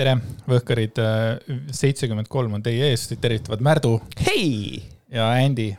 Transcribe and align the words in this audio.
tere, 0.00 0.16
Võhkarid 0.48 0.96
seitsekümmend 1.76 2.30
kolm 2.32 2.56
on 2.56 2.64
teie 2.64 2.88
ees, 2.88 3.04
teid 3.10 3.20
tervitavad 3.20 3.60
Märdu 3.64 3.98
hei! 4.24 4.80
ja 5.12 5.28
Andy. 5.36 5.74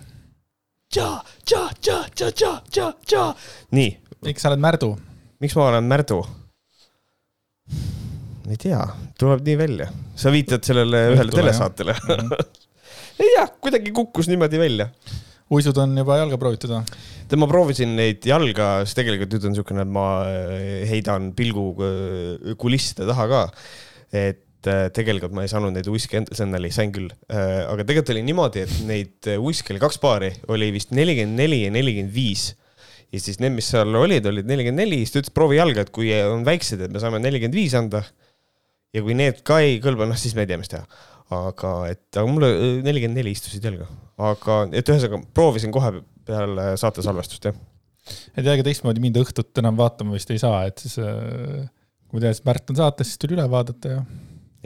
nii. 3.74 3.90
miks 4.28 4.46
sa 4.46 4.52
oled 4.52 4.62
Märdu? 4.62 4.92
miks 5.42 5.58
ma 5.58 5.72
olen 5.72 5.90
Märdu? 5.90 6.20
ei 8.52 8.62
tea, 8.62 8.84
tuleb 9.18 9.42
nii 9.48 9.58
välja. 9.58 9.90
sa 10.14 10.34
viitad 10.34 10.62
sellele 10.68 11.08
ühele 11.16 11.34
telesaatele. 11.34 11.98
-hmm. 11.98 12.46
ei 13.24 13.36
tea, 13.36 13.48
kuidagi 13.58 13.96
kukkus 13.96 14.30
niimoodi 14.30 14.62
välja. 14.62 14.92
uisud 15.50 15.78
on 15.82 15.98
juba 15.98 16.22
jalga 16.22 16.38
proovitud 16.38 16.78
või? 16.78 16.98
tead, 17.26 17.40
ma 17.42 17.50
proovisin 17.50 17.96
neid 17.98 18.28
jalga, 18.28 18.74
sest 18.86 19.02
tegelikult 19.02 19.34
nüüd 19.34 19.48
on 19.48 19.56
niisugune, 19.56 19.88
et 19.88 19.96
ma 19.98 20.10
äh, 20.28 20.90
heidan 20.92 21.32
pilgu 21.34 21.72
äh, 21.80 22.52
kulisside 22.60 23.10
taha 23.10 23.32
ka. 23.32 23.48
Et 24.12 24.70
äh, 24.70 24.88
tegelikult 24.94 25.36
ma 25.36 25.46
ei 25.46 25.52
saanud 25.52 25.74
neid 25.76 25.88
uiske 25.92 26.20
endale, 26.20 26.38
see 26.38 26.48
on 26.48 26.56
nali, 26.56 26.72
sain 26.76 26.92
küll. 26.96 27.12
aga 27.32 27.84
tegelikult 27.84 28.16
oli 28.16 28.26
niimoodi, 28.28 28.66
et 28.66 28.80
neid 28.88 29.32
uiske 29.38 29.74
oli 29.74 29.84
kaks 29.84 30.02
paari, 30.04 30.34
oli 30.52 30.72
vist 30.76 30.92
nelikümmend 30.96 31.40
neli 31.44 31.64
ja 31.66 31.72
nelikümmend 31.74 32.14
viis 32.16 32.52
ja 33.12 33.20
siis 33.20 33.40
need, 33.44 33.56
mis 33.58 33.70
seal 33.72 33.96
olid, 34.00 34.26
olid 34.30 34.48
nelikümmend 34.48 34.86
neli, 34.86 35.02
siis 35.04 35.14
ta 35.14 35.22
ütles 35.22 35.34
proovi 35.36 35.60
jalga, 35.60 35.86
et 35.86 35.92
kui 35.94 36.12
on 36.24 36.46
väiksed, 36.48 36.84
et 36.86 36.94
me 36.94 37.02
saame 37.04 37.20
nelikümmend 37.24 37.58
viis 37.58 37.76
anda. 37.78 38.04
ja 38.92 39.04
kui 39.04 39.16
need 39.16 39.40
ka 39.48 39.62
ei 39.64 39.80
kõlba, 39.84 40.04
noh 40.08 40.20
siis 40.20 40.36
me 40.36 40.44
ei 40.44 40.50
tea, 40.50 40.60
mis 40.60 40.72
teha. 40.72 40.86
aga 41.32 41.74
et, 41.92 42.06
aga 42.16 42.28
mulle 42.28 42.50
nelikümmend 42.86 43.22
neli 43.22 43.36
istusid 43.36 43.64
jalga, 43.64 43.88
aga 44.20 44.62
et 44.72 44.88
ühesõnaga 44.88 45.22
proovisin 45.36 45.76
kohe 45.76 45.94
peale 46.28 46.74
saate 46.80 47.04
salvestust, 47.04 47.48
jah. 47.48 47.60
et 48.36 48.44
ega 48.46 48.64
teistmoodi 48.68 49.04
mind 49.04 49.20
õhtut 49.24 49.64
enam 49.64 49.80
vaatama 49.80 50.16
vist 50.16 50.32
ei 50.32 50.42
saa, 50.42 50.66
et 50.68 50.84
siis 50.84 50.98
äh, 51.04 51.68
kui 52.12 52.26
et 52.28 52.44
Märt 52.48 52.74
on 52.74 52.80
saates, 52.80 53.12
siis 53.12 53.22
tuli 53.22 53.38
üle 53.38 53.46
vaadata 53.52 53.94
ja. 53.96 54.02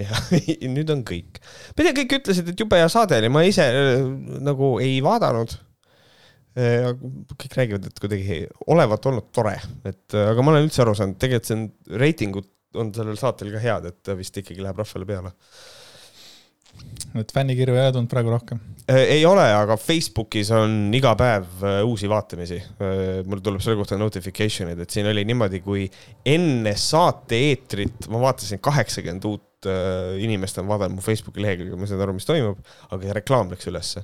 jah, 0.02 0.26
nüüd 0.76 0.90
on 0.94 1.04
kõik. 1.08 1.40
ma 1.41 1.84
ei 1.84 1.88
tea, 1.88 1.95
kõik 2.02 2.18
ütlesid, 2.20 2.49
et 2.52 2.66
jube 2.66 2.80
hea 2.81 2.90
saade 2.91 3.21
oli, 3.21 3.31
ma 3.34 3.46
ise 3.48 3.68
äh, 3.70 3.93
nagu 4.46 4.76
ei 4.84 4.98
vaadanud. 5.05 5.55
Äh, 6.55 6.91
kõik 7.35 7.55
räägivad, 7.60 7.88
et 7.90 8.01
kuidagi 8.01 8.41
olevat 8.71 9.07
olnud 9.12 9.32
tore, 9.35 9.57
et 9.88 10.16
aga 10.16 10.43
ma 10.43 10.54
olen 10.54 10.68
üldse 10.70 10.85
aru 10.85 10.96
saanud, 10.98 11.18
tegelikult 11.20 11.49
see 11.49 11.57
on, 11.60 11.66
reitingud 12.01 12.51
on 12.79 12.91
sellel 12.96 13.18
saatel 13.20 13.51
ka 13.54 13.63
head, 13.63 13.90
et 13.91 13.99
ta 14.04 14.16
vist 14.20 14.35
ikkagi 14.40 14.63
läheb 14.63 14.79
rahvale 14.79 15.07
peale 15.07 15.34
et 17.20 17.35
fännikirju 17.35 17.76
ei 17.76 17.85
ole 17.87 17.93
tulnud 17.95 18.12
praegu 18.12 18.34
rohkem? 18.34 18.63
Äh, 18.85 18.99
ei 19.15 19.23
ole, 19.26 19.41
aga 19.49 19.79
Facebookis 19.81 20.51
on 20.54 20.93
iga 20.93 21.15
päev 21.17 21.63
äh, 21.65 21.79
uusi 21.87 22.09
vaatamisi. 22.09 22.59
Äh, 22.77 23.23
mul 23.26 23.41
tuleb 23.41 23.63
selle 23.65 23.79
kohta 23.79 23.98
notification'id, 23.98 24.84
et 24.84 24.93
siin 24.93 25.09
oli 25.09 25.23
niimoodi, 25.26 25.63
kui 25.65 25.87
enne 26.29 26.76
saate 26.77 27.40
eetrit 27.48 28.05
ma 28.13 28.21
vaatasin 28.27 28.62
kaheksakümmend 28.62 29.27
uut 29.32 29.43
inimest 30.21 30.59
on 30.62 30.67
vaadanud 30.70 30.99
mu 30.99 31.01
Facebooki 31.01 31.41
lehekülge, 31.41 31.73
ma 31.73 31.87
ei 31.87 31.90
saanud 31.90 32.04
aru, 32.05 32.13
mis 32.20 32.27
toimub, 32.29 32.59
aga 32.93 33.15
reklaam 33.17 33.49
läks 33.49 33.65
ülesse. 33.71 34.04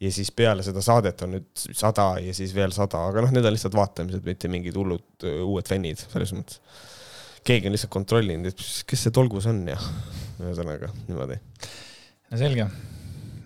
ja 0.00 0.10
siis 0.12 0.28
peale 0.32 0.64
seda 0.64 0.82
saadet 0.84 1.22
on 1.24 1.34
nüüd 1.36 1.48
sada 1.56 2.10
ja 2.20 2.34
siis 2.36 2.52
veel 2.56 2.72
sada, 2.76 3.06
aga 3.08 3.24
noh, 3.24 3.32
need 3.32 3.48
on 3.48 3.54
lihtsalt 3.54 3.76
vaatamised, 3.76 4.24
mitte 4.28 4.48
mingid 4.52 4.76
hullud 4.76 5.24
uued 5.46 5.68
fännid 5.68 6.02
selles 6.02 6.34
mõttes. 6.36 6.60
keegi 7.48 7.70
on 7.70 7.78
lihtsalt 7.78 7.94
kontrollinud, 7.96 8.52
et 8.52 8.84
kes 8.92 9.06
see 9.06 9.16
tolgus 9.16 9.48
on 9.48 9.62
ja 9.72 9.80
ühesõnaga 10.42 10.92
niimoodi 11.06 11.40
selge. 12.38 12.66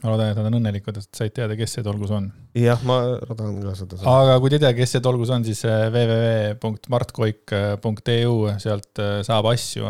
ma 0.04 0.12
loodan, 0.12 0.34
et 0.34 0.36
nad 0.36 0.50
on 0.50 0.58
õnnelikud, 0.58 0.98
et 1.00 1.16
said 1.16 1.32
teada, 1.32 1.54
kes 1.56 1.78
see 1.78 1.84
tolgus 1.84 2.10
on. 2.12 2.26
jah, 2.58 2.80
ma 2.84 3.16
loodan 3.22 3.62
ka 3.64 3.72
seda. 3.78 3.96
aga 4.04 4.40
kui 4.42 4.50
te 4.52 4.56
ei 4.58 4.62
tea, 4.66 4.74
kes 4.76 4.90
see 4.96 5.02
tolgus 5.04 5.30
on, 5.32 5.44
siis 5.46 5.60
äh, 5.64 5.86
www.martkoik.eu, 5.88 8.34
sealt 8.60 9.00
äh, 9.00 9.22
saab 9.24 9.48
asju 9.54 9.88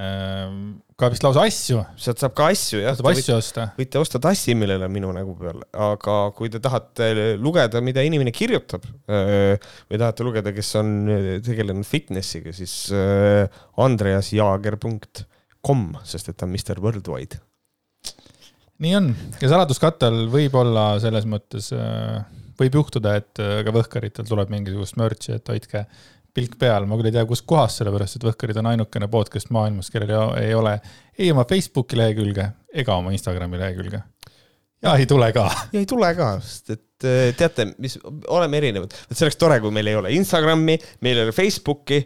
ähm, 0.00 0.80
ka 0.96 1.10
vist 1.12 1.24
lausa 1.26 1.44
asju. 1.50 1.78
sealt 2.00 2.18
saab 2.24 2.32
ka 2.38 2.44
asju, 2.54 2.78
jah. 2.80 2.96
saab 2.96 3.08
asju 3.12 3.32
osta. 3.36 3.62
võite 3.76 4.00
osta 4.00 4.16
tassi, 4.30 4.52
millel 4.56 4.80
on 4.88 4.92
minu 4.96 5.08
nägu 5.12 5.32
peal, 5.36 5.60
aga 5.90 6.16
kui 6.38 6.48
te 6.52 6.58
tahate 6.64 7.04
lugeda, 7.36 7.76
mida 7.84 8.00
inimene 8.08 8.32
kirjutab 8.32 8.82
äh, 9.12 9.60
või 9.92 10.00
tahate 10.00 10.24
lugeda, 10.24 10.48
kes 10.56 10.70
on 10.80 10.88
tegelenud 11.44 11.84
fitnessiga, 11.84 12.48
siis 12.56 12.88
andreasjaager.com, 13.76 15.80
sest 16.08 16.32
et 16.32 16.40
ta 16.40 16.48
on 16.48 16.56
Mr 16.56 16.80
Worldwide 16.80 17.51
nii 18.82 18.94
on 18.98 19.10
ja 19.40 19.50
saladuskattel 19.52 20.24
võib 20.32 20.54
olla 20.58 20.96
selles 21.02 21.26
mõttes, 21.28 21.70
äh, 21.76 22.22
võib 22.58 22.80
juhtuda, 22.80 23.16
et 23.20 23.42
äh, 23.42 23.60
ka 23.66 23.74
Võhkaritel 23.74 24.26
tuleb 24.28 24.50
mingisugust 24.52 24.98
merch'i, 25.00 25.36
et 25.36 25.52
hoidke 25.52 25.84
pilk 26.32 26.56
peal, 26.60 26.86
ma 26.88 26.96
küll 26.96 27.10
ei 27.10 27.14
tea, 27.14 27.26
kuskohast, 27.28 27.80
sellepärast 27.80 28.18
et 28.18 28.24
Võhkarid 28.26 28.58
on 28.62 28.70
ainukene 28.70 29.08
podcast 29.12 29.52
maailmas, 29.52 29.90
kellel 29.92 30.14
ei 30.40 30.54
ole 30.56 30.78
ei 31.18 31.28
oma 31.32 31.44
Facebooki 31.48 31.98
lehekülge 32.00 32.48
ega 32.82 32.96
oma 32.96 33.12
Instagrami 33.12 33.60
lehekülge. 33.60 34.00
ja 34.82 34.96
ei 34.96 35.06
tule 35.06 35.28
ka. 35.36 35.44
ja 35.74 35.82
ei 35.82 35.88
tule 35.88 36.08
ka, 36.18 36.32
sest 36.44 36.74
et 36.76 37.08
äh, 37.08 37.28
teate, 37.38 37.68
mis, 37.82 37.98
oleme 38.32 38.62
erinevad, 38.62 38.96
et 39.10 39.14
see 39.16 39.28
oleks 39.28 39.38
tore, 39.40 39.60
kui 39.62 39.74
meil 39.74 39.92
ei 39.92 40.00
ole 40.00 40.16
Instagrami, 40.16 40.78
meil 41.04 41.20
ei 41.20 41.28
ole 41.28 41.36
Facebooki, 41.36 42.00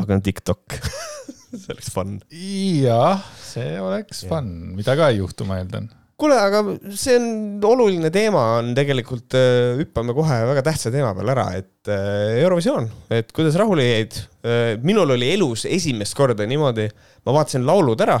aga 0.00 0.18
on 0.18 0.24
TikTok 0.24 0.80
see 1.60 1.76
oleks 1.76 1.92
fun. 1.92 2.18
jah, 2.32 3.22
see 3.44 3.78
oleks 3.82 4.24
ja. 4.24 4.32
fun, 4.32 4.50
mida 4.78 4.96
ka 4.98 5.12
ei 5.12 5.20
juhtu, 5.20 5.46
ma 5.48 5.60
eeldan 5.60 5.92
kuule, 6.20 6.36
aga 6.40 6.62
see 6.96 7.16
on 7.18 7.64
oluline 7.68 8.10
teema, 8.12 8.42
on 8.60 8.72
tegelikult, 8.76 9.36
äh, 9.36 9.76
hüppame 9.80 10.14
kohe 10.16 10.38
väga 10.50 10.64
tähtsa 10.64 10.92
teema 10.94 11.12
peale 11.16 11.34
ära, 11.34 11.46
et 11.60 11.92
äh, 11.92 12.40
Eurovisioon, 12.40 12.88
et 13.12 13.32
kuidas 13.36 13.58
rahule 13.60 13.84
jäid. 13.84 14.18
Äh, 14.46 14.74
minul 14.86 15.12
oli 15.16 15.28
elus 15.34 15.66
esimest 15.68 16.16
korda 16.16 16.48
niimoodi, 16.48 16.88
ma 17.26 17.36
vaatasin 17.36 17.66
laulud 17.68 18.04
ära 18.06 18.18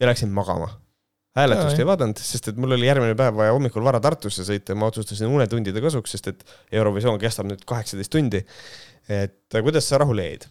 ja 0.00 0.10
läksin 0.10 0.32
magama. 0.34 0.68
hääletust 1.34 1.80
ei 1.82 1.86
vaadanud, 1.88 2.20
sest 2.22 2.52
et 2.52 2.58
mul 2.62 2.76
oli 2.76 2.86
järgmine 2.86 3.16
päev 3.18 3.34
vaja 3.34 3.54
hommikul 3.56 3.82
vara 3.82 3.98
Tartusse 4.02 4.44
sõita 4.46 4.70
ja 4.70 4.78
ma 4.78 4.86
otsustasin 4.86 5.26
unetundide 5.26 5.80
kasuks, 5.82 6.12
sest 6.14 6.28
et 6.30 6.44
Eurovisioon 6.78 7.18
kestab 7.18 7.48
nüüd 7.48 7.64
kaheksateist 7.66 8.12
tundi. 8.12 8.44
et 9.10 9.56
kuidas 9.64 9.88
sa 9.88 9.98
rahule 9.98 10.28
jäid? 10.28 10.46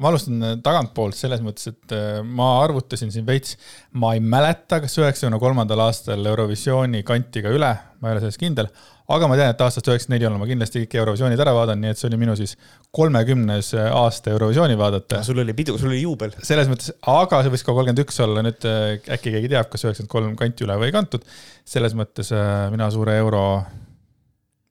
Ma 0.00 0.10
alustan 0.10 0.42
äh, 0.42 0.54
tagantpoolt 0.64 1.16
selles 1.16 1.42
mõttes, 1.44 1.68
et 1.72 1.94
äh, 1.94 2.22
ma 2.24 2.54
arvutasin 2.62 3.12
siin 3.14 3.26
veits, 3.28 3.56
ma 4.00 4.14
ei 4.16 4.22
mäleta, 4.24 4.80
kas 4.82 4.96
üheksakümne 5.00 5.40
kolmandal 5.42 5.84
aastal 5.86 6.24
Eurovisiooni 6.32 7.04
kanti 7.06 7.44
ka 7.44 7.52
üle, 7.52 7.70
ma 8.00 8.10
ei 8.10 8.16
ole 8.16 8.24
selles 8.24 8.40
kindel, 8.40 8.70
aga 9.12 9.28
ma 9.28 9.36
tean, 9.38 9.52
et 9.52 9.62
aastast 9.62 9.90
üheksakümmend 9.90 10.16
neli 10.18 10.28
olen 10.30 10.40
ma 10.42 10.48
kindlasti 10.48 10.82
kõik 10.84 10.96
Eurovisioonid 11.02 11.44
ära 11.44 11.54
vaadanud, 11.56 11.84
nii 11.84 11.92
et 11.94 12.00
see 12.00 12.08
oli 12.08 12.20
minu 12.22 12.36
siis 12.38 12.56
kolmekümnes 12.94 13.74
äh, 13.76 13.90
aasta 13.98 14.32
Eurovisiooni 14.32 14.78
vaadata. 14.80 15.22
sul 15.26 15.44
oli 15.44 15.54
pidu, 15.58 15.76
sul 15.78 15.92
oli 15.92 16.02
juubel. 16.02 16.34
selles 16.40 16.72
mõttes, 16.72 16.94
aga 17.12 17.42
see 17.44 17.54
võis 17.54 17.66
ka 17.66 17.76
kolmkümmend 17.76 18.02
üks 18.06 18.20
olla, 18.24 18.46
nüüd 18.48 18.66
äkki 19.12 19.36
keegi 19.36 19.52
teab, 19.52 19.70
kas 19.72 19.86
üheksakümmend 19.86 20.16
kolm 20.16 20.34
kanti 20.40 20.66
üle 20.66 20.80
või 20.80 20.90
ei 20.90 20.96
kantud. 20.98 21.28
selles 21.68 21.94
mõttes 21.98 22.32
mina 22.72 22.90
suure 22.90 23.20
euro 23.20 23.44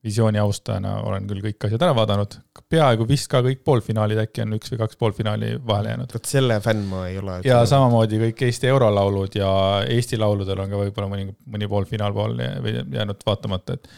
visiooni 0.04 0.40
austajana 0.42 0.96
olen 1.06 1.28
küll 1.30 1.44
kõik 1.44 1.68
asjad 1.68 1.84
ära 1.86 1.94
vaadanud, 1.94 2.36
peaaegu 2.74 3.06
vist 3.10 3.28
ka 3.30 3.44
kõik 3.46 3.62
poolfinaalid, 3.68 4.22
äkki 4.24 4.44
on 4.46 4.56
üks 4.58 4.72
või 4.74 4.80
kaks 4.82 4.98
poolfinaali 5.02 5.52
vahele 5.68 5.94
jäänud. 5.94 6.16
vot 6.16 6.30
selle 6.30 6.58
fänn 6.66 6.88
ma 6.90 7.04
ei 7.10 7.20
ole. 7.22 7.38
ja 7.46 7.60
samamoodi 7.70 8.22
kõik 8.24 8.42
Eesti 8.48 8.72
eurolaulud 8.72 9.38
ja 9.38 9.52
Eesti 9.86 10.18
lauludel 10.22 10.64
on 10.64 10.74
ka 10.74 10.80
võib-olla 10.82 11.12
mõni, 11.12 11.28
mõni 11.54 11.70
poolfinaal 11.70 12.16
pool 12.18 12.40
jäänud 12.42 13.28
vaatamata, 13.28 13.78
et. 13.78 13.92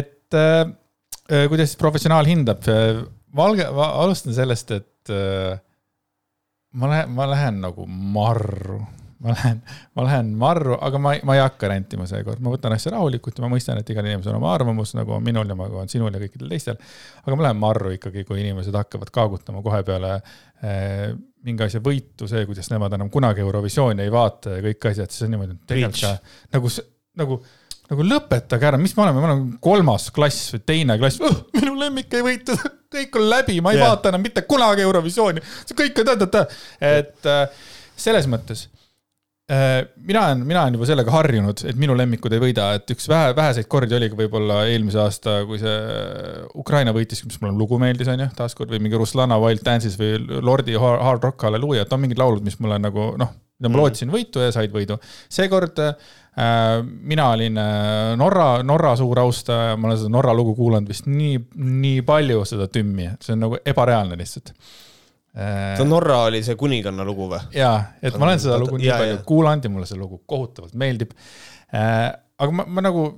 et 0.00 0.40
äh, 0.40 0.64
äh 1.30 1.46
kuidas 1.52 1.70
siis 1.70 1.80
professionaal 1.80 2.26
hindab, 2.26 2.66
Valge, 3.34 3.64
alustan 3.66 4.34
sellest, 4.34 4.70
et 4.70 5.10
äh, 5.10 5.56
ma 6.78 6.90
lähen, 6.90 7.14
ma 7.14 7.26
lähen 7.30 7.62
nagu 7.64 7.86
marru 7.86 8.82
ma 9.24 9.32
lähen, 9.32 9.60
ma 9.96 10.04
lähen 10.06 10.32
marru, 10.40 10.76
aga 10.84 11.00
ma, 11.00 11.14
ma 11.24 11.36
ei 11.36 11.42
hakka 11.42 11.70
rentima 11.72 12.06
seekord, 12.08 12.42
ma 12.44 12.52
võtan 12.52 12.74
asja 12.76 12.92
rahulikult 12.94 13.38
ja 13.40 13.44
ma 13.46 13.50
mõistan, 13.54 13.80
et 13.80 13.90
igal 13.94 14.06
inimesel 14.06 14.34
on 14.34 14.40
oma 14.42 14.52
arvamus, 14.52 14.94
nagu 14.98 15.16
on 15.16 15.24
minul 15.24 15.48
ja 15.48 15.56
nagu 15.58 15.80
on 15.80 15.90
sinul 15.90 16.12
ja 16.12 16.20
kõikidel 16.22 16.52
teistel. 16.52 16.78
aga 17.24 17.38
ma 17.38 17.48
lähen 17.48 17.60
marru 17.62 17.94
ikkagi, 17.96 18.26
kui 18.28 18.42
inimesed 18.44 18.76
hakkavad 18.76 19.12
kaagutama 19.14 19.64
kohe 19.64 19.82
peale 19.86 20.14
eh, 20.18 21.10
mingi 21.44 21.66
asja 21.66 21.80
võitu, 21.84 22.28
see, 22.28 22.44
kuidas 22.48 22.70
nemad 22.72 22.92
enam 22.96 23.10
kunagi 23.12 23.44
Eurovisiooni 23.44 24.04
ei 24.04 24.12
vaata 24.12 24.58
ja 24.58 24.64
kõik 24.68 24.90
asjad, 24.92 25.12
siis 25.12 25.26
on 25.26 25.34
niimoodi, 25.34 25.56
et 25.56 25.68
tegelikult 25.72 26.54
nagu, 26.54 26.74
nagu 27.20 27.44
nagu 27.90 28.04
lõpetage 28.08 28.64
ära, 28.64 28.78
mis 28.80 28.94
me 28.96 29.04
oleme, 29.04 29.20
me 29.20 29.28
oleme 29.28 29.58
kolmas 29.64 30.08
klass 30.14 30.54
või 30.54 30.62
teine 30.70 30.96
klass 31.00 31.20
oh,, 31.24 31.42
minu 31.56 31.74
lemmik 31.76 32.14
ei 32.16 32.24
võita, 32.24 32.56
kõik 32.94 33.18
on 33.20 33.28
läbi, 33.28 33.58
ma 33.64 33.74
ei 33.74 33.80
yeah. 33.80 33.92
vaata 33.92 34.12
enam 34.12 34.24
mitte 34.24 34.46
kunagi 34.48 34.84
Eurovisiooni. 34.86 35.42
see 35.64 35.76
kõik 35.82 36.00
on 36.00 36.08
ta-ta-ta, 36.08 36.46
et 36.80 37.28
äh, 37.28 37.66
selles 38.06 38.28
mõttes 38.30 38.68
mina 39.48 40.20
olen, 40.24 40.40
mina 40.48 40.62
olen 40.62 40.76
juba 40.78 40.86
sellega 40.88 41.12
harjunud, 41.12 41.60
et 41.68 41.76
minu 41.76 41.92
lemmikud 41.98 42.32
ei 42.32 42.40
võida, 42.40 42.70
et 42.78 42.88
üks 42.94 43.04
vähe, 43.12 43.34
väheseid 43.36 43.68
kordi 43.68 43.92
oligi 43.92 44.16
võib-olla 44.16 44.62
eelmise 44.72 45.02
aasta, 45.02 45.34
kui 45.44 45.58
see 45.60 45.74
Ukraina 46.56 46.94
võitis, 46.96 47.20
mis 47.28 47.36
mulle 47.42 47.52
lugu 47.58 47.76
meeldis, 47.82 48.08
on 48.08 48.24
ju, 48.24 48.28
taaskord, 48.38 48.72
või 48.72 48.80
mingi 48.86 48.96
Ruslana 48.96 49.36
Wild 49.42 49.60
Dances 49.66 49.98
või 50.00 50.16
Lordi 50.40 50.78
Hard 50.80 51.26
Rock 51.26 51.44
Halleluuja, 51.44 51.84
et 51.84 51.92
on 51.92 52.00
mingid 52.00 52.22
laulud, 52.22 52.44
mis 52.46 52.56
mulle 52.64 52.78
nagu 52.80 53.10
noh, 53.20 53.34
mida 53.60 53.68
ma 53.68 53.76
mm. 53.76 53.82
lootsin 53.82 54.14
võitu 54.14 54.40
ja 54.40 54.54
said 54.54 54.72
võidu. 54.72 54.96
seekord 55.32 55.82
äh, 55.84 55.92
mina 57.12 57.28
olin 57.36 57.60
äh, 57.60 58.14
Norra, 58.16 58.48
Norra 58.64 58.94
suur 58.96 59.20
austaja, 59.26 59.76
ma 59.76 59.90
olen 59.90 60.00
seda 60.00 60.14
Norra 60.16 60.32
lugu 60.34 60.56
kuulanud 60.56 60.88
vist 60.88 61.04
nii, 61.10 61.36
nii 61.84 62.00
palju, 62.08 62.48
seda 62.48 62.70
tümmi, 62.72 63.12
see 63.20 63.36
on 63.36 63.44
nagu 63.44 63.60
ebareaalne 63.60 64.16
lihtsalt 64.18 64.56
see 65.34 65.86
Norra 65.88 66.20
oli 66.28 66.42
see 66.46 66.54
kuninganna 66.58 67.06
lugu 67.06 67.28
või? 67.32 67.40
jaa, 67.56 67.76
et 68.02 68.14
ma 68.18 68.28
olen 68.28 68.42
seda 68.42 68.58
lugu 68.62 68.78
nii 68.78 68.86
ja, 68.90 68.98
palju 69.02 69.22
kuulanud 69.26 69.66
ja 69.66 69.72
mulle 69.72 69.88
see 69.90 69.98
lugu 69.98 70.20
kohutavalt 70.30 70.76
meeldib. 70.78 71.16
aga 71.74 72.50
ma, 72.54 72.66
ma 72.66 72.84
nagu 72.86 73.08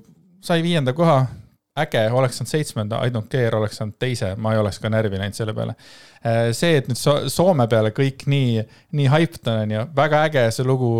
sai 0.47 0.63
viienda 0.65 0.95
koha, 0.97 1.19
äge, 1.77 2.07
oleks 2.17 2.39
saanud 2.41 2.51
seitsmenda, 2.51 3.01
I 3.05 3.13
don't 3.13 3.29
care, 3.33 3.53
oleks 3.57 3.77
saanud 3.81 3.99
teise, 4.01 4.33
ma 4.41 4.55
ei 4.55 4.61
oleks 4.63 4.79
ka 4.81 4.91
närvi 4.93 5.21
läinud 5.21 5.37
selle 5.37 5.55
peale. 5.57 5.77
see, 6.57 6.77
et 6.81 6.89
nüüd 6.89 7.01
so 7.01 7.19
Soome 7.33 7.69
peale 7.71 7.93
kõik 7.97 8.25
nii, 8.31 8.62
nii 8.97 9.11
hyped 9.12 9.51
on, 9.53 9.65
on 9.67 9.75
ju, 9.77 9.87
väga 9.97 10.23
äge 10.31 10.47
see 10.57 10.67
lugu 10.67 10.93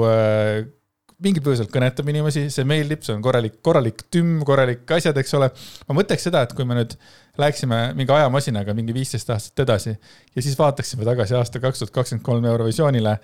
mingil 1.25 1.45
põhjusel 1.45 1.69
kõnetab 1.73 2.09
inimesi, 2.13 2.47
see 2.53 2.67
meeldib, 2.69 3.01
see 3.05 3.15
on 3.15 3.23
korralik, 3.25 3.57
korralik 3.65 4.03
tümm, 4.13 4.43
korralik 4.49 4.91
asjad, 4.99 5.17
eks 5.17 5.33
ole. 5.39 5.49
ma 5.89 5.97
mõtleks 5.97 6.29
seda, 6.29 6.43
et 6.45 6.53
kui 6.57 6.67
me 6.69 6.77
nüüd 6.77 6.93
läheksime 7.41 7.81
mingi 7.97 8.13
ajamasinaga 8.13 8.75
mingi 8.77 8.95
viisteist 8.97 9.33
aastat 9.33 9.65
edasi 9.67 9.95
ja 9.95 10.45
siis 10.45 10.57
vaataksime 10.59 11.09
tagasi 11.09 11.37
aasta 11.39 11.61
kaks 11.63 11.83
tuhat 11.83 11.95
kakskümmend 11.97 12.25
kolm 12.25 12.49
Eurovisioonile. 12.53 13.19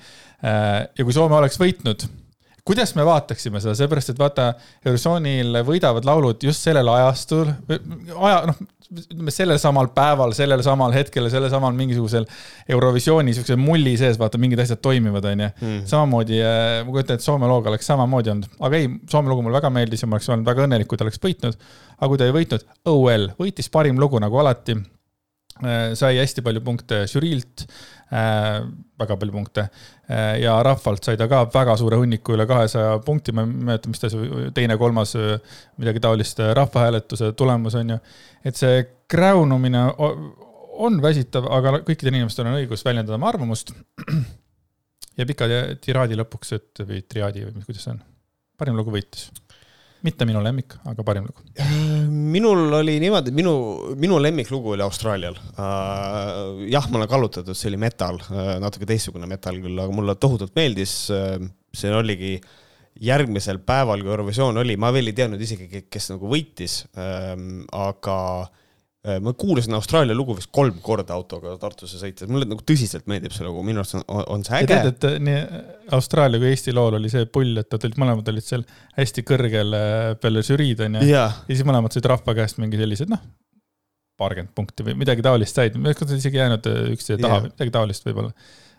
Äh, 0.44 0.73
ja 0.99 1.05
kui 1.05 1.17
Soome 1.17 1.37
oleks 1.37 1.61
võitnud 1.61 2.09
kuidas 2.65 2.94
me 2.97 3.05
vaataksime 3.06 3.61
seda, 3.61 3.75
seepärast 3.77 4.12
et 4.12 4.21
vaata, 4.21 4.53
Eurovisioonil 4.85 5.62
võidavad 5.67 6.06
laulud 6.06 6.45
just 6.47 6.65
sellel 6.65 6.88
ajastul, 6.93 7.50
aja, 7.73 8.45
noh, 8.49 8.61
ütleme 8.93 9.33
sellel 9.35 9.59
samal 9.62 9.89
päeval, 9.94 10.35
sellel 10.37 10.62
samal 10.65 10.94
hetkel, 10.94 11.29
sellel 11.33 11.50
samal 11.53 11.75
mingisugusel 11.77 12.27
Eurovisiooni 12.73 13.35
siukse 13.37 13.56
mulli 13.61 13.94
sees, 14.00 14.19
vaata, 14.21 14.41
mingid 14.43 14.62
asjad 14.62 14.83
toimivad, 14.85 15.27
onju. 15.33 15.50
Hmm. 15.62 15.83
samamoodi, 15.89 16.41
äh, 16.44 16.79
ma 16.87 16.94
kujutan 16.94 17.19
ette, 17.19 17.27
Soome 17.27 17.50
looga 17.50 17.73
oleks 17.73 17.89
samamoodi 17.89 18.35
olnud, 18.35 18.56
aga 18.61 18.81
ei, 18.81 18.89
Soome 19.11 19.33
lugu 19.33 19.44
mulle 19.44 19.61
väga 19.61 19.73
meeldis 19.75 20.05
ja 20.05 20.11
ma 20.11 20.19
oleks 20.19 20.31
olnud 20.33 20.49
väga 20.49 20.67
õnnelik, 20.67 20.91
kui 20.91 21.00
ta 21.00 21.06
oleks 21.06 21.23
võitnud. 21.23 21.61
aga 21.99 22.11
kui 22.11 22.21
ta 22.21 22.29
ei 22.29 22.37
võitnud, 22.37 22.67
oh 22.91 23.05
well, 23.06 23.31
võitis 23.39 23.71
parim 23.73 24.00
lugu 24.03 24.21
nagu 24.23 24.43
alati 24.43 24.79
sai 25.99 26.17
hästi 26.19 26.43
palju 26.44 26.62
punkte 26.64 27.03
žüriilt 27.11 27.64
äh,, 28.12 28.62
väga 28.99 29.17
palju 29.20 29.35
punkte 29.35 29.64
äh, 29.67 30.41
ja 30.43 30.56
rahvalt 30.67 31.05
sai 31.06 31.19
ta 31.20 31.29
ka 31.31 31.44
väga 31.55 31.76
suure 31.81 32.00
hunniku, 32.00 32.35
üle 32.37 32.47
kahesaja 32.50 32.99
punkti, 33.06 33.35
ma 33.37 33.47
ei 33.47 33.55
mäleta, 33.70 33.93
mis 33.93 34.03
ta 34.03 34.11
see 34.12 34.50
teine, 34.56 34.76
kolmas, 34.81 35.14
midagi 35.81 36.03
taolist 36.03 36.43
rahvahääletuse 36.59 37.32
tulemus 37.38 37.79
on 37.79 37.94
ju. 37.94 37.99
et 38.44 38.59
see 38.59 38.85
kräunumine 39.12 39.87
on 40.82 41.00
väsitav, 41.05 41.47
aga 41.53 41.79
kõikidel 41.87 42.17
inimestel 42.17 42.49
on 42.49 42.56
õigus 42.56 42.85
väljendada 42.87 43.19
oma 43.19 43.29
arvamust. 43.29 43.75
ja 45.19 45.26
pika 45.29 45.49
tiraadi 45.85 46.17
lõpuks, 46.19 46.55
et 46.56 46.85
või 46.88 47.03
triaadi 47.05 47.44
või 47.47 47.67
kuidas 47.67 47.87
see 47.87 47.93
on, 47.94 48.00
parim 48.59 48.79
lugu 48.79 48.94
võitis 48.94 49.29
mitte 50.06 50.26
minu 50.28 50.43
lemmik, 50.43 50.75
aga 50.88 51.04
parim 51.06 51.26
lugu. 51.28 51.44
minul 52.34 52.72
oli 52.81 52.96
niimoodi, 53.02 53.34
minu, 53.34 53.54
minu 54.00 54.19
lemmiklugu 54.22 54.75
oli 54.75 54.84
Austraalial. 54.87 55.37
Äh, 55.52 56.64
jah, 56.72 56.88
ma 56.90 57.00
olen 57.00 57.10
kallutatud, 57.10 57.58
see 57.58 57.70
oli 57.70 57.81
metal, 57.82 58.19
äh, 58.31 58.56
natuke 58.62 58.88
teistsugune 58.88 59.28
metal 59.31 59.60
küll, 59.62 59.78
aga 59.78 59.94
mulle 59.94 60.16
tohutult 60.20 60.54
meeldis. 60.58 60.96
Äh, 61.14 61.38
see 61.72 61.93
oligi 61.94 62.37
järgmisel 63.02 63.62
päeval, 63.64 64.02
kui 64.04 64.12
Eurovisioon 64.12 64.58
oli, 64.60 64.76
ma 64.76 64.90
veel 64.93 65.08
ei 65.10 65.16
teadnud 65.16 65.40
isegi, 65.40 65.87
kes 65.88 66.10
nagu 66.12 66.28
võitis, 66.28 66.82
aga 66.93 68.19
Äh, 68.52 68.62
ma 69.02 69.32
kuulasin 69.34 69.75
Austraalia 69.75 70.14
lugu 70.14 70.37
vist 70.38 70.52
kolm 70.54 70.76
korda 70.84 71.16
autoga 71.16 71.56
Tartusse 71.58 71.99
sõites, 71.99 72.28
mulle 72.31 72.46
nagu 72.46 72.62
tõsiselt 72.62 73.08
meeldib 73.10 73.34
see 73.34 73.43
lugu, 73.43 73.64
minu 73.66 73.82
arust 73.82 73.96
on, 73.99 74.04
on 74.31 74.44
see 74.46 74.60
äge. 74.60 74.69
tead, 74.70 74.90
et 74.93 75.25
nii 75.26 75.40
Austraalia 75.99 76.38
kui 76.38 76.52
Eesti 76.52 76.75
lool 76.76 77.00
oli 77.00 77.10
see 77.10 77.26
pull, 77.26 77.56
et 77.58 77.66
nad 77.66 77.87
olid, 77.88 77.99
mõlemad 77.99 78.31
olid 78.31 78.46
seal 78.46 78.62
hästi 78.94 79.25
kõrgel 79.26 79.75
äh, 79.75 80.12
peale 80.22 80.44
žüriid 80.46 80.84
onju 80.87 81.02
ja. 81.08 81.25
ja 81.34 81.49
siis 81.49 81.66
mõlemad 81.66 81.94
said 81.96 82.06
rahva 82.12 82.37
käest 82.38 82.62
mingi 82.62 82.78
sellised 82.78 83.10
noh, 83.10 83.25
paarkümmend 84.22 84.54
punkti 84.54 84.87
või 84.87 84.94
midagi 85.02 85.26
taolist 85.26 85.58
said, 85.58 85.75
kas 85.82 86.06
nad 86.06 86.19
isegi 86.20 86.38
jäänud 86.38 86.70
äh, 86.70 86.82
üksteise 86.94 87.19
taha, 87.26 87.43
midagi 87.49 87.75
taolist 87.75 88.06
võib-olla. 88.06 88.31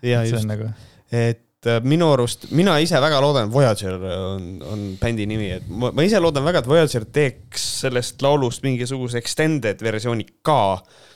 ja 0.08 0.24
just, 0.24 0.48
nagu... 0.48 0.72
et 1.12 1.44
et 1.64 1.70
äh, 1.72 1.80
minu 1.88 2.10
arust, 2.12 2.48
mina 2.52 2.76
ise 2.82 3.00
väga 3.00 3.20
loodan, 3.24 3.50
Voyager 3.52 3.96
on, 3.96 4.48
on 4.68 4.84
bändi 5.00 5.26
nimi, 5.28 5.48
et 5.56 5.68
ma, 5.68 5.90
ma 5.96 6.04
ise 6.04 6.20
loodan 6.20 6.44
väga, 6.44 6.60
et 6.60 6.68
Voyager 6.68 7.06
teeks 7.08 7.64
sellest 7.84 8.22
laulust 8.24 8.64
mingisuguse 8.66 9.18
extended 9.20 9.80
versiooni 9.84 10.26
ka, 10.44 10.60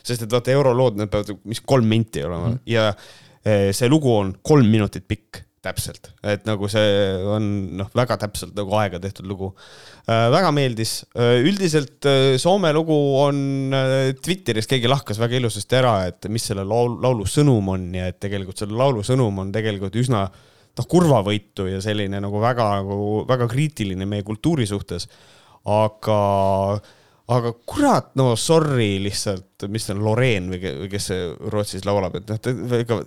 sest 0.01 0.25
et 0.25 0.33
vaata 0.33 0.53
eurolood, 0.55 0.97
need 0.99 1.13
peavad, 1.13 1.37
mis 1.49 1.61
kolm 1.61 1.89
minti 1.89 2.25
olema. 2.25 2.53
Mm 2.53 2.65
ja 2.69 2.89
äh, 2.91 3.69
see 3.73 3.87
lugu 3.89 4.11
on 4.13 4.33
kolm 4.45 4.67
minutit 4.69 5.05
pikk 5.09 5.39
täpselt, 5.65 6.11
et 6.23 6.45
nagu 6.47 6.67
see 6.71 6.91
on 7.27 7.47
noh, 7.79 7.87
väga 7.95 8.15
täpselt 8.21 8.53
nagu 8.55 8.75
aega 8.79 8.99
tehtud 9.03 9.27
lugu 9.27 9.49
äh,. 10.07 10.29
väga 10.31 10.53
meeldis 10.55 11.01
äh,, 11.19 11.41
üldiselt 11.43 12.07
äh, 12.07 12.37
Soome 12.39 12.71
lugu 12.75 12.95
on 13.19 13.73
äh, 13.75 14.11
Twitteris 14.15 14.69
keegi 14.71 14.87
lahkas 14.91 15.19
väga 15.19 15.39
ilusasti 15.39 15.79
ära, 15.81 15.95
et 16.07 16.29
mis 16.31 16.47
selle 16.47 16.63
laul, 16.67 16.95
laulu 17.03 17.27
sõnum 17.27 17.73
on 17.75 17.89
ja 17.97 18.07
et 18.11 18.21
tegelikult 18.23 18.61
selle 18.61 18.77
laulu 18.79 19.03
sõnum 19.03 19.43
on 19.43 19.51
tegelikult 19.55 19.97
üsna 19.99 20.23
noh, 20.29 20.87
kurvavõitu 20.87 21.67
ja 21.73 21.81
selline 21.83 22.21
nagu 22.23 22.39
väga 22.43 22.69
nagu 22.79 23.25
väga 23.27 23.49
kriitiline 23.51 24.07
meie 24.07 24.23
kultuuri 24.27 24.67
suhtes. 24.69 25.09
aga 25.67 26.21
aga 27.29 27.51
kurat, 27.67 28.13
no 28.17 28.31
sorry 28.39 28.95
lihtsalt, 29.03 29.67
mis 29.69 29.85
see 29.85 29.93
on, 29.93 30.05
Loreen 30.07 30.47
või 30.49 30.87
kes 30.89 31.11
see 31.11 31.27
Rootsis 31.51 31.83
laulab, 31.85 32.15
et 32.17 32.31
noh, 32.31 32.79
ega 32.79 33.03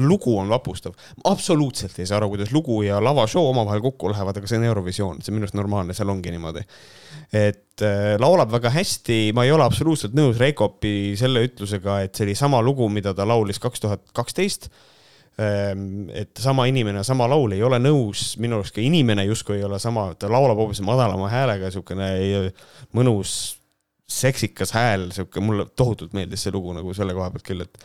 lugu 0.00 0.38
on 0.38 0.48
vapustav. 0.48 0.92
absoluutselt 1.24 1.98
ei 1.98 2.06
saa 2.06 2.18
aru, 2.20 2.30
kuidas 2.34 2.52
lugu 2.52 2.82
ja 2.82 3.00
lavashow 3.04 3.48
omavahel 3.48 3.80
kokku 3.84 4.10
lähevad, 4.12 4.36
aga 4.36 4.50
see 4.50 4.58
on 4.58 4.66
Eurovisioon, 4.68 5.22
see 5.22 5.32
on 5.32 5.38
minu 5.38 5.48
arust 5.48 5.58
normaalne, 5.58 5.96
seal 5.96 6.12
ongi 6.12 6.32
niimoodi. 6.34 6.64
et 7.32 7.82
äh, 7.84 8.14
laulab 8.20 8.52
väga 8.52 8.72
hästi, 8.74 9.18
ma 9.36 9.44
ei 9.44 9.52
ole 9.52 9.66
absoluutselt 9.66 10.16
nõus 10.16 10.38
Reikopi 10.40 11.14
selle 11.20 11.44
ütlusega, 11.48 12.02
et 12.04 12.14
see 12.14 12.28
oli 12.28 12.38
sama 12.38 12.62
lugu, 12.64 12.88
mida 12.92 13.14
ta 13.14 13.26
laulis 13.28 13.60
kaks 13.62 13.84
tuhat 13.84 14.06
kaksteist. 14.16 14.70
Ähm, 15.38 16.08
et 16.10 16.34
sama 16.42 16.64
inimene, 16.66 17.04
sama 17.06 17.28
laul 17.30 17.52
ei 17.54 17.62
ole 17.62 17.78
nõus, 17.78 18.32
minu 18.42 18.56
arust 18.58 18.74
ka 18.74 18.82
inimene 18.82 19.22
justkui 19.28 19.60
ei 19.60 19.68
ole 19.68 19.78
sama, 19.78 20.08
ta 20.18 20.26
laulab 20.26 20.58
hoopis 20.58 20.80
madalama 20.82 21.28
häälega, 21.30 21.70
siukene 21.70 22.08
mõnus 22.98 23.36
seksikas 24.08 24.72
hääl, 24.72 25.10
sihuke, 25.12 25.40
mulle 25.44 25.68
tohutult 25.76 26.14
meeldis 26.16 26.46
see 26.46 26.54
lugu 26.54 26.72
nagu 26.76 26.94
selle 26.96 27.14
koha 27.16 27.30
pealt 27.34 27.46
küll, 27.46 27.64
et 27.66 27.78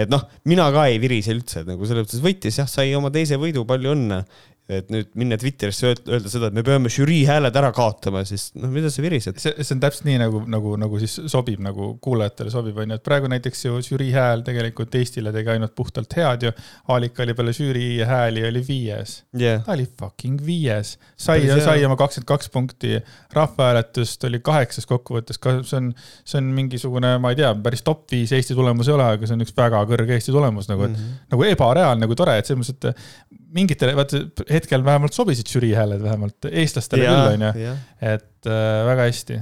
et 0.00 0.12
noh, 0.12 0.22
mina 0.48 0.68
ka 0.74 0.86
ei 0.90 1.00
virise 1.02 1.34
üldse, 1.34 1.62
et 1.62 1.68
nagu 1.68 1.86
selles 1.86 2.06
mõttes 2.06 2.22
võitis 2.24 2.60
jah, 2.60 2.68
sai 2.70 2.94
oma 2.96 3.12
teise 3.14 3.38
võidu, 3.40 3.66
palju 3.68 3.94
õnne 3.94 4.22
et 4.70 4.90
nüüd 4.92 5.08
minna 5.18 5.36
Twitterisse 5.40 5.90
öelda 5.90 6.30
seda, 6.30 6.50
et 6.50 6.56
me 6.56 6.62
peame 6.66 6.90
žürii 6.92 7.24
hääled 7.28 7.56
ära 7.58 7.70
kaotama, 7.74 8.22
siis 8.28 8.50
noh, 8.58 8.70
mida 8.72 8.90
sa 8.92 9.02
virised? 9.02 9.38
see, 9.42 9.52
see 9.58 9.74
on 9.74 9.82
täpselt 9.82 10.06
nii 10.06 10.20
nagu, 10.22 10.42
nagu, 10.50 10.74
nagu 10.80 11.00
siis 11.02 11.16
sobib, 11.32 11.60
nagu 11.64 11.92
kuulajatele 12.04 12.52
sobib, 12.52 12.78
onju, 12.82 12.98
et 12.98 13.06
praegu 13.06 13.30
näiteks 13.32 13.66
ju 13.66 13.80
žürii 13.90 14.12
hääl 14.14 14.44
tegelikult 14.46 14.94
Eestile 15.00 15.32
tegi 15.34 15.52
ainult 15.54 15.74
puhtalt 15.78 16.14
head 16.16 16.46
ju. 16.46 16.52
Aalika 16.90 17.24
oli 17.24 17.34
peale 17.38 17.54
žürii 17.56 18.04
hääli 18.06 18.44
oli 18.46 18.62
viies 18.66 19.16
yeah.. 19.36 19.64
ta 19.66 19.74
oli 19.74 19.88
fucking 20.00 20.40
viies, 20.46 20.94
sai, 21.18 21.42
sai 21.64 21.84
oma 21.88 21.98
kakskümmend 22.00 22.30
kaks 22.30 22.52
punkti, 22.54 23.00
rahvahääletust 23.36 24.28
oli 24.28 24.42
kaheksas 24.44 24.88
kokkuvõttes, 24.90 25.40
see 25.40 25.78
on, 25.80 25.92
see 26.24 26.40
on 26.40 26.54
mingisugune, 26.56 27.16
ma 27.22 27.34
ei 27.34 27.40
tea, 27.42 27.52
päris 27.64 27.84
top 27.86 28.06
viis 28.12 28.32
Eesti 28.36 28.56
tulemus 28.58 28.90
ei 28.90 28.96
ole, 28.96 29.10
aga 29.16 29.28
see 29.28 29.38
on 29.38 29.44
üks 29.46 29.56
väga 29.56 29.82
kõrge 29.90 30.16
Eesti 30.16 30.34
tulemus 30.34 30.70
nagu 30.70 30.86
mm, 30.86 30.96
-hmm. 30.96 31.20
nagu 31.34 31.46
ebareaalne, 31.50 32.04
nagu 32.06 32.18
tore, 32.18 32.38
et 32.40 32.48
selles 32.48 32.62
mõttes, 32.62 32.94
et 32.94 33.39
mingitele, 33.54 33.94
vaata 33.98 34.22
hetkel 34.50 34.84
vähemalt 34.86 35.16
sobisid 35.16 35.50
žürii 35.50 35.72
hääled 35.76 36.02
vähemalt 36.04 36.48
eestlastele 36.50 37.06
ja, 37.06 37.16
küll, 37.16 37.36
onju. 37.38 37.74
et 38.12 38.48
äh, 38.48 38.70
väga 38.88 39.06
hästi. 39.08 39.38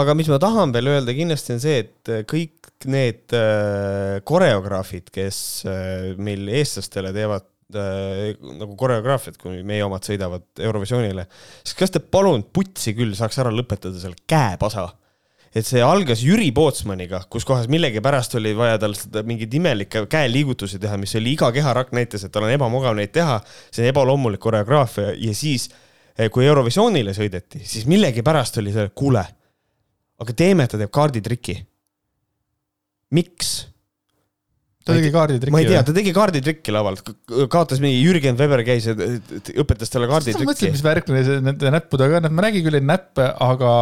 aga 0.00 0.16
mis 0.18 0.30
ma 0.32 0.40
tahan 0.42 0.74
veel 0.76 0.92
öelda 0.94 1.14
kindlasti 1.16 1.56
on 1.56 1.62
see, 1.62 1.78
et 1.84 2.12
äh, 2.12 2.24
kõik 2.28 2.66
need 2.90 3.32
äh, 3.36 4.18
koreograafid, 4.28 5.08
kes 5.14 5.38
äh, 5.68 6.12
meil 6.20 6.48
eestlastele 6.58 7.14
teevad 7.16 7.48
äh, 7.74 8.36
nagu 8.60 8.76
koreograafiat, 8.78 9.40
kui 9.40 9.62
meie 9.66 9.86
omad 9.86 10.04
sõidavad 10.06 10.46
Eurovisioonile, 10.60 11.26
siis 11.62 11.78
kas 11.78 11.94
te 11.94 12.04
palun 12.04 12.44
putsi 12.52 12.94
küll 12.98 13.16
saaks 13.16 13.40
ära 13.42 13.54
lõpetada 13.54 13.98
selle 14.02 14.20
käepasa 14.28 14.90
et 15.56 15.64
see 15.64 15.80
algas 15.80 16.20
Jüri 16.24 16.50
Pootsmaniga, 16.54 17.22
kus 17.32 17.46
kohas 17.48 17.68
millegipärast 17.72 18.36
oli 18.36 18.52
vaja 18.56 18.76
tal 18.80 18.92
seda 18.98 19.22
mingeid 19.26 19.54
imelikke 19.56 20.02
käeliigutusi 20.12 20.80
teha, 20.82 20.98
mis 21.00 21.16
oli 21.16 21.32
iga 21.32 21.48
keharakk 21.54 21.94
näitas, 21.96 22.26
et 22.26 22.34
tal 22.34 22.44
on 22.44 22.52
ebamugav 22.52 22.96
neid 22.98 23.14
teha. 23.14 23.38
see 23.72 23.88
ebaloomulik 23.88 24.40
koreograafia 24.40 25.14
ja 25.16 25.34
siis, 25.34 25.70
eh, 26.18 26.28
kui 26.30 26.44
Eurovisioonile 26.46 27.14
sõideti, 27.16 27.62
siis 27.64 27.86
millegipärast 27.86 28.60
oli 28.60 28.72
see, 28.72 28.90
kuule, 28.94 29.24
aga 30.20 30.32
teeme, 30.36 30.64
et 30.64 30.70
ta 30.70 30.78
teeb 30.78 30.92
kaarditriki. 30.92 31.56
miks? 33.10 33.75
Ta 34.86 34.94
tegi 34.94 35.10
kaarditrikki. 35.14 35.52
ma 35.54 35.60
ei 35.62 35.66
tea, 35.68 35.82
ta 35.82 35.94
tegi 35.96 36.12
kaarditrikki 36.14 36.74
lavalt, 36.74 37.02
kaotas 37.50 37.80
mingi 37.82 37.98
Jürgen 38.04 38.38
Weber 38.38 38.62
käis 38.66 38.86
ja 38.86 38.94
õpetas 38.94 39.90
talle 39.90 40.06
kaarditrikki. 40.10 40.46
mõtlesin, 40.46 40.74
mis 40.76 40.84
värk 40.86 41.10
see 41.10 41.40
nende 41.42 41.72
näppudega, 41.74 42.22
ma 42.30 42.46
nägin 42.46 42.62
küll 42.66 42.78
neid 42.78 42.86
näppe, 42.86 43.26
aga 43.48 43.72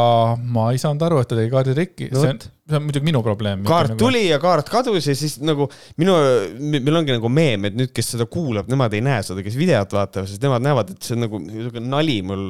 ma 0.57 0.71
ei 0.73 0.81
saanud 0.81 1.05
aru, 1.05 1.21
et 1.21 1.31
ta 1.31 1.39
tegi 1.39 1.53
kaarditrikki 1.53 2.09
no,. 2.09 2.23
see 2.23 2.33
on, 2.33 2.41
see 2.41 2.81
on 2.81 2.87
muidugi 2.87 3.09
minu 3.11 3.21
probleem. 3.27 3.67
kaart 3.69 3.93
nagu... 3.93 4.01
tuli 4.01 4.25
ja 4.31 4.41
kaart 4.43 4.73
kadus 4.73 5.11
ja 5.11 5.17
siis 5.19 5.37
nagu 5.45 5.69
minu, 6.01 6.17
meil 6.65 7.01
ongi 7.03 7.19
nagu 7.19 7.33
meem, 7.33 7.69
et 7.69 7.77
nüüd, 7.77 7.93
kes 7.95 8.15
seda 8.17 8.29
kuulab, 8.31 8.71
nemad 8.73 8.97
ei 8.97 9.05
näe 9.05 9.21
seda, 9.29 9.45
kes 9.45 9.59
videot 9.61 9.93
vaatavad, 9.99 10.31
siis 10.31 10.41
nemad 10.45 10.65
näevad, 10.65 10.95
et 10.97 11.05
see 11.05 11.19
on 11.19 11.27
nagu 11.27 11.43
niisugune 11.45 11.93
nali 11.93 12.21
mul 12.25 12.49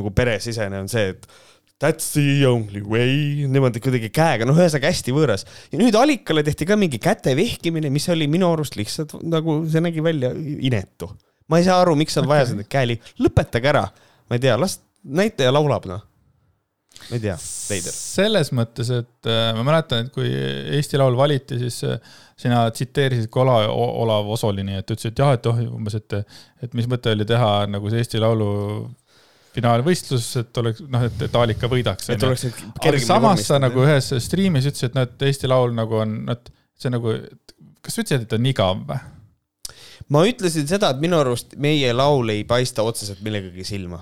nagu 0.00 0.14
peresisene 0.18 0.82
on 0.82 0.90
see, 0.90 1.14
et 1.14 1.30
That's 1.78 2.10
the 2.16 2.42
only 2.48 2.82
way, 2.82 3.46
niimoodi 3.46 3.78
kuidagi 3.78 4.08
käega, 4.10 4.46
noh, 4.48 4.56
ühesõnaga 4.58 4.90
hästi 4.90 5.14
võõras. 5.14 5.46
ja 5.70 5.78
nüüd 5.78 5.94
Alikale 5.94 6.42
tehti 6.42 6.66
ka 6.66 6.74
mingi 6.74 6.98
käte 6.98 7.36
vehkimine, 7.38 7.90
mis 7.94 8.08
oli 8.10 8.26
minu 8.26 8.50
arust 8.50 8.74
lihtsalt 8.74 9.14
nagu 9.22 9.60
see 9.70 9.84
nägi 9.84 10.02
välja 10.02 10.32
inetu. 10.34 11.12
ma 11.48 11.60
ei 11.60 11.68
saa 11.68 11.78
aru, 11.84 11.94
miks 11.96 12.18
on 12.18 12.26
vaja 12.26 12.50
seda 12.50 12.66
käeli, 12.66 12.98
lõpetage 13.22 13.70
ära, 13.70 13.86
ma 14.26 14.36
ei 14.38 14.42
tea, 14.42 14.58
las 14.58 14.80
näitleja 15.06 15.54
laulab, 15.54 15.86
noh 15.86 16.02
ma 17.08 17.16
ei 17.16 17.22
tea, 17.22 17.36
veider. 17.70 17.94
selles 17.94 18.50
mõttes, 18.56 18.90
et 18.92 19.28
äh, 19.30 19.52
ma 19.56 19.64
mäletan, 19.66 20.06
et 20.06 20.12
kui 20.12 20.28
Eesti 20.28 20.98
Laul 21.00 21.16
valiti, 21.18 21.58
siis 21.60 21.78
äh, 21.86 21.98
sina 22.38 22.64
tsiteerisid 22.74 23.30
ka 23.32 23.44
Ola, 23.44 23.58
Olav 23.70 24.28
Osolini, 24.34 24.78
et 24.80 24.90
ütlesid, 24.90 25.14
et 25.14 25.22
jah, 25.22 25.34
et 25.36 25.48
oh, 25.48 25.60
umbes, 25.78 25.96
et, 25.98 26.18
et 26.64 26.74
mis 26.78 26.88
mõte 26.90 27.14
oli 27.14 27.26
teha 27.28 27.52
nagu 27.70 27.92
see 27.92 28.02
Eesti 28.02 28.22
Laulu 28.22 28.50
finaalvõistlus, 29.58 30.30
et 30.42 30.62
oleks 30.62 30.84
noh, 30.86 31.04
et, 31.08 31.26
et 31.28 31.38
Aalika 31.42 31.70
võidaks. 31.70 32.08
et 32.14 32.24
oleks 32.26 32.48
kergem. 32.80 33.04
samas 33.06 33.44
sa 33.50 33.60
nagu 33.62 33.84
ühes 33.84 34.12
striimis 34.24 34.70
ütlesid, 34.70 34.92
et 34.92 34.98
noh, 34.98 35.08
et 35.08 35.28
Eesti 35.28 35.50
Laul 35.50 35.76
nagu 35.76 36.00
on, 36.02 36.18
et 36.34 36.52
see 36.78 36.92
nagu, 36.94 37.14
kas 37.84 37.98
sa 37.98 38.04
ütlesid, 38.04 38.28
et 38.28 38.36
on 38.38 38.50
igav 38.50 38.84
või? 38.88 39.00
ma 40.14 40.22
ütlesin 40.24 40.68
seda, 40.70 40.94
et 40.94 41.02
minu 41.02 41.18
arust 41.20 41.58
meie 41.60 41.90
laul 41.92 42.30
ei 42.32 42.46
paista 42.48 42.86
otseselt 42.86 43.20
millegagi 43.24 43.66
silma 43.66 44.00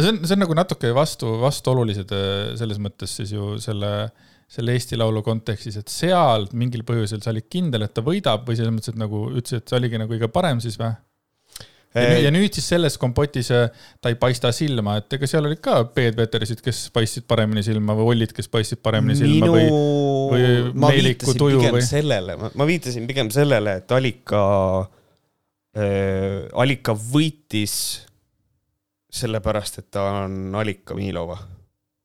aga 0.00 0.06
see 0.06 0.12
on, 0.14 0.20
see 0.24 0.36
on 0.36 0.44
nagu 0.44 0.56
natuke 0.56 0.90
vastu, 0.96 1.30
vastuolulised 1.42 2.12
äh, 2.16 2.52
selles 2.58 2.80
mõttes 2.82 3.12
siis 3.20 3.34
ju 3.34 3.54
selle, 3.62 3.92
selle 4.50 4.74
Eesti 4.76 4.98
Laulu 4.98 5.22
kontekstis, 5.26 5.78
et 5.80 5.92
seal 5.92 6.48
mingil 6.56 6.84
põhjusel 6.88 7.22
sa 7.24 7.34
olid 7.34 7.48
kindel, 7.52 7.86
et 7.86 7.94
ta 7.96 8.04
võidab 8.06 8.46
või 8.48 8.58
selles 8.58 8.74
mõttes, 8.74 8.94
et 8.94 9.00
nagu 9.00 9.26
ütlesid, 9.30 9.62
et 9.62 9.72
see 9.72 9.80
oligi 9.80 10.00
nagu 10.00 10.14
kõige 10.14 10.30
parem 10.32 10.62
siis 10.62 10.78
või? 10.80 10.92
Ja, 11.98 12.30
nüüd, 12.30 12.54
siis 12.54 12.68
selles 12.70 12.96
kompotis 13.00 13.50
äh, 13.54 13.66
ta 14.02 14.12
ei 14.12 14.18
paista 14.20 14.52
silma, 14.54 14.98
et 15.00 15.16
ega 15.16 15.28
seal 15.30 15.48
olid 15.48 15.62
ka 15.64 15.80
peedveterisid, 15.94 16.62
kes 16.62 16.84
paistsid 16.94 17.26
paremini 17.30 17.64
silma 17.66 17.96
või 17.98 18.12
ollid, 18.14 18.34
kes 18.36 18.50
paistsid 18.52 18.82
paremini 18.84 19.18
silma 19.18 19.48
Minu... 19.48 19.56
või, 20.30 20.44
või 20.70 20.84
Meeliku 20.86 21.34
tuju 21.34 21.64
või? 21.66 21.82
sellele, 21.86 22.36
ma 22.38 22.68
viitasin 22.68 23.08
pigem 23.10 23.32
sellele, 23.34 23.80
et 23.82 23.94
Alika 23.96 24.42
äh,, 25.74 26.46
Alika 26.62 26.94
võitis 26.94 27.74
sellepärast, 29.10 29.80
et 29.82 29.88
ta 29.90 30.04
on 30.24 30.54
Alika 30.60 30.94
Milova. 30.94 31.38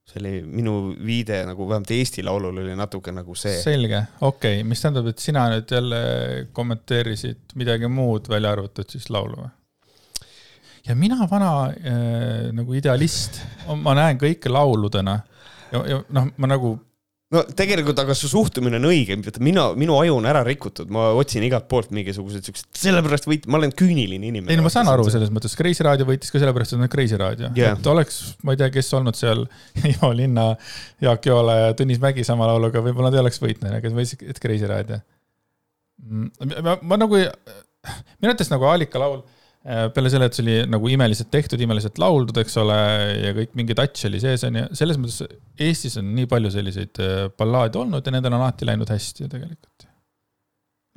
see 0.06 0.20
oli 0.22 0.32
minu 0.46 0.94
viide 1.01 1.39
nagu 1.48 1.65
vähemalt 1.65 1.89
Eesti 1.92 2.24
Laulul 2.24 2.60
oli 2.62 2.75
natuke 2.77 3.12
nagu 3.13 3.36
see. 3.36 3.58
selge, 3.62 4.01
okei 4.22 4.60
okay., 4.60 4.65
mis 4.65 4.82
tähendab, 4.82 5.10
et 5.12 5.22
sina 5.22 5.46
nüüd 5.54 5.70
jälle 5.74 6.01
kommenteerisid 6.54 7.54
midagi 7.58 7.89
muud, 7.89 8.30
välja 8.30 8.54
arvatud 8.54 8.89
siis 8.89 9.10
laulu 9.13 9.44
või? 9.44 9.54
Ja 10.86 10.96
mina, 10.98 11.27
vana 11.30 11.51
äh, 11.70 12.50
nagu 12.56 12.75
idealist, 12.77 13.42
ma 13.82 13.96
näen 13.98 14.20
kõike 14.22 14.51
lauludena. 14.54 15.20
Ja, 15.74 15.82
ja 15.89 16.01
noh, 16.13 16.30
ma 16.38 16.50
nagu 16.50 16.75
no 17.34 17.42
tegelikult, 17.58 17.98
aga 18.00 18.13
su 18.18 18.30
suhtumine 18.30 18.77
on 18.77 18.88
õige, 18.89 19.18
mina, 19.44 19.65
minu 19.77 19.98
aju 19.98 20.20
on 20.20 20.27
ära 20.30 20.44
rikutud, 20.46 20.92
ma 20.94 21.08
otsin 21.18 21.44
igalt 21.48 21.68
poolt 21.72 21.92
mingisuguseid 21.96 22.46
siukseid, 22.46 22.70
sellepärast 22.77 23.27
võit-, 23.30 23.48
ma 23.50 23.60
olen 23.60 23.74
küüniline 23.75 24.30
inimene. 24.30 24.54
ei 24.54 24.60
no 24.60 24.65
ma 24.68 24.72
saan 24.74 24.89
aru 24.92 25.08
selles 25.12 25.34
mõttes, 25.34 25.58
Kreisi 25.58 25.84
raadio 25.86 26.08
võitis 26.08 26.32
ka 26.32 26.42
sellepärast, 26.42 26.75
et 26.75 26.86
on 26.86 26.92
Kreisi 26.92 27.20
raadio. 27.20 27.50
Yeah.. 27.58 27.80
et 27.80 27.92
oleks, 27.92 28.22
ma 28.46 28.56
ei 28.56 28.62
tea, 28.62 28.70
kes 28.74 28.94
olnud 29.00 29.18
seal 29.18 29.46
Ivo 29.92 30.12
Linna, 30.15 30.51
Jaak 31.04 31.25
Joala 31.32 31.60
ja 31.63 31.77
Tõnis 31.77 32.01
Mägi 32.04 32.25
sama 32.27 32.48
lauluga, 32.51 32.84
võib-olla 32.86 33.10
nad 33.10 33.18
ei 33.18 33.25
oleks 33.25 33.42
võitnud, 33.42 33.74
aga 33.74 33.94
võitis, 33.98 34.20
et 34.22 34.42
Kreisi 34.44 34.70
raadio. 34.70 35.01
Mm, 36.06 36.54
ma, 36.86 37.00
nagu, 37.00 37.18
minu 37.18 38.30
arvates 38.30 38.54
nagu 38.54 38.70
Aalika 38.70 39.01
laul 39.01 39.24
peale 39.65 40.12
selle, 40.13 40.27
et 40.29 40.38
see 40.38 40.43
oli 40.45 40.55
nagu 40.69 40.89
imeliselt 40.93 41.31
tehtud, 41.34 41.62
imeliselt 41.65 41.98
lauldud, 42.01 42.38
eks 42.38 42.57
ole, 42.62 42.75
ja 43.24 43.34
kõik 43.34 43.55
mingi 43.57 43.77
touch 43.77 44.05
oli 44.10 44.22
sees, 44.22 44.43
on 44.45 44.60
ju, 44.60 44.65
selles 44.77 45.00
mõttes 45.01 45.39
Eestis 45.65 45.98
on 46.01 46.12
nii 46.13 46.29
palju 46.29 46.51
selliseid 46.53 47.01
äh, 47.01 47.15
ballaade 47.39 47.81
olnud 47.81 48.05
ja 48.05 48.13
nendel 48.13 48.36
on 48.36 48.43
alati 48.43 48.67
läinud 48.69 48.91
hästi 48.93 49.25
ju 49.25 49.31
tegelikult. 49.31 49.88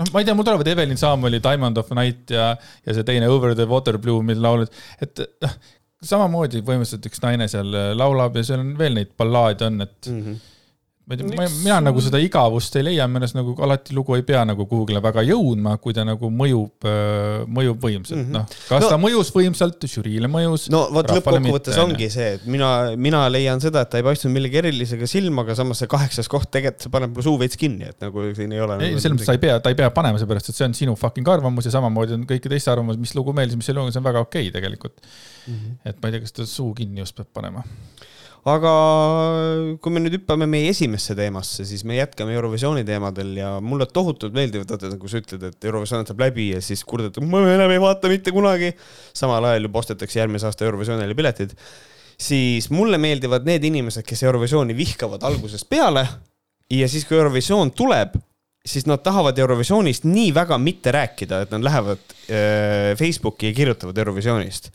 noh, 0.02 0.12
ma 0.12 0.20
ei 0.20 0.28
tea, 0.28 0.36
mul 0.36 0.46
tulevad 0.50 0.68
Evelyn 0.68 1.00
Samueli 1.00 1.40
Diamond 1.44 1.80
of 1.80 1.94
Night 1.96 2.34
ja, 2.36 2.50
ja 2.84 2.96
see 2.98 3.08
teine 3.08 3.32
Over 3.32 3.56
the 3.56 3.66
Water 3.70 3.96
Blue, 3.98 4.20
mille 4.26 4.44
laulud, 4.44 4.84
et 5.00 5.24
noh, 5.46 5.56
samamoodi 6.04 6.60
põhimõtteliselt 6.62 7.08
üks 7.08 7.24
naine 7.24 7.48
seal 7.50 7.72
laulab 7.96 8.36
ja 8.36 8.44
seal 8.46 8.60
on 8.62 8.76
veel 8.78 9.00
neid 9.00 9.16
ballaade 9.18 9.66
on, 9.66 9.80
et 9.88 10.12
mm. 10.12 10.22
-hmm 10.22 10.46
ma 11.08 11.14
ei 11.14 11.20
tea, 11.22 11.36
ma, 11.36 11.44
mina 11.48 11.76
nagu 11.86 12.02
seda 12.04 12.18
igavust 12.20 12.74
ei 12.76 12.84
leia, 12.84 13.06
minu 13.08 13.24
arust 13.24 13.36
nagu 13.36 13.54
alati 13.64 13.94
lugu 13.96 14.16
ei 14.18 14.24
pea 14.28 14.42
nagu 14.44 14.66
kuhugile 14.68 15.00
väga 15.00 15.22
jõudma, 15.24 15.78
kui 15.80 15.94
ta 15.96 16.04
nagu 16.04 16.28
mõjub, 16.28 16.84
äh, 16.84 17.46
mõjub 17.48 17.80
võimsalt 17.80 18.18
mm, 18.18 18.26
-hmm. 18.26 18.36
noh. 18.36 18.58
kas 18.68 18.84
no, 18.84 18.90
ta 18.92 18.98
mõjus 19.00 19.32
võimsalt, 19.32 19.86
žüriile 19.88 20.28
mõjus. 20.28 20.66
no 20.74 20.82
vot 20.92 21.08
lõppkokkuvõttes 21.08 21.80
ongi 21.80 22.10
see, 22.12 22.34
et 22.36 22.44
mina, 22.44 22.72
mina 23.00 23.22
leian 23.32 23.62
seda, 23.64 23.86
et 23.86 23.92
ta 23.94 24.02
ei 24.02 24.04
paistnud 24.04 24.34
millegi 24.34 24.60
erilisega 24.60 25.08
silma, 25.08 25.46
aga 25.46 25.56
samas 25.56 25.80
see 25.80 25.88
kaheksas 25.94 26.28
koht 26.28 26.50
tegelikult, 26.52 26.84
see 26.84 26.92
paneb 26.98 27.16
mu 27.16 27.24
suu 27.24 27.40
veits 27.40 27.56
kinni, 27.60 27.88
et 27.88 28.04
nagu 28.04 28.28
siin 28.36 28.52
ei 28.52 28.60
ole. 28.66 28.76
ei 28.76 28.92
nagu, 28.92 29.00
selles 29.00 29.16
mõttes 29.16 29.32
ta 29.32 29.38
ei 29.38 29.44
pea, 29.46 29.56
ta 29.64 29.72
ei 29.72 29.80
pea 29.80 29.88
panema, 29.96 30.20
seepärast 30.20 30.52
et 30.52 30.60
see 30.60 30.68
on 30.68 30.76
sinu 30.76 30.98
fucking 31.00 31.32
arvamus 31.32 31.70
ja 31.70 31.72
samamoodi 31.78 32.18
on 32.18 32.28
kõikide 32.28 32.52
teiste 32.58 32.74
arvamus, 32.74 33.00
mis 33.00 33.16
lugu 33.16 33.32
meeldis, 33.32 33.56
mis 33.56 33.72
ei 33.72 33.80
lugu, 33.80 33.96
see 33.96 34.04
on 34.04 34.10
väga 34.10 34.26
okei 34.28 34.50
okay, 34.50 34.54
tegelikult 34.60 35.00
mm. 35.00 35.54
-hmm. 35.54 35.80
et 35.88 36.02
ma 36.02 36.12
ei 36.12 36.18
tea, 36.18 36.26
kas 36.26 36.36
ta 36.36 36.48
suu 36.48 36.74
kinni 36.76 37.00
just 37.00 37.16
peab 37.16 37.32
panema 37.32 37.64
aga 38.46 38.72
kui 39.82 39.92
me 39.92 40.02
nüüd 40.02 40.18
hüppame 40.18 40.46
meie 40.50 40.70
esimesse 40.70 41.16
teemasse, 41.18 41.64
siis 41.68 41.82
me 41.88 41.98
jätkame 41.98 42.36
Eurovisiooni 42.36 42.84
teemadel 42.86 43.34
ja 43.40 43.50
mulle 43.64 43.88
tohutult 43.90 44.36
meeldivad, 44.36 44.70
vaata 44.70 44.92
nagu 44.92 45.10
sa 45.10 45.20
ütled, 45.22 45.48
et 45.50 45.68
Eurovisioon 45.68 46.06
saab 46.08 46.22
läbi 46.22 46.50
ja 46.52 46.62
siis 46.64 46.84
kurdad, 46.86 47.18
ma 47.24 47.42
enam 47.50 47.74
ei 47.74 47.82
vaata 47.82 48.10
mitte 48.12 48.34
kunagi. 48.34 48.72
samal 49.16 49.44
ajal 49.50 49.68
juba 49.68 49.82
ostetakse 49.82 50.20
järgmise 50.20 50.46
aasta 50.46 50.64
Eurovisioonile 50.68 51.18
piletid. 51.18 51.56
siis 52.18 52.70
mulle 52.70 52.98
meeldivad 52.98 53.46
need 53.46 53.64
inimesed, 53.64 54.06
kes 54.06 54.22
Eurovisiooni 54.22 54.76
vihkavad 54.76 55.22
algusest 55.22 55.68
peale 55.68 56.06
ja 56.70 56.88
siis, 56.88 57.04
kui 57.06 57.16
Eurovisioon 57.16 57.72
tuleb, 57.72 58.14
siis 58.66 58.86
nad 58.86 59.02
tahavad 59.02 59.38
Eurovisioonist 59.38 60.04
nii 60.04 60.34
väga 60.34 60.58
mitte 60.58 60.92
rääkida, 60.92 61.42
et 61.42 61.50
nad 61.50 61.64
lähevad 61.64 61.98
äh, 62.28 62.94
Facebooki 62.98 63.50
ja 63.50 63.56
kirjutavad 63.56 63.98
Eurovisioonist 63.98 64.70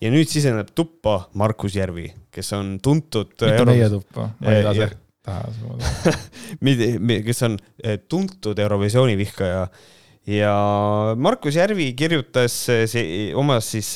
ja 0.00 0.10
nüüd 0.10 0.28
siseneb 0.30 0.74
tuppa 0.74 1.28
Markus 1.34 1.76
Järvi, 1.76 2.10
kes 2.34 2.52
on 2.56 2.78
tuntud. 2.82 3.32
mitte 3.36 3.56
Euro... 3.56 3.72
meie 3.72 3.88
tuppa, 3.92 4.28
ma 4.40 4.54
ei 4.54 4.62
lase 4.66 4.90
taha 5.24 5.48
kes 7.26 7.42
on 7.46 7.58
eh, 7.82 7.98
tuntud 8.08 8.58
Eurovisiooni 8.58 9.16
vihkaja 9.16 9.66
ja 10.26 10.54
Markus 11.16 11.56
Järvi 11.56 11.92
kirjutas 11.96 12.56
see, 12.68 13.32
omas 13.36 13.70
siis 13.72 13.94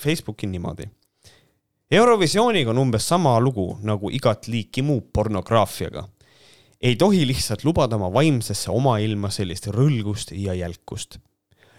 Facebooki 0.00 0.48
niimoodi. 0.48 0.88
Eurovisiooniga 1.90 2.70
on 2.70 2.78
umbes 2.78 3.08
sama 3.08 3.34
lugu 3.42 3.72
nagu 3.82 4.12
igat 4.14 4.48
liiki 4.48 4.82
muu 4.82 5.00
pornograafiaga. 5.12 6.08
ei 6.80 6.96
tohi 6.96 7.26
lihtsalt 7.26 7.64
lubada 7.64 7.96
oma 7.96 8.08
vaimsesse 8.12 8.70
omailma 8.70 9.28
sellist 9.30 9.66
rõlgust 9.66 10.32
ja 10.32 10.54
jälkust. 10.54 11.18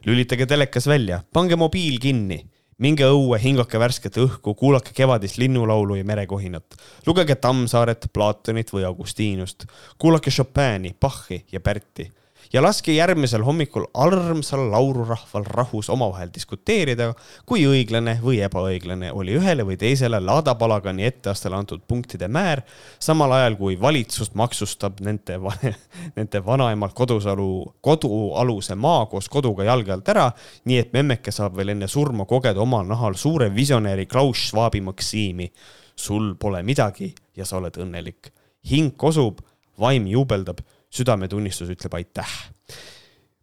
lülitage 0.06 0.46
telekas 0.46 0.88
välja, 0.88 1.24
pange 1.34 1.56
mobiil 1.56 2.00
kinni 2.00 2.50
minge 2.82 3.06
õue, 3.06 3.38
hingake 3.42 3.80
värsket 3.80 4.18
õhku, 4.22 4.56
kuulake 4.58 4.96
kevadist 4.98 5.38
linnulaulu 5.42 6.00
ja 6.00 6.08
merekohinat. 6.08 6.78
lugege 7.06 7.36
Tammsaaret, 7.36 8.10
Platonit 8.14 8.74
või 8.74 8.86
Augustinust. 8.86 9.66
kuulake 9.98 10.32
Chopini, 10.32 10.96
Bachi 11.00 11.46
ja 11.52 11.60
Berti 11.60 12.10
ja 12.53 12.62
laske 12.62 12.93
järgmisel 12.93 13.43
hommikul 13.48 13.86
armsal 13.93 14.65
laulurahval 14.72 15.46
rahus 15.48 15.89
omavahel 15.89 16.31
diskuteerida, 16.36 17.12
kui 17.48 17.63
õiglane 17.67 18.17
või 18.24 18.41
ebaõiglane 18.46 19.12
oli 19.15 19.38
ühele 19.39 19.63
või 19.67 19.77
teisele 19.79 20.20
laadapalagani 20.20 21.05
etteastele 21.08 21.55
antud 21.55 21.86
punktide 21.88 22.27
määr, 22.27 22.63
samal 23.00 23.31
ajal 23.38 23.55
kui 23.60 23.77
valitsus 23.81 24.34
maksustab 24.36 25.00
nende, 25.05 25.39
nende 26.17 26.43
vanaemalt 26.46 26.96
kodusalu, 26.98 27.51
kodualuse 27.81 28.75
maa 28.75 29.05
koos 29.12 29.29
koduga 29.31 29.67
jalge 29.70 29.96
alt 29.96 30.12
ära, 30.12 30.27
nii 30.65 30.81
et 30.84 30.91
memmeke 30.93 31.31
saab 31.31 31.55
veel 31.58 31.75
enne 31.75 31.88
surma 31.91 32.27
kogeda 32.27 32.62
omal 32.62 32.88
nahal 32.88 33.15
suure 33.15 33.51
visionääri 33.55 34.05
Klaus 34.05 34.50
Schwabi 34.50 34.81
maksiimi. 34.81 35.51
sul 35.96 36.36
pole 36.36 36.63
midagi 36.63 37.13
ja 37.36 37.46
sa 37.46 37.58
oled 37.58 37.77
õnnelik. 37.77 38.31
hing 38.70 38.96
kosub, 38.98 39.39
vaim 39.79 40.08
juubeldab 40.08 40.60
südametunnistus 40.92 41.72
ütleb 41.72 41.96
aitäh. 42.00 42.36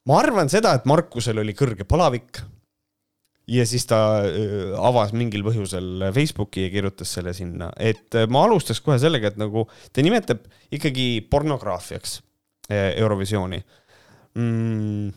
ma 0.09 0.21
arvan 0.21 0.49
seda, 0.53 0.75
et 0.77 0.87
Markusel 0.89 1.41
oli 1.43 1.55
kõrge 1.57 1.85
palavik. 1.89 2.43
ja 3.49 3.65
siis 3.67 3.87
ta 3.89 3.99
avas 4.77 5.15
mingil 5.17 5.45
põhjusel 5.47 6.11
Facebooki 6.15 6.67
ja 6.67 6.73
kirjutas 6.73 7.15
selle 7.17 7.33
sinna, 7.35 7.71
et 7.77 8.17
ma 8.29 8.45
alustaks 8.45 8.83
kohe 8.85 8.99
sellega, 9.01 9.33
et 9.33 9.41
nagu 9.41 9.67
ta 9.93 10.05
nimetab 10.05 10.45
ikkagi 10.73 11.27
pornograafiaks 11.31 12.21
Eurovisiooni 12.69 13.63
mm 14.37 15.17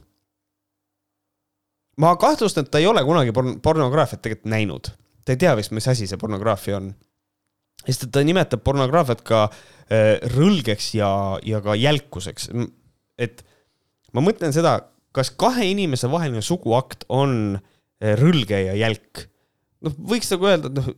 ma 2.01 2.15
kahtlustan, 2.17 2.65
et 2.65 2.71
ta 2.71 2.79
ei 2.81 2.87
ole 2.89 3.03
kunagi 3.05 3.33
porn 3.35 3.59
pornograafiat 3.61 4.21
tegelikult 4.23 4.49
näinud. 4.49 4.91
ta 5.25 5.35
ei 5.35 5.37
tea 5.37 5.55
vist, 5.59 5.71
mis 5.75 5.87
asi 5.87 6.07
see 6.07 6.17
pornograafia 6.17 6.79
on 6.79 6.93
sest 7.85 8.07
et 8.07 8.11
ta 8.15 8.23
nimetab 8.25 8.63
pornograafiat 8.63 9.21
ka 9.27 9.43
äh, 9.43 9.59
rõlgeks 10.31 10.93
ja, 10.95 11.11
ja 11.43 11.59
ka 11.63 11.75
jälkuseks. 11.75 12.49
et 13.19 13.43
ma 14.15 14.23
mõtlen 14.23 14.53
seda, 14.55 14.77
kas 15.15 15.31
kahe 15.35 15.65
inimese 15.71 16.09
vaheline 16.11 16.43
suguakt 16.45 17.05
on 17.11 17.57
äh, 17.57 18.15
rõlge 18.19 18.59
ja 18.67 18.75
jälk. 18.79 19.27
noh, 19.85 19.97
võiks 20.13 20.31
nagu 20.33 20.47
öelda, 20.47 20.71
et 20.71 20.79
noh, 20.79 20.91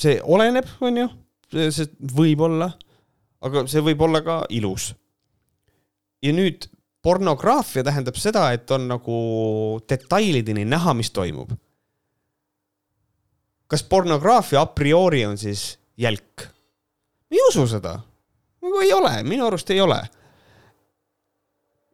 see 0.00 0.16
oleneb, 0.22 0.68
onju, 0.84 1.08
see 1.52 1.88
võib 2.16 2.44
olla, 2.46 2.70
aga 3.44 3.66
see 3.70 3.84
võib 3.84 4.02
olla 4.08 4.22
ka 4.24 4.40
ilus. 4.54 4.92
ja 6.24 6.32
nüüd 6.32 6.68
pornograafia 7.06 7.84
tähendab 7.86 8.16
seda, 8.18 8.48
et 8.56 8.70
on 8.74 8.88
nagu 8.90 9.16
detailideni 9.88 10.64
näha, 10.66 10.94
mis 10.94 11.12
toimub. 11.14 11.52
kas 13.66 13.82
pornograafia 13.82 14.62
a 14.62 14.72
priori 14.72 15.24
on 15.26 15.38
siis 15.38 15.76
jälk? 15.96 16.55
Ma 17.30 17.38
ei 17.38 17.46
usu 17.48 17.66
seda. 17.70 17.96
nagu 18.62 18.82
ei 18.82 18.92
ole, 18.94 19.14
minu 19.26 19.46
arust 19.46 19.70
ei 19.74 19.80
ole. 19.82 19.98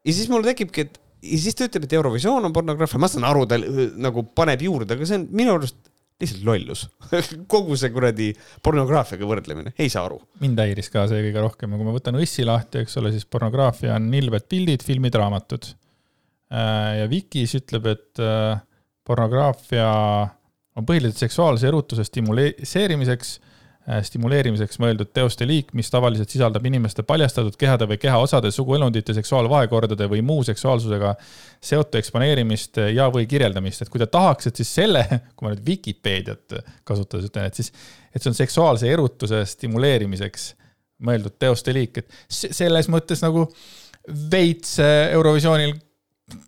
ja 0.02 0.12
siis 0.12 0.28
mul 0.32 0.44
tekibki, 0.46 0.86
et 0.86 1.00
ja 1.22 1.38
siis 1.38 1.56
ta 1.56 1.68
ütleb, 1.68 1.86
et 1.86 1.96
Eurovisioon 1.98 2.48
on 2.48 2.54
pornograafia, 2.54 3.00
ma 3.00 3.10
saan 3.10 3.26
aru, 3.28 3.46
ta 3.48 3.58
nagu 3.60 4.26
paneb 4.36 4.64
juurde, 4.64 4.96
aga 4.96 5.08
see 5.08 5.20
on 5.20 5.28
minu 5.30 5.56
arust 5.56 5.78
lihtsalt 6.22 6.44
lollus 6.46 6.84
kogu 7.52 7.76
see 7.78 7.90
kuradi 7.94 8.28
pornograafiaga 8.62 9.26
võrdlemine, 9.26 9.72
ei 9.80 9.90
saa 9.92 10.04
aru. 10.06 10.20
mind 10.42 10.60
häiris 10.62 10.90
ka 10.92 11.06
see 11.10 11.22
kõige 11.28 11.46
rohkem 11.46 11.72
ja 11.72 11.80
kui 11.80 11.88
ma 11.88 11.94
võtan 11.96 12.18
õssi 12.20 12.46
lahti, 12.46 12.84
eks 12.84 12.98
ole, 13.00 13.14
siis 13.14 13.26
pornograafia 13.26 13.96
on 13.96 14.10
nilbed 14.12 14.46
pildid, 14.50 14.84
filmid, 14.86 15.16
raamatud. 15.18 15.72
Äh, 16.52 17.00
ja 17.00 17.08
Vikis 17.10 17.56
ütleb, 17.58 17.88
et 17.94 18.22
äh, 18.22 18.60
pornograafia 19.08 19.88
on 20.78 20.86
põhiliselt 20.88 21.18
seksuaalse 21.24 21.66
erutuse 21.68 22.04
stimuleerimiseks 22.06 23.38
Äh, 23.42 23.51
stimuleerimiseks 23.82 24.78
mõeldud 24.78 25.10
teoste 25.14 25.46
liik, 25.48 25.72
mis 25.74 25.88
tavaliselt 25.90 26.30
sisaldab 26.30 26.66
inimeste 26.68 27.02
paljastatud 27.06 27.56
kehade 27.58 27.88
või 27.90 27.98
kehaosade, 27.98 28.52
suguelundite, 28.54 29.14
seksuaalvahekordade 29.16 30.06
või 30.10 30.22
muu 30.26 30.44
seksuaalsusega 30.46 31.16
seotu 31.62 31.98
eksponeerimist 31.98 32.78
ja, 32.94 33.08
või 33.10 33.26
kirjeldamist, 33.30 33.82
et 33.82 33.90
kui 33.90 34.02
te 34.02 34.06
tahaks, 34.06 34.46
et 34.46 34.62
siis 34.62 34.70
selle, 34.80 35.02
kui 35.34 35.48
ma 35.48 35.54
nüüd 35.54 35.66
Vikipeediat 35.66 36.58
kasutades 36.86 37.30
ütlen, 37.32 37.50
et 37.50 37.58
siis, 37.58 37.72
et 38.14 38.22
see 38.22 38.30
on 38.30 38.38
seksuaalse 38.38 38.90
erutuse 38.92 39.42
stimuleerimiseks 39.50 40.52
mõeldud 41.02 41.34
teoste 41.42 41.74
liik, 41.74 42.04
et 42.04 42.20
selles 42.30 42.86
mõttes 42.92 43.24
nagu 43.24 43.48
veits 44.30 44.78
äh, 44.82 45.10
Eurovisioonil 45.16 45.74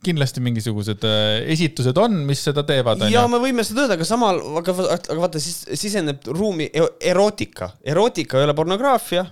kindlasti 0.05 0.43
mingisugused 0.45 1.07
äh, 1.09 1.45
esitused 1.55 1.99
on, 2.01 2.19
mis 2.29 2.43
seda 2.47 2.65
teevad. 2.67 3.07
ja 3.13 3.25
me 3.31 3.41
võime 3.43 3.65
seda 3.67 3.85
öelda, 3.85 3.99
aga 3.99 4.09
samal, 4.09 4.41
aga, 4.61 4.77
aga 4.97 5.21
vaata, 5.21 5.43
siis 5.43 5.65
siseneb 5.81 6.27
ruumi 6.33 6.69
erootika, 7.01 7.75
erootika 7.95 8.41
ei 8.41 8.49
ole 8.49 8.57
pornograafia 8.57 9.25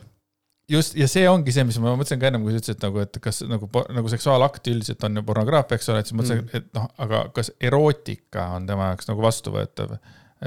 just, 0.70 0.96
ja 0.98 1.08
see 1.10 1.26
ongi 1.30 1.54
see, 1.54 1.66
mis 1.68 1.78
ma 1.82 1.94
mõtlesin 1.96 2.20
ka 2.22 2.30
ennem, 2.30 2.46
kui 2.46 2.54
sa 2.54 2.62
ütlesid 2.62 2.82
nagu, 2.84 3.02
et 3.02 3.20
kas 3.22 3.42
nagu, 3.48 3.68
nagu 3.98 4.12
seksuaalakt 4.12 4.72
üldiselt 4.72 5.04
on 5.08 5.20
ju 5.20 5.26
pornograafia, 5.28 5.78
eks 5.78 5.92
ole, 5.92 6.02
et 6.02 6.10
siis 6.10 6.18
mõtlesin 6.18 6.42
mm., 6.42 6.58
et 6.58 6.74
noh, 6.78 6.88
aga 7.02 7.26
kas 7.36 7.52
erootika 7.60 8.52
on 8.56 8.66
tema 8.68 8.92
jaoks 8.92 9.10
nagu 9.10 9.24
vastuvõetav 9.24 9.96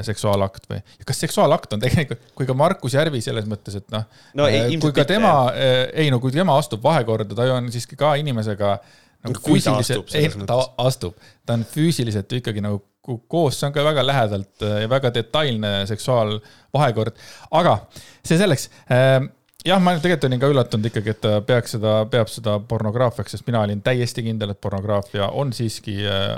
seksuaalakt 0.03 0.65
või, 0.67 0.81
kas 1.07 1.21
seksuaalakt 1.23 1.71
on 1.71 1.79
tegelikult, 1.79 2.23
kui 2.35 2.47
ka 2.47 2.55
Markus 2.57 2.97
Järvi 2.97 3.21
selles 3.23 3.45
mõttes, 3.47 3.77
et 3.79 3.85
noh 3.93 4.03
no, 4.35 4.47
äh, 4.49 4.67
kui 4.83 4.91
ka 4.95 5.05
tema, 5.07 5.37
äh, 5.55 5.85
ei 6.03 6.11
no 6.11 6.19
kui 6.23 6.35
tema 6.35 6.57
astub 6.59 6.83
vahekorda, 6.83 7.37
ta 7.37 7.47
ju 7.47 7.55
on 7.55 7.69
siiski 7.71 7.95
ka 7.99 8.11
inimesega 8.19 8.73
äh, 8.75 9.04
nagu 9.27 9.45
füüsiliselt, 9.45 10.15
ei 10.17 10.29
ta 10.47 10.59
astub, 10.85 11.15
ta 11.45 11.57
on 11.57 11.65
füüsiliselt 11.69 12.37
ikkagi 12.39 12.63
nagu 12.65 12.83
koos, 13.29 13.59
see 13.59 13.67
on 13.67 13.73
ka 13.75 13.83
väga 13.85 14.05
lähedalt 14.05 14.65
äh, 14.65 14.81
ja 14.83 14.89
väga 14.89 15.11
detailne 15.13 15.73
seksuaalvahekord, 15.89 17.17
aga 17.59 17.77
see 18.25 18.39
selleks 18.39 18.69
ähm, 18.89 19.29
jah, 19.65 19.81
ma 19.81 19.95
tegelikult 19.97 20.27
olin 20.29 20.41
ka 20.41 20.49
üllatunud 20.53 20.89
ikkagi, 20.89 21.13
et 21.15 21.21
ta 21.23 21.37
peaks 21.45 21.77
seda, 21.77 21.99
peab 22.11 22.31
seda 22.31 22.57
pornograafiaks, 22.69 23.35
sest 23.35 23.47
mina 23.49 23.63
olin 23.65 23.81
täiesti 23.85 24.25
kindel, 24.25 24.53
et 24.53 24.61
pornograafia 24.61 25.29
on 25.37 25.53
siiski, 25.55 25.97
äh, 26.09 26.35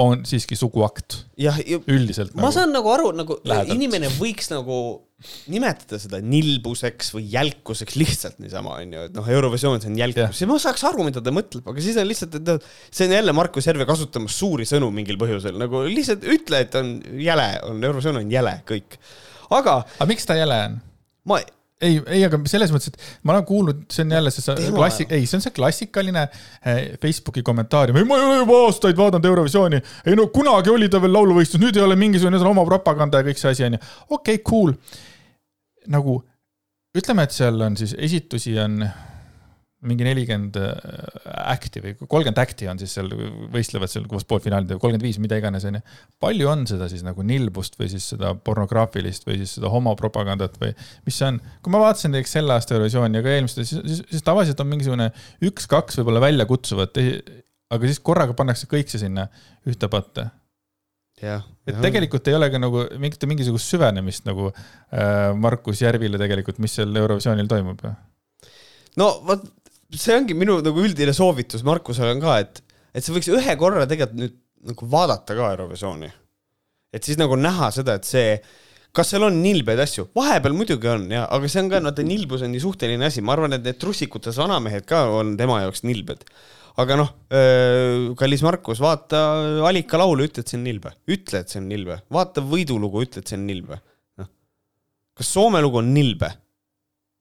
on 0.00 0.26
siiski 0.28 0.56
suguakt. 0.58 1.22
jah, 1.40 1.58
üldiselt. 1.86 2.34
ma 2.36 2.46
nagu 2.46 2.56
saan 2.56 2.74
nagu 2.76 2.92
aru, 2.92 3.12
nagu 3.16 3.38
lähedalt. 3.44 3.74
inimene 3.76 4.12
võiks 4.18 4.52
nagu 4.52 4.78
nimetada 5.52 6.00
seda 6.02 6.20
nilbuseks 6.24 7.12
või 7.16 7.26
jälkuseks 7.32 7.96
lihtsalt 8.00 8.42
niisama, 8.42 8.76
onju, 8.82 9.06
et 9.08 9.16
noh, 9.16 9.30
Eurovisioon, 9.36 9.80
see 9.82 9.92
on 9.92 9.98
jälkus 10.02 10.42
ja 10.42 10.50
ma 10.50 10.58
saaks 10.62 10.84
aru, 10.88 11.06
mida 11.08 11.22
ta 11.24 11.34
mõtleb, 11.34 11.66
aga 11.68 11.84
siis 11.84 11.98
on 12.00 12.08
lihtsalt, 12.08 12.38
et 12.40 12.52
noh, 12.52 12.70
see 12.90 13.08
on 13.08 13.16
jälle 13.18 13.36
Markus 13.36 13.68
Järve 13.70 13.88
kasutamas 13.88 14.36
suuri 14.38 14.68
sõnu 14.68 14.90
mingil 14.94 15.20
põhjusel, 15.20 15.58
nagu 15.60 15.84
lihtsalt 15.88 16.26
ütle, 16.36 16.62
et 16.66 16.78
on 16.80 16.94
jäle, 17.22 17.48
on 17.68 17.82
Eurovisioon 17.82 18.22
on 18.22 18.30
jäle, 18.32 18.58
kõik. 18.68 19.00
aga. 19.50 19.82
aga 19.98 20.10
miks 20.10 20.28
ta 20.28 20.38
jäle 20.38 20.62
on? 20.68 20.78
ma 21.30 21.42
ei, 21.82 21.98
ei, 22.06 22.22
aga 22.26 22.38
selles 22.50 22.72
mõttes, 22.72 22.92
et 22.92 23.26
ma 23.26 23.34
olen 23.34 23.46
kuulnud, 23.46 23.84
see 23.92 24.04
on 24.06 24.14
jälle 24.16 24.32
see 24.34 24.70
klassi-, 24.74 25.06
ei, 25.10 25.26
see 25.28 25.38
on 25.38 25.44
see 25.44 25.54
klassikaline 25.54 26.24
eh, 26.26 26.82
Facebooki 27.02 27.42
kommentaarium, 27.46 27.98
ei 27.98 28.08
ma 28.08 28.18
ei 28.18 28.26
ole 28.28 28.42
juba 28.42 28.58
aastaid 28.68 28.98
vaadanud 28.98 29.30
Eurovisiooni, 29.32 29.80
ei 30.06 30.18
no 30.18 30.28
kunagi 30.34 30.72
oli 30.72 30.90
ta 30.92 31.02
veel 31.02 31.14
lauluvõistlus, 31.16 31.62
nüüd 31.62 31.78
ei 31.78 31.84
ole 31.84 31.98
mingisugune 31.98 32.40
oma 32.52 32.66
propaganda 32.68 33.22
ja 33.22 33.28
kõik 33.28 33.40
see 33.42 33.54
asi 33.54 33.66
onju. 33.68 33.82
okei 34.08 34.38
okay,, 34.38 34.44
cool 34.46 34.76
nagu 35.90 36.20
ütleme, 36.98 37.24
et 37.24 37.34
seal 37.34 37.60
on 37.64 37.78
siis 37.80 37.96
esitusi 37.98 38.54
on 38.60 38.82
mingi 39.82 40.06
nelikümmend 40.06 40.56
act'i 40.62 41.80
või 41.82 41.94
kolmkümmend 41.98 42.38
act'i 42.38 42.68
on 42.70 42.78
siis 42.78 42.92
seal, 42.94 43.08
võistlevad 43.50 43.90
seal 43.90 44.04
koos 44.10 44.26
poolfinaalidega, 44.30 44.78
kolmkümmend 44.78 45.06
viis, 45.08 45.18
mida 45.22 45.38
iganes, 45.40 45.66
onju. 45.66 45.80
palju 46.22 46.50
on 46.52 46.62
seda 46.70 46.86
siis 46.90 47.02
nagu 47.06 47.24
nilbust 47.26 47.74
või 47.80 47.90
siis 47.90 48.06
seda 48.12 48.34
pornograafilist 48.46 49.26
või 49.26 49.40
siis 49.40 49.56
seda 49.58 49.72
homopropagandat 49.72 50.60
või 50.62 50.70
mis 51.08 51.18
see 51.18 51.32
on? 51.32 51.40
kui 51.64 51.74
ma 51.74 51.82
vaatasin 51.82 52.14
näiteks 52.14 52.36
selle 52.38 52.54
aasta 52.54 52.76
Eurovisiooni 52.76 53.18
ja 53.18 53.24
ka 53.26 53.34
eelmiste, 53.34 53.66
siis, 53.66 53.82
siis, 53.88 54.04
siis 54.12 54.26
tavaliselt 54.26 54.62
on 54.62 54.70
mingisugune 54.70 55.10
üks-kaks 55.50 55.98
võib-olla 55.98 56.22
väljakutsuvat, 56.28 57.02
aga 57.74 57.90
siis 57.90 57.98
korraga 58.06 58.38
pannakse 58.38 58.70
kõik 58.70 58.92
see 58.92 59.02
sinna 59.02 59.26
ühte 59.66 59.90
patta 59.90 60.30
et 61.22 61.78
tegelikult 61.82 62.28
ei 62.30 62.36
ole 62.36 62.48
ka 62.50 62.60
nagu 62.60 62.84
mingit 63.00 63.26
mingisugust 63.30 63.70
süvenemist 63.70 64.26
nagu 64.26 64.50
äh, 64.50 65.30
Markus 65.38 65.82
Järvile 65.84 66.20
tegelikult, 66.20 66.58
mis 66.62 66.74
seal 66.78 66.94
Eurovisioonil 66.98 67.50
toimub. 67.50 67.84
no 68.98 69.10
vot, 69.28 69.44
see 69.94 70.16
ongi 70.16 70.36
minu 70.38 70.58
nagu 70.64 70.82
üldine 70.82 71.14
soovitus 71.16 71.64
Markusele 71.66 72.16
on 72.16 72.24
ka, 72.24 72.38
et, 72.42 72.62
et 72.94 73.04
sa 73.04 73.14
võiks 73.14 73.30
ühe 73.32 73.56
korra 73.60 73.86
tegelikult 73.86 74.18
nüüd 74.18 74.40
nagu 74.72 74.90
vaadata 74.90 75.36
ka 75.38 75.52
Eurovisiooni. 75.54 76.10
et 76.92 77.06
siis 77.06 77.20
nagu 77.20 77.38
näha 77.38 77.70
seda, 77.74 77.96
et 77.98 78.08
see, 78.08 78.34
kas 78.92 79.14
seal 79.14 79.26
on 79.28 79.38
nilbeid 79.42 79.80
asju, 79.80 80.08
vahepeal 80.18 80.56
muidugi 80.56 80.90
on 80.90 81.06
ja, 81.14 81.24
aga 81.30 81.48
see 81.48 81.62
on 81.62 81.70
ka, 81.72 81.80
vaata 81.86 82.06
nilbus 82.06 82.42
on 82.44 82.52
nii 82.52 82.64
suhteline 82.64 83.06
asi, 83.08 83.22
ma 83.24 83.36
arvan, 83.36 83.56
et 83.56 83.64
need 83.64 83.78
trussikutes 83.80 84.42
vanamehed 84.42 84.88
ka 84.88 85.06
on 85.20 85.36
tema 85.38 85.62
jaoks 85.62 85.86
nilbed 85.86 86.26
aga 86.80 86.96
noh, 86.96 87.10
kallis 88.18 88.42
Markus, 88.44 88.80
vaata 88.82 89.20
Alika 89.68 90.00
laulu, 90.00 90.24
ütle, 90.28 90.44
et 90.44 90.52
see 90.52 90.58
on 90.58 90.64
nilbe, 90.66 90.94
ütle, 91.12 91.42
et 91.42 91.52
see 91.52 91.60
on 91.60 91.68
nilbe, 91.68 91.98
vaata 92.12 92.44
võidulugu, 92.44 93.04
ütle, 93.06 93.22
et 93.22 93.32
see 93.32 93.38
on 93.38 93.44
nilbe. 93.48 93.78
noh, 94.20 94.30
kas 95.18 95.32
Soome 95.34 95.60
lugu 95.64 95.82
on 95.82 95.92
nilbe? 95.94 96.32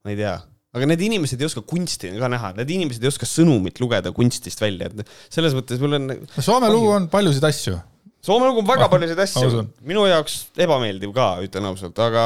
ma 0.01 0.13
ei 0.13 0.17
tea, 0.17 0.33
aga 0.73 0.87
need 0.89 1.03
inimesed 1.05 1.41
ei 1.41 1.45
oska 1.49 1.61
kunsti 1.67 2.13
ka 2.17 2.29
näha, 2.31 2.53
need 2.57 2.71
inimesed 2.73 3.03
ei 3.03 3.11
oska 3.11 3.27
sõnumit 3.29 3.81
lugeda 3.83 4.13
kunstist 4.15 4.61
välja, 4.63 4.89
et 4.89 5.15
selles 5.29 5.55
mõttes 5.57 5.81
mul 5.83 5.99
on. 5.99 6.13
Soome 6.39 6.71
lugu 6.73 6.93
on 6.95 7.09
paljusid 7.11 7.45
asju. 7.45 7.75
Soome 8.25 8.47
lugu 8.49 8.63
on 8.63 8.69
väga 8.69 8.87
paljusid 8.89 9.19
asju, 9.21 9.65
minu 9.85 10.05
jaoks 10.09 10.39
ebameeldiv 10.61 11.13
ka, 11.13 11.33
ütlen 11.45 11.67
ausalt, 11.69 11.99
aga, 12.01 12.23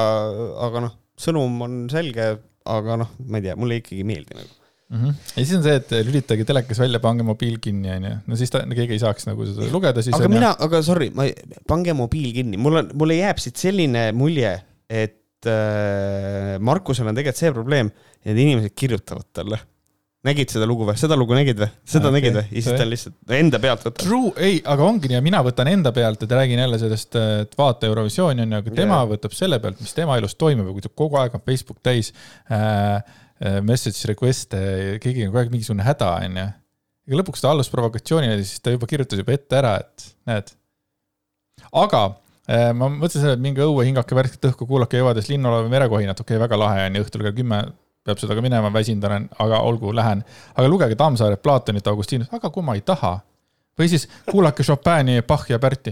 aga 0.68 0.86
noh, 0.88 0.94
sõnum 1.20 1.66
on 1.66 1.82
selge, 1.92 2.36
aga 2.70 3.02
noh, 3.02 3.18
ma 3.26 3.42
ei 3.42 3.50
tea, 3.50 3.58
mulle 3.60 3.82
ikkagi 3.82 4.04
ei 4.04 4.08
meeldi 4.14 4.38
nagu 4.38 4.64
mm. 4.89 5.02
-hmm. 5.02 5.13
ja 5.36 5.43
siis 5.43 5.54
on 5.58 5.65
see, 5.65 5.76
et 5.82 5.93
lülitage 6.08 6.48
telekas 6.48 6.80
välja, 6.82 7.02
pange 7.04 7.26
mobiil 7.28 7.60
kinni, 7.63 7.91
onju. 7.98 8.15
no 8.28 8.39
siis 8.39 8.54
ta, 8.54 8.63
keegi 8.69 8.98
ei 8.98 9.04
saaks 9.04 9.30
nagu 9.30 9.48
seda 9.50 9.69
lugeda, 9.74 10.06
siis. 10.06 10.15
aga 10.17 10.32
mina, 10.32 10.56
aga 10.67 10.82
sorry, 10.86 11.12
ma, 11.15 11.28
pange 11.67 11.93
mobiil 11.98 12.34
kinni, 12.36 12.60
mul 12.62 12.82
on, 12.82 12.91
mulle 12.98 13.19
jääb 13.21 13.41
siit 13.43 13.62
selline 13.62 14.10
mulje, 14.17 14.58
et 14.89 15.50
äh, 15.50 16.58
Markusel 16.60 17.08
on 17.10 17.17
tegelikult 17.17 17.45
see 17.45 17.56
probleem, 17.56 17.93
et 18.26 18.36
inimesed 18.36 18.76
kirjutavad 18.78 19.32
talle 19.34 19.62
nägid 20.26 20.50
seda 20.50 20.65
lugu 20.65 20.88
või, 20.88 20.95
seda 20.98 21.13
lugu 21.13 21.36
nägid 21.38 21.60
või, 21.62 21.67
seda 21.86 22.08
okay. 22.10 22.15
nägid 22.15 22.38
või, 22.39 22.45
ja 22.50 22.62
siis 22.65 22.80
ta 22.80 22.86
lihtsalt 22.88 23.34
enda 23.38 23.60
pealt 23.62 23.84
võtab. 23.86 24.00
True, 24.02 24.32
ei, 24.41 24.56
aga 24.74 24.88
ongi 24.88 25.12
nii, 25.12 25.19
mina 25.21 25.43
võtan 25.45 25.69
enda 25.69 25.91
pealt, 25.93 26.24
et 26.26 26.34
räägin 26.34 26.63
jälle 26.63 26.80
sellest, 26.82 27.17
et 27.43 27.54
vaata 27.60 27.86
Eurovisiooni 27.86 28.41
on 28.41 28.56
ju, 28.56 28.62
aga 28.63 28.74
tema 28.74 28.98
yeah. 29.04 29.12
võtab 29.12 29.38
selle 29.38 29.60
pealt, 29.62 29.78
mis 29.86 29.93
tema 29.93 30.17
elus 30.17 30.34
toimub 30.34 30.71
ja 30.71 30.74
kui 30.74 30.88
ta 30.88 30.89
kogu 30.89 31.21
aeg 31.21 31.38
on 31.38 31.45
Facebook 31.45 31.78
täis 31.86 32.10
äh, 32.50 32.56
Äh, 32.56 33.02
message 33.65 34.08
request'e, 34.08 34.60
keegi 35.04 35.26
on 35.26 35.32
kogu 35.32 35.41
aeg 35.41 35.50
mingisugune 35.54 35.84
häda, 35.86 36.12
onju. 36.24 36.45
ja 37.12 37.17
lõpuks 37.19 37.43
ta 37.43 37.52
allus 37.52 37.71
provokatsioonile, 37.71 38.38
siis 38.43 38.63
ta 38.63 38.71
juba 38.71 38.88
kirjutas 38.89 39.19
juba 39.19 39.36
ette 39.36 39.58
ära, 39.60 39.74
et 39.84 40.06
näed. 40.30 40.54
aga 41.84 42.04
äh, 42.48 42.69
ma 42.78 42.88
mõtlesin 42.93 43.26
selle, 43.26 43.36
et 43.36 43.43
minge 43.43 43.65
õue, 43.65 43.84
hingake 43.89 44.15
värsket 44.15 44.52
õhku, 44.52 44.67
kuulake 44.69 45.02
Evades 45.02 45.28
linnulaulu 45.32 45.71
merekohinat, 45.74 46.24
okei 46.24 46.38
okay,, 46.38 46.45
väga 46.48 46.62
lahe 46.62 46.88
on 46.88 46.95
ju, 47.00 47.08
õhtul 47.08 47.26
kell 47.28 47.38
kümme 47.41 47.62
peab 48.06 48.21
seda 48.21 48.38
ka 48.38 48.45
minema, 48.45 48.69
väsinud 48.74 49.04
olen, 49.08 49.28
aga 49.41 49.60
olgu, 49.65 49.91
lähen. 49.98 50.21
aga 50.54 50.69
lugege 50.69 50.95
Tammsaaret, 50.95 51.41
Platonit, 51.41 51.88
Augustinust, 51.89 52.34
aga 52.38 52.52
kui 52.54 52.63
ma 52.63 52.78
ei 52.78 52.86
taha. 52.86 53.17
või 53.76 53.89
siis 53.91 54.06
kuulake 54.30 54.63
Chopini, 54.63 55.19
Bachi 55.28 55.52
ja 55.52 55.60
Berti 55.60 55.91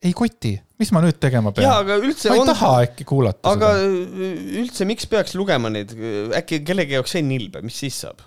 ei 0.00 0.12
koti, 0.16 0.54
mis 0.80 0.90
ma 0.96 1.02
nüüd 1.04 1.18
tegema 1.20 1.52
pean? 1.52 1.86
ma 1.86 1.96
ei 2.00 2.40
on... 2.40 2.48
taha 2.48 2.70
äkki 2.86 3.04
kuulata 3.08 3.52
aga 3.52 3.72
seda. 3.76 4.28
üldse, 4.62 4.86
miks 4.88 5.08
peaks 5.10 5.36
lugema 5.36 5.72
neid, 5.72 5.92
äkki 6.38 6.62
kellegi 6.66 6.96
jaoks 6.96 7.16
see 7.16 7.24
nilbe, 7.26 7.62
mis 7.64 7.76
siis 7.84 7.98
saab? 8.06 8.22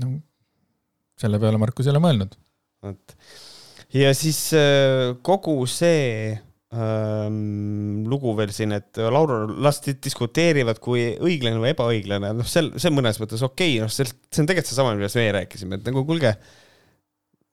no 0.00 0.16
selle 1.20 1.38
peale 1.42 1.60
Markus 1.60 1.86
ei 1.86 1.94
ole 1.94 2.02
mõelnud. 2.02 2.34
vot. 2.84 3.14
ja 3.94 4.10
siis 4.16 4.40
äh, 4.58 5.12
kogu 5.26 5.56
see 5.70 6.34
ähm, 6.74 8.04
lugu 8.10 8.34
veel 8.38 8.52
siin, 8.56 8.74
et 8.76 8.98
Laura 8.98 9.44
lasti 9.68 9.96
diskuteerivad, 10.02 10.80
kui 10.82 11.06
õiglane 11.14 11.62
või 11.62 11.72
ebaõiglane, 11.74 12.34
noh, 12.40 12.48
sel, 12.48 12.72
see 12.78 12.90
on 12.90 12.98
mõnes 12.98 13.20
mõttes 13.22 13.44
okei 13.46 13.76
okay,, 13.76 13.82
noh, 13.84 13.92
see, 13.92 14.08
see 14.08 14.42
on 14.42 14.50
tegelikult 14.50 14.72
seesama, 14.72 14.94
millest 14.98 15.20
meie 15.20 15.34
rääkisime, 15.38 15.78
et 15.78 15.90
nagu 15.90 16.04
kuulge, 16.08 16.34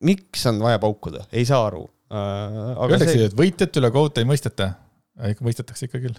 miks 0.08 0.46
on 0.50 0.62
vaja 0.64 0.82
paukuda, 0.82 1.28
ei 1.32 1.46
saa 1.48 1.68
aru. 1.70 1.86
Öeldakse 2.12 3.12
see..., 3.14 3.28
et 3.30 3.36
võitjat 3.38 3.78
üle 3.80 3.92
kohut 3.94 4.18
ei 4.20 4.28
mõisteta, 4.28 4.74
ikka 5.32 5.46
mõistetakse 5.48 5.88
ikka 5.88 6.02
küll 6.04 6.18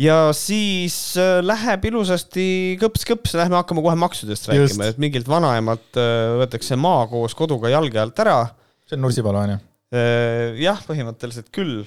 ja 0.00 0.16
siis 0.36 0.96
äh, 1.20 1.38
läheb 1.44 1.84
ilusasti 1.90 2.46
kõps-kõps, 2.80 3.34
lähme 3.38 3.58
hakkame 3.58 3.82
kohe 3.84 3.96
maksudest 4.00 4.48
rääkima, 4.50 4.90
et 4.90 5.00
mingilt 5.02 5.28
vanaemalt 5.30 5.98
äh, 6.00 6.36
võetakse 6.40 6.78
maa 6.80 7.04
koos 7.10 7.36
koduga 7.38 7.72
jalge 7.72 8.00
alt 8.00 8.22
ära. 8.22 8.38
see 8.86 8.98
on 8.98 9.04
Nursipalu 9.06 9.42
on 9.42 9.54
ju? 9.54 9.58
Äh, 9.96 10.60
jah, 10.62 10.80
põhimõtteliselt 10.86 11.50
küll, 11.54 11.82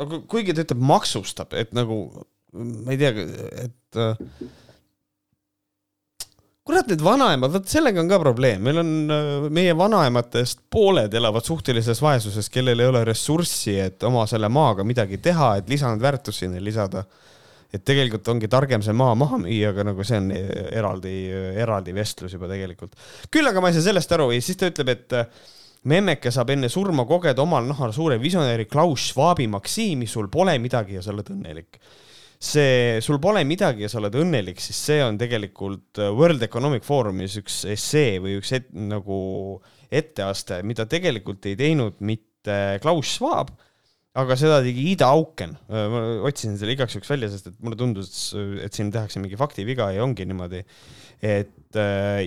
aga 0.00 0.20
kuigi 0.30 0.56
ta 0.56 0.66
ütleb 0.66 0.84
maksustab, 0.84 1.54
et 1.58 1.72
nagu 1.76 2.06
ma 2.54 2.94
ei 2.94 3.00
tea, 3.00 3.14
et 3.64 4.02
kurat, 6.64 6.88
need 6.88 7.02
vanaemad, 7.04 7.52
vot 7.52 7.68
sellega 7.68 8.00
on 8.00 8.08
ka 8.08 8.18
probleem, 8.22 8.62
meil 8.64 8.80
on, 8.80 8.92
meie 9.52 9.74
vanaematest 9.76 10.62
pooled 10.72 11.12
elavad 11.12 11.44
suhtelises 11.44 12.00
vaesuses, 12.00 12.48
kellel 12.52 12.80
ei 12.80 12.88
ole 12.88 13.02
ressurssi, 13.04 13.76
et 13.84 14.06
oma 14.08 14.24
selle 14.30 14.48
maaga 14.52 14.86
midagi 14.86 15.20
teha, 15.24 15.54
et 15.60 15.68
lisandväärtust 15.68 16.44
sinna 16.44 16.62
lisada. 16.64 17.04
Et 17.74 17.82
tegelikult 17.82 18.28
ongi 18.30 18.46
targem 18.48 18.84
see 18.86 18.94
maa 18.94 19.16
maha 19.18 19.40
müüa, 19.42 19.72
aga 19.74 19.84
nagu 19.90 20.04
see 20.06 20.20
on 20.22 20.30
eraldi, 20.32 21.14
eraldi 21.58 21.94
vestlus 21.96 22.36
juba 22.36 22.46
tegelikult. 22.48 22.94
küll 23.34 23.50
aga 23.50 23.60
ma 23.60 23.68
ei 23.68 23.76
saa 23.76 23.88
sellest 23.88 24.14
aru 24.14 24.28
ja 24.30 24.44
siis 24.46 24.60
ta 24.60 24.70
ütleb, 24.70 24.92
et 24.94 25.16
äh, 25.18 25.26
memmeke 25.90 26.30
saab 26.32 26.54
enne 26.54 26.70
surma 26.70 27.04
kogeda 27.04 27.42
omal 27.42 27.66
nahal 27.66 27.92
suure 27.92 28.16
visionääri 28.22 28.68
Klaus 28.70 29.10
Schwabi 29.10 29.50
maksiimi, 29.50 30.06
sul 30.06 30.30
pole 30.32 30.54
midagi 30.62 30.96
ja 30.96 31.02
sa 31.02 31.12
oled 31.12 31.34
õnnelik 31.34 31.82
see, 32.44 33.00
sul 33.04 33.20
pole 33.22 33.44
midagi 33.48 33.86
ja 33.86 33.90
sa 33.92 34.00
oled 34.00 34.16
õnnelik, 34.20 34.60
siis 34.62 34.78
see 34.90 35.00
on 35.04 35.18
tegelikult 35.20 36.00
äh, 36.02 36.12
World 36.14 36.44
Economic 36.46 36.86
Forumis 36.86 37.38
üks 37.40 37.62
essee 37.72 38.18
või 38.22 38.38
üks 38.40 38.54
et, 38.56 38.72
nagu 38.74 39.18
etteaste, 39.94 40.62
mida 40.66 40.88
tegelikult 40.90 41.46
ei 41.50 41.56
teinud 41.58 42.00
mitte 42.04 42.78
Klaus 42.82 43.16
Schwab 43.16 43.54
aga 44.14 44.36
seda 44.38 44.60
tegi 44.62 44.84
Ida 44.92 45.08
Auken, 45.10 45.56
ma 45.68 46.02
otsisin 46.28 46.54
selle 46.58 46.76
igaks 46.76 46.94
juhuks 46.94 47.10
välja, 47.10 47.28
sest 47.32 47.48
et 47.50 47.56
mulle 47.64 47.78
tundus, 47.78 48.08
et 48.62 48.76
siin 48.76 48.92
tehakse 48.94 49.18
mingi 49.22 49.38
faktiviga 49.38 49.88
ja 49.96 50.04
ongi 50.04 50.26
niimoodi. 50.28 50.62
et 51.24 51.78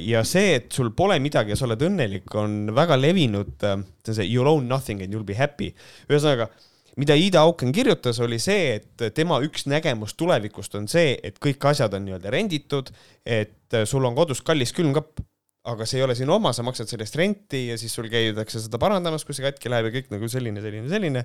ja 0.03 0.23
see, 0.27 0.58
et 0.58 0.67
sul 0.73 0.91
pole 0.97 1.15
midagi 1.23 1.53
ja 1.53 1.60
sa 1.60 1.67
oled 1.67 1.86
õnnelik, 1.88 2.27
on 2.36 2.73
väga 2.75 2.97
levinud, 2.99 3.56
see 3.62 4.12
on 4.12 4.17
see 4.19 4.27
you 4.27 4.43
own 4.43 4.67
nothing 4.67 5.03
and 5.03 5.13
you 5.13 5.21
will 5.21 5.27
be 5.27 5.38
happy. 5.38 5.71
ühesõnaga, 6.10 6.49
mida 6.98 7.16
Ida 7.18 7.44
Auken 7.46 7.72
kirjutas, 7.76 8.20
oli 8.24 8.40
see, 8.42 8.80
et 8.80 9.08
tema 9.16 9.40
üks 9.46 9.68
nägemus 9.70 10.16
tulevikust 10.18 10.76
on 10.80 10.88
see, 10.92 11.16
et 11.24 11.38
kõik 11.44 11.70
asjad 11.70 11.94
on 11.94 12.06
nii-öelda 12.08 12.34
renditud, 12.34 12.92
et 13.26 13.82
sul 13.86 14.06
on 14.08 14.18
kodus 14.18 14.42
kallis 14.46 14.74
külmkapp 14.74 15.22
aga 15.68 15.88
see 15.88 16.00
ei 16.00 16.06
ole 16.06 16.16
sinu 16.16 16.38
oma, 16.38 16.54
sa 16.56 16.64
maksad 16.64 16.88
selle 16.90 17.04
eest 17.04 17.18
renti 17.20 17.66
ja 17.68 17.78
siis 17.80 17.94
sul 17.96 18.08
käidakse 18.12 18.62
seda 18.64 18.80
parandamas, 18.80 19.26
kui 19.28 19.36
see 19.36 19.46
katki 19.46 19.72
läheb 19.72 19.90
ja 19.90 19.96
kõik 19.98 20.14
nagu 20.14 20.30
selline, 20.32 20.64
selline, 20.64 20.88
selline 20.92 21.24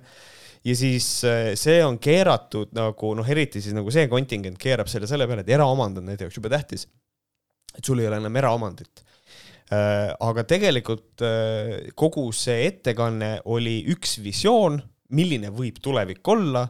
ja 0.67 0.75
siis 0.79 1.07
äh, 1.29 1.53
see 1.59 1.79
on 1.85 1.99
keeratud 2.03 2.75
nagu 2.77 3.15
noh, 3.19 3.29
eriti 3.29 3.63
siis 3.63 3.75
nagu 3.77 3.93
see 3.95 4.09
kontingent 4.11 4.59
keerab 4.63 4.91
selle 4.91 5.09
selle 5.11 5.29
peale, 5.31 5.47
et 5.47 5.55
eraomand 5.55 6.01
on 6.01 6.11
nende 6.11 6.27
jaoks 6.27 6.39
jube 6.39 6.51
tähtis. 6.53 6.89
et 7.73 7.85
sul 7.85 8.03
ei 8.03 8.09
ole 8.09 8.19
enam 8.21 8.35
eraomandit. 8.37 9.05
Äh, 9.73 10.11
aga 10.21 10.45
tegelikult 10.45 11.23
äh, 11.25 11.93
kogu 11.97 12.27
see 12.37 12.67
ettekanne 12.67 13.39
oli 13.49 13.79
üks 13.95 14.19
visioon, 14.23 14.81
milline 15.16 15.53
võib 15.55 15.79
tulevik 15.83 16.29
olla 16.29 16.66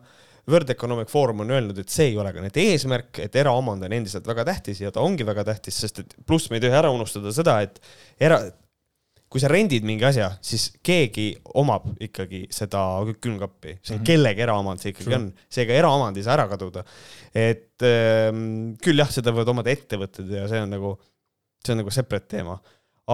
World 0.51 0.71
Economic 0.71 1.11
Forum 1.11 1.45
on 1.45 1.53
öelnud, 1.55 1.79
et 1.79 1.93
see 1.93 2.09
ei 2.11 2.17
ole 2.19 2.33
ka 2.35 2.43
nende 2.43 2.65
eesmärk, 2.73 3.21
et 3.23 3.37
eraomand 3.39 3.87
on 3.87 3.95
endiselt 3.95 4.27
väga 4.27 4.45
tähtis 4.49 4.81
ja 4.83 4.91
ta 4.95 5.05
ongi 5.05 5.27
väga 5.27 5.45
tähtis, 5.47 5.79
sest 5.85 6.03
et 6.03 6.17
pluss 6.27 6.51
me 6.51 6.59
ei 6.59 6.65
tohi 6.65 6.75
ära 6.75 6.91
unustada 6.91 7.31
seda, 7.35 7.61
et 7.63 7.79
era, 8.19 8.41
kui 9.31 9.41
sa 9.41 9.51
rendid 9.53 9.87
mingi 9.87 10.05
asja, 10.09 10.33
siis 10.43 10.73
keegi 10.83 11.29
omab 11.63 11.87
ikkagi 12.03 12.43
seda 12.53 12.83
külmkappi, 13.15 13.79
see 13.79 13.95
on 13.95 14.01
mm 14.01 14.03
-hmm. 14.03 14.09
kellegi 14.11 14.47
eraomand, 14.49 14.83
see 14.83 14.91
ikkagi 14.97 15.11
sure. 15.13 15.21
on, 15.21 15.31
seega 15.59 15.79
eraomand 15.79 16.19
ei 16.19 16.27
saa 16.27 16.35
ära 16.35 16.49
kaduda. 16.51 16.85
et 17.35 17.87
ähm, 17.87 18.75
küll 18.83 18.99
jah, 18.99 19.11
seda 19.11 19.31
võivad 19.31 19.55
omada 19.55 19.71
ettevõtted 19.71 20.27
ja 20.27 20.49
see 20.51 20.61
on 20.61 20.75
nagu, 20.75 20.97
see 21.65 21.73
on 21.73 21.85
nagu 21.85 21.91
separate 21.91 22.27
teema 22.35 22.59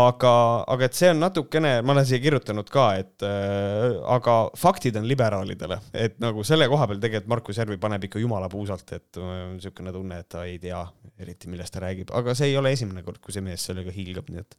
aga, 0.06 0.32
aga 0.70 0.87
et 0.88 0.96
see 0.98 1.11
on 1.12 1.20
natukene, 1.22 1.72
ma 1.87 1.94
olen 1.94 2.06
siia 2.08 2.20
kirjutanud 2.22 2.70
ka, 2.72 2.87
et 3.00 3.24
äh, 3.26 3.98
aga 4.16 4.37
faktid 4.58 4.98
on 5.00 5.08
liberaalidele, 5.08 5.80
et 6.06 6.18
nagu 6.22 6.44
selle 6.46 6.68
koha 6.70 6.88
peal 6.90 7.02
tegelikult 7.02 7.32
Markus 7.34 7.61
Järvi 7.61 7.78
paneb 7.82 8.08
ikka 8.08 8.22
jumala 8.22 8.50
puusalt, 8.52 8.92
et 8.96 9.20
äh, 9.20 9.34
niisugune 9.54 9.94
tunne, 9.94 10.20
et 10.22 10.30
ta 10.34 10.44
ei 10.48 10.58
tea 10.62 10.80
eriti, 11.18 11.50
millest 11.52 11.74
ta 11.74 11.84
räägib, 11.84 12.12
aga 12.16 12.37
see 12.38 12.52
ei 12.52 12.58
ole 12.61 12.72
esimene 12.76 13.04
kord, 13.06 13.20
kui 13.24 13.34
see 13.34 13.44
mees 13.44 13.64
sellega 13.70 13.94
hiilgab, 13.94 14.30
nii 14.32 14.44
et 14.44 14.58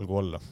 olgu 0.00 0.20
olla. 0.22 0.42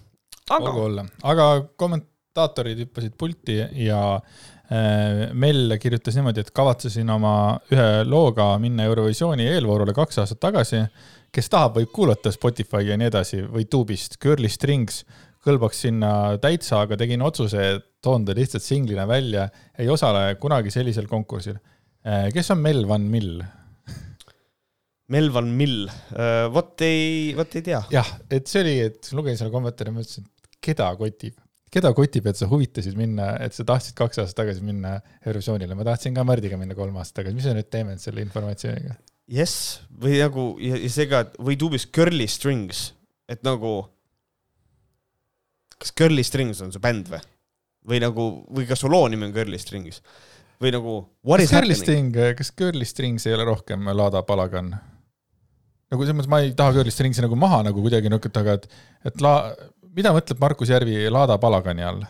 olgu 0.59 0.87
olla, 0.89 1.07
aga 1.33 1.51
kommentaatorid 1.81 2.85
hüppasid 2.85 3.15
pulti 3.19 3.61
ja 3.85 4.03
äh, 4.17 5.31
Mell 5.33 5.77
kirjutas 5.83 6.19
niimoodi, 6.19 6.45
et 6.45 6.53
kavatsesin 6.55 7.09
oma 7.11 7.35
ühe 7.73 7.89
looga 8.07 8.53
minna 8.63 8.87
Eurovisiooni 8.91 9.49
eelvoorule 9.57 9.95
kaks 9.97 10.23
aastat 10.23 10.43
tagasi. 10.49 10.85
Kes 11.35 11.51
tahab, 11.53 11.79
võib 11.79 11.93
kuulata 11.95 12.33
Spotify 12.35 12.85
ja 12.89 12.97
nii 13.01 13.11
edasi 13.11 13.43
või 13.47 13.67
Tube'ist, 13.71 14.19
Girly 14.23 14.51
Strings 14.51 15.05
kõlbaks 15.45 15.85
sinna 15.87 16.13
täitsa, 16.43 16.83
aga 16.85 16.99
tegin 17.01 17.23
otsuse, 17.25 17.69
et 17.77 17.87
toon 18.05 18.27
ta 18.29 18.35
lihtsalt 18.37 18.65
singlina 18.65 19.07
välja, 19.09 19.47
ei 19.81 19.89
osale 19.89 20.35
kunagi 20.41 20.73
sellisel 20.73 21.09
konkursil. 21.09 21.57
Äh, 22.05 22.29
kes 22.35 22.53
on 22.53 22.61
Mel 22.65 22.87
Van 22.89 23.07
Mill? 23.09 23.41
Melvan 25.11 25.49
Mill, 25.59 25.89
äh, 26.15 26.47
vot 26.55 26.79
ei, 26.87 27.33
vot 27.35 27.55
ei 27.59 27.65
tea. 27.67 27.81
jah, 27.91 28.11
et 28.31 28.47
see 28.47 28.61
oli, 28.63 28.75
et 28.87 29.09
lugesin 29.17 29.41
selle 29.41 29.51
kommentaari 29.51 29.91
ja 29.91 29.97
mõtlesin, 29.97 30.29
et 30.29 30.59
keda 30.63 30.87
kotib, 31.01 31.35
keda 31.75 31.91
kotib, 31.99 32.29
et 32.31 32.39
sa 32.39 32.47
huvitasid 32.51 32.95
minna, 32.99 33.33
et 33.43 33.57
sa 33.57 33.67
tahtsid 33.67 33.97
kaks 33.99 34.23
aastat 34.23 34.45
tagasi 34.45 34.63
minna 34.63 35.01
Eurovisioonile, 35.25 35.75
ma 35.75 35.89
tahtsin 35.89 36.15
ka 36.15 36.23
Mardiga 36.27 36.61
minna 36.61 36.79
kolm 36.79 37.01
aastat 37.03 37.25
tagasi, 37.25 37.41
mis 37.41 37.49
me 37.51 37.57
nüüd 37.59 37.71
teeme 37.75 37.99
selle 37.99 38.23
informatsiooniga? 38.23 39.01
Jess, 39.31 39.81
või 40.03 40.19
nagu 40.21 40.45
ja, 40.63 40.79
ja 40.81 40.91
see 40.93 41.09
ka, 41.11 41.25
või 41.39 41.59
tuubis 41.61 41.87
Girly 41.95 42.27
Strings, 42.31 42.91
et 43.31 43.45
nagu. 43.47 43.85
kas 45.81 45.95
Girly 45.97 46.25
Strings 46.27 46.61
on 46.61 46.73
su 46.75 46.83
bänd 46.83 47.09
või? 47.13 47.23
või 47.91 48.01
nagu, 48.03 48.25
või 48.53 48.67
kas 48.69 48.83
su 48.83 48.91
loo 48.93 49.07
nimi 49.09 49.29
on 49.29 49.35
Girly 49.37 49.59
Strings? 49.59 50.03
või 50.61 50.75
nagu. 50.75 51.01
kas 51.25 51.55
Girly 51.55 51.79
String, 51.79 52.17
kas 52.37 52.53
Girly 52.57 52.89
Strings 52.89 53.27
ei 53.27 53.37
ole 53.39 53.47
rohkem 53.49 53.89
Laada 53.95 54.23
Palagan? 54.27 54.75
nagu 55.91 56.07
selles 56.07 56.17
mõttes 56.17 56.31
ma 56.31 56.41
ei 56.45 56.55
taha 56.57 56.77
Girlist 56.79 57.03
Ringsi 57.03 57.25
nagu 57.25 57.37
maha 57.39 57.65
nagu 57.67 57.83
kuidagi 57.83 58.11
nükata, 58.13 58.45
aga 58.45 58.57
et, 58.59 58.67
et 59.11 59.23
la-, 59.25 59.51
mida 59.97 60.15
mõtleb 60.15 60.43
Markus 60.43 60.71
Järvi 60.71 61.03
Laada 61.11 61.39
Palagani 61.43 61.87
all? 61.87 62.05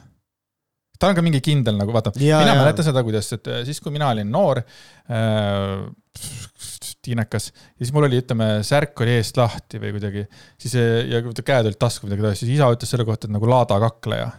tal 1.00 1.14
on 1.14 1.16
ka 1.16 1.24
mingi 1.24 1.40
kindel 1.40 1.78
nagu, 1.80 1.94
vaata, 1.96 2.12
mina 2.20 2.58
mäletan 2.58 2.84
seda, 2.84 3.00
kuidas, 3.06 3.30
et 3.32 3.46
äh, 3.48 3.62
siis, 3.64 3.78
kui 3.80 3.92
mina 3.94 4.10
olin 4.12 4.28
noor 4.28 4.60
äh,, 4.60 5.86
tiinekas, 7.04 7.48
ja 7.50 7.84
siis 7.84 7.92
mul 7.96 8.06
oli, 8.08 8.20
ütleme, 8.20 8.48
särk 8.66 9.00
oli 9.04 9.16
eest 9.16 9.38
lahti 9.40 9.80
või 9.82 9.94
kuidagi, 9.96 10.26
siis 10.60 10.76
ja 10.76 11.22
käed 11.24 11.70
olid 11.70 11.80
tasku 11.80 12.08
midagi 12.08 12.26
taolist, 12.26 12.44
siis 12.44 12.54
isa 12.58 12.70
ütles 12.74 12.92
selle 12.92 13.06
kohta, 13.08 13.28
et 13.28 13.34
nagu 13.34 13.48
Laada 13.48 13.80
kakleja. 13.82 14.30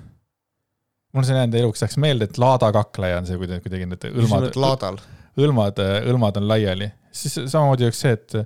mul 1.14 1.28
see 1.28 1.38
jäänud 1.38 1.58
eluks 1.62 1.82
läks 1.86 1.98
meelde, 2.02 2.30
et 2.30 2.42
Laada 2.42 2.72
kakleja 2.76 3.22
on 3.22 3.30
see 3.30 3.40
kuidagi, 3.42 3.66
kuidagi 3.66 3.90
need 3.90 4.10
õlmad, 4.12 4.52
õlmad, 5.42 5.86
õlmad 6.12 6.42
on 6.42 6.48
laiali. 6.52 6.92
siis 7.12 7.40
samamoodi 7.46 7.90
oleks 7.90 8.06
see, 8.06 8.14
et 8.20 8.38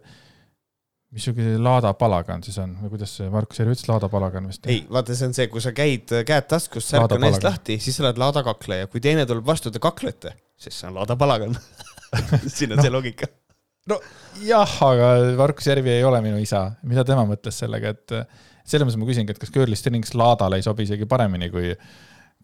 missugune 1.16 1.56
laadapalagan 1.64 2.44
siis 2.44 2.58
on 2.60 2.74
või 2.82 2.96
kuidas 2.96 3.14
see 3.20 3.30
Markus 3.32 3.62
Järv 3.62 3.72
ütles, 3.72 3.88
laadapalagan 3.88 4.50
vist? 4.52 4.68
ei, 4.72 4.82
vaata, 4.92 5.16
see 5.16 5.30
on 5.30 5.36
see, 5.38 5.48
kui 5.52 5.64
sa 5.64 5.72
käid 5.76 6.12
käed 6.28 6.48
taskus, 6.52 6.90
särk 6.92 7.16
on 7.16 7.28
eest 7.30 7.46
lahti, 7.46 7.80
siis 7.84 7.96
sa 7.96 8.08
oled 8.08 8.20
laadakakleja, 8.20 8.90
kui 8.92 9.04
teine 9.04 9.24
tuleb 9.30 9.48
vastu, 9.48 9.72
te 9.72 9.84
kaklete, 9.84 10.36
siis 10.60 10.76
see 10.80 10.90
on 10.90 11.00
laadapalagan 11.00 11.56
siin 12.56 12.74
on 12.74 12.80
no. 12.80 12.84
see 12.84 12.92
loogika. 12.92 13.30
No 13.90 14.00
jah, 14.46 14.76
aga 14.88 15.14
Markus 15.38 15.70
Järvi 15.70 15.94
ei 15.98 16.04
ole 16.08 16.22
minu 16.26 16.42
isa, 16.42 16.68
mida 16.88 17.06
tema 17.08 17.26
mõtles 17.30 17.62
sellega, 17.64 17.94
et 17.96 18.18
selles 18.66 18.88
mõttes 18.88 19.00
ma 19.02 19.08
küsingi, 19.10 19.36
et 19.36 19.42
kas 19.42 19.54
Girly 19.54 19.78
Strings 19.80 20.16
laadale 20.18 20.60
ei 20.60 20.66
sobi 20.66 20.88
isegi 20.88 21.08
paremini 21.10 21.52
kui, 21.54 21.72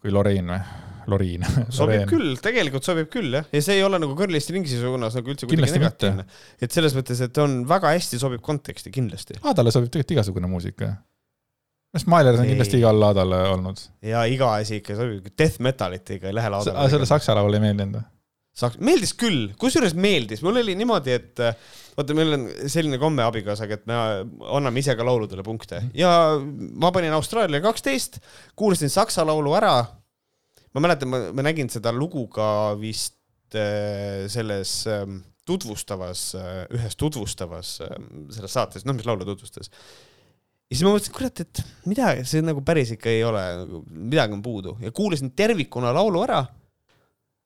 kui 0.02 0.14
Loreen 0.14 0.54
või? 0.54 0.62
Loriin. 1.10 1.42
sobib 1.74 2.04
küll, 2.10 2.36
tegelikult 2.42 2.86
sobib 2.86 3.08
küll 3.12 3.38
jah, 3.38 3.46
ja 3.50 3.62
see 3.64 3.78
ei 3.78 3.86
ole 3.86 3.98
nagu 4.02 4.14
kõrlist 4.18 4.52
ringsi 4.54 4.78
suunas 4.80 5.16
nagu 5.18 5.32
üldse 5.32 5.48
kuidagi 5.50 5.78
negatiivne. 5.78 6.26
et 6.62 6.74
selles 6.74 6.94
mõttes, 6.94 7.22
et 7.26 7.40
on 7.42 7.62
väga 7.68 7.94
hästi 7.96 8.20
sobib 8.22 8.44
konteksti 8.44 8.92
kindlasti. 8.94 9.40
laadale 9.42 9.74
sobib 9.74 9.90
tegelikult 9.90 10.16
igasugune 10.18 10.50
muusika. 10.50 10.92
arust 11.92 12.10
Mailers 12.12 12.42
on 12.42 12.50
kindlasti 12.50 12.78
igal 12.78 13.02
laadal 13.02 13.34
olnud. 13.40 13.82
ja 14.06 14.24
iga 14.30 14.54
asi 14.60 14.78
ikka 14.78 14.98
sobib, 15.00 15.26
death 15.38 15.58
metalit 15.64 16.16
ikka 16.18 16.30
ei 16.30 16.38
lähe 16.38 16.54
laadale. 16.54 16.88
selle 16.94 17.08
saksa 17.10 17.34
laul 17.38 17.58
ei 17.58 17.66
meeldinud 17.66 17.98
või? 17.98 18.11
Saks-, 18.52 18.76
meeldis 18.84 19.14
küll, 19.16 19.46
kusjuures 19.60 19.94
meeldis, 19.96 20.42
mul 20.44 20.60
oli 20.60 20.74
niimoodi, 20.76 21.14
et 21.16 21.40
vaata, 21.96 22.16
meil 22.16 22.36
on 22.36 22.44
selline 22.68 22.98
komme 23.00 23.24
abikaasaga, 23.24 23.78
et 23.78 23.88
me 23.88 23.96
anname 24.58 24.82
ise 24.82 24.92
ka 24.98 25.06
lauludele 25.08 25.44
punkte. 25.46 25.80
Ja 25.96 26.36
ma 26.36 26.92
panin 26.92 27.16
Austraalia 27.16 27.62
kaksteist, 27.64 28.20
kuulasin 28.58 28.92
saksa 28.92 29.24
laulu 29.28 29.56
ära. 29.56 29.74
Ma 30.72 30.84
mäletan, 30.84 31.08
ma, 31.12 31.44
nägin 31.44 31.72
seda 31.72 31.92
lugu 31.96 32.26
ka 32.32 32.46
vist 32.80 33.56
äh, 33.56 34.28
selles 34.32 34.82
äh, 34.88 35.04
tutvustavas 35.48 36.30
äh,, 36.36 36.62
ühes 36.76 36.96
tutvustavas 37.00 37.74
äh, 37.84 37.98
selles 38.36 38.56
saates, 38.56 38.86
noh, 38.88 38.96
mis 38.96 39.08
laulu 39.08 39.26
tutvustas. 39.32 39.72
ja 39.72 40.76
siis 40.76 40.84
ma 40.86 40.94
mõtlesin, 40.94 41.16
kurat, 41.16 41.44
et 41.44 41.64
midagi, 41.88 42.24
see 42.28 42.44
nagu 42.44 42.64
päris 42.64 42.94
ikka 42.96 43.12
ei 43.12 43.24
ole, 43.24 43.44
midagi 43.88 44.36
on 44.36 44.44
puudu. 44.44 44.76
Ja 44.84 44.92
kuulasin 44.92 45.32
tervikuna 45.36 45.92
laulu 45.96 46.28
ära. 46.28 46.44
äh,. 46.44 46.58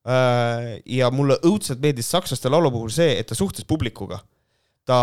Ja 0.06 1.10
mulle 1.10 1.38
õudselt 1.42 1.82
meeldis 1.82 2.08
sakslaste 2.12 2.50
laulu 2.52 2.70
puhul 2.74 2.90
see, 2.94 3.18
et 3.20 3.26
ta 3.26 3.38
suhtles 3.38 3.66
publikuga. 3.68 4.20
Ta 4.86 4.96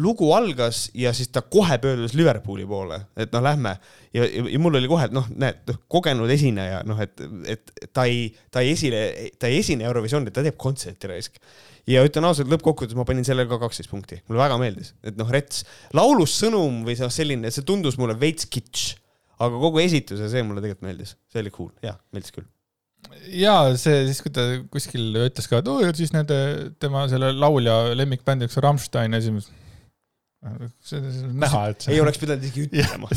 lugu 0.00 0.30
algas 0.32 0.86
ja 0.96 1.10
siis 1.12 1.28
ta 1.28 1.42
kohe 1.44 1.76
pöördus 1.82 2.14
Liverpooli 2.16 2.64
poole, 2.64 2.96
et 3.20 3.32
noh, 3.34 3.42
lähme. 3.44 3.74
Ja, 4.16 4.24
ja, 4.24 4.44
ja 4.54 4.60
mul 4.62 4.78
oli 4.78 4.88
kohe, 4.88 5.04
et 5.10 5.12
noh, 5.12 5.26
näed, 5.36 5.58
noh, 5.68 5.82
kogenud 5.92 6.32
esineja, 6.32 6.78
noh, 6.88 7.02
et, 7.04 7.20
et 7.44 7.74
ta 7.92 8.06
ei, 8.08 8.30
ta 8.48 8.62
ei 8.64 8.72
esine, 8.72 9.02
ta 9.36 9.50
ei 9.52 9.58
esine 9.60 9.84
Eurovisioonil, 9.84 10.32
ta 10.32 10.44
teeb 10.46 10.56
kontserti 10.60 11.10
raisk. 11.12 11.36
ja 11.90 12.00
ütlen 12.06 12.24
ausalt, 12.24 12.48
lõppkokkuvõttes 12.52 12.96
ma 12.96 13.04
panin 13.08 13.26
sellele 13.26 13.50
ka 13.50 13.58
kaksteist 13.60 13.92
punkti, 13.92 14.22
mulle 14.30 14.40
väga 14.40 14.56
meeldis, 14.62 14.94
et 15.04 15.18
noh, 15.20 15.28
rets, 15.28 15.66
laulus 15.96 16.38
sõnum 16.40 16.80
või 16.86 16.96
noh, 17.02 17.12
selline, 17.12 17.52
see 17.52 17.66
tundus 17.68 18.00
mulle 18.00 18.16
veits 18.20 18.48
kitsch, 18.48 18.96
aga 19.40 19.60
kogu 19.60 19.84
esitus 19.84 20.24
ja 20.24 20.30
see 20.32 20.44
mulle 20.46 20.64
tegelikult 20.64 20.88
meeldis, 20.88 21.18
see 21.28 21.44
oli 21.44 21.52
cool, 21.52 21.72
jah, 21.84 22.00
meeldis 22.16 22.32
küll. 22.32 22.48
Ja 23.40 23.54
see 23.80 24.04
siis, 24.08 24.20
kui 24.24 24.32
ta 24.34 24.46
kuskil 24.72 25.16
ütles 25.26 25.48
ka, 25.50 25.60
et 25.62 25.70
oo, 25.70 25.80
siis 25.96 26.12
nende, 26.16 26.36
tema 26.82 27.06
selle 27.10 27.32
laulja 27.36 27.94
lemmikbändiks 27.98 28.58
on 28.60 28.66
Rammstein 28.68 29.16
ja 29.16 29.22
siis 29.24 29.50
see 30.86 31.00
on 31.26 31.36
näha, 31.42 31.66
et 31.72 31.84
see 31.84 31.94
ei 31.96 32.00
oleks 32.00 32.20
pidanud 32.20 32.44
isegi 32.46 32.66
ütlema. 32.68 33.10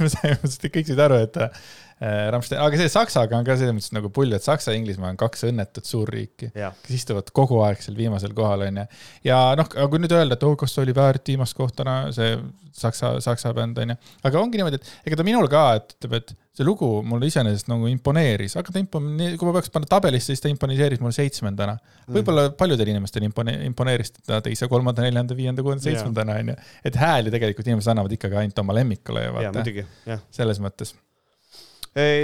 me 0.00 0.08
saime, 0.08 0.38
kõik 0.72 0.88
said 0.88 1.02
aru, 1.04 1.18
et 1.26 1.36
äh, 1.44 1.64
Rammstein, 2.00 2.56
aga 2.64 2.78
see 2.80 2.88
Saksaga 2.88 3.36
on 3.36 3.44
ka 3.44 3.58
selles 3.60 3.74
mõttes 3.76 3.92
nagu 3.92 4.08
pull, 4.14 4.32
et 4.32 4.44
Saksa 4.44 4.72
ja 4.72 4.80
Inglismaa 4.80 5.10
on 5.12 5.18
kaks 5.20 5.44
õnnetut 5.50 5.84
suurriiki, 5.84 6.48
kes 6.54 6.94
istuvad 6.96 7.28
kogu 7.36 7.58
aeg 7.66 7.82
seal 7.84 7.98
viimasel 7.98 8.32
kohal, 8.36 8.64
onju. 8.70 8.86
ja 9.26 9.40
noh, 9.58 9.68
aga 9.68 9.88
kui 9.92 10.00
nüüd 10.00 10.14
öelda, 10.16 10.38
et 10.38 10.46
oh, 10.48 10.54
kas 10.60 10.78
oli 10.80 10.94
väärt 10.96 11.28
viimast 11.28 11.58
kohta, 11.58 11.84
no 11.84 11.96
see 12.16 12.38
Saksa, 12.80 13.18
Saksa 13.20 13.52
bänd 13.56 13.76
onju. 13.82 13.98
aga 14.24 14.40
ongi 14.40 14.56
niimoodi, 14.60 14.80
et 14.80 15.10
ega 15.10 15.18
ta 15.20 15.26
minul 15.26 15.48
ka, 15.52 15.64
et 15.76 15.92
ütleb, 15.98 16.14
et 16.22 16.32
see 16.56 16.64
lugu 16.64 16.88
mulle 17.04 17.28
iseenesest 17.28 17.68
nagu 17.68 17.90
imponeeris, 17.90 18.56
aga 18.60 18.72
ta 18.72 18.80
impone-, 18.80 19.34
kui 19.36 19.50
ma 19.50 19.54
peaks 19.58 19.72
panna 19.74 19.90
tabelisse, 19.90 20.32
siis 20.32 20.40
ta 20.40 20.48
imponeeris 20.52 21.04
mulle 21.04 21.16
seitsmendana. 21.16 21.76
võib-olla 22.16 22.48
paljudel 22.56 22.94
inimestel 22.94 23.28
impone-, 23.28 23.58
imponeeris 23.68 24.16
ta 24.18 24.40
teise, 24.44 24.70
kolmanda, 24.72 25.04
neljanda, 25.04 25.36
viienda, 25.36 25.66
kuuenda, 25.66 25.84
seitsmendana 25.84 26.40
onju. 26.40 26.56
et 26.84 26.96
hääli 27.04 27.36
tegelikult 27.36 27.68
inimesed 27.68 27.92
annavad 27.92 28.16
ikkagi 28.16 28.40
ainult 28.40 28.64
oma 28.64 28.80
lemmikule 28.80 29.28
ja 29.28 29.30
ja 29.30 29.52
vaata, 29.52 30.26
selles 30.40 30.64
mõttes. 30.64 30.96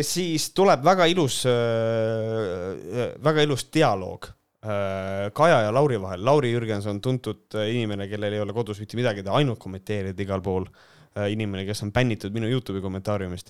Siis 0.06 0.50
tuleb 0.54 0.84
väga 0.84 1.06
ilus, 1.10 1.40
väga 3.24 3.42
ilus 3.42 3.66
dialoog 3.74 4.28
äh, 4.66 5.32
Kaja 5.34 5.60
ja 5.66 5.72
Lauri 5.74 6.00
vahel. 6.00 6.24
Lauri 6.24 6.52
Jürgenson, 6.52 7.00
tuntud 7.00 7.54
äh, 7.54 7.70
inimene, 7.74 8.08
kellel 8.08 8.36
ei 8.36 8.40
ole 8.40 8.54
kodus 8.54 8.80
mitte 8.82 8.98
midagi, 8.98 9.24
ta 9.26 9.34
ainult 9.38 9.58
kommenteerib 9.62 10.20
igal 10.20 10.42
pool. 10.42 10.68
inimene, 11.16 11.62
kes 11.64 11.80
on 11.80 11.94
bännitud 11.96 12.34
minu 12.34 12.44
Youtube'i 12.44 12.82
kommentaariumist. 12.84 13.46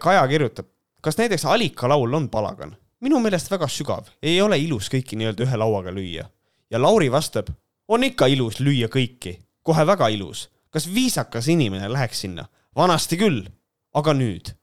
Kaja 0.00 0.22
kirjutab, 0.28 0.70
kas 1.04 1.18
näiteks 1.18 1.44
Alika 1.44 1.88
laul 1.88 2.14
on 2.16 2.30
palagan? 2.32 2.72
minu 3.04 3.18
meelest 3.20 3.50
väga 3.50 3.66
sügav, 3.68 4.08
ei 4.22 4.38
ole 4.40 4.56
ilus 4.62 4.88
kõiki 4.88 5.18
nii-öelda 5.18 5.44
ühe 5.44 5.58
lauaga 5.58 5.92
lüüa. 5.92 6.24
ja 6.70 6.80
Lauri 6.80 7.10
vastab, 7.12 7.50
on 7.88 8.06
ikka 8.08 8.26
ilus 8.32 8.60
lüüa 8.60 8.88
kõiki, 8.88 9.34
kohe 9.62 9.84
väga 9.86 10.08
ilus. 10.08 10.48
kas 10.70 10.88
viisakas 10.88 11.48
inimene 11.48 11.92
läheks 11.92 12.20
sinna? 12.24 12.48
vanasti 12.76 13.18
küll, 13.20 13.44
aga 13.92 14.14
nüüd 14.16 14.54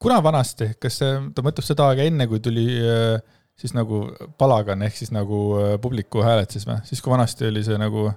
kuna 0.00 0.20
vanasti, 0.24 0.72
kas 0.80 1.00
see, 1.02 1.18
ta 1.36 1.44
mõtleb 1.44 1.66
seda 1.66 1.90
aega 1.90 2.06
enne, 2.08 2.26
kui 2.30 2.40
tuli 2.42 2.66
äh, 2.80 3.20
siis 3.60 3.74
nagu 3.76 4.02
palagan 4.40 4.82
ehk 4.86 4.96
siis 4.96 5.12
nagu 5.14 5.40
äh, 5.60 5.76
publiku 5.82 6.24
hääletus 6.24 6.66
või, 6.68 6.80
siis 6.88 7.02
kui 7.04 7.12
vanasti 7.12 7.48
oli 7.50 7.62
see 7.66 7.78
nagu, 7.80 8.08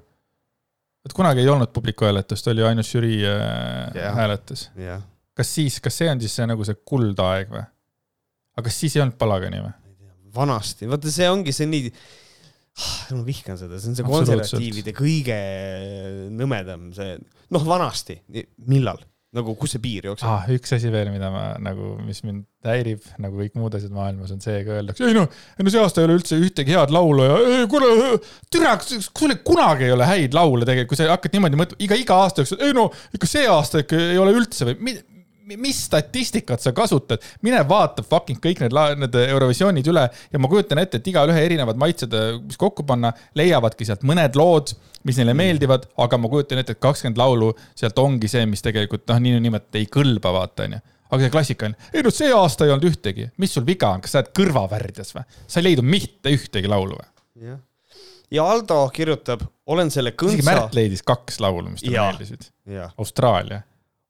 et 1.03 1.15
kunagi 1.15 1.43
ei 1.43 1.51
olnud 1.51 1.73
publiku 1.75 2.07
hääletust, 2.07 2.47
oli 2.51 2.65
ainult 2.65 2.87
žürii 2.87 3.21
äh, 3.27 3.99
Jah. 3.99 4.17
hääletus. 4.19 4.69
jah, 4.79 5.03
kas 5.37 5.53
siis, 5.59 5.79
kas 5.83 5.99
see 5.99 6.11
on 6.11 6.23
siis 6.23 6.35
see 6.39 6.49
nagu 6.49 6.67
see 6.67 6.79
kuldaeg 6.87 7.53
või? 7.53 7.63
aga 8.53 8.67
kas 8.69 8.83
siis 8.83 8.97
ei 8.97 9.05
olnud 9.05 9.19
palagani 9.19 9.63
või? 9.63 9.73
vanasti, 10.33 10.89
vaata 10.89 11.11
see 11.13 11.29
ongi 11.29 11.53
see 11.53 11.67
nii, 11.69 11.89
ma 13.13 13.23
vihkan 13.27 13.59
seda, 13.59 13.77
see 13.81 13.91
on 13.91 13.99
see 13.99 14.07
konservatiivide 14.07 14.95
kõige 14.97 15.39
nõmedam 16.33 16.87
see, 16.95 17.17
noh, 17.53 17.67
vanasti, 17.67 18.21
millal, 18.71 19.03
nagu 19.33 19.55
kus 19.59 19.73
see 19.75 19.81
piir 19.83 20.07
jookseb 20.09 20.29
ah.? 20.29 20.49
üks 20.53 20.75
asi 20.77 20.91
veel, 20.93 21.09
mida 21.13 21.29
ma 21.33 21.43
nagu, 21.63 21.95
mis 22.05 22.21
mind 22.25 22.45
häirib, 22.67 23.03
nagu 23.21 23.39
kõik 23.41 23.57
muud 23.59 23.75
asjad 23.77 23.93
maailmas 23.95 24.31
on 24.35 24.43
see, 24.43 24.61
kui 24.65 24.75
öeldakse, 24.77 25.05
ei 25.07 25.17
noh, 25.17 25.27
ei 25.57 25.65
no 25.65 25.73
see 25.73 25.81
aasta 25.83 26.01
ei 26.01 26.07
ole 26.07 26.17
üldse 26.19 26.39
ühtegi 26.39 26.75
head 26.77 26.93
laulu 26.93 27.25
ja 27.27 27.63
kuule, 27.71 28.19
türa, 28.53 28.75
sul 28.83 29.35
kunagi 29.45 29.89
ei 29.89 29.95
ole 29.95 30.07
häid 30.07 30.37
laule 30.37 30.67
tegelikult, 30.69 30.93
kui 30.93 31.01
sa 31.01 31.09
hakkad 31.11 31.35
niimoodi 31.35 31.59
mõtlema, 31.59 31.83
iga, 31.87 31.97
iga 31.99 32.19
aasta 32.23 32.43
jooksul, 32.43 32.61
ei 32.63 32.77
no 32.77 32.87
ikka 33.15 33.29
see 33.29 33.49
aasta 33.49 33.83
ikka 33.83 33.99
ei 34.13 34.21
ole 34.21 34.35
üldse 34.37 34.69
või 34.69 34.95
mis 35.61 35.83
statistikat 35.87 36.63
sa 36.63 36.73
kasutad, 36.75 37.23
mine 37.45 37.61
vaata 37.67 38.03
fucking 38.05 38.41
kõik 38.43 38.63
need, 38.63 38.75
need 39.01 39.17
Eurovisioonid 39.23 39.87
üle 39.91 40.05
ja 40.09 40.41
ma 40.41 40.49
kujutan 40.51 40.81
ette, 40.83 41.01
et 41.01 41.09
igale 41.11 41.35
erinevad 41.39 41.79
maitsed, 41.79 42.15
mis 42.43 42.59
kokku 42.59 42.85
panna, 42.87 43.13
leiavadki 43.37 43.87
sealt 43.87 44.05
mõned 44.07 44.37
lood, 44.39 44.73
mis 45.07 45.19
neile 45.19 45.35
meeldivad, 45.37 45.89
aga 46.03 46.19
ma 46.21 46.31
kujutan 46.31 46.61
ette, 46.61 46.75
et 46.77 46.83
kakskümmend 46.83 47.19
laulu 47.19 47.51
sealt 47.75 47.99
ongi 48.01 48.29
see, 48.31 48.45
mis 48.49 48.63
tegelikult 48.65 49.05
noh, 49.11 49.21
niinimetatud 49.23 49.81
ei 49.81 49.89
kõlba, 49.91 50.33
vaata 50.35 50.67
onju. 50.67 50.79
aga 51.13 51.21
see 51.21 51.33
klassikaline, 51.33 51.91
ei 51.93 52.05
no 52.05 52.13
see 52.13 52.31
aasta 52.33 52.65
ei 52.65 52.73
olnud 52.73 52.89
ühtegi, 52.89 53.27
mis 53.41 53.53
sul 53.53 53.65
viga 53.67 53.91
on, 53.93 54.01
kas 54.01 54.15
sa 54.15 54.23
oled 54.23 54.31
kõrvavärvides 54.39 55.13
või? 55.17 55.27
sa 55.45 55.59
ei 55.59 55.69
leidnud 55.69 55.89
mitte 55.89 56.33
ühtegi 56.33 56.71
laulu 56.71 56.97
või? 56.97 57.11
jah. 57.49 57.59
ja 58.33 58.47
Aldo 58.55 58.79
kirjutab, 58.95 59.43
olen 59.69 59.91
selle 59.93 60.15
isegi 60.15 60.23
kõntsa 60.23 60.49
Märt, 60.49 60.73
leidis 60.77 61.05
kaks 61.05 61.39
laulu, 61.43 61.75
mis 61.75 61.85
talle 61.85 62.09
meeldisid. 62.09 62.49
Austraalia. 62.97 63.61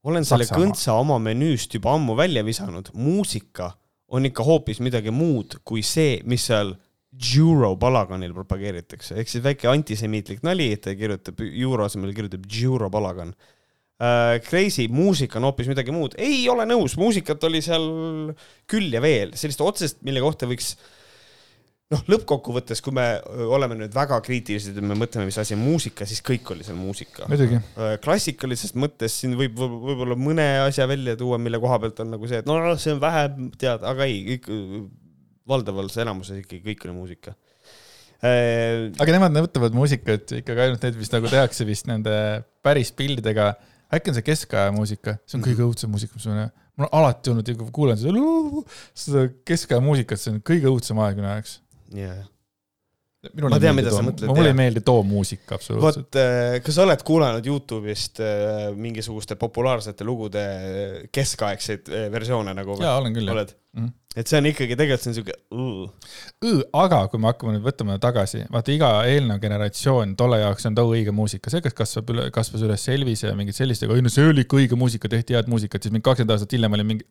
Olen 0.03 0.25
selle 0.27 0.47
Saksamaa. 0.47 0.65
kõntsa 0.65 0.95
oma 0.99 1.19
menüüst 1.23 1.77
juba 1.77 1.93
ammu 1.97 2.15
välja 2.19 2.43
visanud, 2.45 2.91
muusika 2.93 3.71
on 4.13 4.27
ikka 4.29 4.45
hoopis 4.45 4.81
midagi 4.83 5.13
muud 5.13 5.59
kui 5.65 5.83
see, 5.85 6.19
mis 6.29 6.49
seal 6.49 6.75
Euro 7.37 7.75
palaganil 7.77 8.33
propageeritakse, 8.33 9.15
ehk 9.21 9.29
siis 9.29 9.43
väike 9.45 9.67
antisemiitlik 9.69 10.41
nali, 10.45 10.71
et 10.73 10.81
ta 10.81 10.95
kirjutab 10.97 11.43
euro 11.45 11.85
asemel 11.85 12.13
kirjutab 12.15 12.47
Euro 12.63 12.89
palagan 12.93 13.35
äh,. 14.01 14.39
Crazy, 14.47 14.87
muusika 14.89 15.37
on 15.37 15.45
hoopis 15.51 15.69
midagi 15.69 15.93
muud, 15.93 16.17
ei 16.17 16.41
ole 16.49 16.65
nõus, 16.65 16.97
muusikat 16.97 17.43
oli 17.45 17.61
seal 17.61 17.85
küll 18.65 18.89
ja 18.97 19.01
veel, 19.03 19.35
sellist 19.37 19.61
otsest, 19.61 20.01
mille 20.01 20.23
kohta 20.25 20.49
võiks 20.49 20.73
noh, 21.91 22.02
lõppkokkuvõttes, 22.10 22.80
kui 22.82 22.93
me 22.96 23.06
oleme 23.43 23.76
nüüd 23.78 23.93
väga 23.93 24.19
kriitilised 24.26 24.78
ja 24.78 24.84
me 24.86 24.96
mõtleme, 24.98 25.28
mis 25.30 25.38
asi 25.41 25.56
on 25.58 25.62
muusika, 25.65 26.08
siis 26.10 26.24
kõik 26.26 26.48
oli 26.56 26.65
seal 26.65 26.78
muusika. 26.80 27.28
klassikalisest 28.04 28.78
mõttes 28.80 29.19
siin 29.19 29.36
võib 29.39 29.58
võib- 29.60 29.80
võib-olla 29.89 30.17
mõne 30.17 30.48
asja 30.63 30.88
välja 30.89 31.17
tuua, 31.19 31.38
mille 31.38 31.60
koha 31.62 31.80
pealt 31.84 32.00
on 32.00 32.13
nagu 32.15 32.28
see, 32.28 32.41
et 32.41 32.50
no 32.50 32.60
see 32.82 32.96
on 32.96 33.02
vähe 33.04 33.28
teada, 33.58 33.91
aga 33.91 34.08
ei, 34.10 34.24
kõik 34.32 34.50
valdavas 35.50 35.98
enamuses 36.02 36.43
ikkagi 36.43 36.63
kõik 36.72 36.88
oli 36.88 36.96
muusika. 36.98 37.36
aga 38.24 39.15
nemad 39.17 39.36
mõtlevad 39.36 39.76
muusikat 39.76 40.38
ikkagi 40.39 40.65
ainult 40.65 40.84
need, 40.86 41.00
mis 41.02 41.12
nagu 41.12 41.28
tehakse 41.32 41.67
vist 41.67 41.89
nende 41.89 42.13
päris 42.63 42.93
pildidega. 42.96 43.54
äkki 43.93 44.10
on 44.10 44.15
see 44.17 44.26
keskaja 44.26 44.72
muusika, 44.74 45.17
see 45.28 45.38
on 45.38 45.43
kõige 45.46 45.65
õudsem 45.67 45.91
muusika, 45.91 46.15
mis 46.17 46.26
ma, 46.32 46.48
mul 46.80 46.88
on 46.88 46.96
alati 47.02 47.30
olnud, 47.34 47.52
kui 47.60 47.74
kuulan 47.76 48.00
seda, 48.00 48.63
seda 48.98 49.28
keskaja 49.46 49.84
muusikat, 49.84 50.22
see 50.22 50.32
on 50.34 50.39
kõige 50.41 50.72
õudsem 50.72 50.98
aeg 51.04 51.19
minu 51.19 51.30
jaoks. 51.30 51.60
jah. 52.01 52.21
minule 53.34 53.53
Ma 53.56 53.60
tean, 53.63 53.75
mida 53.77 53.91
sa 53.91 54.01
too- 54.01 54.10
mõtled, 54.10 54.27
mulle 54.36 54.49
ei 54.51 54.58
meeldi 54.60 54.82
too 54.84 55.03
muusika 55.08 55.56
absoluutselt. 55.56 56.10
vot, 56.12 56.63
kas 56.65 56.75
sa 56.75 56.84
oled 56.84 57.03
kuulanud 57.08 57.45
Youtube'ist 57.47 58.19
äh, 58.19 58.69
mingisuguste 58.75 59.38
populaarsete 59.39 60.03
lugude 60.03 60.43
keskaegseid 61.15 61.88
äh, 61.88 62.08
versioone 62.12 62.51
nagu 62.58 62.75
jaa, 62.82 62.97
olen 62.99 63.15
küll 63.15 63.29
jah. 63.29 63.38
oled? 63.38 63.53
Mhm. 63.73 63.88
et 64.21 64.27
see 64.29 64.38
on 64.38 64.45
ikkagi 64.45 64.75
tegelikult 64.77 65.01
see 65.01 65.10
on 65.10 65.15
siuke, 65.17 65.34
aga 66.84 66.99
kui 67.10 67.21
me 67.21 67.32
hakkame 67.32 67.56
nüüd 67.56 67.63
võtama 67.65 67.95
tagasi, 68.01 68.43
vaata 68.53 68.73
iga 68.75 68.89
eelnev 69.10 69.39
generatsioon 69.41 70.13
tolle 70.19 70.38
jaoks 70.43 70.67
on 70.69 70.75
too 70.77 70.91
õige 70.93 71.15
muusika, 71.15 71.49
see, 71.49 71.63
kes 71.65 71.73
kasvab 71.79 72.12
üle, 72.13 72.27
kasvas 72.36 72.62
üles 72.67 72.84
Elvise 72.93 73.32
ja 73.32 73.34
mingid 73.39 73.58
sellistega, 73.58 73.95
ei 73.97 74.06
no 74.06 74.12
see 74.13 74.27
oli 74.29 74.43
ikka 74.45 74.60
õige 74.60 74.77
muusika, 74.77 75.10
tehti 75.10 75.34
head 75.39 75.49
muusikat, 75.49 75.82
siis 75.82 75.95
mingi 75.95 76.06
kakskümmend 76.06 76.36
aastat 76.36 76.53
hiljem 76.53 76.77
oli 76.77 76.86
mingi, 76.91 77.08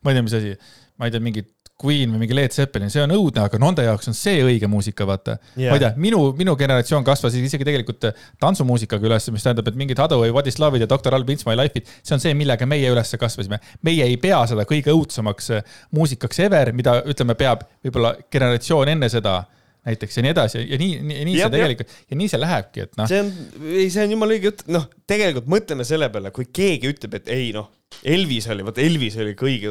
ma 0.00 0.14
ei 0.14 0.16
tea, 0.16 0.24
mis 0.30 0.38
asi, 0.40 0.54
ma 0.96 1.10
ei 1.10 1.14
tea, 1.16 1.20
mingi 1.26 1.44
Queen 1.80 2.12
või 2.12 2.22
mingi 2.24 2.36
Led 2.36 2.54
Zeppelin, 2.54 2.90
see 2.92 3.02
on 3.04 3.14
õudne, 3.14 3.44
aga 3.46 3.60
nende 3.62 3.84
jaoks 3.86 4.10
on 4.10 4.16
see 4.16 4.42
õige 4.44 4.68
muusika, 4.70 5.06
vaata 5.08 5.36
yeah.. 5.56 5.70
ma 5.70 5.78
ei 5.78 5.84
tea, 5.84 5.92
minu, 6.00 6.22
minu 6.38 6.56
generatsioon 6.60 7.06
kasvas 7.06 7.36
isegi 7.40 7.66
tegelikult 7.66 8.10
tantsumuusikaga 8.42 9.08
üles, 9.08 9.30
mis 9.34 9.46
tähendab, 9.46 9.70
et 9.70 9.78
mingid 9.80 10.00
Hadaway, 10.02 10.32
Władyslavid 10.34 10.84
ja 10.84 10.90
Doktor 10.90 11.16
Alb 11.16 11.30
It's 11.32 11.48
My 11.48 11.56
Life'id, 11.58 11.88
see 12.02 12.16
on 12.16 12.22
see, 12.22 12.34
millega 12.38 12.68
meie 12.68 12.90
üles 12.92 13.16
kasvasime. 13.20 13.60
meie 13.86 14.06
ei 14.06 14.18
pea 14.20 14.42
seda 14.50 14.66
kõige 14.68 14.92
õudsemaks 14.94 15.54
äh, 15.56 15.78
muusikaks 15.96 16.44
ever, 16.46 16.74
mida 16.76 17.00
ütleme, 17.08 17.36
peab 17.38 17.64
võib-olla 17.84 18.14
generatsioon 18.32 18.92
enne 18.96 19.08
seda 19.12 19.40
näiteks 19.86 20.16
ja 20.18 20.24
nii 20.24 20.32
edasi 20.34 20.62
ja 20.62 20.78
nii, 20.80 21.00
nii, 21.00 21.26
nii 21.28 21.36
see 21.38 21.50
tegelikult 21.54 21.92
ja 22.10 22.20
nii 22.20 22.30
see 22.30 22.40
lähebki, 22.40 22.86
et 22.86 22.96
noh, 23.00 23.10
see 23.10 23.20
on, 23.24 23.30
ei, 23.72 23.88
see 23.92 24.06
on 24.06 24.14
jumala 24.16 24.36
õige 24.36 24.50
jutt, 24.50 24.64
noh, 24.72 24.86
tegelikult 25.08 25.50
mõtleme 25.50 25.86
selle 25.88 26.10
peale, 26.12 26.32
kui 26.36 26.48
keegi 26.52 26.90
ütleb, 26.92 27.16
et 27.20 27.30
ei 27.32 27.52
noh, 27.56 27.70
Elvis 28.06 28.46
oli, 28.52 28.64
vot 28.64 28.78
Elvis 28.80 29.16
oli 29.20 29.34
kõige 29.36 29.70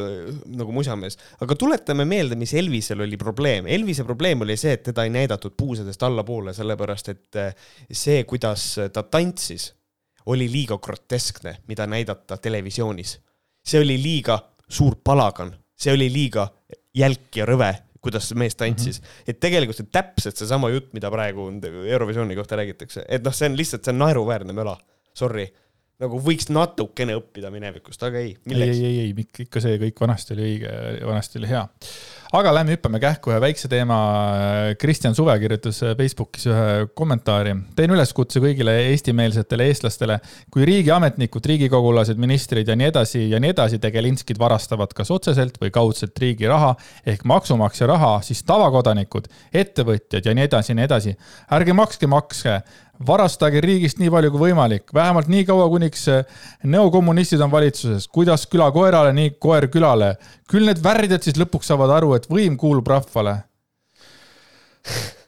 nagu 0.59 0.73
musamees, 0.75 1.15
aga 1.41 1.55
tuletame 1.57 2.05
meelde, 2.09 2.35
mis 2.37 2.51
Elvisel 2.57 3.05
oli 3.05 3.17
probleem. 3.17 3.69
Elvise 3.71 4.03
probleem 4.05 4.43
oli 4.43 4.57
see, 4.59 4.75
et 4.75 4.83
teda 4.89 5.05
ei 5.07 5.13
näidatud 5.13 5.55
puusadest 5.57 6.03
allapoole, 6.03 6.53
sellepärast 6.53 7.13
et 7.13 7.39
eh, 7.39 7.69
see, 7.87 8.25
kuidas 8.29 8.65
ta 8.93 9.05
tantsis, 9.07 9.69
oli 10.29 10.49
liiga 10.51 10.77
groteskne, 10.83 11.55
mida 11.71 11.87
näidata 11.87 12.37
televisioonis. 12.37 13.17
see 13.65 13.81
oli 13.81 13.97
liiga 14.01 14.39
suur 14.69 14.99
palagan, 15.03 15.51
see 15.77 15.93
oli 15.93 16.09
liiga 16.11 16.47
jälk 16.95 17.35
ja 17.35 17.45
rõve, 17.45 17.71
kuidas 18.03 18.29
see 18.29 18.39
mees 18.39 18.55
tantsis 18.59 18.99
mm. 18.99 19.05
-hmm. 19.05 19.31
et 19.33 19.39
tegelikult 19.43 19.79
see 19.79 19.89
täpselt 19.91 20.39
seesama 20.39 20.69
jutt, 20.73 20.93
mida 20.95 21.11
praegu 21.11 21.49
on 21.49 21.59
Eurovisiooni 21.63 22.37
kohta 22.37 22.59
räägitakse, 22.59 23.05
et 23.07 23.25
noh, 23.25 23.35
see 23.35 23.49
on 23.49 23.57
lihtsalt, 23.59 23.83
see 23.83 23.95
on 23.95 23.99
naeruväärne 24.05 24.55
möla, 24.55 24.77
sorry. 25.13 25.49
nagu 25.99 26.19
võiks 26.23 26.47
natukene 26.55 27.17
õppida 27.19 27.51
minevikust, 27.51 28.03
aga 28.07 28.21
ei, 28.23 28.31
ei, 28.31 28.37
milleks 28.47 28.77
ei, 28.77 28.85
ei, 28.85 28.99
ei, 29.09 29.27
ikka 29.45 29.59
see 29.63 29.79
kõik 29.81 29.99
vanasti 29.99 30.35
oli 30.37 30.45
õige, 30.47 30.71
vanasti 31.03 31.41
oli 31.41 31.49
hea. 31.51 31.65
Aga 32.29 32.51
lähme 32.53 32.75
hüppame 32.75 32.99
kähku 33.01 33.31
ühe 33.31 33.39
väikse 33.41 33.69
teema. 33.71 33.97
Kristjan 34.79 35.15
Suve 35.17 35.33
kirjutas 35.41 35.79
Facebookis 35.97 36.45
ühe 36.49 36.87
kommentaari. 36.97 37.55
teen 37.75 37.93
üleskutse 37.95 38.41
kõigile 38.43 38.75
eestimeelsetele 38.91 39.65
eestlastele, 39.71 40.19
kui 40.53 40.67
riigiametnikud, 40.69 41.45
riigikogulased, 41.51 42.21
ministrid 42.21 42.69
ja 42.69 42.75
nii 42.77 42.91
edasi 42.91 43.23
ja 43.31 43.39
nii 43.41 43.53
edasi 43.55 43.79
tegelinskid 43.81 44.37
varastavad 44.39 44.93
kas 44.93 45.09
otseselt 45.11 45.57
või 45.61 45.73
kaudselt 45.73 46.21
riigi 46.21 46.47
raha 46.47 46.75
ehk 47.05 47.25
maksumaksja 47.25 47.89
raha, 47.89 48.19
siis 48.21 48.43
tavakodanikud, 48.45 49.25
ettevõtjad 49.53 50.29
ja 50.29 50.37
nii 50.37 50.45
edasi 50.45 50.73
ja 50.73 50.77
nii 50.77 50.85
edasi, 50.85 51.15
ärge 51.57 51.73
makske 51.73 52.07
makse 52.07 52.59
varastage 53.07 53.61
riigist 53.63 53.99
nii 53.99 54.11
palju 54.11 54.31
kui 54.33 54.41
võimalik, 54.49 54.89
vähemalt 54.95 55.29
nii 55.31 55.45
kaua, 55.47 55.67
kuniks 55.71 56.07
neokommunistid 56.67 57.41
on 57.43 57.51
valitsuses, 57.51 58.07
kuidas 58.11 58.45
küla 58.51 58.67
koerale, 58.75 59.13
nii 59.15 59.37
koer 59.39 59.69
külale. 59.71 60.15
küll 60.49 60.67
need 60.67 60.81
värdjad 60.83 61.23
siis 61.23 61.39
lõpuks 61.39 61.71
saavad 61.71 61.93
aru, 61.99 62.13
et 62.17 62.27
võim 62.31 62.57
kuulub 62.59 62.87
rahvale. 62.91 63.37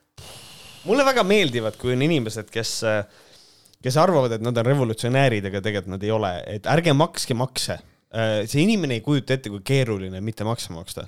mulle 0.90 1.06
väga 1.06 1.24
meeldivad, 1.28 1.78
kui 1.80 1.94
on 1.96 2.04
inimesed, 2.04 2.50
kes, 2.52 2.74
kes 3.84 4.00
arvavad, 4.02 4.36
et 4.36 4.44
nad 4.44 4.58
on 4.58 4.68
revolutsionäärid, 4.68 5.48
aga 5.48 5.64
tegelikult 5.64 5.96
nad 5.96 6.06
ei 6.06 6.14
ole, 6.16 6.34
et 6.52 6.70
ärge 6.70 6.96
makske 6.98 7.38
makse. 7.38 7.80
see 8.12 8.66
inimene 8.66 8.98
ei 9.00 9.02
kujuta 9.02 9.38
ette, 9.38 9.50
kui 9.50 9.62
keeruline 9.64 10.20
mitte 10.22 10.44
makse 10.44 10.74
maksta. 10.74 11.08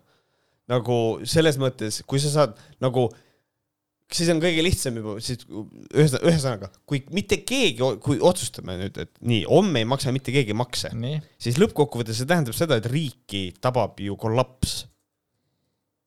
nagu 0.72 1.20
selles 1.28 1.58
mõttes, 1.60 2.00
kui 2.08 2.20
sa 2.24 2.30
saad 2.32 2.56
nagu, 2.80 3.10
siis 4.18 4.30
on 4.34 4.40
kõige 4.42 4.64
lihtsam 4.66 4.98
juba, 5.00 5.16
siis 5.24 5.44
ühesõnaga, 5.48 6.24
ühesõnaga, 6.30 6.70
kui 6.90 7.02
mitte 7.16 7.40
keegi, 7.48 7.84
kui 8.04 8.20
otsustame 8.24 8.76
nüüd, 8.80 8.98
et 9.02 9.12
nii, 9.26 9.44
homme 9.50 9.84
ei 9.84 9.88
maksa 9.90 10.14
mitte 10.16 10.34
keegi 10.36 10.56
makse, 10.58 10.92
siis 11.42 11.60
lõppkokkuvõttes 11.62 12.22
see 12.22 12.30
tähendab 12.30 12.58
seda, 12.58 12.80
et 12.80 12.90
riiki 12.90 13.46
tabab 13.64 14.02
ju 14.04 14.18
kollaps. 14.20 14.84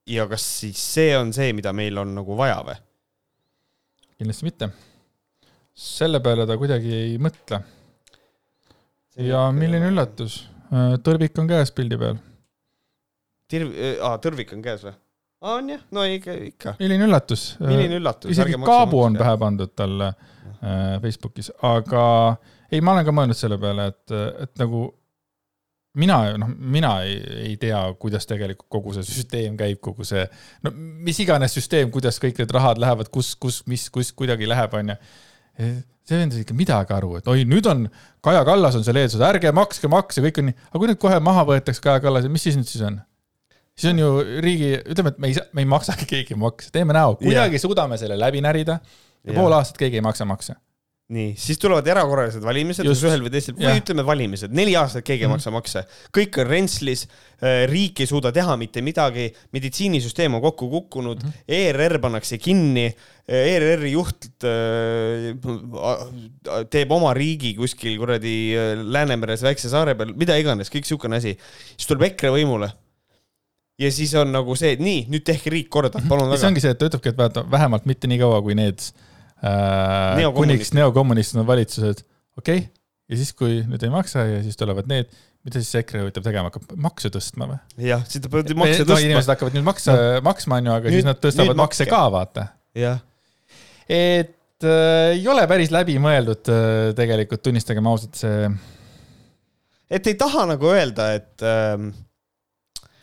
ja 0.07 0.29
kas 0.31 0.42
siis 0.61 0.79
see 0.79 1.16
on 1.19 1.33
see, 1.35 1.53
mida 1.53 1.73
meil 1.75 1.99
on 1.99 2.14
nagu 2.14 2.37
vaja 2.38 2.61
või? 2.66 2.77
kindlasti 4.16 4.47
mitte. 4.47 4.69
selle 5.75 6.21
peale 6.25 6.47
ta 6.47 6.57
kuidagi 6.57 6.92
ei 6.95 7.16
mõtle. 7.19 7.61
ja 9.19 9.49
milline 9.53 9.90
üllatus, 9.92 10.45
tõrvik 11.03 11.38
on 11.42 11.51
käes 11.51 11.73
pildi 11.73 11.99
peal. 12.01 12.23
Tirv-, 13.47 13.77
aa, 14.03 14.16
tõrvik 14.19 14.55
on 14.57 14.62
käes 14.62 14.87
või? 14.87 14.95
On 15.55 15.71
jah, 15.71 15.87
no 15.95 16.05
ikka, 16.11 16.37
ikka. 16.51 16.75
milline 16.81 17.07
üllatus. 17.09 17.49
milline 17.63 18.01
üllatus. 18.01 18.31
isegi 18.35 18.59
kaabu 18.65 19.03
on 19.07 19.17
pähe 19.19 19.37
pandud 19.41 19.73
talle 19.79 20.13
äh, 20.13 21.01
Facebookis, 21.03 21.53
aga 21.67 22.05
ei, 22.71 22.81
ma 22.83 22.97
olen 22.97 23.07
ka 23.07 23.15
mõelnud 23.15 23.39
selle 23.39 23.59
peale, 23.63 23.91
et, 23.93 24.15
et 24.47 24.63
nagu 24.63 24.89
mina, 25.97 26.19
noh, 26.41 26.53
mina 26.77 26.93
ei, 27.07 27.17
ei 27.47 27.57
tea, 27.61 27.81
kuidas 28.01 28.29
tegelikult 28.29 28.69
kogu 28.73 28.95
see 28.97 29.07
süsteem 29.07 29.57
käib, 29.59 29.81
kogu 29.85 30.07
see, 30.07 30.27
no 30.67 30.73
mis 30.75 31.21
iganes 31.25 31.57
süsteem, 31.57 31.91
kuidas 31.95 32.21
kõik 32.23 32.41
need 32.43 32.55
rahad 32.57 32.81
lähevad, 32.83 33.11
kus, 33.13 33.35
kus, 33.41 33.63
mis, 33.71 33.89
kus 33.93 34.13
kuidagi 34.17 34.49
läheb, 34.49 34.77
onju. 34.77 34.99
see 35.57 36.21
vend 36.21 36.35
ei 36.35 36.39
saa 36.39 36.45
ikka 36.45 36.57
midagi 36.59 36.97
aru, 36.97 37.17
et 37.21 37.29
oi, 37.33 37.47
nüüd 37.49 37.67
on 37.71 37.87
Kaja 38.25 38.45
Kallas 38.47 38.77
on 38.79 38.85
seal 38.87 38.99
eesotsas, 39.01 39.25
ärge 39.31 39.53
makske 39.57 39.89
makse, 39.91 40.23
kõik 40.25 40.43
on 40.43 40.51
nii, 40.51 40.59
aga 40.69 40.83
kui 40.83 40.91
nüüd 40.93 41.01
kohe 41.03 41.21
maha 41.25 41.47
võetakse 41.49 41.83
Kaja 41.83 42.03
Kallas, 42.05 42.29
mis 42.31 42.45
siis 42.47 42.59
nüüd 42.61 42.69
siis 42.69 42.85
on? 42.87 43.01
Siis 43.77 43.93
on 43.93 44.01
ju 44.01 44.12
riigi, 44.45 44.75
ütleme, 44.85 45.12
et 45.12 45.19
me 45.23 45.33
ei 45.33 45.37
saa, 45.37 45.49
me 45.57 45.65
ei 45.65 45.71
maksagi 45.71 46.09
keegi 46.15 46.39
makse, 46.41 46.73
teeme 46.75 46.97
näo, 46.97 47.17
kuidagi 47.21 47.61
suudame 47.62 47.99
selle 48.01 48.19
läbi 48.21 48.45
närida 48.45 48.79
ja 48.81 49.33
Jah. 49.33 49.41
pool 49.41 49.57
aastat 49.57 49.81
keegi 49.83 50.01
ei 50.01 50.07
maksa 50.07 50.29
makse. 50.29 50.57
nii, 51.07 51.37
siis 51.39 51.61
tulevad 51.62 51.87
erakorralised 51.87 52.43
valimised, 52.43 52.83
kus 52.83 53.05
ühel 53.07 53.21
või 53.23 53.31
teisel, 53.31 53.55
või 53.55 53.79
ütleme 53.79 54.03
valimised, 54.03 54.51
neli 54.59 54.73
aastat 54.75 55.05
keegi 55.07 55.23
ei 55.23 55.31
maksa 55.31 55.53
makse, 55.55 55.85
kõik 56.17 56.35
on 56.43 56.49
rentslis, 56.49 57.05
riik 57.71 58.03
ei 58.03 58.09
suuda 58.11 58.33
teha 58.35 58.57
mitte 58.59 58.83
midagi, 58.83 59.29
meditsiinisüsteem 59.55 60.35
on 60.35 60.43
kokku 60.43 60.67
kukkunud 60.73 61.23
mm, 61.23 61.37
-hmm. 61.37 61.53
ERR 61.61 62.01
pannakse 62.03 62.41
kinni, 62.43 62.89
ERR-i 63.27 63.93
juht 63.93 64.27
äh, 64.47 65.31
teeb 66.71 66.91
oma 66.95 67.15
riigi 67.15 67.55
kuskil 67.59 67.95
kuradi 67.99 68.35
äh, 68.55 68.83
Läänemeres 68.83 69.47
väikse 69.47 69.71
saare 69.71 69.95
peal, 69.99 70.11
mida 70.19 70.35
iganes, 70.39 70.71
kõik 70.75 70.91
siukene 70.91 71.23
asi, 71.23 71.37
siis 71.77 71.87
tuleb 71.87 72.09
EKRE 72.11 72.35
võimule. 72.35 72.73
Ja 73.81 73.91
siis 73.93 74.15
on 74.19 74.33
nagu 74.33 74.57
see, 74.59 74.75
et 74.77 74.83
nii, 74.83 75.05
nüüd 75.12 75.27
tehke 75.27 75.53
riik 75.53 75.69
korda, 75.73 76.01
palun 76.09 76.31
ja 76.31 76.37
see 76.37 76.47
väga. 76.47 76.53
ongi 76.53 76.65
see, 76.65 76.75
et 76.75 76.81
ta 76.81 76.91
ütlebki, 76.91 77.12
et 77.12 77.21
vaata 77.21 77.45
vähemalt 77.51 77.89
mitte 77.89 78.11
nii 78.11 78.21
kaua, 78.23 78.41
kui 78.45 78.57
need 78.59 78.83
äh, 78.83 80.17
Neokommunistid. 80.21 80.41
kuniks 80.41 80.75
neokommunistid 80.79 81.43
on 81.43 81.49
valitsused, 81.49 82.05
okei 82.41 82.62
okay?. 82.65 82.69
ja 83.12 83.21
siis, 83.21 83.33
kui 83.37 83.61
nüüd 83.69 83.85
ei 83.87 83.93
maksa 83.93 84.25
ja 84.29 84.45
siis 84.45 84.59
tulevad 84.61 84.89
need, 84.91 85.11
mida 85.47 85.61
siis 85.62 85.83
EKRE 85.83 86.07
ütleb 86.09 86.25
tegema, 86.27 86.51
hakkab 86.51 86.73
makse 86.89 87.11
tõstma 87.15 87.51
või? 87.53 87.59
jah, 87.91 88.07
siis 88.09 88.25
ta 88.25 88.33
peab 88.33 88.55
makse 88.57 88.81
no 88.81 88.89
tõstma 88.93 89.11
inimesed. 89.11 89.35
hakkavad 89.35 89.59
nüüd 89.59 89.69
makse 89.69 89.93
no. 89.93 90.09
maksma, 90.27 90.62
onju, 90.62 90.79
aga 90.79 90.89
Nüüd- 90.89 91.01
siis 91.01 91.11
nad 91.11 91.21
tõstavad 91.23 91.61
makse 91.61 91.89
ka, 91.91 92.07
vaata. 92.17 92.49
jah 92.77 93.05
et 93.87 94.65
äh, 94.65 95.12
ei 95.15 95.29
ole 95.31 95.45
päris 95.51 95.71
läbimõeldud 95.75 96.51
äh, 96.51 96.73
tegelikult, 96.99 97.45
tunnistagem 97.45 97.87
ausalt, 97.87 98.17
see, 98.19 98.49
et 99.91 100.11
ei 100.11 100.17
taha 100.19 100.47
nagu 100.51 100.73
öelda, 100.73 101.12
et 101.21 101.45
ähm, 101.47 101.93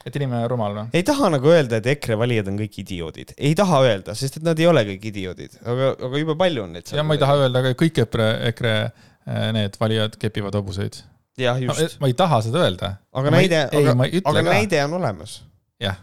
et 0.05 0.19
inimene 0.19 0.43
on 0.43 0.51
rumal 0.51 0.75
või? 0.77 0.85
ei 0.99 1.05
taha 1.07 1.29
nagu 1.33 1.51
öelda, 1.51 1.79
et 1.79 1.89
EKRE 1.95 2.17
valijad 2.19 2.51
on 2.51 2.59
kõik 2.59 2.77
idioodid, 2.83 3.33
ei 3.37 3.53
taha 3.57 3.81
öelda, 3.87 4.15
sest 4.19 4.39
et 4.39 4.45
nad 4.47 4.59
ei 4.59 4.69
ole 4.69 4.85
kõik 4.91 5.07
idioodid, 5.11 5.57
aga, 5.61 5.93
aga 6.09 6.21
jube 6.21 6.37
palju 6.39 6.65
on 6.65 6.77
neid. 6.77 6.93
ja 6.93 7.05
ma 7.07 7.17
ei 7.17 7.23
taha 7.23 7.39
öelda, 7.43 7.63
aga 7.63 7.73
kõik 7.79 8.03
EKRE, 8.05 8.29
EKRE 8.51 8.73
äh, 8.83 9.49
need 9.57 9.77
valijad 9.81 10.17
kepivad 10.21 10.57
hobuseid. 10.59 11.01
jah, 11.39 11.61
just, 11.61 11.99
ma 12.03 12.11
ei 12.11 12.17
taha 12.17 12.41
seda 12.47 12.65
öelda. 12.67 12.95
aga 13.13 13.35
näide, 13.37 13.61
aga 13.81 13.95
ma, 13.99 14.09
ei 14.09 14.19
ütle 14.21 14.33
aga 14.33 14.43
ka. 14.47 14.57
näide 14.57 14.83
on 14.87 14.97
olemas. 15.01 15.37
jah. 15.83 16.01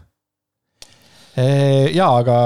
ja, 1.37 2.09
aga 2.09 2.37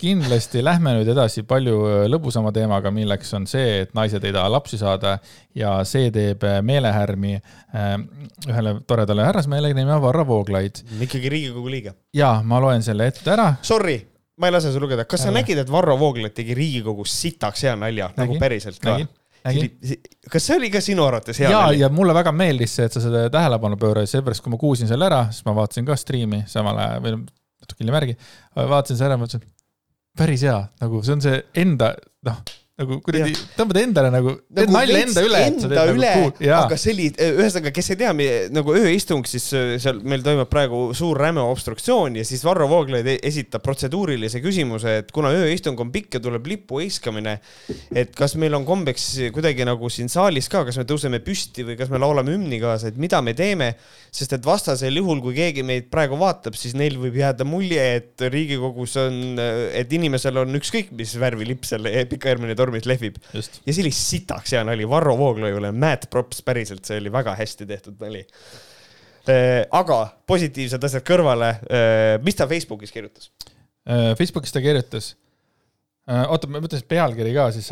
kindlasti 0.00 0.62
lähme 0.64 0.94
nüüd 0.98 1.10
edasi 1.12 1.44
palju 1.48 2.06
lõbusama 2.10 2.52
teemaga, 2.56 2.92
milleks 2.94 3.32
on 3.36 3.46
see, 3.50 3.82
et 3.84 3.94
naised 3.96 4.24
ei 4.24 4.34
taha 4.34 4.50
lapsi 4.52 4.80
saada 4.80 5.18
ja 5.56 5.76
see 5.88 6.10
teeb 6.14 6.44
meelehärmi 6.66 7.36
äh, 7.36 7.90
ühele 8.48 8.78
toredale 8.88 9.28
härrasmehele 9.28 9.74
nimega 9.74 10.00
Varro 10.02 10.26
Vooglaid. 10.28 10.82
ikkagi 11.06 11.32
Riigikogu 11.32 11.72
liige. 11.72 11.94
ja 12.16 12.38
ma 12.44 12.60
loen 12.62 12.82
selle 12.86 13.10
ette 13.12 13.32
ära. 13.34 13.52
Sorry, 13.62 13.98
ma 14.40 14.48
ei 14.48 14.56
lase 14.56 14.72
sul 14.72 14.84
lugeda, 14.86 15.04
kas 15.04 15.26
sa 15.26 15.30
Ära. 15.30 15.40
nägid, 15.40 15.62
et 15.62 15.72
Varro 15.72 15.96
Vooglaid 16.00 16.34
tegi 16.36 16.56
Riigikogus 16.56 17.14
sitaks 17.22 17.66
hea 17.68 17.76
nalja, 17.78 18.12
nagu 18.16 18.38
päriselt 18.40 18.80
ka 18.82 18.98
kas 19.40 20.44
see 20.44 20.56
oli 20.58 20.68
ka 20.72 20.82
sinu 20.84 21.04
arvates 21.06 21.38
hea 21.40 21.50
ja, 21.50 21.62
ja 21.72 21.88
mulle 21.92 22.12
väga 22.16 22.32
meeldis 22.36 22.74
see, 22.76 22.88
et 22.88 22.96
sa 22.96 23.00
seda 23.00 23.24
tähelepanu 23.32 23.78
pöörasid, 23.80 24.18
seepärast 24.18 24.44
kui 24.44 24.52
ma 24.52 24.58
kuulsin 24.60 24.90
selle 24.90 25.06
ära, 25.08 25.22
siis 25.32 25.46
ma 25.46 25.54
vaatasin 25.56 25.86
ka 25.88 25.96
striimi 25.96 26.42
samal 26.50 26.76
ajal 26.76 27.04
või 27.04 27.14
natuke 27.16 27.80
hiljem 27.80 27.96
järgi, 28.00 28.16
vaatasin 28.74 28.98
selle 29.00 29.14
ära, 29.14 29.20
mõtlesin, 29.22 29.46
päris 30.18 30.42
hea, 30.46 30.58
nagu 30.80 31.02
see 31.06 31.16
on 31.16 31.22
see 31.24 31.42
enda, 31.62 31.94
noh, 32.26 32.40
nagu 32.80 32.96
kuradi, 33.04 33.34
tõmbad 33.56 33.78
endale 33.82 34.10
nagu, 34.12 34.32
nagu, 34.56 34.72
nalja 34.72 35.00
enda 35.04 35.24
üle. 35.24 35.40
enda 35.50 35.84
üle, 35.92 36.12
aga 36.56 36.78
see 36.80 36.94
oli, 36.94 37.08
ühesõnaga, 37.12 37.72
kes 37.76 37.92
ei 37.92 37.98
tea, 38.00 38.12
nagu 38.54 38.74
ööistung, 38.76 39.26
siis 39.28 39.50
äh, 39.56 39.74
seal 39.82 40.00
meil 40.00 40.24
toimub 40.24 40.48
praegu 40.50 40.82
suur 40.96 41.20
räme 41.20 41.42
obstruktsioon 41.44 42.16
ja 42.20 42.24
siis 42.26 42.44
Varro 42.46 42.68
Vooglaid 42.70 43.08
e- 43.10 43.18
esitab 43.28 43.64
protseduurilise 43.66 44.40
küsimuse, 44.44 44.96
et 45.02 45.12
kuna 45.14 45.32
ööistung 45.36 45.80
on 45.82 45.92
pikk 45.92 46.16
ja 46.16 46.22
tuleb 46.24 46.48
lipu 46.48 46.80
heiskamine, 46.80 47.36
et 47.92 48.14
kas 48.16 48.36
meil 48.40 48.56
on 48.56 48.66
kombeks 48.68 49.08
kuidagi 49.34 49.66
nagu 49.68 49.92
siin 49.92 50.08
saalis 50.12 50.48
ka, 50.52 50.64
kas 50.68 50.80
me 50.80 50.86
tõuseme 50.88 51.20
püsti 51.24 51.66
või 51.68 51.76
kas 51.80 51.92
me 51.92 52.00
laulame 52.00 52.34
hümni 52.36 52.62
kaasa, 52.62 52.90
et 52.90 53.00
mida 53.00 53.20
me 53.24 53.36
teeme, 53.36 53.74
sest 54.14 54.38
et 54.38 54.46
vastasel 54.46 54.96
juhul, 55.02 55.20
kui 55.24 55.36
keegi 55.36 55.66
meid 55.66 55.90
praegu 55.92 56.16
vaatab, 56.20 56.56
siis 56.58 56.76
neil 56.78 56.96
võib 57.00 57.20
jääda 57.20 57.44
mulje, 57.48 57.84
et 58.00 58.28
Riigikogus 58.30 58.96
on, 59.02 59.20
et 59.76 59.92
inimesel 59.92 60.40
on 60.40 60.56
ükskõik, 60.58 60.94
mis 60.96 61.12
värvi 61.20 61.52
lipp 61.52 61.68
seal 61.68 61.86
Pika 62.10 62.30
Hermanni 62.30 62.56
tornis 62.58 62.69
lehvib 62.90 63.16
just, 63.34 63.60
ja 63.66 63.74
see 63.74 63.84
oli 63.84 63.92
sitaks 63.94 64.54
hea 64.56 64.64
nali, 64.66 64.88
Varro 64.88 65.16
Vooglaiule 65.18 65.72
mad 65.72 66.08
props, 66.12 66.42
päriselt, 66.46 66.84
see 66.86 67.00
oli 67.02 67.12
väga 67.12 67.34
hästi 67.38 67.66
tehtud 67.68 68.00
nali. 68.02 68.24
aga 69.76 69.98
positiivsed 70.26 70.84
asjad 70.86 71.04
kõrvale, 71.06 71.52
mis 72.24 72.38
ta 72.38 72.48
Facebookis 72.50 72.94
kirjutas? 72.94 73.30
Äh, 73.88 74.14
Facebookis 74.18 74.54
ta 74.54 74.62
kirjutas, 74.64 75.12
oota, 76.08 76.48
ma 76.48 76.62
mõtlesin 76.62 76.88
pealkiri 76.90 77.34
ka 77.36 77.50
siis 77.54 77.70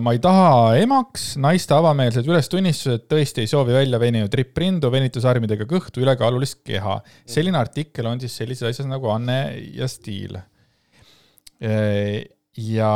ma 0.00 0.14
ei 0.14 0.20
taha 0.22 0.76
emaks, 0.80 1.34
naiste 1.42 1.74
avameelsed 1.76 2.24
ülestunnistused 2.24 3.04
tõesti 3.10 3.44
ei 3.44 3.50
soovi 3.50 3.74
välja 3.76 3.98
veninud 4.00 4.32
ripprindu, 4.40 4.88
venitusarmidega 4.92 5.66
kõhtu, 5.68 6.00
ülekaalulist 6.00 6.62
keha. 6.64 7.00
selline 7.28 7.60
artikkel 7.60 8.08
on 8.08 8.22
siis 8.22 8.38
sellises 8.40 8.70
asjas 8.70 8.88
nagu 8.88 9.10
Anne 9.12 9.40
ja 9.76 9.88
Stiil. 9.88 10.38
Ja 12.56 12.90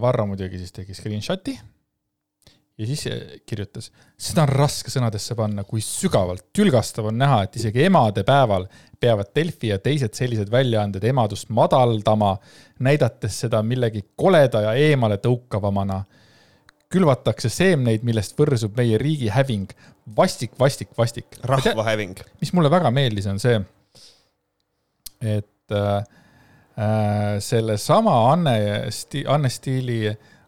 Varro 0.00 0.26
muidugi 0.26 0.58
siis 0.60 0.72
tegi 0.72 0.94
screenshot'i 0.94 1.58
ja 2.78 2.86
siis 2.86 3.04
kirjutas, 3.46 3.90
seda 4.18 4.46
on 4.46 4.52
raske 4.52 4.90
sõnadesse 4.92 5.36
panna, 5.38 5.64
kui 5.68 5.82
sügavalt 5.84 6.48
tülgastav 6.56 7.10
on 7.10 7.18
näha, 7.20 7.42
et 7.44 7.58
isegi 7.60 7.84
emadepäeval 7.86 8.66
peavad 9.00 9.32
Delfi 9.36 9.72
ja 9.72 9.78
teised 9.82 10.16
sellised 10.16 10.50
väljaanded 10.50 11.04
emadust 11.04 11.50
madaldama, 11.52 12.34
näidates 12.82 13.38
seda 13.44 13.62
millegi 13.66 14.04
koleda 14.16 14.66
ja 14.68 14.74
eemale 14.88 15.20
tõukavamana. 15.22 16.02
külvatakse 16.92 17.48
seemneid, 17.48 18.02
millest 18.04 18.34
võrsub 18.36 18.76
meie 18.76 18.98
riigi 18.98 19.28
häving. 19.32 19.70
vastik, 20.16 20.52
vastik, 20.58 20.88
vastik. 20.98 21.26
rahva 21.42 21.84
häving. 21.84 22.18
mis 22.40 22.52
mulle 22.52 22.70
väga 22.70 22.90
meeldis, 22.90 23.26
on 23.26 23.38
see, 23.40 23.60
et 25.20 25.72
äh, 25.72 25.98
äh 25.98 26.21
sellesama 27.40 28.32
Anne, 28.32 28.54
Anne 29.28 29.50
Stiili 29.52 30.06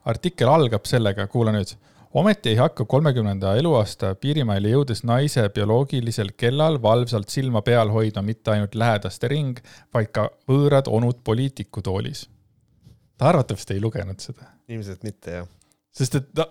artikkel 0.08 0.48
algab 0.48 0.86
sellega, 0.88 1.26
kuula 1.28 1.52
nüüd 1.52 1.74
ometi 2.14 2.52
ei 2.52 2.58
hakka 2.60 2.86
kolmekümnenda 2.88 3.56
eluaasta 3.58 4.14
piirimaile 4.20 4.70
jõudes 4.70 5.02
naise 5.06 5.44
bioloogilisel 5.54 6.30
kellal 6.38 6.78
valvsalt 6.82 7.32
silma 7.32 7.62
peal 7.66 7.90
hoidma 7.92 8.22
mitte 8.22 8.54
ainult 8.54 8.76
lähedaste 8.78 9.28
ring, 9.32 9.58
vaid 9.94 10.12
ka 10.14 10.28
võõrad 10.48 10.88
onud 10.90 11.20
poliitikutoolis. 11.26 12.28
ta 13.18 13.28
arvatavasti 13.28 13.74
ei 13.74 13.80
lugenud 13.80 14.20
seda. 14.20 14.48
ilmselt 14.68 15.02
mitte, 15.02 15.30
jah. 15.40 15.48
sest 15.92 16.14
et 16.20 16.32
ta, 16.34 16.48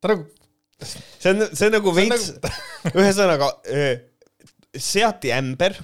ta 0.00 0.12
nagu. 0.12 0.28
see 0.82 1.30
on, 1.32 1.46
see 1.52 1.66
on 1.66 1.76
nagu 1.78 1.94
veits 1.96 2.32
nagu... 2.36 2.96
ühesõnaga 3.00 3.52
seati 4.76 5.32
ämber 5.32 5.76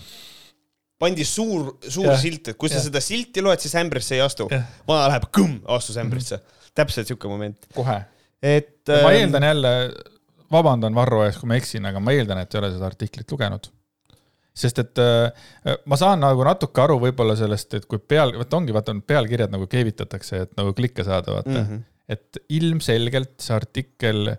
pandi 0.99 1.25
suur, 1.25 1.77
suur 1.87 2.11
ja, 2.11 2.19
silt, 2.19 2.53
et 2.53 2.59
kui 2.59 2.71
sa 2.71 2.81
ja. 2.81 2.85
seda 2.89 3.01
silti 3.05 3.43
loed, 3.45 3.61
siis 3.63 3.75
ämbrisse 3.79 4.17
ei 4.17 4.23
astu. 4.25 4.49
vana 4.89 5.09
läheb 5.09 5.29
kõmm, 5.35 5.61
astus 5.79 5.97
ämbrisse 5.97 6.37
mm. 6.37 6.43
-hmm. 6.43 6.71
täpselt 6.75 7.07
siuke 7.07 7.29
moment. 7.29 7.69
kohe 7.75 8.01
et. 8.43 8.87
ma 8.89 9.11
ähm, 9.11 9.17
eeldan 9.23 9.43
jälle, 9.43 9.73
vabandan 10.53 10.95
Varro 10.95 11.25
ees, 11.27 11.39
kui 11.39 11.51
ma 11.51 11.59
eksin, 11.59 11.87
aga 11.89 12.01
ma 12.01 12.15
eeldan, 12.15 12.43
et 12.43 12.55
ei 12.55 12.63
ole 12.63 12.71
seda 12.75 12.89
artiklit 12.89 13.31
lugenud. 13.33 13.71
sest 14.59 14.81
et 14.83 14.99
äh, 14.99 15.75
ma 15.87 15.97
saan 15.97 16.19
nagu 16.25 16.43
natuke 16.43 16.83
aru 16.83 16.99
võib-olla 17.03 17.37
sellest, 17.39 17.77
et 17.79 17.85
kui 17.87 18.01
peal, 18.03 18.35
vot 18.41 18.55
ongi, 18.59 18.75
vaata 18.75 18.95
pealkirjad 19.07 19.53
nagu 19.55 19.69
keevitatakse, 19.71 20.45
et 20.47 20.57
nagu 20.59 20.73
klikke 20.75 21.05
saada, 21.07 21.37
vaata 21.37 21.55
mm. 21.55 21.67
-hmm. 21.67 21.83
et 22.09 22.41
ilmselgelt 22.49 23.37
see 23.39 23.55
artikkel 23.55 24.33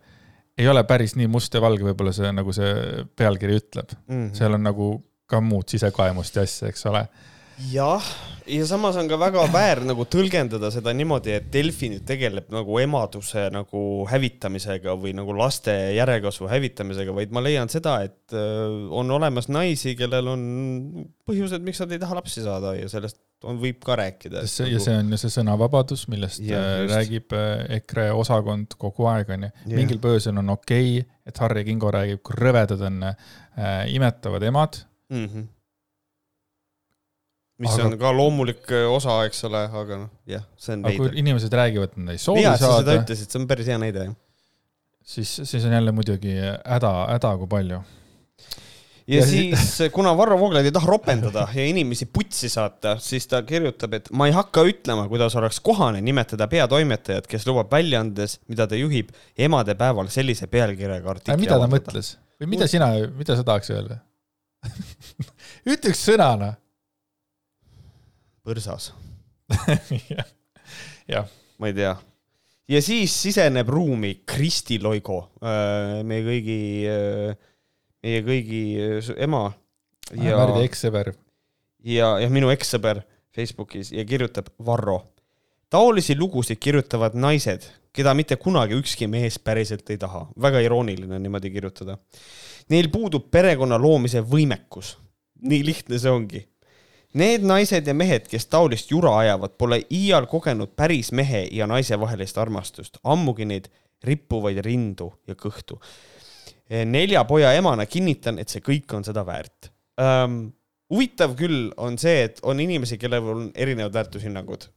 ei 0.60 0.68
ole 0.68 0.84
päris 0.84 1.16
nii 1.16 1.28
must 1.32 1.54
ja 1.56 1.62
valge, 1.64 1.86
võib-olla 1.88 2.12
see 2.16 2.32
nagu 2.36 2.52
see 2.52 3.06
pealkiri 3.16 3.62
ütleb 3.62 3.96
mm. 3.96 4.16
-hmm. 4.16 4.34
seal 4.36 4.60
on 4.60 4.64
nagu 4.68 4.90
ka 5.30 5.42
muud 5.44 5.70
sisekaemust 5.70 6.40
ja 6.40 6.48
asja, 6.48 6.72
eks 6.74 6.86
ole 6.90 7.06
jah, 7.68 8.04
ja 8.48 8.66
samas 8.68 8.98
on 9.00 9.08
ka 9.10 9.18
väga 9.20 9.44
väär 9.52 9.82
nagu 9.88 10.06
tõlgendada 10.10 10.72
seda 10.74 10.94
niimoodi, 10.96 11.34
et 11.36 11.48
Delfi 11.54 11.90
nüüd 11.92 12.06
tegeleb 12.08 12.50
nagu 12.54 12.80
emaduse 12.82 13.48
nagu 13.54 13.84
hävitamisega 14.10 14.96
või 15.00 15.14
nagu 15.18 15.36
laste 15.38 15.74
järelkasvu 15.98 16.50
hävitamisega, 16.52 17.16
vaid 17.16 17.34
ma 17.36 17.44
leian 17.44 17.72
seda, 17.72 18.00
et 18.08 18.36
äh, 18.36 18.66
on 18.96 19.12
olemas 19.16 19.50
naisi, 19.52 19.96
kellel 20.00 20.32
on 20.36 20.44
põhjused, 21.30 21.64
miks 21.66 21.84
nad 21.84 21.96
ei 21.96 22.02
taha 22.02 22.20
lapsi 22.22 22.46
saada 22.46 22.74
ja 22.78 22.90
sellest 22.92 23.20
on, 23.44 23.60
võib 23.62 23.84
ka 23.86 23.96
rääkida. 24.00 24.44
see 24.50 24.72
ja 24.72 24.82
see 24.84 24.98
on 25.00 25.14
ju 25.14 25.20
see 25.22 25.36
sõnavabadus, 25.40 26.08
millest 26.12 26.44
ja, 26.44 26.60
äh, 26.60 26.84
räägib 26.92 27.36
äh, 27.36 27.66
EKRE 27.80 28.10
osakond 28.16 28.76
kogu 28.80 29.10
aeg, 29.12 29.32
onju. 29.36 29.52
mingil 29.76 30.02
põhjusel 30.04 30.40
on 30.42 30.56
okei 30.56 31.00
okay,, 31.02 31.18
et 31.30 31.44
Harri 31.44 31.68
Kingo 31.68 31.92
räägib, 31.94 32.24
kui 32.26 32.40
rõvedad 32.40 32.88
on 32.88 33.04
äh, 33.12 33.18
imetavad 33.92 34.48
emad 34.48 34.86
mm. 35.10 35.26
-hmm 35.26 35.48
mis 37.60 37.76
aga... 37.76 37.90
on 37.90 38.00
ka 38.00 38.14
loomulik 38.16 38.72
äh, 38.72 38.88
osa, 38.88 39.20
eks 39.28 39.44
ole, 39.50 39.62
aga 39.82 40.02
noh, 40.06 40.10
jah, 40.30 40.48
see 40.60 40.78
on 40.78 40.88
veider. 40.88 41.16
inimesed 41.22 41.56
räägivad, 41.62 41.94
et 41.94 42.02
nad 42.02 42.16
ei 42.16 42.22
soovi 42.24 42.46
Hea, 42.46 42.56
saada. 42.60 42.82
seda 42.84 42.98
ütlesid, 43.02 43.32
see 43.32 43.42
on 43.42 43.48
päris 43.50 43.70
hea 43.72 43.80
näide, 43.82 44.10
jah. 44.10 44.18
siis, 45.16 45.34
siis 45.44 45.66
on 45.68 45.76
jälle 45.76 45.96
muidugi 45.96 46.36
häda, 46.40 46.94
häda 47.12 47.34
kui 47.42 47.52
palju. 47.52 47.82
ja, 49.10 49.20
ja 49.20 49.28
siis, 49.28 49.76
kuna 49.96 50.16
Varro 50.18 50.40
Vooglaid 50.40 50.70
ei 50.70 50.76
taha 50.76 50.88
ropendada 50.88 51.48
ja 51.56 51.68
inimesi 51.68 52.08
putsi 52.14 52.52
saata, 52.54 52.96
siis 53.04 53.28
ta 53.28 53.44
kirjutab, 53.44 54.00
et 54.00 54.12
ma 54.16 54.30
ei 54.32 54.36
hakka 54.38 54.64
ütlema, 54.70 55.10
kuidas 55.12 55.36
oleks 55.40 55.60
kohane 55.66 56.00
nimetada 56.06 56.48
peatoimetajat, 56.52 57.28
kes 57.28 57.48
lubab 57.50 57.76
väljaandes, 57.76 58.40
mida 58.48 58.70
ta 58.72 58.80
juhib, 58.80 59.12
emadepäeval 59.36 60.08
sellise 60.14 60.48
pealkirjaga 60.48 61.18
artikli 61.18 61.44
mida 61.44 61.60
ta 61.60 61.72
mõtles 61.76 62.16
või 62.40 62.56
mida 62.56 62.72
sina, 62.72 62.94
mida 63.20 63.36
sa 63.36 63.44
tahaks 63.44 63.76
öelda 63.76 64.00
ütle 65.74 65.94
üks 65.94 66.04
sõna, 66.08 66.34
noh 66.40 66.58
põrsas 68.50 68.92
jah. 71.14 71.28
ma 71.60 71.70
ei 71.70 71.76
tea. 71.78 71.94
ja 72.70 72.82
siis 72.86 73.14
siseneb 73.14 73.70
ruumi 73.70 74.20
Kristi 74.30 74.80
Loigo, 74.82 75.22
äh, 75.44 76.00
meie 76.08 76.26
kõigi, 76.26 76.60
äh, 76.90 77.54
meie 78.06 78.24
kõigi 78.26 78.64
äh, 78.82 79.14
ema. 79.26 79.50
ja 80.16 80.38
ja, 81.84 82.12
ja 82.24 82.30
minu 82.30 82.52
ekssõber 82.54 83.04
Facebookis 83.36 83.94
ja 83.94 84.06
kirjutab 84.06 84.50
Varro. 84.66 85.02
taolisi 85.70 86.18
lugusid 86.18 86.60
kirjutavad 86.62 87.16
naised, 87.16 87.68
keda 87.94 88.16
mitte 88.18 88.38
kunagi 88.42 88.78
ükski 88.78 89.08
mees 89.08 89.40
päriselt 89.40 89.90
ei 89.90 89.98
taha. 89.98 90.28
väga 90.42 90.64
irooniline 90.66 91.16
on 91.16 91.26
niimoodi 91.28 91.54
kirjutada. 91.54 91.98
Neil 92.70 92.90
puudub 92.94 93.32
perekonna 93.32 93.78
loomise 93.82 94.22
võimekus. 94.22 94.98
nii 95.42 95.66
lihtne 95.66 96.00
see 96.00 96.12
ongi 96.12 96.42
Need 97.18 97.42
naised 97.42 97.88
ja 97.90 97.94
mehed, 97.98 98.28
kes 98.30 98.46
taolist 98.46 98.92
jura 98.92 99.16
ajavad, 99.24 99.56
pole 99.58 99.80
iial 99.90 100.28
kogenud 100.30 100.76
päris 100.78 101.10
mehe 101.12 101.48
ja 101.52 101.66
naise 101.66 101.98
vahelist 101.98 102.38
armastust, 102.38 103.00
ammugi 103.02 103.48
neid 103.50 103.66
rippuvaid 104.06 104.62
rindu 104.62 105.10
ja 105.28 105.34
kõhtu. 105.36 105.80
nelja 106.70 107.24
poja 107.26 107.54
emana 107.58 107.88
kinnitan, 107.90 108.38
et 108.38 108.50
see 108.50 108.62
kõik 108.62 108.94
on 108.94 109.04
seda 109.04 109.26
väärt 109.26 109.72
um,. 109.98 110.52
huvitav 110.90 111.34
küll 111.38 111.72
on 111.78 111.98
see, 111.98 112.28
et 112.28 112.40
on 112.44 112.60
inimesi, 112.60 112.98
kellel 112.98 113.26
on 113.34 113.50
erinevad 113.56 113.94
väärtushinnangud 113.94 114.70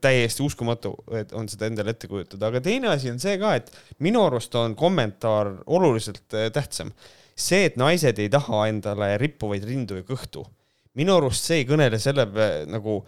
täiesti 0.00 0.42
uskumatu, 0.42 0.96
et 1.14 1.32
on 1.32 1.46
seda 1.48 1.68
endale 1.70 1.94
ette 1.94 2.08
kujutada, 2.10 2.48
aga 2.48 2.60
teine 2.60 2.90
asi 2.90 3.10
on 3.10 3.18
see 3.22 3.38
ka, 3.38 3.54
et 3.54 3.70
minu 4.02 4.24
arust 4.26 4.54
on 4.58 4.74
kommentaar 4.74 5.52
oluliselt 5.66 6.24
tähtsam. 6.52 6.90
See, 7.40 7.66
et 7.70 7.76
naised 7.80 8.18
ei 8.20 8.28
taha 8.32 8.66
endale 8.70 9.14
rippuvaid 9.20 9.64
rindu 9.68 10.00
ja 10.00 10.06
kõhtu 10.06 10.44
minu 10.98 11.16
arust 11.18 11.46
see 11.46 11.62
ei 11.62 11.68
kõnele 11.68 12.00
selle 12.02 12.26
nagu, 12.70 13.00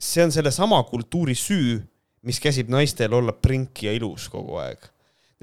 see 0.00 0.24
on 0.24 0.34
sellesama 0.34 0.82
kultuuri 0.88 1.36
süü, 1.38 1.78
mis 2.24 2.40
käsib 2.40 2.72
naistel 2.72 3.14
olla 3.14 3.34
prinki 3.36 3.88
ja 3.88 3.94
ilus 3.94 4.30
kogu 4.32 4.58
aeg. 4.62 4.90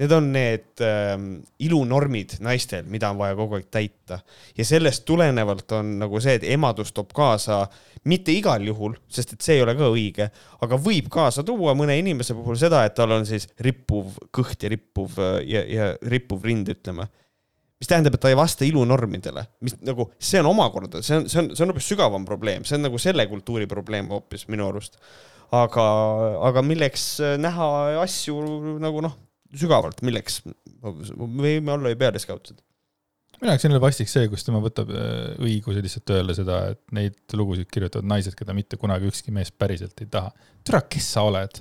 Need 0.02 0.12
on 0.16 0.30
need 0.34 0.80
ähm, 0.82 1.26
ilunormid 1.62 2.38
naistel, 2.42 2.86
mida 2.90 3.10
on 3.12 3.18
vaja 3.20 3.36
kogu 3.38 3.58
aeg 3.58 3.68
täita 3.70 4.16
ja 4.56 4.64
sellest 4.66 5.04
tulenevalt 5.06 5.74
on 5.76 5.92
nagu 6.00 6.20
see, 6.24 6.38
et 6.40 6.46
emadus 6.54 6.90
toob 6.96 7.12
kaasa, 7.14 7.60
mitte 8.08 8.32
igal 8.34 8.64
juhul, 8.66 8.96
sest 9.12 9.36
et 9.36 9.44
see 9.44 9.58
ei 9.60 9.62
ole 9.62 9.76
ka 9.78 9.90
õige, 9.92 10.26
aga 10.64 10.78
võib 10.80 11.10
kaasa 11.12 11.44
tuua 11.46 11.76
mõne 11.78 11.94
inimese 12.00 12.34
puhul 12.34 12.58
seda, 12.58 12.82
et 12.88 12.96
tal 12.98 13.14
on 13.14 13.28
siis 13.28 13.46
rippuv 13.62 14.16
kõht 14.34 14.64
ja 14.64 14.72
rippuv 14.72 15.20
ja, 15.46 15.62
ja 15.70 15.92
rippuv 16.02 16.48
rind, 16.50 16.72
ütleme 16.72 17.06
mis 17.82 17.90
tähendab, 17.90 18.14
et 18.14 18.22
ta 18.22 18.30
ei 18.30 18.38
vasta 18.38 18.66
ilunormidele, 18.66 19.42
mis 19.66 19.74
nagu, 19.82 20.06
see 20.22 20.38
on 20.38 20.52
omakorda, 20.52 21.02
see 21.02 21.18
on, 21.18 21.28
see 21.30 21.42
on, 21.42 21.50
see 21.50 21.66
on 21.66 21.72
hoopis 21.72 21.90
sügavam 21.90 22.26
probleem, 22.28 22.66
see 22.68 22.78
on 22.78 22.86
nagu 22.86 23.00
selle 23.02 23.26
kultuuri 23.30 23.66
probleem 23.70 24.10
hoopis 24.14 24.46
minu 24.52 24.68
arust. 24.70 25.00
aga, 25.52 25.86
aga 26.48 26.62
milleks 26.64 27.06
äh, 27.20 27.34
näha 27.42 27.66
asju 28.04 28.38
nagu 28.80 29.02
noh, 29.04 29.16
sügavalt, 29.58 29.98
milleks, 30.06 30.40
võime 30.82 31.74
olla 31.74 31.92
ju 31.92 31.98
pealiskaudsed 32.00 32.62
minu 33.42 33.50
jaoks 33.50 33.66
on 33.66 33.72
jälle 33.72 33.82
vastik 33.82 34.10
see, 34.10 34.28
kus 34.30 34.46
tema 34.46 34.62
võtab 34.62 34.90
äh, 34.94 35.34
õiguse 35.42 35.82
lihtsalt 35.82 36.14
öelda 36.14 36.36
seda, 36.38 36.58
et 36.76 36.82
neid 36.94 37.34
lugusid 37.34 37.66
kirjutavad 37.74 38.06
naised, 38.06 38.36
keda 38.38 38.54
mitte 38.54 38.78
kunagi 38.78 39.10
ükski 39.10 39.34
mees 39.34 39.50
päriselt 39.50 39.98
ei 40.04 40.10
taha. 40.10 40.30
türa, 40.62 40.84
kes 40.86 41.08
sa 41.16 41.26
oled? 41.26 41.58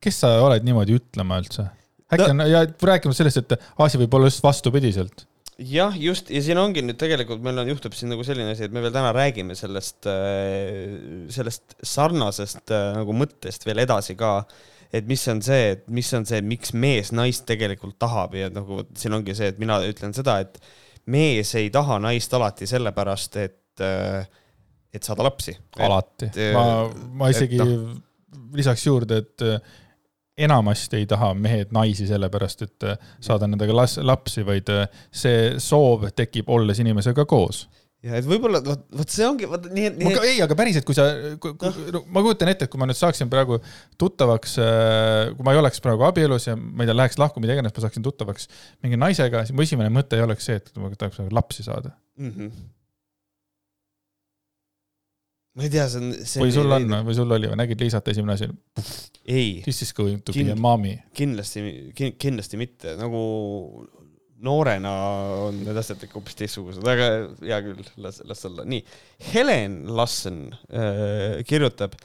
kes 0.00 0.22
sa 0.24 0.32
oled 0.40 0.64
niimoodi 0.64 0.96
ütlema 0.96 1.42
üldse? 1.42 1.68
äkki 2.08 2.30
on 2.30 2.40
no. 2.40 2.48
ja 2.48 2.64
rääkima 2.64 3.12
sellest, 3.16 3.44
et 3.44 3.68
asi 3.84 4.00
võib 4.00 4.16
olla 4.16 4.30
just 4.32 4.42
vastupidiselt 4.42 5.26
jah, 5.60 5.94
just 6.00 6.30
ja 6.32 6.40
siin 6.44 6.58
ongi 6.60 6.82
nüüd 6.84 6.98
tegelikult 7.00 7.42
meil 7.44 7.60
on, 7.60 7.70
juhtub 7.72 7.94
siin 7.96 8.12
nagu 8.12 8.24
selline 8.26 8.54
asi, 8.54 8.66
et 8.66 8.74
me 8.74 8.82
veel 8.84 8.94
täna 8.94 9.12
räägime 9.16 9.56
sellest, 9.58 10.08
äh, 10.10 10.96
sellest 11.32 11.76
sarnasest 11.86 12.72
äh, 12.74 12.90
nagu 12.96 13.14
mõttest 13.16 13.66
veel 13.68 13.82
edasi 13.84 14.16
ka. 14.20 14.40
et 14.92 15.06
mis 15.06 15.22
on 15.30 15.42
see, 15.44 15.74
et 15.76 15.84
mis 15.88 16.08
on 16.18 16.24
see, 16.26 16.40
miks 16.42 16.72
mees 16.74 17.12
naist 17.14 17.44
tegelikult 17.46 17.98
tahab 18.02 18.34
ja 18.34 18.48
nagu 18.50 18.82
siin 18.98 19.14
ongi 19.14 19.36
see, 19.38 19.52
et 19.52 19.60
mina 19.62 19.78
ütlen 19.86 20.16
seda, 20.16 20.40
et 20.42 20.58
mees 21.06 21.54
ei 21.54 21.70
taha 21.70 22.00
naist 22.02 22.34
alati 22.34 22.66
sellepärast, 22.66 23.36
et 23.38 23.84
äh, 23.84 24.24
et 24.90 25.06
saada 25.06 25.22
lapsi. 25.22 25.54
alati, 25.78 26.32
et, 26.32 26.40
ma, 26.56 26.88
ma 26.90 27.30
et 27.30 27.36
isegi 27.36 27.60
noh. 27.60 27.94
lisaks 28.56 28.86
juurde, 28.88 29.22
et 29.22 29.46
enamasti 30.46 31.00
ei 31.00 31.08
taha 31.10 31.32
mehed 31.34 31.74
naisi 31.74 32.08
sellepärast, 32.08 32.64
et 32.66 32.88
äh, 32.88 33.10
saada 33.22 33.48
nendega 33.50 33.74
las-, 33.76 33.98
lapsi, 34.02 34.44
vaid 34.46 34.70
äh, 34.72 34.88
see 35.12 35.52
soov 35.62 36.08
tekib 36.16 36.50
olles 36.52 36.80
inimesega 36.82 37.26
koos. 37.28 37.66
ja 38.04 38.16
et 38.16 38.24
võib-olla 38.24 38.62
vot, 38.64 38.86
vot 38.96 39.12
see 39.12 39.26
ongi, 39.28 39.48
vot 39.48 39.66
nii, 39.68 39.90
nii, 40.00 40.14
ei, 40.24 40.38
aga 40.40 40.56
päriselt, 40.56 40.86
kui 40.88 40.96
sa, 40.96 41.04
no, 41.92 42.02
ma 42.08 42.24
kujutan 42.24 42.48
ette, 42.48 42.64
et 42.64 42.72
kui 42.72 42.80
ma 42.80 42.88
nüüd 42.88 42.96
saaksin 42.96 43.28
praegu 43.32 43.60
tuttavaks, 44.00 44.56
kui 45.36 45.46
ma 45.46 45.52
ei 45.52 45.60
oleks 45.60 45.84
praegu 45.84 46.08
abielus 46.08 46.48
ja 46.48 46.56
ma 46.56 46.84
ei 46.84 46.88
tea, 46.88 46.96
läheks 46.96 47.20
lahku, 47.20 47.44
mida 47.44 47.58
iganes, 47.58 47.76
ma 47.76 47.84
saaksin 47.84 48.06
tuttavaks 48.06 48.48
mingi 48.80 49.00
naisega, 49.00 49.44
siis 49.44 49.56
mu 49.56 49.68
esimene 49.68 49.92
mõte 49.92 50.16
ei 50.16 50.24
oleks 50.24 50.48
see, 50.48 50.60
et 50.62 50.72
ma 50.80 50.92
tahaks 50.96 51.20
lapsi 51.28 51.66
saada. 51.68 51.92
mm. 52.16 52.36
-hmm. 52.36 52.68
Ma 55.60 55.66
ei 55.66 55.72
tea, 55.72 55.86
see 55.92 56.00
on. 56.00 56.10
või 56.40 56.52
sul 56.54 56.72
on 56.76 56.88
või 57.06 57.16
sul 57.18 57.36
oli 57.36 57.50
või 57.52 57.58
nägid 57.60 57.82
Liisat 57.84 58.08
esimene 58.12 58.36
asi, 58.38 58.48
ei, 59.28 59.60
this 59.66 59.82
is 59.84 59.92
going 59.96 60.22
to 60.24 60.32
be 60.32 60.40
Kind- 60.40 60.54
a 60.56 60.60
mommy. 60.60 60.96
kindlasti, 61.16 61.64
kindlasti 61.94 62.60
mitte, 62.60 62.96
nagu 63.00 63.20
noorena 64.40 64.90
on 65.50 65.58
need 65.66 65.76
asjad 65.76 66.00
ikka 66.06 66.16
hoopis 66.16 66.38
teistsugused, 66.38 66.86
aga 66.88 67.08
hea 67.44 67.58
küll, 67.66 67.84
las, 68.00 68.22
las 68.24 68.40
olla, 68.48 68.64
nii. 68.64 68.80
Helen 69.34 69.74
Lassen 69.98 70.38
äh, 70.72 71.42
kirjutab, 71.48 71.98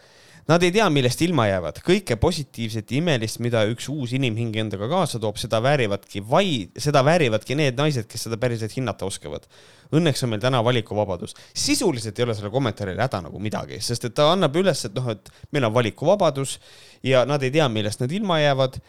nad 0.50 0.64
ei 0.64 0.74
tea, 0.76 0.88
millest 0.94 1.22
ilma 1.26 1.48
jäävad, 1.50 1.80
kõike 1.86 2.18
positiivset 2.22 2.92
ja 2.92 3.00
imelist, 3.00 3.40
mida 3.44 3.64
üks 3.72 3.88
uus 3.92 4.14
inimhing 4.18 4.56
endaga 4.62 4.90
kaasa 4.92 5.22
toob, 5.22 5.40
seda 5.42 5.62
väärivadki 5.66 6.22
vaid, 6.30 6.76
seda 6.82 7.02
väärivadki 7.06 7.58
need 7.58 7.80
naised, 7.80 8.10
kes 8.12 8.28
seda 8.28 8.38
päriselt 8.42 8.76
hinnata 8.78 9.08
oskavad. 9.10 9.48
Õnneks 9.96 10.26
on 10.26 10.34
meil 10.34 10.44
täna 10.44 10.62
valikuvabadus. 10.66 11.34
sisuliselt 11.54 12.20
ei 12.20 12.28
ole 12.28 12.36
sellel 12.38 12.54
kommentaaril 12.54 13.02
häda 13.02 13.24
nagu 13.26 13.42
midagi, 13.42 13.82
sest 13.82 14.10
et 14.10 14.18
ta 14.18 14.32
annab 14.34 14.56
üles, 14.62 14.86
et 14.86 14.94
noh, 14.94 15.10
et 15.14 15.34
meil 15.52 15.66
on 15.66 15.74
valikuvabadus 15.74 16.60
ja 17.04 17.26
nad 17.26 17.44
ei 17.44 17.52
tea, 17.54 17.70
millest 17.70 18.06
nad 18.06 18.12
ilma 18.12 18.40
jäävad 18.42 18.80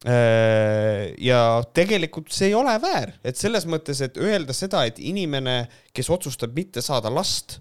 Äh, 0.00 1.12
ja 1.20 1.60
tegelikult 1.76 2.30
see 2.32 2.48
ei 2.48 2.54
ole 2.56 2.72
väär, 2.80 3.10
et 3.20 3.36
selles 3.36 3.66
mõttes, 3.68 3.98
et 4.00 4.16
öelda 4.16 4.54
seda, 4.56 4.86
et 4.88 4.96
inimene, 4.96 5.66
kes 5.92 6.08
otsustab 6.08 6.54
mitte 6.56 6.80
saada 6.80 7.12
last, 7.12 7.58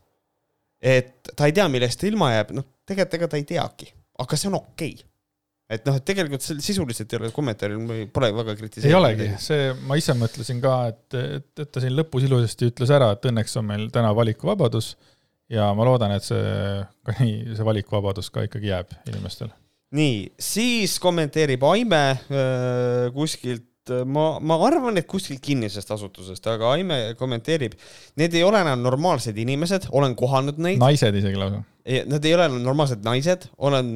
et 0.80 1.32
ta 1.36 1.48
ei 1.50 1.56
tea, 1.56 1.68
millest 1.72 2.00
ta 2.02 2.10
ilma 2.10 2.34
jääb, 2.34 2.56
noh, 2.58 2.68
tegelikult 2.88 3.20
ega 3.20 3.30
ta 3.32 3.40
ei 3.40 3.46
teagi, 3.48 3.92
aga 4.24 4.40
see 4.40 4.50
on 4.50 4.58
okei 4.62 4.94
okay.. 4.96 5.06
et 5.76 5.86
noh, 5.88 6.00
et 6.00 6.08
tegelikult 6.08 6.46
see 6.46 6.64
sisuliselt 6.64 7.14
ei 7.14 7.20
ole 7.20 7.32
kommentaaril, 7.36 7.80
ma 7.84 8.00
pole 8.14 8.32
väga 8.36 8.56
kritiseerinud. 8.60 8.96
ei 8.96 9.00
olegi, 9.00 9.30
see, 9.44 9.70
ma 9.90 10.00
ise 10.00 10.16
mõtlesin 10.18 10.64
ka, 10.64 10.76
et, 10.94 11.06
et, 11.20 11.50
et 11.66 11.72
ta 11.72 11.84
siin 11.84 11.96
lõpus 11.98 12.26
ilusasti 12.28 12.72
ütles 12.72 12.94
ära, 12.96 13.12
et 13.16 13.32
õnneks 13.32 13.58
on 13.60 13.68
meil 13.70 13.88
täna 13.94 14.14
valikuvabadus 14.16 14.94
ja 15.52 15.70
ma 15.76 15.88
loodan, 15.88 16.14
et 16.16 16.26
see 16.26 16.44
ka 17.06 17.18
nii, 17.20 17.56
see 17.58 17.68
valikuvabadus 17.68 18.32
ka 18.34 18.46
ikkagi 18.48 18.72
jääb 18.72 18.94
inimestele. 19.12 19.52
nii, 20.00 20.22
siis 20.40 20.96
kommenteerib 21.02 21.64
Aime 21.68 22.04
äh, 22.14 23.10
kuskilt, 23.16 23.68
ma, 24.06 24.26
ma 24.40 24.58
arvan, 24.68 24.98
et 25.00 25.08
kuskilt 25.10 25.42
kinnisest 25.44 25.92
asutusest, 25.96 26.48
aga 26.52 26.74
Aime 26.76 27.00
kommenteerib, 27.20 27.76
need 28.20 28.36
ei 28.38 28.44
ole 28.46 28.62
enam 28.64 28.84
normaalsed 28.86 29.38
inimesed, 29.38 29.90
olen 29.96 30.16
kohanud 30.20 30.60
neid. 30.62 30.82
naised 30.82 31.16
isegi 31.22 31.40
lausa. 31.40 31.64
Nad 32.10 32.26
ei 32.26 32.36
ole 32.36 32.50
enam 32.50 32.62
normaalsed 32.66 33.06
naised, 33.06 33.48
olen, 33.58 33.96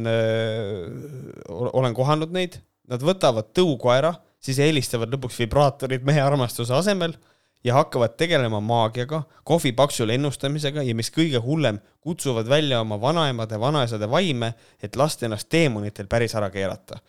olen 1.49 1.97
kohanud 1.97 2.33
neid, 2.33 2.57
nad 2.89 3.03
võtavad 3.05 3.51
tõukoera, 3.55 4.15
siis 4.43 4.59
helistavad 4.63 5.13
lõpuks 5.13 5.37
vibraatorid 5.43 6.03
mehe 6.07 6.23
armastuse 6.23 6.73
asemel 6.75 7.15
ja 7.63 7.77
hakkavad 7.77 8.17
tegelema 8.19 8.59
maagiaga, 8.59 9.23
kohvipaksul 9.47 10.11
ennustamisega 10.15 10.83
ja 10.83 10.95
mis 10.95 11.11
kõige 11.15 11.39
hullem, 11.43 11.79
kutsuvad 12.03 12.49
välja 12.49 12.81
oma 12.83 12.99
vanaemade, 13.01 13.59
vanaisade 13.59 14.09
vaime, 14.11 14.53
et 14.83 14.97
lasta 14.99 15.27
ennast 15.27 15.49
teemonitel 15.49 16.09
päris 16.11 16.35
ära 16.35 16.49
keerata. 16.51 16.99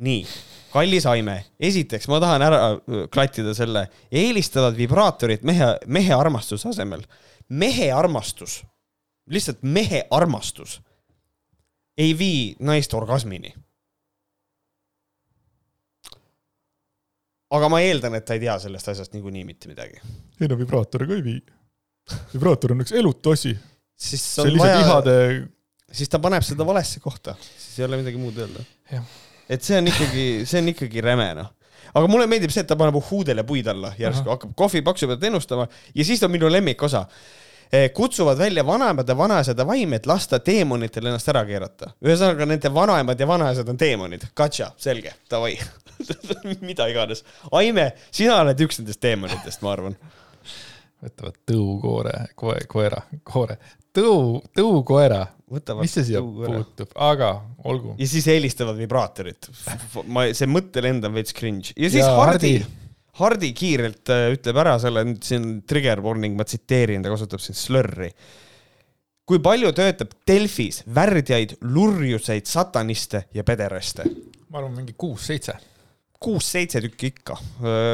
nii, 0.00 0.24
kallis 0.72 1.06
Aime, 1.10 1.36
esiteks 1.60 2.08
ma 2.08 2.20
tahan 2.22 2.44
ära 2.46 2.60
öö, 2.72 3.06
klattida 3.12 3.54
selle, 3.56 3.86
eelistavad 4.12 4.76
vibraatorit 4.78 5.44
mehe, 5.46 5.74
mehe 5.86 6.14
armastuse 6.16 6.70
asemel. 6.72 7.04
mehe 7.48 7.90
armastus 7.92 8.60
lihtsalt 9.30 9.62
mehe 9.62 10.04
armastus 10.10 10.80
ei 11.98 12.18
vii 12.18 12.56
naist 12.66 12.94
orgasmini. 12.94 13.52
aga 17.50 17.66
ma 17.66 17.80
eeldan, 17.82 18.14
et 18.14 18.22
ta 18.22 18.36
ei 18.36 18.42
tea 18.44 18.52
sellest 18.62 18.92
asjast 18.92 19.14
niikuinii 19.16 19.42
mitte 19.44 19.70
midagi. 19.70 19.98
ei 20.40 20.50
no 20.50 20.58
vibraatoriga 20.58 21.16
ei 21.18 21.24
vii. 21.24 21.40
vibraator 22.34 22.76
on 22.76 22.84
üks 22.86 22.94
elutu 22.96 23.34
asi. 23.34 23.56
siis 23.96 24.26
see 24.34 24.42
on 24.42 24.48
on 24.48 24.54
lihtsalt 24.54 24.76
vaja, 24.76 24.84
ihade, 24.86 25.16
siis 25.92 26.12
ta 26.12 26.22
paneb 26.22 26.46
seda 26.46 26.66
valesse 26.66 27.02
kohta, 27.02 27.34
siis 27.56 27.80
ei 27.80 27.88
ole 27.88 28.02
midagi 28.02 28.22
muud 28.22 28.38
öelda 28.38 28.64
Jah.. 28.92 29.16
Et 29.50 29.66
see 29.66 29.78
on 29.78 29.90
ikkagi, 29.90 30.26
see 30.46 30.62
on 30.62 30.70
ikkagi 30.74 31.02
räme 31.04 31.32
noh 31.40 31.50
aga 31.94 32.06
mulle 32.10 32.28
meeldib 32.30 32.52
see, 32.54 32.64
et 32.64 32.70
ta 32.70 32.78
paneb 32.78 32.96
uhhuudele 33.00 33.44
puid 33.46 33.68
alla 33.70 33.92
järsku, 33.98 34.30
hakkab 34.30 34.54
kohvipaksu 34.58 35.08
pealt 35.10 35.24
ennustama 35.30 35.66
ja 35.94 36.06
siis 36.06 36.22
on 36.22 36.30
minu 36.30 36.50
lemmikosa. 36.52 37.06
kutsuvad 37.94 38.38
välja 38.38 38.66
vanaemad 38.66 39.08
ja 39.08 39.16
vanaisad 39.16 39.58
ja 39.58 39.66
vaim, 39.66 39.92
et 39.92 40.06
lasta 40.06 40.38
teemonitel 40.38 41.06
ennast 41.06 41.28
ära 41.28 41.44
keerata. 41.46 41.92
ühesõnaga 42.02 42.46
nende 42.46 42.74
vanaemad 42.74 43.20
ja 43.20 43.26
vanaisad 43.26 43.68
on 43.68 43.76
teemonid. 43.78 44.24
Katša, 44.34 44.72
selge, 44.76 45.12
davai. 45.30 45.58
mida 46.60 46.88
iganes. 46.90 47.22
Aime, 47.52 47.92
sina 48.10 48.40
oled 48.40 48.60
üks 48.66 48.80
nendest 48.80 49.00
teemonitest, 49.00 49.62
ma 49.62 49.72
arvan. 49.72 49.96
Võtavad 51.00 51.36
tõukoore, 51.48 52.16
koe, 52.38 52.56
koera, 52.70 53.00
koore, 53.26 53.56
tõu, 53.96 54.40
tõukoera, 54.56 55.22
mis 55.80 55.94
see 55.96 56.06
siia 56.10 56.20
tõu 56.22 56.44
ära. 56.46 56.60
puutub, 56.60 56.92
aga 57.08 57.30
olgu. 57.68 57.94
ja 57.98 58.08
siis 58.10 58.28
helistavad 58.30 58.78
vibraatorit. 58.78 59.50
ma, 60.06 60.28
see 60.36 60.50
mõttelend 60.50 61.06
on 61.08 61.16
veits 61.16 61.34
cringe. 61.36 61.74
ja 61.76 61.90
siis 61.90 62.04
Ja 62.04 62.12
Hardi, 62.18 62.58
Hardi. 62.60 62.76
Hardi 63.20 63.50
kiirelt 63.56 64.12
äh, 64.12 64.28
ütleb 64.36 64.60
ära 64.62 64.76
selle, 64.82 65.02
nüüd 65.08 65.24
siin 65.26 65.48
trigger 65.68 66.00
warning, 66.04 66.36
ma 66.38 66.46
tsiteerin, 66.46 67.02
ta 67.04 67.12
kasutab 67.12 67.42
siin 67.42 67.58
slurri. 67.58 68.12
kui 69.26 69.42
palju 69.42 69.72
töötab 69.76 70.14
Delfis 70.26 70.82
värdjaid, 70.94 71.58
lurjuseid, 71.62 72.46
sataniste 72.50 73.26
ja 73.34 73.44
pederaste? 73.46 74.06
ma 74.50 74.58
arvan, 74.62 74.74
mingi 74.80 74.96
kuus-seitse. 74.98 75.56
Kuus-seitse 76.20 76.80
tükki 76.84 77.12
ikka. 77.14 77.36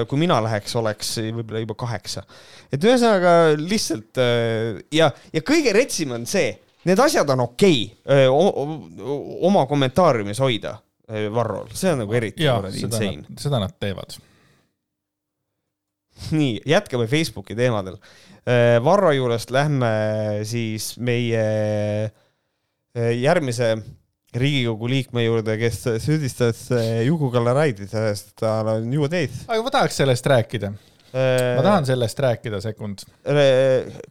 kui 0.08 0.18
mina 0.18 0.38
läheks, 0.42 0.74
oleks 0.76 1.12
võib-olla 1.22 1.62
juba 1.62 1.76
kaheksa. 1.78 2.24
et 2.72 2.84
ühesõnaga 2.84 3.34
lihtsalt 3.60 4.20
ja, 4.94 5.10
ja 5.32 5.42
kõige 5.46 5.74
retsim 5.76 6.14
on 6.16 6.26
see, 6.26 6.50
need 6.88 7.02
asjad 7.02 7.30
on 7.36 7.44
okei 7.46 7.84
okay, 8.02 8.26
oma 9.46 9.66
kommentaariumis 9.70 10.42
hoida, 10.42 10.76
Varrol, 11.06 11.68
see 11.70 11.92
on 11.94 12.02
nagu 12.02 12.16
eriti 12.18 12.42
kuradi 12.42 12.80
seda 12.82 12.98
insane. 12.98 13.22
nad, 13.22 13.42
seda 13.44 13.60
nad 13.62 13.74
teevad. 13.78 14.16
nii, 16.34 16.62
jätkame 16.66 17.06
Facebooki 17.06 17.54
teemadel. 17.54 18.00
Varro 18.82 19.10
juurest 19.14 19.50
lähme 19.54 19.90
siis 20.46 20.96
meie 21.02 21.44
järgmise 22.94 23.76
Riigikogu 24.36 24.90
liikme 24.90 25.24
juurde, 25.24 25.56
kes 25.60 25.80
süüdistas 26.04 26.66
äh, 26.74 27.02
Juku-Kalle 27.06 27.54
Raidit, 27.56 27.90
sest 27.92 28.34
tal 28.40 28.68
on 28.74 28.92
ju 28.92 29.08
teid. 29.12 29.34
aga 29.46 29.64
ma 29.64 29.72
tahaks 29.74 30.00
sellest 30.02 30.28
rääkida, 30.32 30.72
ma 31.16 31.64
tahan 31.64 31.88
sellest 31.88 32.20
rääkida 32.20 32.60
sekund, 32.64 33.06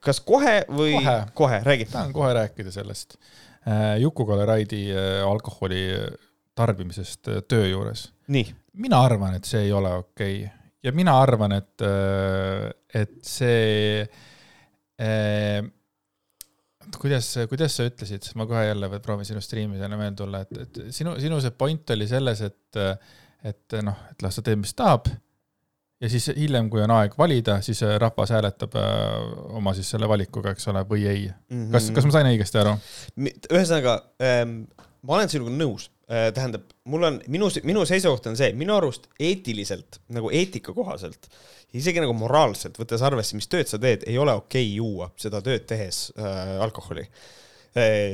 kas 0.06 0.22
kohe 0.26 0.62
või 0.70 0.96
Kohe. 0.98 1.18
kohe, 1.38 1.60
räägi. 1.66 1.90
tahan 1.92 2.14
kohe 2.16 2.34
rääkida 2.40 2.74
sellest 2.74 3.20
Juku-Kalle 4.02 4.46
Raidi 4.50 4.88
alkoholi 5.26 5.86
tarbimisest 6.56 7.30
töö 7.48 7.68
juures. 7.68 8.10
mina 8.74 9.02
arvan, 9.06 9.36
et 9.36 9.48
see 9.48 9.68
ei 9.68 9.74
ole 9.74 9.94
okei 10.02 10.38
okay. 10.44 10.50
ja 10.84 10.92
mina 10.96 11.18
arvan, 11.22 11.56
et, 11.60 11.86
et 12.94 13.16
see 13.26 14.02
eh, 15.00 15.62
kuidas, 17.02 17.30
kuidas 17.52 17.76
sa 17.78 17.86
ütlesid, 17.88 18.30
ma 18.39 18.48
kohe 18.50 18.66
jälle 18.68 18.89
proovin 19.04 19.28
sinu 19.28 19.41
striimi 19.43 19.80
jälle 19.80 20.00
meelde 20.00 20.20
tulla, 20.22 20.41
et, 20.46 20.58
et 20.66 20.82
sinu, 20.96 21.16
sinu 21.22 21.39
see 21.43 21.54
point 21.56 21.96
oli 21.96 22.08
selles, 22.10 22.41
et, 22.46 22.82
et 23.46 23.78
noh, 23.86 24.02
et 24.12 24.26
las 24.26 24.39
ta 24.39 24.46
teeb, 24.46 24.62
mis 24.64 24.76
tahab. 24.78 25.10
ja 26.04 26.12
siis 26.12 26.28
hiljem, 26.36 26.70
kui 26.70 26.84
on 26.84 26.91
aeg 26.91 27.16
valida, 27.18 27.60
siis 27.66 27.82
rahvas 28.02 28.34
hääletab 28.36 28.76
äh, 28.78 29.58
oma 29.58 29.74
siis 29.74 29.89
selle 29.96 30.10
valikuga, 30.12 30.52
eks 30.56 30.68
ole, 30.74 30.84
või 30.89 31.06
ei. 31.10 31.28
kas, 31.72 31.89
kas 31.96 32.08
ma 32.08 32.18
sain 32.18 32.32
õigesti 32.34 32.62
aru? 32.62 32.76
ühesõnaga 33.18 34.00
ähm,, 34.24 34.64
ma 35.06 35.20
olen 35.20 35.32
sinuga 35.32 35.56
nõus 35.56 35.89
tähendab, 36.06 36.68
mul 36.91 37.08
on, 37.08 37.16
minu, 37.34 37.47
minu 37.66 37.86
seisukoht 37.89 38.28
on 38.30 38.36
see, 38.38 38.51
minu 38.53 38.76
arust 38.76 39.08
eetiliselt 39.18 39.97
nagu 40.14 40.30
eetika 40.30 40.74
kohaselt, 40.76 41.30
isegi 41.74 42.03
nagu 42.03 42.14
moraalselt, 42.18 42.78
võttes 42.78 43.01
arvesse, 43.06 43.34
mis 43.39 43.49
tööd 43.49 43.72
sa 43.72 43.80
teed, 43.82 44.06
ei 44.06 44.20
ole 44.22 44.36
okei 44.38 44.68
okay 44.68 44.76
juua 44.78 45.10
seda 45.18 45.41
tööd 45.45 45.66
tehes 45.70 46.12
äh, 46.14 46.60
alkoholi 46.62 47.08
äh, 47.08 47.10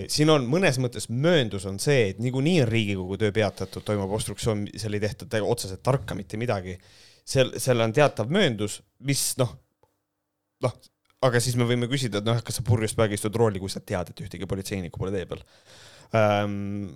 siin 0.10 0.32
on 0.34 0.48
mõnes 0.50 0.80
mõttes 0.82 1.08
mööndus 1.12 1.68
on 1.70 1.78
see, 1.82 2.10
et 2.12 2.22
niikuinii 2.22 2.62
on 2.64 2.70
Riigikogu 2.70 3.18
töö 3.22 3.34
peatatud, 3.36 3.86
toimub 3.86 4.14
obstruktsioon, 4.18 4.66
seal 4.74 4.98
ei 4.98 5.04
tehta 5.04 5.28
te- 5.30 5.44
otseselt 5.46 5.84
tarka 5.86 6.18
mitte 6.18 6.40
midagi. 6.42 6.78
seal, 7.26 7.54
seal 7.62 7.80
on 7.84 7.94
teatav 7.94 8.32
mööndus, 8.34 8.80
mis 9.06 9.22
noh, 9.38 9.54
noh, 10.66 10.74
aga 11.22 11.40
siis 11.40 11.56
me 11.60 11.68
võime 11.70 11.90
küsida, 11.92 12.20
et 12.20 12.26
noh, 12.26 12.42
kas 12.42 12.58
sa 12.58 12.66
purjus 12.66 12.96
peaga 12.98 13.14
istud 13.14 13.36
rooli, 13.38 13.62
kui 13.62 13.70
sa 13.70 13.80
tead, 13.80 14.10
et 14.10 14.24
ühtegi 14.26 14.50
politseinikku 14.50 15.00
pole 15.00 15.14
tee 15.14 15.28
peal 15.30 15.44
ähm,. 16.18 16.88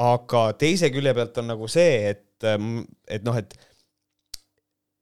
Aga 0.00 0.44
teise 0.60 0.90
külje 0.92 1.12
pealt 1.16 1.38
on 1.42 1.50
nagu 1.52 1.68
see, 1.70 2.12
et, 2.12 2.46
et 2.46 3.26
noh, 3.26 3.36
et 3.36 3.56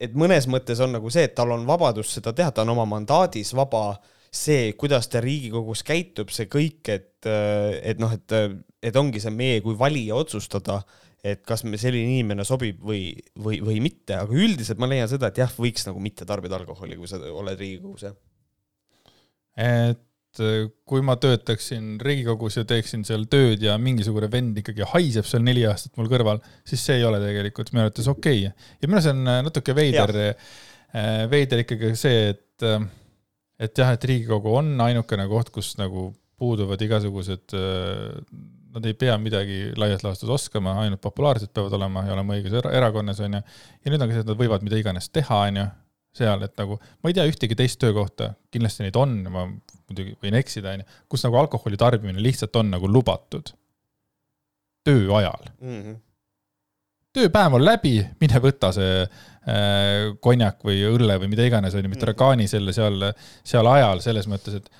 et 0.01 0.15
mõnes 0.17 0.47
mõttes 0.49 0.81
on 0.81 0.95
nagu 0.97 1.11
see, 1.13 1.27
et 1.29 1.35
tal 1.37 1.53
on 1.53 1.67
vabadus 1.69 2.15
seda 2.17 2.33
teha, 2.33 2.55
ta 2.55 2.65
on 2.65 2.73
oma 2.73 2.87
mandaadis 2.89 3.53
vaba, 3.53 3.99
see, 4.33 4.73
kuidas 4.81 5.11
ta 5.13 5.21
Riigikogus 5.21 5.85
käitub, 5.85 6.33
see 6.33 6.49
kõik, 6.49 6.81
et, 6.89 7.29
et 7.29 8.01
noh, 8.01 8.15
et, 8.17 8.37
et 8.81 8.97
ongi 8.97 9.21
see 9.21 9.35
meie 9.35 9.61
kui 9.61 9.77
valija 9.77 10.17
otsustada, 10.17 10.81
et 11.21 11.45
kas 11.45 11.67
me 11.69 11.77
selline 11.77 12.17
inimene 12.17 12.47
sobib 12.49 12.81
või, 12.81 13.11
või, 13.37 13.61
või 13.61 13.77
mitte, 13.85 14.17
aga 14.23 14.33
üldiselt 14.33 14.81
ma 14.81 14.89
leian 14.89 15.11
seda, 15.11 15.29
et 15.29 15.43
jah, 15.43 15.53
võiks 15.53 15.85
nagu 15.85 16.01
mitte 16.01 16.25
tarbida 16.25 16.57
alkoholi, 16.57 16.97
kui 16.97 17.11
sa 17.11 17.21
oled 17.21 17.61
Riigikogus, 17.61 18.09
jah. 18.09 18.17
et 19.61 19.61
Äh, 19.61 20.10
kui 20.39 21.03
ma 21.03 21.17
töötaksin 21.19 21.97
Riigikogus 22.03 22.61
ja 22.61 22.65
teeksin 22.69 23.03
seal 23.07 23.27
tööd 23.31 23.63
ja 23.65 23.75
mingisugune 23.83 24.29
vend 24.31 24.61
ikkagi 24.63 24.87
haiseb 24.93 25.27
seal 25.27 25.43
neli 25.43 25.65
aastat 25.67 25.97
mul 25.99 26.11
kõrval, 26.13 26.39
siis 26.67 26.85
see 26.87 27.01
ei 27.01 27.07
ole 27.09 27.19
tegelikult 27.23 27.73
minu 27.75 27.85
arvates 27.85 28.07
okei. 28.11 28.47
okay.. 28.47 28.69
ja 28.79 28.89
minu 28.91 29.01
arust 29.01 29.11
on 29.11 29.25
äh, 29.27 29.41
natuke 29.49 29.75
veider, 29.75 30.15
äh, 30.95 31.11
veider 31.31 31.65
ikkagi 31.65 31.93
see, 31.99 32.31
et, 32.31 32.69
et 33.59 33.83
jah, 33.83 33.93
et 33.97 34.09
Riigikogu 34.13 34.55
on 34.63 34.71
ainukene 34.87 35.27
koht, 35.31 35.51
kus 35.55 35.75
nagu 35.81 36.13
puuduvad 36.41 36.81
igasugused, 36.81 37.53
nad 38.71 38.87
ei 38.89 38.95
pea 38.97 39.19
midagi 39.21 39.75
laias 39.77 40.01
laastus 40.07 40.31
oskama, 40.33 40.79
ainult 40.81 41.03
populaarsed 41.05 41.51
peavad 41.53 41.75
olema 41.77 42.07
ja 42.07 42.15
olema 42.15 42.39
õiges 42.39 42.55
erakonnas, 42.71 43.21
onju. 43.27 43.43
ja 43.85 43.93
nüüd 43.93 44.01
on 44.01 44.09
ka 44.09 44.17
see, 44.17 44.25
et 44.25 44.31
nad 44.31 44.41
võivad 44.41 44.65
mida 44.65 44.79
iganes 44.81 45.11
teha, 45.13 45.43
onju 45.51 45.67
seal, 46.17 46.43
et 46.43 46.57
nagu 46.59 46.77
ma 46.77 47.11
ei 47.11 47.17
tea 47.17 47.27
ühtegi 47.31 47.57
teist 47.59 47.79
töökohta, 47.83 48.33
kindlasti 48.51 48.87
neid 48.87 48.99
on, 48.99 49.17
ma 49.31 49.47
muidugi 49.47 50.17
võin 50.23 50.37
eksida, 50.41 50.75
onju, 50.75 51.01
kus 51.11 51.25
nagu 51.27 51.39
alkoholi 51.43 51.79
tarbimine 51.81 52.23
lihtsalt 52.23 52.57
on 52.61 52.73
nagu 52.75 52.91
lubatud 52.91 53.53
töö 54.87 55.11
ajal 55.21 55.51
mm. 55.61 55.81
-hmm. 55.81 55.97
tööpäev 57.17 57.57
on 57.59 57.65
läbi, 57.65 57.95
mine 58.23 58.43
võta 58.43 58.73
see 58.75 59.01
äh, 59.03 60.11
konjak 60.21 60.65
või 60.67 60.83
õlle 60.89 61.19
või 61.23 61.33
mida 61.33 61.47
iganes, 61.47 61.75
onju, 61.79 61.93
mitte 61.93 62.11
ragaani 62.11 62.47
mhm. 62.47 62.53
selle 62.55 62.77
seal, 62.77 63.11
seal 63.45 63.71
ajal, 63.71 64.03
selles 64.05 64.31
mõttes, 64.31 64.61
et 64.61 64.71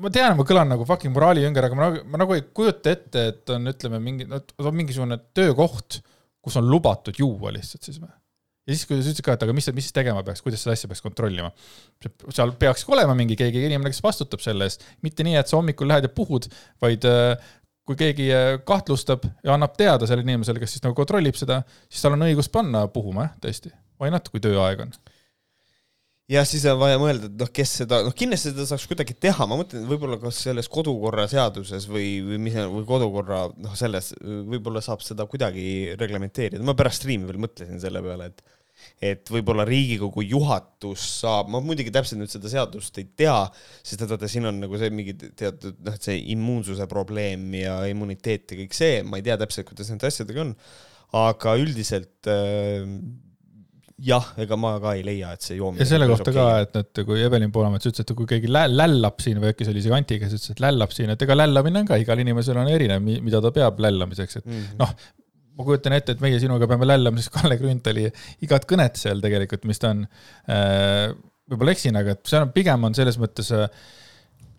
ma 0.00 0.10
tean, 0.12 0.36
ma 0.38 0.44
kõlan 0.46 0.72
nagu 0.72 0.86
fucking 0.88 1.14
moraalijõnger, 1.14 1.68
aga 1.68 1.78
ma, 1.78 1.90
ma 2.04 2.20
nagu 2.24 2.36
ei 2.36 2.44
kujuta 2.54 2.92
ette, 2.92 3.26
et 3.32 3.54
on, 3.54 3.72
ütleme, 3.72 4.00
mingi, 4.02 4.28
on 4.30 4.76
mingisugune 4.76 5.18
töökoht, 5.36 6.00
kus 6.42 6.56
on 6.60 6.68
lubatud 6.70 7.18
juua 7.18 7.52
lihtsalt 7.54 7.86
siis 7.86 8.00
või? 8.00 8.12
Ja 8.66 8.74
siis, 8.74 8.86
kui 8.88 8.98
sa 8.98 9.04
ütlesid 9.04 9.22
ka, 9.26 9.36
et 9.36 9.44
aga 9.46 9.54
mis, 9.56 9.68
mis 9.76 9.86
siis 9.88 9.94
tegema 9.94 10.24
peaks, 10.26 10.42
kuidas 10.44 10.64
seda 10.64 10.74
asja 10.74 10.90
peaks 10.90 11.04
kontrollima. 11.04 11.52
seal 12.34 12.54
peakski 12.58 12.92
olema 12.96 13.14
mingi 13.18 13.38
keegi 13.38 13.62
inimene, 13.68 13.92
kes 13.94 14.02
vastutab 14.04 14.42
selle 14.42 14.66
eest, 14.66 14.84
mitte 15.06 15.26
nii, 15.26 15.38
et 15.40 15.50
sa 15.50 15.60
hommikul 15.60 15.88
lähed 15.90 16.08
ja 16.08 16.12
puhud, 16.12 16.48
vaid 16.82 17.06
äh, 17.06 17.50
kui 17.86 17.98
keegi 18.00 18.30
äh, 18.34 18.52
kahtlustab 18.66 19.28
ja 19.46 19.54
annab 19.54 19.76
teada 19.78 20.08
sellele 20.08 20.26
inimesele, 20.26 20.62
kes 20.62 20.76
siis 20.76 20.86
nagu 20.86 20.98
kontrollib 20.98 21.38
seda, 21.38 21.62
siis 21.86 22.02
tal 22.02 22.18
on 22.18 22.26
õigus 22.26 22.50
panna 22.52 22.86
puhuma, 22.92 23.30
jah, 23.30 23.36
tõesti. 23.46 23.74
Why 24.02 24.10
not, 24.12 24.26
kui 24.28 24.42
tööaeg 24.44 24.82
on 24.82 24.96
jah, 26.30 26.46
siis 26.48 26.64
on 26.70 26.78
vaja 26.80 26.98
mõelda, 27.00 27.30
et 27.30 27.38
noh, 27.38 27.50
kes 27.54 27.72
seda, 27.82 28.00
noh, 28.06 28.14
kindlasti 28.16 28.50
seda 28.50 28.66
saaks 28.68 28.86
kuidagi 28.90 29.14
teha, 29.22 29.46
ma 29.48 29.58
mõtlen, 29.60 29.86
võib-olla 29.88 30.18
kas 30.22 30.40
selles 30.46 30.68
kodukorra 30.72 31.28
seaduses 31.30 31.86
või, 31.90 32.08
või 32.26 32.40
mis, 32.48 32.58
või 32.72 32.82
kodukorra, 32.88 33.44
noh, 33.62 33.76
selles, 33.78 34.12
võib-olla 34.20 34.82
saab 34.84 35.04
seda 35.06 35.28
kuidagi 35.30 35.94
reglementeerida, 36.00 36.66
ma 36.66 36.74
pärast 36.78 37.04
striimi 37.04 37.30
veel 37.30 37.38
mõtlesin 37.46 37.78
selle 37.82 38.02
peale, 38.04 38.32
et 38.32 38.55
et 39.02 39.28
võib-olla 39.32 39.66
Riigikogu 39.68 40.24
juhatus 40.26 41.04
saab, 41.20 41.50
ma 41.52 41.60
muidugi 41.64 41.92
täpselt 41.94 42.20
nüüd 42.20 42.32
seda 42.32 42.50
seadust 42.52 42.98
ei 43.02 43.08
tea, 43.18 43.36
sest 43.82 44.02
et 44.02 44.12
vaata, 44.12 44.30
siin 44.30 44.48
on 44.50 44.62
nagu 44.64 44.80
see 44.80 44.92
mingi 44.94 45.16
teatud 45.16 45.78
noh, 45.84 45.96
et 45.96 46.08
see 46.10 46.18
immuunsuse 46.34 46.88
probleem 46.90 47.48
ja 47.58 47.78
immuniteet 47.90 48.54
ja 48.54 48.60
kõik 48.62 48.76
see, 48.76 49.02
ma 49.06 49.20
ei 49.20 49.26
tea 49.26 49.38
täpselt, 49.40 49.68
kuidas 49.68 49.92
nende 49.92 50.10
asjadega 50.10 50.44
on, 50.46 50.56
aga 51.16 51.54
üldiselt 51.60 52.30
äh, 52.32 52.82
jah, 54.04 54.26
ega 54.42 54.56
ma 54.60 54.74
ka 54.82 54.94
ei 54.98 55.04
leia, 55.06 55.32
et 55.36 55.44
see 55.44 55.58
joomine. 55.58 55.80
ja 55.80 55.88
selle 55.88 56.08
kohta 56.10 56.32
okay. 56.32 56.40
ka, 56.40 56.64
et, 56.64 56.80
et 56.82 57.04
kui 57.08 57.20
Evelin 57.24 57.52
Poolamets 57.52 57.88
ütles, 57.88 58.04
et 58.04 58.16
kui 58.16 58.28
keegi 58.28 58.50
lä 58.50 58.66
lällab 58.68 59.22
siin 59.24 59.40
või 59.42 59.52
äkki 59.54 59.64
see 59.64 59.72
oli 59.72 59.84
isegi 59.84 59.96
Anti, 59.96 60.18
kes 60.22 60.34
ütles, 60.36 60.56
et 60.56 60.64
lällab 60.64 60.92
siin, 60.92 61.12
et 61.14 61.22
ega 61.26 61.36
lällamine 61.38 61.82
on 61.82 61.88
ka, 61.88 62.00
igal 62.02 62.20
inimesel 62.20 62.60
on 62.60 62.72
erinev, 62.72 63.00
mida 63.04 63.40
ta 63.44 63.52
peab 63.56 63.80
lällamiseks, 63.86 64.42
et 64.42 64.48
mm 64.48 64.58
-hmm. 64.58 64.82
noh 64.82 65.24
ma 65.56 65.66
kujutan 65.66 65.96
ette, 65.96 66.16
et 66.16 66.24
meie 66.24 66.40
sinuga 66.42 66.68
peame 66.70 66.88
lällama 66.88 67.22
siis 67.22 67.32
Kalle 67.32 67.58
Grünthali 67.60 68.08
igat 68.44 68.66
kõnet 68.68 69.00
seal 69.00 69.22
tegelikult, 69.24 69.64
mis 69.68 69.80
ta 69.82 69.92
on, 69.94 70.02
äh, 70.52 71.12
võib-olla 71.50 71.76
eksin, 71.76 71.96
aga 71.96 72.16
et 72.16 72.26
see 72.28 72.42
on, 72.42 72.52
pigem 72.54 72.84
on 72.88 72.96
selles 72.98 73.16
mõttes 73.22 73.52
äh, 73.56 73.70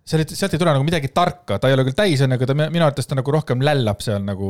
sealt, 0.08 0.34
sealt 0.34 0.56
ei 0.56 0.62
tule 0.62 0.74
nagu 0.74 0.86
midagi 0.88 1.12
tarka, 1.16 1.60
ta 1.60 1.70
ei 1.70 1.76
ole 1.76 1.86
küll 1.88 1.98
täis, 1.98 2.22
onju, 2.24 2.38
aga 2.38 2.50
ta 2.50 2.56
minu 2.58 2.86
arvates 2.86 3.10
ta 3.10 3.18
nagu 3.18 3.34
rohkem 3.36 3.64
lällab 3.66 4.04
seal 4.04 4.24
nagu 4.26 4.50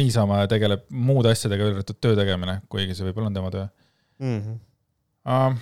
niisama 0.00 0.42
ja 0.42 0.50
tegeleb 0.50 0.84
muude 0.94 1.32
asjadega, 1.34 1.66
välja 1.66 1.80
arvatud 1.80 2.00
töö 2.02 2.18
tegemine, 2.18 2.60
kuigi 2.72 2.96
see 2.96 3.08
võib-olla 3.08 3.32
on 3.32 3.38
tema 3.40 3.52
töö 3.54 3.66
mm. 3.66 4.38
-hmm. 4.38 4.60
Uh, 5.22 5.54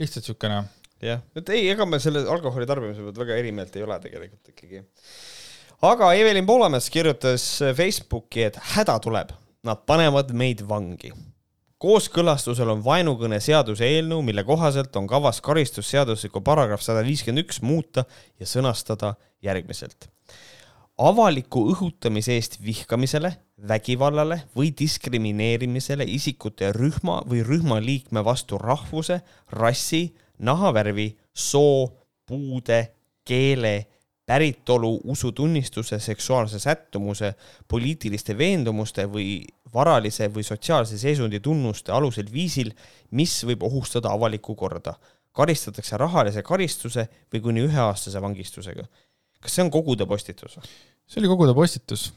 lihtsalt 0.00 0.24
siukene. 0.24 0.62
jah, 1.04 1.20
et 1.36 1.50
ei, 1.52 1.66
ega 1.72 1.84
me 1.88 1.98
selle 2.00 2.22
alkoholi 2.32 2.68
tarbimise 2.68 3.02
pealt 3.04 3.18
väga 3.20 3.36
erimeelt 3.36 3.76
ei 3.76 3.82
ole 3.84 3.98
tegelikult 4.00 4.54
ikkagi. 4.54 4.84
Aga 5.82 6.12
Evelin 6.14 6.46
Poolamets 6.46 6.90
kirjutas 6.92 7.44
Facebooki, 7.76 8.42
et 8.50 8.58
häda 8.74 8.98
tuleb 9.00 9.32
Nad 9.60 9.82
panevad 9.84 10.30
meid 10.32 10.62
vangi. 10.64 11.10
kooskõlastusel 11.80 12.68
on 12.72 12.80
vaenukõne 12.84 13.38
seaduse 13.40 13.84
eelnõu, 13.84 14.22
mille 14.24 14.44
kohaselt 14.44 14.96
on 14.96 15.06
kavas 15.08 15.40
karistusseadusliku 15.44 16.40
paragrahv 16.44 16.80
sada 16.84 17.00
viiskümmend 17.04 17.44
üks 17.44 17.60
muuta 17.60 18.04
ja 18.40 18.46
sõnastada 18.46 19.14
järgmiselt. 19.42 20.08
avaliku 20.96 21.66
õhutamise 21.72 22.32
eest 22.36 22.56
vihkamisele, 22.64 23.32
vägivallale 23.68 24.42
või 24.56 24.72
diskrimineerimisele 24.78 26.04
isikute 26.04 26.72
rühma 26.72 27.20
või 27.28 27.44
rühmaliikme 27.44 28.24
vastu 28.24 28.58
rahvuse, 28.58 29.20
rassi, 29.52 30.14
nahavärvi, 30.38 31.16
soo, 31.34 31.88
puude, 32.26 32.92
keele 33.24 33.86
päritolu, 34.30 34.92
usutunnistuse, 35.10 35.98
seksuaalse 35.98 36.58
sättumuse, 36.62 37.32
poliitiliste 37.68 38.36
veendumuste 38.38 39.08
või 39.10 39.40
varalise 39.74 40.28
või 40.30 40.44
sotsiaalse 40.46 40.98
seisundi 40.98 41.40
tunnuste 41.42 41.90
alusel 41.92 42.30
viisil, 42.30 42.70
mis 43.10 43.34
võib 43.48 43.66
ohustada 43.66 44.12
avalikku 44.14 44.54
korda. 44.54 44.94
karistatakse 45.32 45.96
rahalise 45.96 46.42
karistuse 46.42 47.04
või 47.32 47.40
kuni 47.40 47.60
üheaastase 47.66 48.22
vangistusega. 48.22 48.86
kas 49.40 49.54
see 49.54 49.64
on 49.64 49.70
kogu 49.70 49.96
ta 49.96 50.06
postitus 50.06 50.58
see 51.10 51.20
oli 51.20 51.30
kogu 51.30 51.48
ta 51.48 51.54
postitus. 51.54 52.10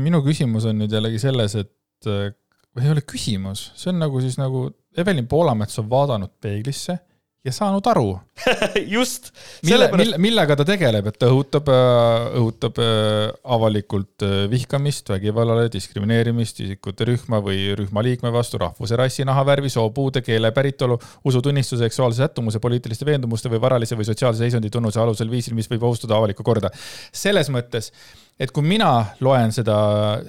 minu 0.00 0.22
küsimus 0.24 0.66
on 0.66 0.80
nüüd 0.80 0.92
jällegi 0.92 1.20
selles, 1.22 1.54
et 1.60 2.08
või 2.08 2.86
ei 2.86 2.92
ole 2.94 3.04
küsimus, 3.06 3.70
see 3.78 3.92
on 3.92 4.00
nagu 4.02 4.20
siis 4.22 4.38
nagu 4.40 4.70
Evelin 4.98 5.28
Poolamets 5.30 5.78
on 5.78 5.90
vaadanud 5.90 6.32
peeglisse 6.42 6.98
ja 7.44 7.52
saanud 7.56 7.86
aru 7.88 8.08
just. 8.96 9.30
mille, 9.64 9.88
mille, 9.96 10.18
millega 10.20 10.56
ta 10.60 10.64
tegeleb, 10.68 11.06
et 11.08 11.16
ta 11.20 11.30
õhutab, 11.32 11.70
äh, 11.72 12.26
õhutab 12.40 12.80
äh, 12.84 13.30
avalikult 13.56 14.24
äh, 14.26 14.44
vihkamist, 14.52 15.08
vägivallale, 15.12 15.70
diskrimineerimist 15.72 16.60
isikute 16.64 17.08
rühma 17.08 17.40
või 17.44 17.70
rühma 17.78 18.04
liikme 18.04 18.32
vastu 18.34 18.60
rahvuse, 18.60 18.98
rassi, 19.00 19.24
nahavärvi, 19.28 19.72
soopuude, 19.72 20.24
keele, 20.26 20.52
päritolu, 20.56 20.98
usutunnistuse, 21.24 21.86
seksuaalse 21.86 22.26
sättumuse, 22.26 22.60
poliitiliste 22.60 23.08
veendumuste 23.08 23.52
või 23.52 23.62
varalise 23.64 23.96
või 23.96 24.08
sotsiaalse 24.08 24.44
seisundi 24.44 24.72
tunnuse 24.72 25.00
alusel 25.00 25.32
viisil, 25.32 25.56
mis 25.56 25.70
võib 25.72 25.88
ohustada 25.88 26.20
avalikku 26.20 26.44
korda. 26.44 26.72
selles 27.12 27.48
mõttes, 27.52 27.92
et 28.40 28.52
kui 28.54 28.64
mina 28.64 28.90
loen 29.24 29.52
seda, 29.52 29.76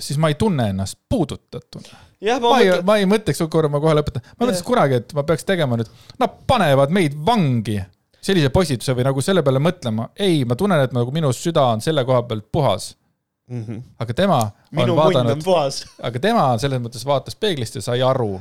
siis 0.04 0.20
ma 0.22 0.32
ei 0.32 0.38
tunne 0.40 0.68
ennast 0.74 1.00
puudutatuna. 1.10 2.00
Jah, 2.22 2.38
ma, 2.44 2.54
ma 2.54 2.60
ei, 2.62 2.72
ma 2.86 2.98
ei 3.02 3.08
mõtleks, 3.10 3.42
korra 3.50 3.70
ma 3.72 3.80
kohe 3.82 3.96
lõpetan, 3.98 4.26
ma 4.36 4.46
mõtlesin 4.46 4.68
kunagi, 4.68 5.00
et 5.02 5.14
ma 5.18 5.24
peaks 5.26 5.48
tegema 5.48 5.80
nüüd, 5.80 5.90
nad 6.22 6.36
panevad 6.50 6.94
meid 6.94 7.16
vangi 7.26 7.80
sellise 8.22 8.52
postituse 8.54 8.94
või 8.98 9.08
nagu 9.08 9.24
selle 9.26 9.42
peale 9.46 9.62
mõtlema, 9.64 10.12
ei, 10.22 10.44
ma 10.46 10.58
tunnen, 10.60 10.84
et 10.86 10.94
nagu 10.94 11.14
minu 11.16 11.32
süda 11.34 11.64
on 11.74 11.82
selle 11.82 12.04
koha 12.06 12.22
pealt 12.30 12.52
puhas. 12.54 12.92
Mm. 13.52 13.64
-hmm. 13.66 13.80
aga 14.00 14.14
tema 14.16 14.36
minu 14.72 14.94
on 14.94 14.98
vaadanud, 15.00 15.48
aga 16.08 16.20
tema 16.24 16.44
selles 16.62 16.80
mõttes 16.80 17.02
vaatas 17.04 17.36
peeglist 17.36 17.76
ja 17.76 17.82
sai 17.84 18.04
aru, 18.06 18.38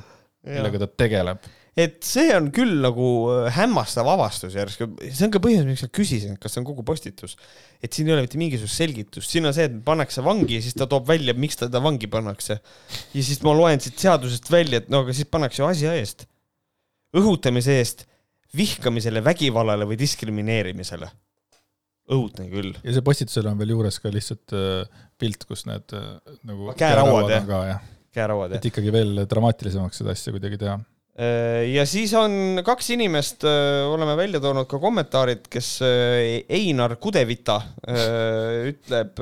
millega 0.47 0.85
ta 0.85 0.87
tegeleb 0.87 1.49
et 1.79 2.01
see 2.07 2.31
on 2.35 2.49
küll 2.55 2.81
nagu 2.83 3.07
äh, 3.31 3.49
hämmastav 3.55 4.09
avastus 4.11 4.57
järsku, 4.59 4.89
see 5.07 5.27
on 5.27 5.35
ka 5.35 5.43
põhjus, 5.43 5.67
miks 5.69 5.85
ma 5.87 5.91
küsisin, 5.95 6.37
kas 6.41 6.55
see 6.55 6.63
on 6.63 6.67
kogu 6.67 6.85
postitus. 6.87 7.37
et 7.81 7.95
siin 7.95 8.11
ei 8.11 8.17
ole 8.17 8.25
mitte 8.27 8.41
mingisugust 8.41 8.81
selgitust, 8.81 9.31
siin 9.31 9.47
on 9.47 9.55
see, 9.57 9.69
et 9.71 9.79
pannakse 9.87 10.25
vangi 10.27 10.59
ja 10.59 10.65
siis 10.65 10.77
ta 10.79 10.89
toob 10.91 11.07
välja, 11.09 11.35
miks 11.39 11.61
teda 11.61 11.83
vangi 11.83 12.11
pannakse. 12.11 12.59
ja 13.15 13.23
siis 13.23 13.43
ma 13.47 13.55
loen 13.57 13.83
siit 13.83 13.99
seadusest 14.03 14.51
välja, 14.51 14.83
et 14.83 14.91
no 14.91 15.05
aga 15.05 15.15
siis 15.17 15.31
pannakse 15.31 15.63
ju 15.63 15.69
asja 15.71 15.95
eest. 15.99 16.27
õhutamise 17.17 17.79
eest, 17.79 18.07
vihkamisele, 18.57 19.23
vägivallale 19.25 19.87
või 19.87 19.99
diskrimineerimisele. 20.01 21.11
õudne 22.11 22.51
küll. 22.51 22.75
ja 22.83 22.97
see 22.97 23.07
postitusel 23.07 23.47
on 23.53 23.63
veel 23.63 23.77
juures 23.77 24.03
ka 24.03 24.11
lihtsalt 24.11 24.59
äh, 24.59 25.03
pilt, 25.19 25.47
kus 25.47 25.69
need 25.71 25.95
äh, 25.95 26.17
nagu 26.43 26.75
käerauad, 26.75 27.31
käerauad 27.31 27.69
jah, 27.71 27.91
käerauad 28.11 28.57
jah. 28.57 28.59
et 28.59 28.73
ikkagi 28.73 28.91
veel 28.91 29.29
dramaatilisemaks 29.31 30.03
seda 30.03 30.19
asja 30.19 30.35
kuidagi 30.35 30.59
teha 30.59 30.81
ja 31.19 31.83
siis 31.89 32.13
on 32.17 32.61
kaks 32.65 32.93
inimest, 32.95 33.45
oleme 33.45 34.15
välja 34.17 34.41
toonud 34.41 34.69
ka 34.71 34.79
kommentaarid, 34.81 35.49
kes 35.53 35.73
Einar 35.83 36.97
Kudevita 37.03 37.59
ütleb 38.71 39.21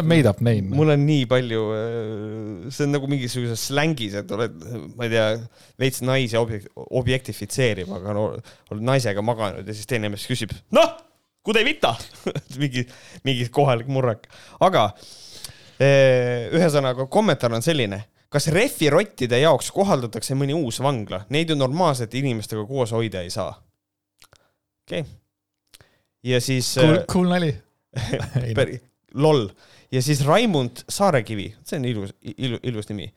Made 0.00 0.28
up 0.28 0.40
name. 0.40 0.72
mul 0.72 0.88
on 0.94 1.02
nii 1.04 1.26
palju, 1.28 1.62
see 2.72 2.86
on 2.86 2.94
nagu 2.94 3.08
mingisuguses 3.12 3.66
slängis, 3.68 4.14
et 4.22 4.30
oled, 4.32 4.54
ma 4.96 5.04
ei 5.04 5.12
tea, 5.12 5.26
veits 5.80 6.00
naisi 6.06 6.38
objekt, 6.40 6.70
objektifitseerib, 6.72 7.90
aga 7.98 8.14
no 8.16 8.28
oled 8.72 8.86
naisega 8.88 9.24
maganud 9.24 9.68
ja 9.68 9.76
siis 9.76 9.90
teine 9.90 10.08
mees 10.12 10.24
küsib, 10.28 10.54
noh, 10.72 10.94
Kudevita! 11.42 11.90
Mingi, 12.62 12.86
mingi 13.26 13.48
kohalik 13.50 13.88
murrak, 13.90 14.28
aga 14.62 14.92
ühesõnaga 15.82 17.08
kommentaar 17.10 17.56
on 17.56 17.64
selline 17.64 17.98
kas 18.32 18.48
refirottide 18.52 19.42
jaoks 19.42 19.70
kohaldatakse 19.74 20.36
mõni 20.38 20.56
uus 20.56 20.80
vangla, 20.82 21.24
neid 21.34 21.52
ju 21.52 21.58
normaalsete 21.58 22.18
inimestega 22.22 22.64
koos 22.68 22.94
hoida 22.96 23.22
ei 23.22 23.30
saa. 23.30 23.52
okei 24.86 25.04
okay.. 25.04 25.12
ja 26.22 26.40
siis. 26.40 26.74
Cool, 26.80 27.04
cool 27.12 27.28
nali 27.32 27.52
loll 29.24 29.50
ja 29.92 30.02
siis 30.02 30.24
Raimond 30.26 30.84
Saarekivi, 30.88 31.54
see 31.64 31.78
on 31.78 31.84
ilus, 31.84 32.14
ilus, 32.36 32.60
ilus 32.62 32.88
nimi. 32.88 33.12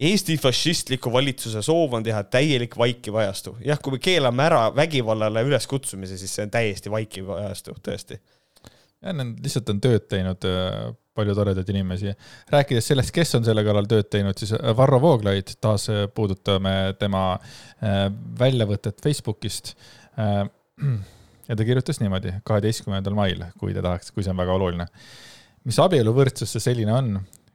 Eesti 0.00 0.38
fašistliku 0.40 1.12
valitsuse 1.12 1.60
soov 1.62 1.92
on 1.98 2.04
teha 2.04 2.22
täielik 2.24 2.76
vaikiv 2.78 3.18
ajastu. 3.20 3.56
jah, 3.64 3.78
kui 3.80 3.96
me 3.96 3.98
keelame 4.00 4.44
ära 4.44 4.62
vägivallale 4.76 5.42
üleskutsumise, 5.44 6.16
siis 6.18 6.34
see 6.34 6.46
on 6.46 6.52
täiesti 6.52 6.92
vaikiv 6.92 7.28
ajastu, 7.36 7.74
tõesti. 7.84 8.20
Jah, 9.00 9.14
nad 9.16 9.38
lihtsalt 9.44 9.70
on 9.72 9.80
tööd 9.82 10.06
teinud 10.10 10.46
äh, 10.48 10.90
palju 11.16 11.36
toredaid 11.36 11.72
inimesi. 11.72 12.12
rääkides 12.52 12.90
sellest, 12.92 13.14
kes 13.16 13.34
on 13.38 13.46
selle 13.46 13.64
kallal 13.66 13.88
tööd 13.90 14.10
teinud, 14.12 14.38
siis 14.38 14.54
äh, 14.58 14.74
Varro 14.76 15.00
Vooglaid, 15.02 15.56
taas 15.60 15.88
äh, 15.92 16.04
puudutame 16.14 16.94
tema 17.00 17.24
väljavõtet 18.40 19.00
Facebookist. 19.02 19.74
ja 21.48 21.56
ta 21.56 21.64
kirjutas 21.64 22.00
niimoodi 22.02 22.34
kaheteistkümnendal 22.44 23.16
mail, 23.16 23.44
kui 23.58 23.74
te 23.74 23.82
tahaks, 23.84 24.12
kui 24.14 24.24
see 24.26 24.34
on 24.34 24.40
väga 24.40 24.56
oluline 24.58 24.88
mis 25.68 25.78
abieluvõrdsus 25.82 26.54
see 26.54 26.62
selline 26.64 26.94
on, 26.94 27.10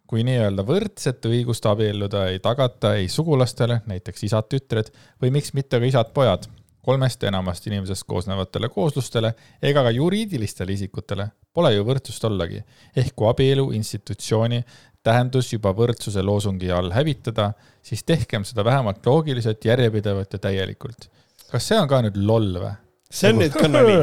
kui 0.06 0.24
nii-öelda 0.26 0.66
võrdset 0.66 1.26
õigust 1.30 1.66
abielluda 1.70 2.28
ei 2.34 2.42
tagata 2.44 2.94
ei 3.00 3.08
sugulastele, 3.10 3.82
näiteks 3.90 4.28
isad-tütred, 4.28 4.92
või 5.22 5.34
miks 5.40 5.56
mitte 5.58 5.80
ka 5.82 5.90
isad-pojad, 5.90 6.46
kolmest 6.86 7.24
ja 7.24 7.32
enamast 7.32 7.66
inimesest 7.68 8.06
koosnevatele 8.08 8.70
kooslustele 8.70 9.34
ega 9.62 9.84
ka 9.84 9.94
juriidilistele 9.96 10.76
isikutele 10.78 11.28
pole 11.56 11.72
ju 11.74 11.86
võrdsust 11.88 12.28
ollagi. 12.30 12.62
ehk 12.96 13.16
kui 13.16 13.30
abielu 13.30 13.72
institutsiooni 13.80 14.62
tähendus 15.06 15.52
juba 15.54 15.74
võrdsuse 15.78 16.24
loosungi 16.26 16.72
all 16.74 16.94
hävitada, 16.96 17.52
siis 17.86 18.04
tehkem 18.04 18.46
seda 18.48 18.66
vähemalt 18.66 19.06
loogiliselt, 19.06 19.66
järjepidevalt 19.66 20.34
ja 20.34 20.42
täielikult. 20.48 21.10
kas 21.52 21.68
see 21.70 21.80
on 21.80 21.90
ka 21.92 22.02
nüüd 22.06 22.18
loll 22.18 22.58
või? 22.62 22.74
see 23.12 23.32
on 23.32 23.42
nüüd 23.44 23.56
ka 23.56 23.70
nali, 23.70 23.98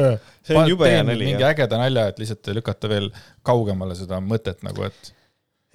see 0.47 0.57
on 0.57 0.69
jube 0.73 0.89
hea 0.89 1.03
nali. 1.05 1.31
mingi 1.31 1.47
ägeda 1.47 1.79
nalja, 1.81 2.07
et 2.11 2.21
lihtsalt 2.23 2.53
lükata 2.59 2.91
veel 2.91 3.09
kaugemale 3.45 3.97
seda 3.99 4.21
mõtet 4.23 4.63
nagu, 4.65 4.87
et 4.89 5.13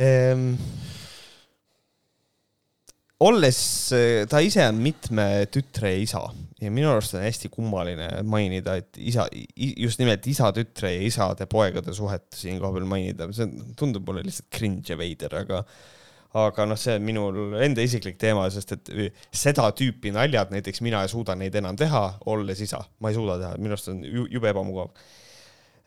ehm,. 0.01 0.55
Olles, 3.25 3.59
ta 4.31 4.41
ise 4.45 4.63
on 4.71 4.79
mitme 4.83 5.25
tütre 5.51 5.91
isa 5.99 6.21
ja 6.63 6.71
minu 6.75 6.91
arust 6.93 7.17
on 7.19 7.25
hästi 7.25 7.51
kummaline 7.51 8.09
mainida, 8.27 8.77
et 8.79 8.99
isa, 8.99 9.27
just 9.57 10.01
nimelt 10.03 10.27
isa-tütre 10.31 10.93
ja 10.95 11.05
isade-poegade 11.07 11.95
suhet 11.95 12.27
siin 12.35 12.59
kohapeal 12.63 12.87
mainida, 12.91 13.29
see 13.35 13.49
tundub 13.79 14.07
mulle 14.09 14.25
lihtsalt 14.27 14.51
cringe 14.55 14.93
ja 14.93 14.99
veider, 14.99 15.35
aga 15.43 15.63
aga 16.39 16.67
noh, 16.69 16.77
see 16.79 16.99
on 16.99 17.07
minul 17.07 17.57
enda 17.65 17.83
isiklik 17.83 18.19
teema, 18.21 18.45
sest 18.53 18.75
et 18.77 18.91
seda 19.35 19.71
tüüpi 19.75 20.13
naljad 20.15 20.53
näiteks 20.53 20.83
mina 20.85 21.01
ei 21.03 21.11
suuda 21.11 21.35
neid 21.39 21.57
enam 21.59 21.79
teha, 21.79 22.03
olles 22.31 22.61
isa, 22.63 22.83
ma 23.01 23.11
ei 23.11 23.17
suuda 23.17 23.39
teha, 23.41 23.55
minu 23.59 23.75
arust 23.75 23.91
on 23.95 24.03
jube 24.05 24.51
ebamugav. 24.53 24.93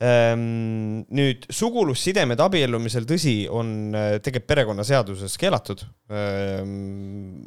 Nüüd 0.01 1.43
sugulussidemed 1.53 2.39
abiellumisel, 2.41 3.05
tõsi, 3.09 3.35
on 3.53 3.91
äh, 3.93 4.15
tegelikult 4.23 4.49
perekonnaseaduses 4.49 5.35
keelatud 5.37 5.83
ehm, 6.09 7.43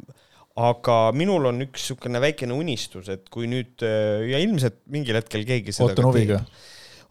aga 0.55 0.99
minul 1.15 1.49
on 1.51 1.65
üks 1.65 1.83
niisugune 1.83 2.21
väikene 2.23 2.55
unistus, 2.55 3.09
et 3.11 3.27
kui 3.33 3.49
nüüd 3.51 3.83
äh, 3.83 4.23
ja 4.31 4.39
ilmselt 4.43 4.79
mingil 4.91 5.19
hetkel 5.19 5.43
keegi 5.47 5.75
seda 5.75 5.91
ootan 5.91 6.07
huviga. 6.07 6.39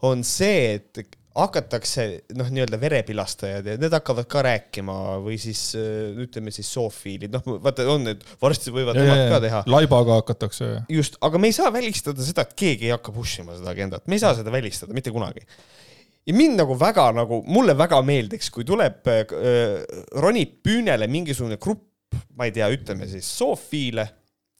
on 0.09 0.25
see, 0.25 0.79
et 0.79 1.19
hakatakse 1.35 2.05
noh, 2.37 2.47
nii-öelda 2.53 2.77
verepilastajad 2.79 3.67
ja 3.67 3.75
need 3.79 3.93
hakkavad 3.95 4.27
ka 4.31 4.43
rääkima 4.45 4.95
või 5.23 5.35
siis 5.41 5.61
äh, 5.77 6.15
ütleme 6.23 6.53
siis 6.55 6.69
zoofiilid, 6.71 7.33
noh, 7.35 7.57
vaata 7.63 7.87
on 7.91 8.07
need, 8.07 8.23
varsti 8.41 8.71
võivad 8.75 8.95
nemad 8.99 9.25
ka 9.33 9.41
teha. 9.43 9.63
laibaga 9.69 10.19
hakatakse. 10.21 10.69
just, 10.91 11.19
aga 11.25 11.41
me 11.41 11.51
ei 11.51 11.57
saa 11.57 11.71
välistada 11.75 12.23
seda, 12.23 12.45
et 12.47 12.55
keegi 12.57 12.89
ei 12.89 12.95
hakka 12.95 13.11
push 13.15 13.43
ima 13.43 13.57
seda 13.57 13.73
agendat, 13.75 14.05
me 14.07 14.15
ei 14.15 14.23
saa 14.23 14.35
seda 14.37 14.53
välistada 14.53 14.95
mitte 14.95 15.11
kunagi. 15.15 15.43
ja 16.25 16.37
mind 16.37 16.61
nagu 16.61 16.77
väga 16.79 17.09
nagu, 17.19 17.41
mulle 17.47 17.75
väga 17.77 17.99
meeldiks, 18.05 18.49
kui 18.55 18.67
tuleb 18.67 19.11
äh,, 19.11 19.25
ronib 20.23 20.61
püünele 20.63 21.11
mingisugune 21.11 21.59
grupp, 21.59 21.83
ma 22.39 22.47
ei 22.47 22.55
tea, 22.55 22.71
ütleme 22.71 23.09
siis 23.11 23.27
zoofiile 23.35 24.07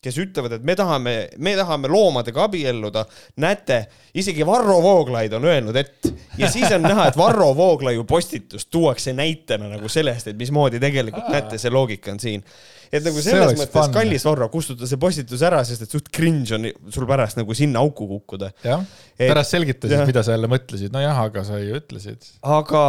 kes 0.05 0.19
ütlevad, 0.21 0.57
et 0.57 0.65
me 0.65 0.75
tahame, 0.77 1.15
me 1.41 1.55
tahame 1.57 1.89
loomadega 1.91 2.45
abielluda. 2.45 3.05
näete, 3.41 3.85
isegi 4.13 4.45
Varro 4.45 4.77
Vooglaid 4.83 5.33
on 5.33 5.49
öelnud, 5.49 5.75
et 5.79 6.13
ja 6.37 6.49
siis 6.51 6.69
on 6.75 6.85
näha, 6.85 7.09
et 7.09 7.17
Varro 7.17 7.49
Vooglaiu 7.57 8.05
postitust 8.07 8.69
tuuakse 8.71 9.13
näitena 9.17 9.69
nagu 9.73 9.89
sellest, 9.89 10.31
et 10.31 10.39
mismoodi 10.39 10.81
tegelikult 10.83 11.29
näete, 11.33 11.59
see 11.61 11.73
loogika 11.73 12.13
on 12.13 12.21
siin. 12.21 12.45
et 12.93 13.03
nagu 13.03 13.21
selles 13.21 13.55
mõttes, 13.57 13.89
kallis 13.91 14.25
Varro, 14.27 14.47
kustuta 14.53 14.87
see 14.87 15.01
postitus 15.01 15.41
ära, 15.43 15.63
sest 15.67 15.87
et 15.87 15.91
suht 15.97 16.11
cringe 16.13 16.55
on 16.55 16.69
sul 16.93 17.07
pärast 17.09 17.39
nagu 17.39 17.57
sinna 17.57 17.81
auku 17.81 18.07
kukkuda. 18.07 18.51
jah, 18.63 18.85
pärast 19.17 19.57
selgitasid, 19.57 20.05
mida 20.07 20.23
sa 20.23 20.37
jälle 20.37 20.51
mõtlesid, 20.51 20.93
nojah, 20.93 21.25
aga 21.25 21.43
sa 21.47 21.59
ju 21.59 21.81
ütlesid. 21.81 22.31
aga, 22.41 22.85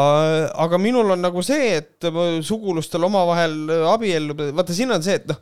aga 0.66 0.82
minul 0.82 1.16
on 1.16 1.24
nagu 1.24 1.42
see, 1.46 1.76
et 1.80 2.10
sugulustel 2.46 3.08
omavahel 3.08 3.58
abielluda, 3.96 4.52
vaata 4.56 4.76
siin 4.76 4.92
on 4.92 5.04
see, 5.06 5.16
et 5.22 5.30
noh 5.32 5.40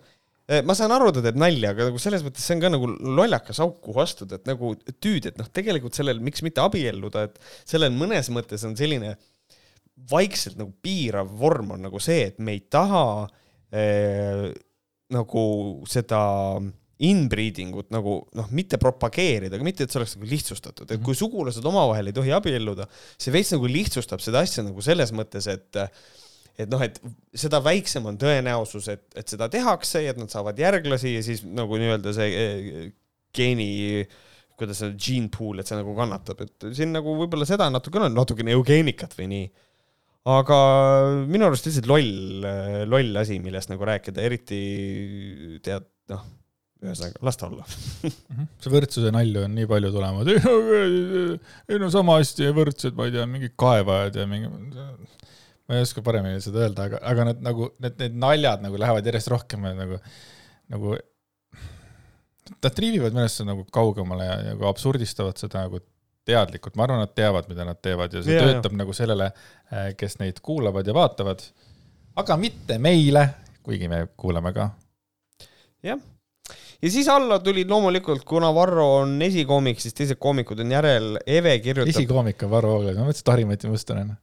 ma 0.66 0.74
saan 0.76 0.92
aru, 0.92 1.08
ta 1.14 1.22
teeb 1.24 1.38
nalja, 1.40 1.70
aga 1.72 1.88
nagu 1.88 2.00
selles 2.02 2.24
mõttes 2.24 2.44
see 2.44 2.56
on 2.58 2.64
ka 2.64 2.70
nagu 2.74 2.88
lollakas 2.90 3.62
auk, 3.64 3.78
kuhu 3.84 4.02
astuda, 4.02 4.36
et 4.36 4.50
nagu 4.50 4.74
tüüd, 4.92 5.30
et 5.30 5.38
noh, 5.40 5.48
tegelikult 5.48 5.96
sellel, 5.96 6.20
miks 6.24 6.44
mitte 6.44 6.60
abielluda, 6.64 7.28
et 7.30 7.40
sellel 7.64 7.94
mõnes 7.96 8.28
mõttes 8.34 8.66
on 8.68 8.76
selline 8.76 9.14
vaikselt 10.10 10.58
nagu 10.60 10.74
piirav 10.84 11.30
vorm 11.38 11.76
on 11.76 11.84
nagu 11.86 12.00
see, 12.02 12.28
et 12.32 12.40
me 12.42 12.56
ei 12.56 12.64
taha 12.72 13.04
eh, 13.72 14.48
nagu 15.14 15.44
seda 15.88 16.20
inbreeding 17.04 17.74
ut 17.78 17.88
nagu 17.94 18.18
noh, 18.38 18.50
mitte 18.54 18.78
propageerida, 18.80 19.56
aga 19.56 19.66
mitte, 19.66 19.86
et 19.86 19.92
see 19.92 20.00
oleks 20.00 20.14
nagu 20.18 20.28
lihtsustatud, 20.30 20.92
et 20.94 21.02
kui 21.04 21.16
sugulased 21.18 21.64
omavahel 21.66 22.10
ei 22.10 22.16
tohi 22.16 22.34
abielluda, 22.36 22.86
see 23.18 23.34
veits 23.34 23.54
nagu 23.54 23.70
lihtsustab 23.70 24.22
seda 24.22 24.44
asja 24.44 24.64
nagu 24.66 24.84
selles 24.84 25.12
mõttes, 25.16 25.48
et 25.50 25.80
et 26.58 26.70
noh, 26.70 26.82
et 26.84 27.00
seda 27.38 27.60
väiksem 27.64 28.04
on 28.10 28.18
tõenäosus, 28.20 28.86
et, 28.92 29.06
et 29.18 29.30
seda 29.30 29.48
tehakse 29.52 30.04
ja 30.04 30.14
et 30.14 30.20
nad 30.20 30.30
saavad 30.32 30.58
järglasi 30.60 31.16
ja 31.16 31.24
siis 31.26 31.42
nagu 31.46 31.78
nii-öelda 31.80 32.14
see 32.14 32.28
eh, 32.30 32.84
geeni, 33.34 33.68
kuidas 34.58 34.82
see 34.82 34.94
gene 34.94 35.32
pool, 35.34 35.58
et 35.60 35.70
see 35.70 35.78
nagu 35.78 35.96
kannatab, 35.98 36.44
et 36.46 36.68
siin 36.76 36.94
nagu 36.94 37.16
võib-olla 37.18 37.48
seda 37.48 37.66
natukene 37.74 38.08
on, 38.10 38.16
natukene 38.20 38.54
eugeenikat 38.54 39.16
või 39.18 39.28
nii. 39.32 39.50
aga 40.36 40.60
minu 41.26 41.48
arust 41.48 41.66
lihtsalt 41.68 41.90
loll, 41.90 42.46
loll 42.86 43.20
asi, 43.24 43.40
millest 43.42 43.72
nagu 43.72 43.90
rääkida, 43.90 44.22
eriti 44.22 44.62
tead, 45.64 45.90
noh 46.14 46.24
ühesõnaga, 46.84 47.20
las 47.24 47.38
ta 47.40 47.48
olla 47.48 47.64
mhm. 47.64 48.48
see 48.60 48.72
võrdsuse 48.72 49.12
nalju 49.14 49.44
on 49.46 49.54
nii 49.56 49.68
palju 49.70 49.90
tulemas, 49.94 50.28
ei 51.70 51.80
no 51.80 51.90
sama 51.92 52.18
hästi 52.20 52.50
võrdsed, 52.56 52.96
ma 52.98 53.08
ei 53.08 53.14
tea, 53.14 53.26
mingid 53.30 53.54
kaevajad 53.60 54.20
ja 54.20 54.26
mingi 54.28 54.50
ma 55.68 55.78
ei 55.78 55.86
oska 55.86 56.02
paremini 56.04 56.42
seda 56.44 56.66
öelda, 56.66 56.88
aga, 56.90 57.00
aga 57.10 57.26
need 57.30 57.42
nagu, 57.44 57.70
need, 57.80 57.96
need 58.02 58.16
naljad 58.20 58.64
nagu 58.64 58.78
lähevad 58.80 59.06
järjest 59.08 59.32
rohkem 59.32 59.64
nagu, 59.64 59.98
nagu 60.72 60.94
nad 62.52 62.76
triivivad 62.76 63.14
minu 63.14 63.24
arust 63.24 63.44
nagu 63.48 63.64
kaugemale 63.72 64.28
ja 64.28 64.38
nagu 64.50 64.68
absurdistavad 64.68 65.40
seda 65.40 65.64
nagu 65.64 65.80
teadlikult, 66.24 66.76
ma 66.76 66.86
arvan, 66.86 67.02
nad 67.04 67.12
teavad, 67.16 67.48
mida 67.50 67.66
nad 67.68 67.80
teevad 67.84 68.12
ja 68.16 68.22
see 68.24 68.36
ja, 68.36 68.46
töötab 68.46 68.72
ja. 68.72 68.80
nagu 68.80 68.96
sellele, 68.96 69.28
eh, 69.70 69.90
kes 69.98 70.18
neid 70.20 70.40
kuulavad 70.44 70.86
ja 70.88 70.96
vaatavad. 70.96 71.44
aga 72.20 72.36
mitte 72.40 72.78
meile, 72.78 73.26
kuigi 73.64 73.88
me 73.92 74.06
kuulame 74.16 74.52
ka. 74.56 74.70
jah, 75.84 76.00
ja 76.82 76.90
siis 76.90 77.08
alla 77.12 77.38
tulid 77.44 77.68
loomulikult, 77.70 78.24
kuna 78.28 78.52
Varro 78.54 78.88
on 79.02 79.16
esikoomik, 79.22 79.80
siis 79.80 79.96
teised 79.96 80.20
koomikud 80.20 80.60
on 80.60 80.72
järel, 80.72 81.18
Eve 81.26 81.58
kirjutab. 81.58 81.92
esikoomik 81.92 82.42
on 82.42 82.52
Varro 82.56 82.76
Vooglaid, 82.76 83.00
ma 83.00 83.08
mõtlesin, 83.08 83.26
et 83.26 83.34
Harri-Mati 83.34 83.72
Mustonen 83.72 84.14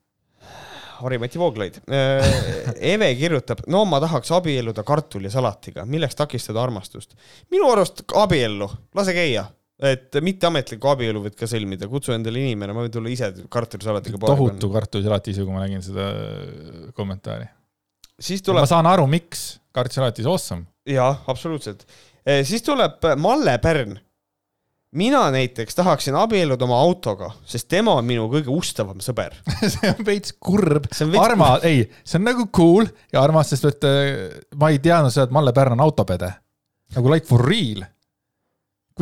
Harri-Mati 1.02 1.40
Vooglaid. 1.42 1.80
Äh, 1.92 2.36
Eve 2.94 3.10
kirjutab, 3.20 3.64
no 3.72 3.84
ma 3.90 4.00
tahaks 4.04 4.32
abielluda 4.38 4.84
kartulisalatiga, 4.88 5.86
milleks 5.90 6.18
takistada 6.20 6.62
armastust? 6.64 7.16
minu 7.54 7.70
arust 7.72 8.04
abiellu, 8.22 8.70
lase 8.98 9.16
käia, 9.18 9.46
et 9.92 10.20
mitteametlikku 10.24 10.92
abielu 10.92 11.24
võid 11.24 11.38
ka 11.40 11.50
sõlmida, 11.50 11.90
kutsu 11.92 12.16
endale 12.16 12.44
inimene, 12.44 12.76
ma 12.78 12.86
võin 12.86 12.94
tulla 12.94 13.12
ise 13.14 13.32
kartulisalatiga. 13.52 14.22
tohutu 14.22 14.70
kartulisalat 14.74 15.32
ise, 15.34 15.48
kui 15.48 15.56
ma 15.56 15.66
nägin 15.66 15.84
seda 15.86 16.12
äh, 16.12 16.86
kommentaari. 16.98 17.50
siis 18.20 18.46
tuleb. 18.46 18.64
ma 18.64 18.70
saan 18.70 18.90
aru, 18.90 19.08
miks, 19.10 19.50
Karts 19.72 20.02
alati 20.02 20.26
is 20.26 20.28
awesome. 20.28 20.66
jaa, 20.90 21.14
absoluutselt. 21.32 21.86
siis 22.44 22.64
tuleb 22.66 23.06
Malle 23.18 23.58
Pärn. 23.64 24.00
Mina 24.92 25.22
näiteks 25.32 25.76
tahaksin 25.76 26.16
abielluda 26.20 26.66
oma 26.66 26.80
autoga, 26.82 27.32
sest 27.48 27.68
tema 27.72 27.96
on 28.00 28.08
minu 28.08 28.28
kõige 28.32 28.52
ustavam 28.54 29.00
sõber. 29.04 29.36
see 29.74 29.92
on 29.92 30.04
veits 30.08 30.36
kurb 30.40 30.90
armas, 31.20 31.66
ei, 31.68 31.86
see 32.04 32.20
on 32.20 32.28
nagu 32.28 32.48
cool 32.56 32.90
ja 33.14 33.24
armas, 33.24 33.54
sest 33.54 33.70
et 33.72 33.88
äh, 33.88 34.12
ma 34.60 34.72
ei 34.72 34.82
teadnud 34.84 35.14
seda, 35.14 35.30
et 35.30 35.36
Malle 35.36 35.56
Pärn 35.56 35.78
on 35.78 35.86
autopede. 35.88 36.34
nagu 36.96 37.14
like 37.14 37.28
for 37.28 37.44
real. 37.46 37.86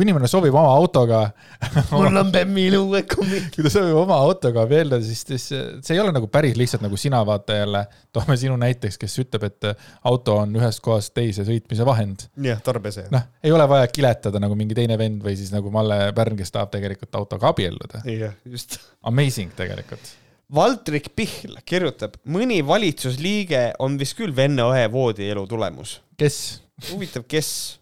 Kui 0.00 0.06
inimene 0.06 0.28
soovib 0.32 0.54
oma 0.56 0.70
autoga, 0.72 1.18
mul 1.92 2.16
on 2.16 2.30
Bemmi 2.32 2.70
luuekommid. 2.72 3.50
kui 3.52 3.64
ta 3.66 3.72
soovib 3.74 3.98
oma 4.00 4.16
autoga 4.24 4.62
abielluda, 4.64 5.02
siis, 5.04 5.20
siis 5.28 5.44
see 5.50 5.92
ei 5.92 6.00
ole 6.00 6.14
nagu 6.16 6.30
päris 6.32 6.56
lihtsalt 6.56 6.80
nagu 6.86 6.96
sina 7.00 7.20
vaata 7.28 7.58
jälle, 7.58 7.82
toome 8.16 8.38
sinu 8.40 8.56
näiteks, 8.60 8.96
kes 9.00 9.18
ütleb, 9.20 9.44
et 9.50 9.68
auto 10.08 10.38
on 10.40 10.56
ühest 10.56 10.80
kohast 10.84 11.12
teise 11.16 11.44
sõitmise 11.44 11.84
vahend. 11.84 12.24
jah, 12.40 12.62
tarbese. 12.64 13.04
noh, 13.12 13.26
ei 13.44 13.52
ole 13.52 13.66
vaja 13.68 13.90
kiletada 13.92 14.40
nagu 14.40 14.56
mingi 14.56 14.78
teine 14.78 14.96
vend 15.00 15.20
või 15.26 15.36
siis 15.36 15.52
nagu 15.52 15.72
Malle 15.74 16.14
Pärn, 16.16 16.38
kes 16.38 16.54
tahab 16.54 16.72
tegelikult 16.72 17.20
autoga 17.20 17.52
abielluda. 17.52 18.00
jah, 18.08 18.32
just. 18.48 18.78
Amazing 19.04 19.52
tegelikult. 19.56 20.14
Valtrik 20.54 21.12
Pihl 21.14 21.60
kirjutab, 21.68 22.16
mõni 22.24 22.62
valitsusliige 22.66 23.74
on 23.84 24.00
vist 24.00 24.16
küll 24.16 24.32
vennaõe 24.36 24.88
voodielu 24.92 25.44
tulemus. 25.50 25.98
kes? 26.16 26.40
huvitav, 26.88 27.28
kes? 27.28 27.79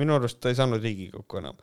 Minu 0.00 0.16
arust 0.18 0.40
ta 0.42 0.52
ei 0.52 0.58
saanud 0.58 0.82
Riigikokku 0.82 1.40
enam. 1.40 1.56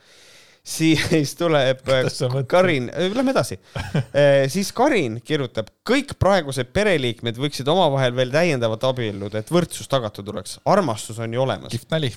siis 0.65 1.35
tuleb 1.37 1.89
äh? 1.93 2.37
Karin, 2.47 2.91
lähme 3.13 3.35
edasi. 3.35 3.59
siis 4.55 4.71
Karin 4.73 5.19
kirjutab, 5.25 5.69
kõik 5.85 6.15
praegused 6.19 6.71
pereliikmed 6.73 7.37
võiksid 7.37 7.69
omavahel 7.69 8.15
veel 8.17 8.33
täiendavalt 8.33 8.87
abielluda, 8.89 9.43
et 9.43 9.51
võrdsus 9.53 9.89
tagatud 9.91 10.33
oleks. 10.33 10.59
armastus 10.65 11.19
on 11.21 11.33
ju 11.33 11.43
olemas. 11.45 11.73
kihvt 11.73 11.93
nali. 11.93 12.13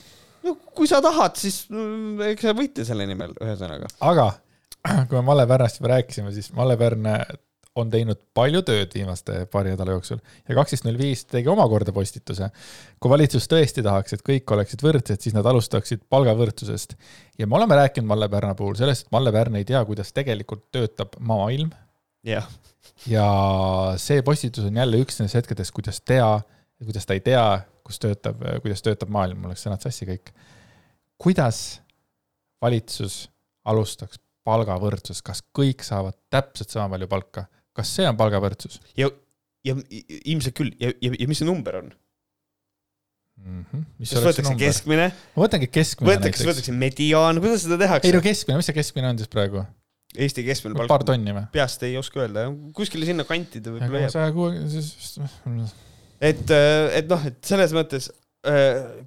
no 0.47 0.57
kui 0.75 0.89
sa 0.89 1.03
tahad, 1.05 1.37
siis 1.37 1.67
mm, 1.69 2.23
eks 2.33 2.49
sa 2.49 2.57
võitle 2.57 2.89
selle 2.89 3.09
nimel, 3.11 3.37
ühesõnaga. 3.45 3.93
aga 4.01 4.31
kui 5.09 5.19
me 5.19 5.27
Malle 5.27 5.47
Pärnast 5.51 5.83
juba 5.83 5.97
rääkisime, 5.97 6.33
siis 6.33 6.53
Malle 6.57 6.79
Pärn 6.81 7.07
on 7.79 7.91
teinud 7.93 8.21
palju 8.35 8.63
tööd 8.67 8.93
viimaste 8.95 9.45
paari 9.53 9.73
nädala 9.75 9.97
jooksul 9.97 10.19
ja 10.21 10.57
kaksteist 10.59 10.87
null 10.87 10.99
viis 11.01 11.25
tegi 11.31 11.51
omakorda 11.53 11.95
postituse. 11.95 12.51
kui 13.01 13.13
valitsus 13.13 13.49
tõesti 13.51 13.85
tahaks, 13.87 14.17
et 14.17 14.25
kõik 14.27 14.55
oleksid 14.57 14.85
võrdsed, 14.85 15.23
siis 15.23 15.37
nad 15.37 15.47
alustaksid 15.47 16.05
palgavõrdsusest. 16.11 16.97
ja 17.39 17.47
me 17.47 17.57
oleme 17.61 17.79
rääkinud 17.79 18.09
Malle 18.09 18.29
Pärna 18.29 18.55
puhul 18.55 18.77
sellest, 18.77 19.07
et 19.07 19.13
Malle 19.13 19.33
Pärn 19.33 19.57
ei 19.57 19.65
tea, 19.65 19.85
kuidas 19.85 20.13
tegelikult 20.13 20.69
töötab 20.73 21.17
maailm 21.21 21.71
jah, 22.27 22.49
ja 23.07 23.27
see 23.97 24.23
postitus 24.23 24.69
on 24.69 24.77
jälle 24.77 25.03
üks 25.05 25.21
nendest 25.21 25.43
hetkedest, 25.43 25.75
kuidas 25.77 26.01
tea 26.01 26.39
kuidas 26.85 27.07
ta 27.07 27.17
ei 27.17 27.21
tea, 27.25 27.61
kus 27.87 27.99
töötab, 28.03 28.41
kuidas 28.63 28.83
töötab 28.85 29.11
maailm, 29.13 29.43
mul 29.43 29.53
läks 29.53 29.65
sõnad 29.67 29.83
sassi 29.83 30.07
kõik. 30.09 30.33
kuidas 31.19 31.81
valitsus 32.63 33.29
alustaks 33.65 34.21
palgavõrdsust, 34.47 35.23
kas 35.27 35.43
kõik 35.55 35.83
saavad 35.85 36.17
täpselt 36.31 36.71
sama 36.71 36.89
palju 36.95 37.09
palka, 37.11 37.47
kas 37.79 37.95
see 37.99 38.09
on 38.09 38.19
palgavõrdsus 38.19 38.81
ja, 38.99 39.11
ja 39.67 39.77
ilmselt 40.19 40.57
küll 40.59 40.75
ja, 40.83 40.93
ja, 41.05 41.15
ja 41.15 41.31
mis 41.31 41.43
see 41.43 41.49
number 41.49 41.81
on? 41.81 41.91
mm? 43.39 43.65
-hmm. 43.65 43.89
mis 44.03 44.13
kas 44.15 44.27
võetakse? 44.27 44.55
keskmine, 44.61 45.09
ma 45.35 45.45
võtangi 45.45 45.71
keskmine 45.73 46.13
võetakse, 46.13 46.29
näiteks. 46.29 46.47
võetakse 46.51 46.77
mediaan, 46.85 47.43
kuidas 47.43 47.67
seda 47.67 47.79
ei 47.79 47.85
tehakse 47.87 48.15
no? 48.15 48.23
keskmine, 48.29 48.61
mis 48.61 48.71
see 48.71 48.79
keskmine 48.79 49.13
on 49.13 49.21
siis 49.23 49.33
praegu? 49.33 49.65
Eesti 50.19 50.43
keskmine 50.47 50.79
paar 50.79 50.89
palk, 50.91 51.05
tonni 51.11 51.35
või? 51.37 51.45
peast 51.55 51.83
ei 51.87 51.99
oska 52.01 52.25
öelda, 52.25 52.49
kuskile 52.77 53.09
sinna 53.09 53.27
kanti 53.29 53.61
ta 53.65 53.75
võib-olla 53.75 54.07
jääb. 54.07 54.15
saja 54.15 54.33
kuuekümne, 54.37 55.69
et, 56.31 56.55
et 57.01 57.11
noh, 57.11 57.27
et 57.29 57.39
selles 57.47 57.75
mõttes 57.77 58.09
äh, 58.11 58.28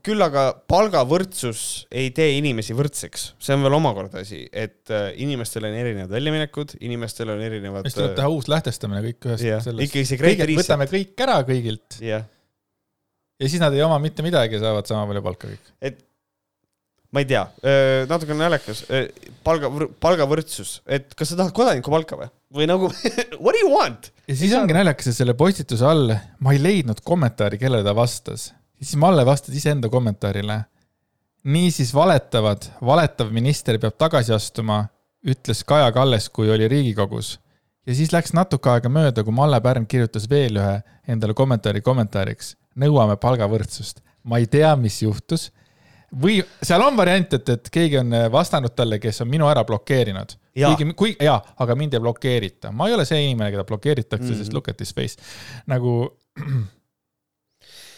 küll 0.03 0.21
aga 0.25 0.49
palgavõrdsus 0.69 1.61
ei 1.95 2.09
tee 2.15 2.35
inimesi 2.35 2.75
võrdseks, 2.75 3.29
see 3.39 3.55
on 3.55 3.63
veel 3.63 3.77
omakorda 3.77 4.25
asi, 4.25 4.43
et 4.51 4.91
äh, 4.91 5.07
inimestel 5.23 5.69
on 5.69 5.77
erinevad 5.77 6.11
väljaminekud, 6.11 6.75
inimestel 6.83 7.31
on 7.31 7.41
erinevad. 7.45 7.87
siis 7.87 7.95
tuleb 7.95 8.17
teha 8.19 8.27
uus 8.33 8.51
lähtestamine 8.51 8.99
kõik 9.05 9.29
ühest 9.29 9.47
jah, 9.47 9.63
sellest. 9.63 9.87
ikkagi 9.87 10.09
see 10.09 10.19
kõigepealt 10.19 10.51
Reset, 10.51 10.61
võtame 10.65 10.89
kõik 10.91 11.25
ära 11.27 11.39
kõigilt 11.47 11.99
jah, 12.03 12.27
ja 13.39 13.51
siis 13.55 13.63
nad 13.63 13.75
ei 13.77 13.85
oma 13.87 14.01
mitte 14.03 14.25
midagi 14.25 14.59
ja 14.59 14.65
saavad 14.67 14.91
sama 14.91 15.07
palju 15.09 15.25
palka 15.31 15.53
kõik. 15.53 15.73
et 15.79 16.03
ma 17.11 17.23
ei 17.23 17.27
tea, 17.27 17.41
natuke 18.11 18.35
naljakas, 18.35 18.85
palga, 19.47 19.71
palgavõrdsus, 20.03 20.77
et 20.87 21.11
kas 21.15 21.31
sa 21.31 21.39
tahad 21.39 21.55
kodanikupalka 21.55 22.19
või, 22.19 22.31
või 22.55 22.67
nagu 22.71 22.91
what 23.43 23.55
do 23.55 23.59
you 23.63 23.71
want? 23.71 24.11
ja 24.27 24.35
siis 24.35 24.59
ongi 24.59 24.75
naljakas, 24.75 25.11
et 25.11 25.23
selle 25.23 25.39
postituse 25.39 25.87
all 25.87 26.11
ma 26.43 26.55
ei 26.55 26.59
leidnud 26.59 26.99
kommentaari, 27.03 27.59
kellele 27.61 27.87
ta 27.87 27.95
vastas. 27.95 28.51
Siis 28.81 28.95
Malle 28.95 29.25
vastas 29.25 29.55
iseenda 29.55 29.89
kommentaarile. 29.89 30.61
niisiis 31.43 31.93
valetavad, 31.93 32.67
valetav 32.85 33.31
minister 33.33 33.79
peab 33.79 33.95
tagasi 33.97 34.33
astuma, 34.33 34.85
ütles 35.25 35.63
Kaja 35.65 35.91
Kalles, 35.91 36.29
kui 36.29 36.51
oli 36.51 36.67
Riigikogus. 36.67 37.39
ja 37.85 37.95
siis 37.95 38.11
läks 38.13 38.33
natuke 38.33 38.69
aega 38.69 38.89
mööda, 38.89 39.23
kui 39.23 39.33
Malle 39.33 39.61
Pärn 39.61 39.87
kirjutas 39.87 40.29
veel 40.29 40.57
ühe 40.57 40.81
endale 41.07 41.33
kommentaari 41.33 41.81
kommentaariks. 41.81 42.55
nõuame 42.75 43.17
palgavõrdsust. 43.17 44.01
ma 44.23 44.37
ei 44.37 44.47
tea, 44.47 44.75
mis 44.75 45.01
juhtus 45.01 45.51
või 46.21 46.41
seal 46.63 46.81
on 46.81 46.97
variant, 46.97 47.33
et, 47.33 47.49
et 47.49 47.69
keegi 47.71 47.97
on 47.97 48.11
vastanud 48.31 48.75
talle, 48.75 48.99
kes 48.99 49.21
on 49.21 49.29
minu 49.29 49.47
ära 49.47 49.63
blokeerinud. 49.63 50.33
Kuigi, 50.51 50.93
kui 50.93 51.15
jaa, 51.21 51.37
aga 51.63 51.75
mind 51.75 51.93
ei 51.93 51.99
blokeerita, 52.03 52.71
ma 52.71 52.87
ei 52.87 52.93
ole 52.93 53.05
see 53.05 53.21
inimene, 53.23 53.51
keda 53.51 53.63
blokeeritakse 53.63 54.25
mm. 54.25 54.33
-hmm. 54.33 54.37
sest 54.37 54.53
look 54.53 54.69
at 54.69 54.79
his 54.79 54.93
face. 54.93 55.17
nagu 55.65 56.11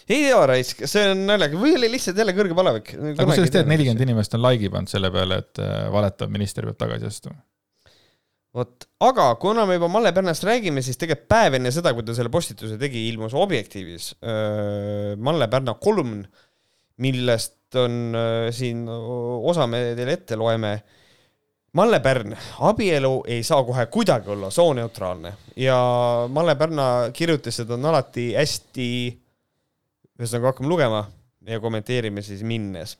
ei 0.09 0.25
tea, 0.25 0.43
raisk, 0.49 0.83
see 0.89 1.07
on 1.13 1.23
naljakas, 1.29 1.61
või 1.61 1.73
oli 1.77 1.89
lihtsalt 1.93 2.19
jälle 2.19 2.35
kõrge 2.35 2.57
palevik. 2.57 2.93
aga 2.97 3.27
kusjuures 3.29 3.53
tead, 3.53 3.69
nelikümmend 3.71 4.03
inimest 4.05 4.37
on 4.37 4.43
like'i 4.43 4.71
pannud 4.73 4.91
selle 4.91 5.11
peale, 5.13 5.41
et 5.45 5.63
äh, 5.63 5.73
valetav 5.93 6.31
minister 6.33 6.67
peab 6.67 6.79
tagasi 6.81 7.09
astuma. 7.09 7.39
vot, 8.53 8.87
aga 9.07 9.27
kuna 9.41 9.65
me 9.69 9.79
juba 9.79 9.89
Malle 9.91 10.11
Pärnast 10.13 10.45
räägime, 10.47 10.83
siis 10.85 10.99
tegelikult 11.01 11.29
päev 11.31 11.57
enne 11.57 11.71
seda, 11.73 11.93
kui 11.95 12.05
ta 12.05 12.15
selle 12.17 12.29
postituse 12.33 12.77
tegi, 12.81 13.07
ilmus 13.09 13.33
Objektiivis 13.33 14.11
öö, 14.21 15.15
Malle 15.17 15.47
Pärna 15.49 15.73
kolumn, 15.81 16.21
millest 17.01 17.79
on 17.81 18.13
öö, 18.13 18.51
siin 18.53 18.83
osa 18.85 19.65
me 19.67 19.95
teile 19.97 20.19
ette 20.19 20.37
loeme. 20.37 20.75
Malle 21.73 21.97
Pärn, 22.05 22.35
abielu 22.69 23.23
ei 23.33 23.41
saa 23.41 23.63
kohe 23.65 23.87
kuidagi 23.89 24.29
olla 24.29 24.51
sooneutraalne 24.53 25.31
ja 25.57 25.79
Malle 26.29 26.53
Pärna 26.55 27.09
kirjutised 27.13 27.69
on 27.73 27.85
alati 27.89 28.35
hästi, 28.37 28.91
ühesõnaga 30.19 30.51
hakkame 30.51 30.69
lugema 30.71 31.03
ja 31.47 31.59
kommenteerime 31.59 32.21
siis 32.25 32.43
minnes 32.47 32.97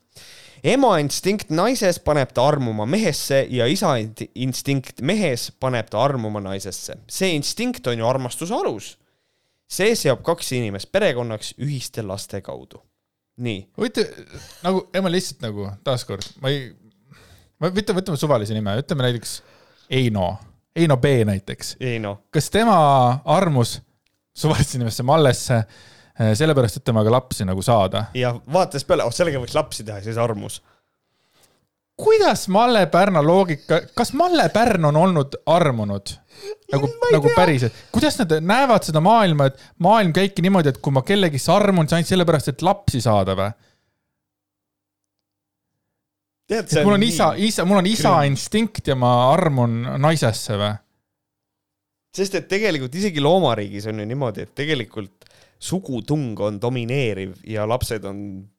ema 0.64 0.94
instinkt 1.02 1.52
naises 1.52 1.98
paneb 2.00 2.32
ta 2.34 2.46
armuma 2.48 2.86
mehesse 2.88 3.44
ja 3.52 3.66
isa 3.70 3.94
instinkt 4.34 5.02
mehes 5.04 5.50
paneb 5.60 5.90
ta 5.92 6.00
armuma 6.04 6.40
naisesse. 6.44 6.96
see 7.08 7.34
instinkt 7.36 7.86
on 7.86 7.98
ju 7.98 8.08
armastuse 8.08 8.54
alus. 8.54 8.94
see 9.68 9.94
seob 9.96 10.22
kaks 10.24 10.52
inimest 10.52 10.92
perekonnaks 10.92 11.54
ühiste 11.58 12.02
laste 12.06 12.40
kaudu. 12.40 12.82
nii, 13.36 13.66
huvitav, 13.76 14.04
nagu, 14.62 14.86
ei 14.94 15.02
ma 15.02 15.10
lihtsalt 15.10 15.42
nagu 15.42 15.68
taaskord, 15.84 16.26
ma 16.40 16.52
ei, 16.54 16.68
ma 17.58 17.68
ütleme, 17.72 18.00
võtame 18.00 18.20
suvalise 18.20 18.54
nime, 18.54 18.76
ütleme 18.80 19.08
näiteks 19.08 19.40
Eino, 19.90 20.36
Eino 20.76 20.96
B 20.96 21.18
näiteks. 21.28 21.76
kas 22.30 22.50
tema 22.50 22.76
armus 23.24 23.80
suvalisse 24.34 24.78
nimesse 24.78 25.02
Mallesse 25.02 25.58
äh, 25.60 25.82
sellepärast, 26.14 26.78
et 26.78 26.84
temaga 26.86 27.10
lapsi 27.10 27.46
nagu 27.46 27.62
saada? 27.62 28.06
ja 28.14 28.34
vaatas 28.52 28.86
peale, 28.86 29.06
oh 29.06 29.14
sellega 29.14 29.42
võiks 29.42 29.56
lapsi 29.56 29.84
teha, 29.86 30.00
siis 30.04 30.18
armus. 30.20 30.60
kuidas 31.98 32.46
Malle 32.48 32.86
Pärna 32.86 33.22
loogika, 33.22 33.80
kas 33.94 34.12
Malle 34.12 34.48
Pärn 34.54 34.84
on 34.84 34.96
olnud 34.96 35.40
armunud? 35.46 36.14
nagu, 36.72 36.88
nagu 37.12 37.30
päriselt, 37.36 37.76
kuidas 37.94 38.18
nad 38.20 38.32
näevad 38.40 38.86
seda 38.86 39.02
maailma, 39.04 39.50
et 39.50 39.60
maailm 39.82 40.12
käibki 40.14 40.42
niimoodi, 40.42 40.74
et 40.74 40.80
kui 40.82 40.94
ma 40.94 41.02
kellegisse 41.06 41.52
armun, 41.52 41.88
siis 41.88 41.98
ainult 41.98 42.12
sellepärast, 42.12 42.54
et 42.54 42.66
lapsi 42.66 43.02
saada 43.04 43.36
või? 43.38 43.50
tead, 46.48 46.70
et 46.70 46.84
mul 46.84 46.98
on 46.98 47.06
isa, 47.06 47.32
isa, 47.40 47.66
mul 47.66 47.82
on 47.82 47.90
isa 47.90 48.16
instinkt 48.28 48.90
ja 48.90 48.96
ma 48.98 49.12
armun 49.32 49.82
naisesse 50.02 50.58
või? 50.60 50.72
sest 52.14 52.38
et 52.38 52.50
tegelikult 52.50 52.94
isegi 52.94 53.22
loomariigis 53.22 53.88
on 53.90 53.98
ju 53.98 54.06
niimoodi, 54.06 54.46
et 54.46 54.54
tegelikult 54.54 55.24
sugutung 55.64 56.34
on 56.44 56.60
domineeriv 56.60 57.38
ja 57.48 57.64
lapsed 57.68 58.04
on 58.08 58.18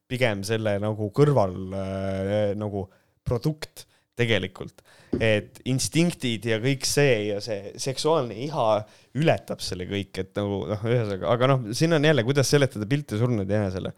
pigem 0.09 0.43
selle 0.45 0.77
nagu 0.81 1.09
kõrval 1.15 1.55
äh, 1.73 2.53
nagu 2.57 2.87
produkt 3.25 3.85
tegelikult. 4.15 4.81
et 5.15 5.61
instinktid 5.71 6.43
ja 6.43 6.57
kõik 6.59 6.83
see 6.87 7.29
ja 7.29 7.37
see 7.43 7.69
seksuaalne 7.79 8.35
iha 8.43 8.65
ületab 9.15 9.61
selle 9.63 9.85
kõik, 9.87 10.11
et 10.19 10.33
nagu 10.35 10.57
noh, 10.67 10.81
ühesõnaga, 10.83 11.29
aga 11.31 11.49
noh, 11.53 11.61
siin 11.75 11.95
on 11.95 12.03
jälle, 12.03 12.25
kuidas 12.27 12.51
seletada 12.51 12.87
pilte 12.89 13.19
surnud 13.19 13.49
jänesele. 13.49 13.93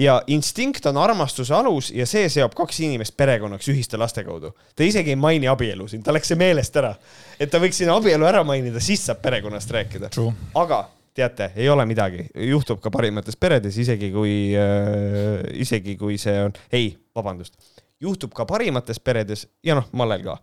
ja 0.00 0.18
instinkt 0.32 0.86
on 0.90 1.00
armastuse 1.00 1.54
alus 1.56 1.90
ja 1.96 2.06
see 2.08 2.28
seob 2.32 2.54
kaks 2.56 2.82
inimest 2.84 3.16
perekonnaks 3.16 3.68
ühiste 3.72 4.00
laste 4.00 4.24
kaudu. 4.24 4.52
ta 4.76 4.84
isegi 4.84 5.14
ei 5.14 5.20
maini 5.20 5.48
abielu 5.48 5.88
siin, 5.88 6.04
tal 6.04 6.16
läks 6.16 6.32
see 6.32 6.40
meelest 6.40 6.76
ära. 6.76 6.94
et 7.40 7.50
ta 7.50 7.60
võiks 7.60 7.80
siin 7.80 7.92
abielu 7.92 8.28
ära 8.28 8.44
mainida, 8.44 8.80
siis 8.84 9.04
saab 9.08 9.22
perekonnast 9.24 9.76
rääkida. 9.76 10.12
Aga 10.60 10.84
teate, 11.14 11.50
ei 11.56 11.68
ole 11.68 11.84
midagi, 11.88 12.26
juhtub 12.50 12.80
ka 12.82 12.90
parimates 12.94 13.36
peredes, 13.40 13.76
isegi 13.82 14.10
kui 14.14 14.34
äh,, 14.56 15.42
isegi 15.62 15.96
kui 16.00 16.18
see 16.20 16.36
on, 16.44 16.54
ei, 16.72 16.92
vabandust, 17.16 17.56
juhtub 18.00 18.34
ka 18.36 18.46
parimates 18.48 19.00
peredes 19.02 19.46
ja 19.66 19.76
noh, 19.78 19.88
Mallel 19.96 20.24
ka. 20.26 20.38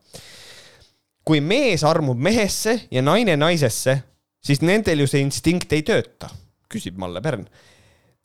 kui 1.28 1.42
mees 1.44 1.84
armub 1.84 2.20
mehesse 2.24 2.78
ja 2.92 3.02
naine 3.04 3.36
naisesse, 3.36 3.98
siis 4.44 4.62
nendel 4.64 5.04
ju 5.04 5.10
see 5.12 5.24
instinkt 5.26 5.74
ei 5.76 5.84
tööta, 5.88 6.30
küsib 6.72 6.96
Malle 7.00 7.22
Pärn. 7.24 7.44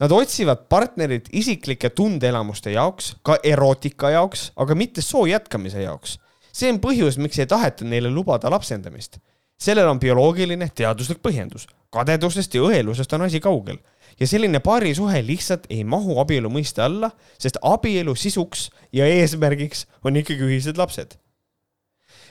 Nad 0.02 0.12
otsivad 0.14 0.66
partnerit 0.70 1.28
isiklike 1.34 1.90
tundeelamuste 1.94 2.72
jaoks, 2.74 3.16
ka 3.22 3.36
erootika 3.42 4.10
jaoks, 4.10 4.50
aga 4.58 4.74
mitte 4.78 5.02
soo 5.02 5.26
jätkamise 5.30 5.82
jaoks. 5.82 6.18
see 6.52 6.68
on 6.68 6.78
põhjus, 6.82 7.16
miks 7.18 7.38
ei 7.38 7.46
taheta 7.46 7.84
neile 7.84 8.10
lubada 8.10 8.50
lapsendamist 8.50 9.18
sellel 9.62 9.88
on 9.88 10.00
bioloogiline 10.02 10.68
teaduslik 10.74 11.22
põhjendus. 11.22 11.66
kadedusest 11.92 12.54
ja 12.54 12.62
õelusest 12.64 13.12
on 13.14 13.26
asi 13.28 13.40
kaugel 13.40 13.78
ja 14.20 14.26
selline 14.28 14.60
paarisuhe 14.60 15.22
lihtsalt 15.26 15.66
ei 15.70 15.84
mahu 15.84 16.18
abielu 16.22 16.50
mõiste 16.52 16.82
alla, 16.84 17.10
sest 17.40 17.58
abielu 17.62 18.14
sisuks 18.18 18.68
ja 18.92 19.06
eesmärgiks 19.08 19.86
on 20.04 20.16
ikkagi 20.20 20.48
ühised 20.48 20.80
lapsed 20.80 21.16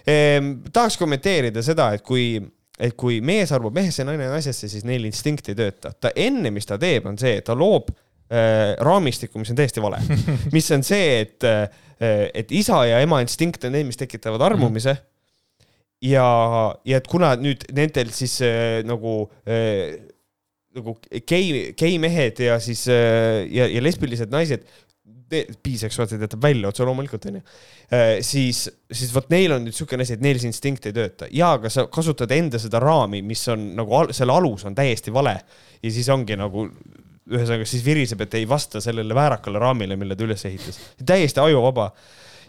ehm,. 0.07 0.53
tahaks 0.73 0.97
kommenteerida 0.97 1.63
seda, 1.65 1.91
et 1.95 2.05
kui, 2.05 2.39
et 2.79 2.95
kui 2.97 3.21
mees 3.21 3.51
arvab 3.51 3.75
mehesse, 3.77 4.05
naine 4.07 4.29
naisesse, 4.31 4.69
siis 4.71 4.85
neil 4.87 5.05
instinkt 5.09 5.51
ei 5.51 5.57
tööta. 5.57 5.93
ta 5.93 6.13
enne, 6.15 6.51
mis 6.51 6.69
ta 6.69 6.79
teeb, 6.81 7.05
on 7.09 7.19
see, 7.21 7.41
ta 7.45 7.55
loob 7.57 7.91
äh, 7.91 8.73
raamistikku, 8.81 9.39
mis 9.41 9.53
on 9.53 9.61
täiesti 9.61 9.83
vale 9.83 10.01
mis 10.55 10.71
on 10.75 10.85
see, 10.87 11.21
et 11.21 11.47
äh,, 11.47 11.69
et 12.01 12.49
isa 12.51 12.79
ja 12.89 12.97
ema 13.03 13.19
instinkt 13.21 13.67
on 13.67 13.75
need, 13.77 13.85
mis 13.85 13.99
tekitavad 13.99 14.41
armumise 14.41 14.95
mm 14.95 15.10
ja, 16.01 16.27
ja 16.87 17.01
et 17.01 17.09
kuna 17.09 17.35
nüüd 17.39 17.67
nendel 17.75 18.13
siis 18.15 18.39
äh, 18.45 18.81
nagu 18.87 19.25
äh, 19.45 19.99
nagu 20.75 20.95
gei, 21.27 21.73
geimehed 21.77 22.39
ja 22.45 22.57
siis 22.63 22.85
äh, 22.91 23.43
ja, 23.51 23.67
ja 23.67 23.83
lesbilised 23.83 24.31
naised, 24.31 24.63
biseksuaalsed 25.31 26.19
jätab 26.25 26.41
välja 26.43 26.71
otse 26.71 26.85
loomulikult 26.87 27.27
onju, 27.29 27.41
äh, 27.91 28.17
siis, 28.25 28.65
siis 28.91 29.11
vot 29.15 29.29
neil 29.31 29.55
on 29.55 29.65
nüüd 29.67 29.75
siukene 29.75 30.05
asi, 30.05 30.17
et 30.17 30.23
neil 30.23 30.39
see 30.41 30.51
instinkt 30.51 30.87
ei 30.89 30.95
tööta. 30.95 31.29
Ja 31.31 31.53
aga 31.57 31.71
sa 31.71 31.87
kasutad 31.91 32.31
enda 32.35 32.59
seda 32.61 32.81
raami, 32.83 33.21
mis 33.25 33.43
on 33.51 33.71
nagu 33.79 33.95
al, 33.99 34.11
selle 34.15 34.35
alus 34.35 34.65
on 34.67 34.75
täiesti 34.77 35.13
vale. 35.13 35.37
Ja 35.81 35.93
siis 35.93 36.09
ongi 36.13 36.37
nagu 36.39 36.67
ühesõnaga 37.31 37.67
siis 37.67 37.83
viriseb, 37.85 38.21
et 38.25 38.39
ei 38.39 38.47
vasta 38.49 38.81
sellele 38.83 39.15
väärakale 39.15 39.61
raamile, 39.61 39.95
mille 39.99 40.17
ta 40.17 40.27
üles 40.27 40.45
ehitas. 40.49 40.79
täiesti 41.05 41.39
ajuvaba 41.39 41.91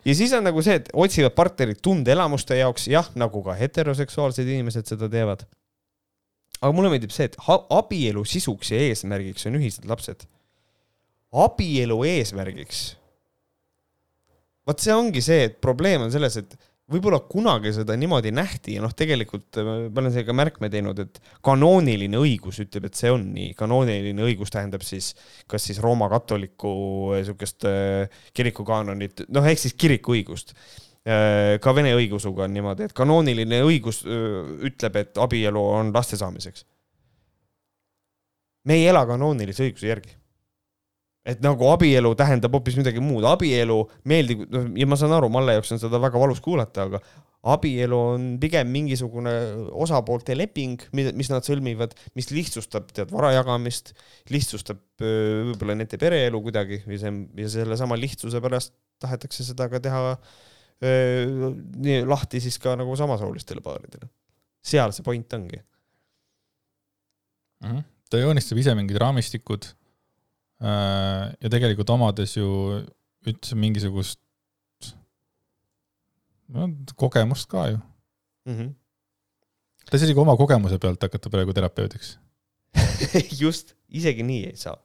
ja 0.05 0.15
siis 0.15 0.33
on 0.37 0.45
nagu 0.47 0.63
see, 0.65 0.79
et 0.81 0.91
otsivad 0.93 1.35
partnerit 1.37 1.83
tundeelamuste 1.83 2.59
jaoks, 2.59 2.89
jah, 2.91 3.09
nagu 3.19 3.43
ka 3.47 3.57
heteroseksuaalsed 3.59 4.49
inimesed 4.49 4.89
seda 4.95 5.09
teevad. 5.11 5.47
aga 6.63 6.71
mulle 6.73 6.93
meeldib 6.93 7.11
see, 7.11 7.27
et 7.27 7.39
abielu 7.49 8.25
sisuks 8.25 8.71
ja 8.71 8.79
eesmärgiks 8.89 9.47
on 9.51 9.59
ühised 9.59 9.87
lapsed. 9.89 10.27
abielu 11.33 12.03
eesmärgiks. 12.17 12.83
vot 14.67 14.79
see 14.79 14.95
ongi 14.95 15.23
see, 15.23 15.49
et 15.51 15.61
probleem 15.61 16.03
on 16.03 16.13
selles, 16.13 16.37
et 16.37 16.59
võib-olla 16.93 17.21
kunagi 17.29 17.73
seda 17.75 17.97
niimoodi 17.99 18.33
nähti 18.35 18.77
ja 18.77 18.85
noh, 18.85 18.93
tegelikult 18.97 19.59
äh, 19.61 19.67
ma 19.89 20.03
olen 20.03 20.13
sellega 20.15 20.37
märkme 20.37 20.71
teinud, 20.73 21.01
et 21.03 21.19
kanooniline 21.45 22.21
õigus 22.21 22.61
ütleb, 22.65 22.87
et 22.89 22.99
see 22.99 23.11
on 23.13 23.27
nii. 23.35 23.53
kanooniline 23.59 24.27
õigus 24.27 24.53
tähendab 24.55 24.85
siis 24.87 25.13
kas 25.51 25.67
siis 25.69 25.81
Rooma 25.83 26.11
katoliku 26.13 26.73
äh, 27.17 27.25
sihukest 27.27 27.69
äh, 27.69 28.23
kirikukaanonit, 28.37 29.27
noh, 29.33 29.49
ehk 29.49 29.65
siis 29.65 29.77
kirikuõigust 29.79 30.57
ka 31.03 31.73
vene 31.75 31.97
õigeusuga 31.99 32.45
on 32.45 32.53
niimoodi, 32.55 32.85
et 32.87 32.93
kanooniline 32.95 33.59
õigus 33.67 34.05
ütleb, 34.07 34.99
et 35.01 35.19
abielu 35.19 35.59
on 35.59 35.89
laste 35.91 36.15
saamiseks. 36.15 36.63
me 38.71 38.77
ei 38.79 38.87
ela 38.87 39.03
kanoonilise 39.11 39.67
õiguse 39.67 39.89
järgi 39.91 40.15
et 41.23 41.43
nagu 41.45 41.69
abielu 41.71 42.11
tähendab 42.19 42.55
hoopis 42.57 42.77
midagi 42.79 43.03
muud, 43.03 43.25
abielu 43.29 43.77
meeldib, 44.11 44.47
noh 44.51 44.65
ja 44.79 44.87
ma 44.91 44.97
saan 44.99 45.13
aru, 45.15 45.29
Malle 45.33 45.55
jaoks 45.59 45.71
on 45.77 45.83
seda 45.83 46.01
väga 46.03 46.19
valus 46.19 46.41
kuulata, 46.43 46.89
aga 46.89 46.99
abielu 47.53 47.99
on 47.99 48.25
pigem 48.43 48.69
mingisugune 48.71 49.33
osapoolte 49.85 50.35
leping, 50.39 50.83
mis 50.95 51.31
nad 51.31 51.47
sõlmivad, 51.47 51.95
mis 52.19 52.31
lihtsustab 52.31 52.91
tead 52.95 53.11
vara 53.15 53.33
jagamist, 53.35 53.93
lihtsustab 54.31 54.79
võib-olla 55.03 55.75
nende 55.79 55.99
pereelu 55.99 56.43
kuidagi 56.45 56.83
ja 56.87 56.99
see 57.03 57.13
ja 57.43 57.49
sellesama 57.57 57.99
lihtsuse 57.99 58.39
pärast 58.43 58.75
tahetakse 59.03 59.47
seda 59.47 59.67
ka 59.71 59.79
teha 59.83 60.01
öö, 60.83 61.51
nii 61.83 61.99
lahti 62.07 62.43
siis 62.43 62.59
ka 62.63 62.77
nagu 62.79 62.95
samasoolistele 62.99 63.63
paaridele. 63.65 64.07
seal 64.63 64.95
see 64.95 65.03
point 65.03 65.33
ongi 65.35 65.59
mm. 65.59 67.67
-hmm. 67.67 67.83
ta 68.11 68.23
joonistab 68.23 68.59
ise 68.63 68.75
mingid 68.79 68.99
raamistikud 69.03 69.63
ja 70.63 71.51
tegelikult 71.51 71.91
omades 71.91 72.37
ju 72.37 72.49
üldse 73.27 73.57
mingisugust 73.59 74.21
no, 76.53 76.69
kogemust 76.99 77.49
ka 77.51 77.69
ju 77.73 77.79
mm. 77.79 78.55
-hmm. 78.55 78.73
ta 79.91 79.97
isegi 79.97 80.19
oma 80.19 80.37
kogemuse 80.37 80.79
pealt 80.79 81.03
hakata 81.03 81.31
praegu 81.31 81.53
terapeudiks 81.53 82.17
just, 83.43 83.75
isegi 83.89 84.23
nii 84.23 84.45
ei 84.51 84.57
saa. 84.57 84.77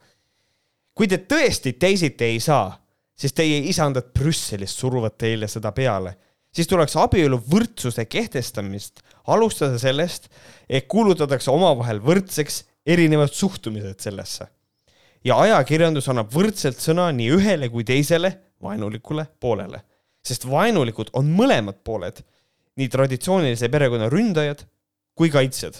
kui 0.98 1.08
te 1.08 1.18
tõesti 1.18 1.76
teisiti 1.80 2.26
ei 2.26 2.40
saa, 2.40 2.72
siis 3.14 3.34
teie 3.34 3.60
isandad 3.70 4.10
Brüsselist 4.18 4.80
suruvad 4.82 5.14
teile 5.18 5.48
seda 5.48 5.72
peale, 5.72 6.16
siis 6.52 6.68
tuleks 6.68 6.96
abielu 6.98 7.38
võrdsuse 7.38 8.06
kehtestamist 8.06 9.04
alustada 9.28 9.78
sellest, 9.78 10.26
et 10.70 10.88
kuulutatakse 10.88 11.52
omavahel 11.52 12.02
võrdseks 12.02 12.64
erinevad 12.86 13.30
suhtumised 13.30 14.00
sellesse 14.02 14.48
ja 15.28 15.38
ajakirjandus 15.44 16.08
annab 16.12 16.32
võrdselt 16.34 16.80
sõna 16.82 17.10
nii 17.16 17.34
ühele 17.38 17.72
kui 17.74 17.86
teisele 17.88 18.34
vaenulikule 18.64 19.28
poolele, 19.42 19.84
sest 20.26 20.48
vaenulikud 20.50 21.14
on 21.18 21.30
mõlemad 21.36 21.84
pooled, 21.86 22.24
nii 22.78 22.90
traditsioonilise 22.94 23.70
perekonna 23.74 24.10
ründajad 24.14 24.64
kui 25.18 25.30
kaitsjad 25.34 25.80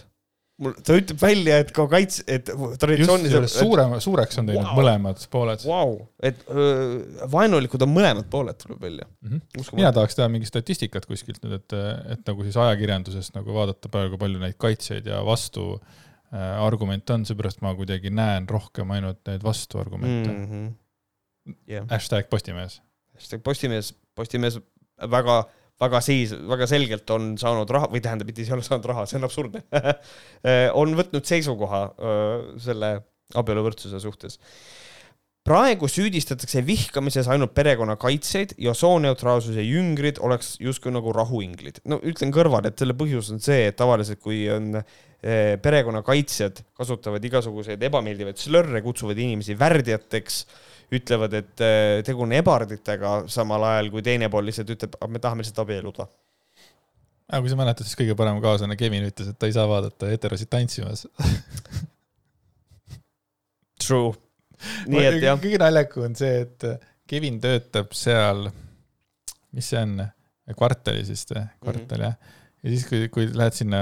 mul, 0.62 0.74
ta 0.82 0.96
ütleb 0.98 1.20
välja, 1.22 1.60
et 1.62 1.72
ka 1.74 1.86
kaits-, 1.90 2.24
et 2.26 2.50
traditsioonilise. 2.82 3.44
suurem, 3.54 3.94
suureks 4.02 4.42
on 4.42 4.50
teinud 4.50 4.64
wow. 4.64 4.80
mõlemad 4.80 5.28
pooled 5.34 5.66
wow.. 5.70 5.94
et 6.26 6.42
öö, 6.50 7.28
vaenulikud 7.34 7.86
on 7.86 7.94
mõlemad 7.94 8.30
pooled, 8.32 8.58
tuleb 8.64 8.82
välja 8.88 9.06
mm. 9.06 9.38
-hmm. 9.38 9.70
mina 9.78 9.94
tahaks 9.94 10.18
teha 10.18 10.30
mingi 10.34 10.50
statistikat 10.50 11.06
kuskilt 11.10 11.44
nüüd, 11.46 11.60
et, 11.62 11.78
et 12.18 12.26
nagu 12.30 12.46
siis 12.48 12.58
ajakirjandusest 12.66 13.38
nagu 13.38 13.54
vaadata 13.58 13.94
praegu 13.94 14.18
palju 14.22 14.42
neid 14.42 14.58
kaitsjaid 14.62 15.10
ja 15.14 15.22
vastu 15.26 15.76
Äh, 15.78 16.07
argument 16.36 17.10
on, 17.14 17.24
seepärast 17.28 17.62
ma 17.64 17.74
kuidagi 17.78 18.12
näen 18.12 18.50
rohkem 18.50 18.92
ainult 18.92 19.22
neid 19.30 19.44
vastuargumente 19.46 20.32
mm. 20.32 20.46
-hmm. 20.46 20.74
Yeah. 21.70 21.86
hashtag 21.90 22.28
Postimees. 22.30 22.82
hashtag 23.16 23.44
Postimees, 23.44 23.94
Postimees 24.16 24.60
väga, 25.12 25.44
väga 25.80 26.02
siis, 26.02 26.34
väga 26.50 26.68
selgelt 26.68 27.10
on 27.10 27.38
saanud 27.38 27.70
raha 27.70 27.88
või 27.88 28.02
tähendab, 28.04 28.28
mitte 28.28 28.44
ei 28.44 28.52
ole 28.52 28.66
saanud 28.66 28.86
raha, 28.86 29.06
see 29.06 29.20
on 29.20 29.30
absurdne 29.30 29.64
äh, 29.78 30.68
on 30.74 30.98
võtnud 30.98 31.24
seisukoha 31.24 31.82
öö, 32.00 32.60
selle 32.60 32.92
abieluvõrdsuse 33.36 34.00
suhtes 34.00 34.40
praegu 35.48 35.88
süüdistatakse 35.88 36.62
vihkamises 36.68 37.28
ainult 37.32 37.54
perekonnakaitsjaid 37.56 38.58
ja 38.60 38.74
sooneutraalsuse 38.76 39.64
jüngrid 39.64 40.20
oleks 40.20 40.56
justkui 40.60 40.92
nagu 40.92 41.14
rahuinglid. 41.16 41.80
no 41.88 42.02
ütlen 42.04 42.34
kõrvale, 42.36 42.72
et 42.72 42.80
selle 42.80 42.96
põhjus 42.98 43.32
on 43.32 43.40
see, 43.44 43.70
et 43.70 43.78
tavaliselt 43.80 44.20
kui 44.24 44.44
on 44.52 44.82
perekonnakaitsjad 45.64 46.62
kasutavad 46.78 47.24
igasuguseid 47.26 47.84
ebameeldivaid 47.90 48.38
slörre, 48.38 48.82
kutsuvad 48.86 49.18
inimesi 49.18 49.58
värdjateks, 49.58 50.40
ütlevad, 50.98 51.34
et 51.40 51.66
eh, 51.66 52.04
tegu 52.08 52.24
on 52.24 52.36
ebarditega, 52.38 53.18
samal 53.32 53.66
ajal 53.72 53.92
kui 53.96 54.06
teine 54.06 54.30
pool 54.32 54.46
lihtsalt 54.48 54.70
ütleb, 54.78 54.96
me 55.10 55.20
tahame 55.24 55.44
lihtsalt 55.44 55.64
abielluda. 55.66 56.08
aga 57.28 57.42
kui 57.44 57.52
sa 57.52 57.60
mäletad, 57.60 57.90
siis 57.90 58.00
kõige 58.00 58.16
parem 58.20 58.40
kaaslane 58.44 58.78
Kevin 58.80 59.10
ütles, 59.10 59.34
et 59.34 59.40
ta 59.40 59.50
ei 59.50 59.58
saa 59.58 59.68
vaadata 59.68 60.14
heterosid 60.14 60.50
tantsimas 60.54 61.08
True 63.84 64.16
nii 64.90 65.04
et 65.06 65.20
jah. 65.24 65.40
kõige 65.42 65.60
naljakam 65.62 66.08
on 66.08 66.16
see, 66.18 66.46
et 66.46 66.68
Kevin 67.08 67.40
töötab 67.44 67.94
seal, 67.98 68.48
mis 69.56 69.70
see 69.72 69.82
on, 69.82 70.00
kvartalis 70.58 71.12
vist 71.12 71.34
või, 71.34 71.44
kvartal 71.64 72.02
mm 72.02 72.04
-hmm. 72.04 72.08
jah. 72.08 72.16
ja 72.64 72.74
siis, 72.74 72.88
kui, 72.90 73.10
kui 73.14 73.30
lähed 73.34 73.58
sinna 73.58 73.82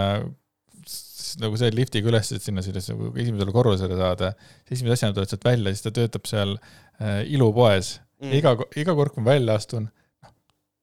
nagu 1.41 1.59
see 1.59 1.71
liftiga 1.75 2.11
üles, 2.11 2.31
et 2.35 2.43
sinna 2.43 2.63
sellesse 2.65 2.95
nagu 2.95 3.11
esimesele 3.19 3.53
korrusele 3.55 3.99
saada, 3.99 4.31
siis 4.63 4.79
esimese 4.79 4.99
asjana 4.99 5.17
tuled 5.17 5.31
sealt 5.31 5.47
välja, 5.47 5.73
siis 5.73 5.85
ta 5.85 5.93
töötab 5.95 6.29
seal 6.29 6.55
äh, 6.57 7.21
ilupoes 7.35 7.97
mm. 8.21 8.33
iga, 8.39 8.55
iga 8.79 8.95
kord, 8.97 9.15
kui 9.15 9.25
ma 9.25 9.33
välja 9.33 9.57
astun, 9.59 9.89
noh, 10.23 10.33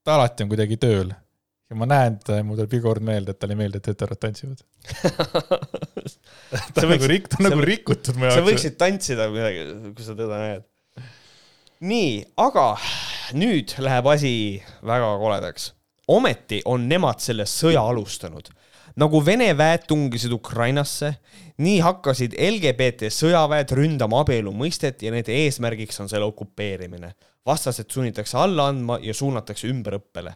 ta 0.05 0.17
alati 0.17 0.45
on 0.45 0.51
kuidagi 0.51 0.79
tööl 0.81 1.13
ja 1.73 1.79
ma 1.79 1.87
näen 1.89 2.19
teda 2.21 2.39
ja 2.39 2.45
mul 2.45 2.59
tuleb 2.59 2.75
iga 2.77 2.85
kord 2.85 3.05
meelde, 3.07 3.33
et 3.33 3.39
talle 3.41 3.55
ei 3.55 3.61
meeldi, 3.63 3.81
et 3.81 3.89
heterod 3.89 4.19
tantsivad 4.21 4.61
ta 6.75 6.85
on 6.85 6.93
nagu 6.93 7.09
rik-, 7.09 7.29
ta 7.31 7.39
on 7.39 7.49
nagu 7.49 7.65
rikutud 7.65 8.19
mu 8.19 8.27
jaoks. 8.27 8.37
sa 8.37 8.45
võiksid 8.45 8.77
tantsida 8.79 9.29
midagi, 9.33 9.65
kui 9.97 10.05
sa 10.05 10.15
teda 10.17 10.41
näed. 10.41 10.67
nii, 11.89 12.11
aga 12.43 12.67
nüüd 13.39 13.73
läheb 13.83 14.09
asi 14.13 14.33
väga 14.85 15.09
koledaks. 15.21 15.71
ometi 16.13 16.61
on 16.69 16.85
nemad 16.89 17.23
selle 17.23 17.45
sõja 17.49 17.81
alustanud. 17.93 18.51
Nagu 18.99 19.21
Vene 19.25 19.49
väed 19.57 19.87
tungisid 19.89 20.33
Ukrainasse, 20.35 21.13
nii 21.63 21.79
hakkasid 21.83 22.35
LGBT 22.37 23.09
sõjaväed 23.13 23.73
ründama 23.77 24.21
abielu 24.23 24.53
mõistet 24.55 25.01
ja 25.05 25.13
nende 25.13 25.33
eesmärgiks 25.43 26.01
on 26.03 26.11
selle 26.11 26.27
okupeerimine. 26.29 27.13
vastased 27.43 27.89
sunnitakse 27.91 28.37
alla 28.39 28.69
andma 28.71 28.99
ja 29.03 29.13
suunatakse 29.13 29.67
ümberõppele. 29.67 30.31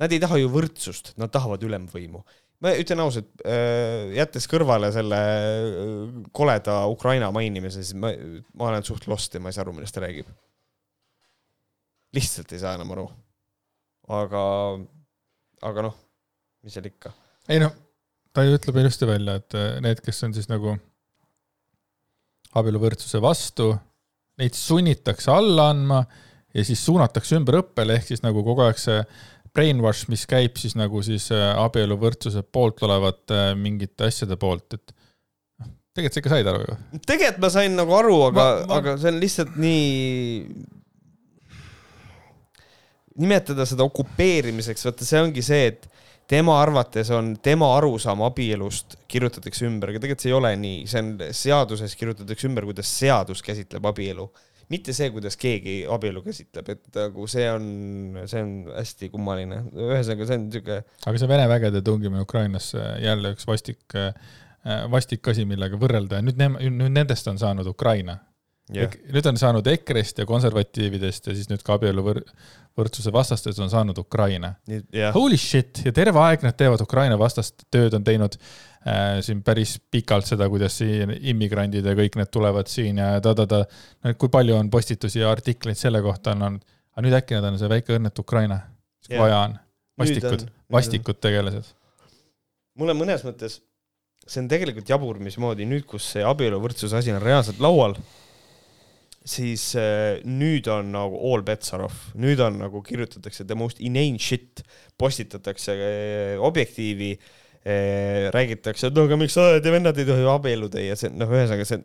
Nad 0.00 0.12
ei 0.12 0.20
taha 0.20 0.36
ju 0.36 0.50
võrdsust, 0.52 1.14
nad 1.16 1.30
tahavad 1.32 1.62
ülemvõimu. 1.62 2.22
ma 2.60 2.74
ütlen 2.76 3.00
ausalt, 3.00 3.30
jättes 4.12 4.46
kõrvale 4.46 4.92
selle 4.92 5.20
koleda 6.32 6.86
Ukraina 6.86 7.30
mainimise, 7.32 7.82
siis 7.82 7.96
ma, 7.96 8.12
ma 8.54 8.68
olen 8.68 8.84
suht 8.84 9.06
lost 9.08 9.34
ja 9.34 9.40
ma 9.40 9.48
ei 9.48 9.56
saa 9.56 9.64
aru, 9.64 9.72
millest 9.72 9.94
ta 9.94 10.00
räägib. 10.00 10.26
lihtsalt 12.12 12.52
ei 12.52 12.58
saa 12.58 12.74
enam 12.74 12.90
aru. 12.90 13.10
aga, 14.08 14.42
aga 15.62 15.82
noh, 15.82 15.94
mis 16.62 16.74
seal 16.74 16.90
ikka. 16.90 17.14
ei 17.48 17.62
noh 17.62 17.72
ta 18.34 18.44
ju 18.46 18.56
ütleb 18.58 18.80
ilusti 18.82 19.08
välja, 19.08 19.38
et 19.40 19.58
äh, 19.58 19.76
need, 19.84 20.00
kes 20.04 20.24
on 20.26 20.34
siis 20.36 20.48
nagu 20.50 20.76
abieluvõrdsuse 22.58 23.20
vastu, 23.22 23.72
neid 24.40 24.56
sunnitakse 24.58 25.30
alla 25.32 25.70
andma 25.74 26.00
ja 26.54 26.64
siis 26.66 26.82
suunatakse 26.86 27.38
ümberõppele, 27.38 27.98
ehk 27.98 28.10
siis 28.10 28.24
nagu 28.24 28.42
kogu 28.46 28.64
aeg 28.64 28.80
see 28.80 29.02
brainwash, 29.54 30.06
mis 30.10 30.24
käib 30.30 30.58
siis 30.60 30.76
nagu 30.78 31.02
siis 31.06 31.28
äh, 31.34 31.50
abieluvõrdsuse 31.58 32.42
poolt 32.54 32.82
olevate 32.86 33.38
äh, 33.50 33.52
mingite 33.58 34.08
asjade 34.10 34.38
poolt, 34.40 34.78
et 34.78 34.94
noh, 35.62 35.70
tegelikult 35.94 36.16
sa 36.16 36.22
ikka 36.22 36.34
said 36.34 36.50
aru 36.52 36.66
ju? 36.66 36.76
tegelikult 37.06 37.42
ma 37.44 37.52
sain 37.54 37.78
nagu 37.78 37.96
aru, 37.98 38.18
aga, 38.30 38.46
aga 38.78 38.98
see 39.00 39.14
on 39.14 39.22
lihtsalt 39.22 39.58
nii 39.60 40.44
nimetada 43.20 43.66
seda 43.68 43.84
okupeerimiseks, 43.84 44.86
vaata 44.86 45.06
see 45.06 45.20
ongi 45.20 45.42
see, 45.44 45.72
et 45.74 45.88
tema 46.30 46.60
arvates 46.62 47.10
on 47.14 47.32
tema 47.42 47.72
arusaam 47.76 48.22
abielust 48.26 48.96
kirjutatakse 49.10 49.66
ümber, 49.66 49.90
aga 49.90 50.02
tegelikult 50.02 50.24
see 50.24 50.30
ei 50.30 50.36
ole 50.36 50.52
nii, 50.60 50.84
see 50.90 51.02
on 51.02 51.10
seaduses 51.36 51.96
kirjutatakse 51.98 52.46
ümber, 52.48 52.68
kuidas 52.68 52.92
seadus 53.00 53.42
käsitleb 53.46 53.88
abielu, 53.90 54.28
mitte 54.70 54.94
see, 54.94 55.10
kuidas 55.14 55.34
keegi 55.40 55.80
abielu 55.90 56.22
käsitleb, 56.22 56.70
et 56.76 57.00
nagu 57.00 57.26
see 57.30 57.48
on, 57.50 57.66
see 58.30 58.44
on 58.44 58.54
hästi 58.76 59.10
kummaline, 59.10 59.64
ühesõnaga 59.74 60.28
see 60.28 60.38
on 60.38 60.46
niisugune. 60.46 60.80
aga 61.10 61.22
see 61.22 61.30
Vene 61.32 61.48
vägede 61.50 61.82
tungimine 61.86 62.22
Ukrainasse 62.26 62.84
jälle 63.02 63.34
üks 63.34 63.48
vastik, 63.50 63.82
vastik 64.92 65.32
asi, 65.32 65.46
millega 65.48 65.78
võrrelda. 65.80 66.20
Ja 66.20 66.26
nüüd, 66.26 66.38
nüüd 66.70 66.94
nendest 66.94 67.26
on 67.30 67.40
saanud 67.40 67.66
Ukraina. 67.70 68.20
Yeah.. 68.70 68.92
nüüd 69.10 69.26
on 69.26 69.38
saanud 69.40 69.66
EKRE-st 69.66 70.20
ja 70.22 70.28
konservatiividest 70.30 71.24
ja 71.26 71.32
siis 71.34 71.48
nüüd 71.50 71.64
ka 71.66 71.74
abieluvõrdsuse 72.70 73.12
vastastest 73.12 73.58
on 73.60 73.70
saanud 73.70 73.98
Ukraina 73.98 74.54
yeah.. 74.68 75.12
Holy 75.14 75.36
shit 75.36 75.82
ja 75.84 75.92
terve 75.92 76.18
aeg 76.20 76.42
nad 76.42 76.56
teevad 76.56 76.80
Ukraina 76.80 77.18
vastast 77.18 77.66
tööd, 77.70 77.94
on 77.94 78.04
teinud 78.04 78.36
äh, 78.86 79.20
siin 79.22 79.42
päris 79.42 79.78
pikalt 79.90 80.26
seda, 80.26 80.48
kuidas 80.48 80.78
siin 80.78 81.12
immigrandid 81.20 81.84
ja 81.84 81.94
kõik 81.94 82.16
need 82.16 82.30
tulevad 82.30 82.68
siin 82.70 82.98
ja 82.98 83.20
ta-ta-ta. 83.20 83.64
kui 84.18 84.28
palju 84.28 84.56
on 84.56 84.70
postitusi 84.70 85.20
ja 85.20 85.30
artikleid 85.30 85.76
selle 85.76 86.02
kohta 86.02 86.32
on 86.32 86.42
olnud, 86.42 86.78
aga 86.94 87.06
nüüd 87.06 87.18
äkki 87.18 87.36
nad 87.36 87.50
on 87.50 87.58
see 87.58 87.68
väike 87.68 87.96
õnnetu 87.98 88.24
Ukraina, 88.24 88.60
yeah. 89.10 89.20
vaja 89.22 89.42
on. 89.48 89.58
vastikud, 89.98 90.46
vastikud 90.72 91.20
tegelased. 91.20 91.74
mulle 92.78 92.96
mõnes 92.96 93.26
mõttes 93.26 93.60
see 94.26 94.42
on 94.42 94.48
tegelikult 94.48 94.88
jabur, 94.88 95.18
mismoodi 95.18 95.66
nüüd, 95.66 95.86
kus 95.88 96.12
see 96.14 96.24
abieluvõrdsuse 96.24 96.96
asi 96.96 97.12
on 97.12 97.22
reaalselt 97.22 97.60
laual 97.60 97.96
siis 99.26 99.74
äh, 99.76 100.20
nüüd 100.24 100.68
on 100.72 100.92
nagu 100.94 101.18
all 101.30 101.44
bets 101.44 101.74
are 101.76 101.84
off, 101.86 102.08
nüüd 102.18 102.40
on 102.44 102.56
nagu 102.62 102.80
kirjutatakse 102.84 103.44
the 103.48 103.56
most 103.58 103.80
inane 103.84 104.20
shit, 104.22 104.62
postitatakse 104.98 105.74
äh, 105.76 106.40
objektiivi 106.40 107.10
äh,, 107.16 108.30
räägitakse, 108.32 108.88
et 108.88 108.96
no 108.96 109.04
aga 109.08 109.18
miks 109.20 109.36
õed 109.40 109.66
ja 109.66 109.74
vennad 109.74 110.00
ei 110.00 110.08
tohi 110.08 110.24
abielluda 110.32 110.84
ja 110.84 110.96
see 110.98 111.12
noh, 111.12 111.28
ühesõnaga 111.28 111.68
see 111.68 111.82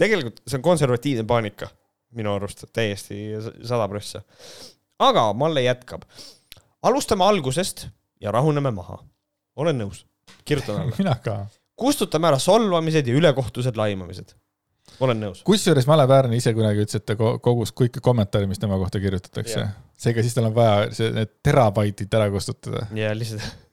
tegelikult 0.00 0.40
see 0.46 0.60
on 0.60 0.64
konservatiivne 0.64 1.26
paanika 1.28 1.68
minu 2.16 2.32
arust 2.38 2.64
täiesti 2.72 3.36
sada 3.42 3.84
prossa. 3.90 4.22
aga 4.98 5.32
Malle 5.36 5.62
jätkab. 5.66 6.08
alustame 6.82 7.24
algusest 7.24 7.88
ja 8.20 8.32
rahuneme 8.32 8.70
maha. 8.70 9.02
olen 9.56 9.78
nõus, 9.84 10.06
kirjutan 10.44 10.82
alla. 10.82 10.96
mina 11.02 11.18
ka. 11.20 11.42
kustutame 11.76 12.32
ära 12.32 12.40
solvamised 12.40 13.06
ja 13.06 13.20
ülekohtused 13.20 13.76
laimamised 13.76 14.32
olen 15.04 15.22
nõus. 15.22 15.44
kusjuures 15.46 15.86
Male 15.88 16.06
Pärn 16.10 16.34
ise 16.36 16.52
kunagi 16.56 16.84
ütles, 16.84 17.00
et 17.00 17.06
ta 17.08 17.16
kogus 17.18 17.72
kõiki 17.76 18.02
kommentaare, 18.04 18.48
mis 18.50 18.60
tema 18.62 18.78
kohta 18.80 19.00
kirjutatakse. 19.02 19.68
seega 19.98 20.24
siis 20.24 20.36
tal 20.36 20.50
on 20.50 20.54
vaja 20.56 20.90
see, 20.94 21.10
need 21.14 21.38
terabaitid 21.44 22.14
ära 22.20 22.28
kustutada. 22.34 22.86
ja 22.96 23.14
lihtsalt 23.16 23.44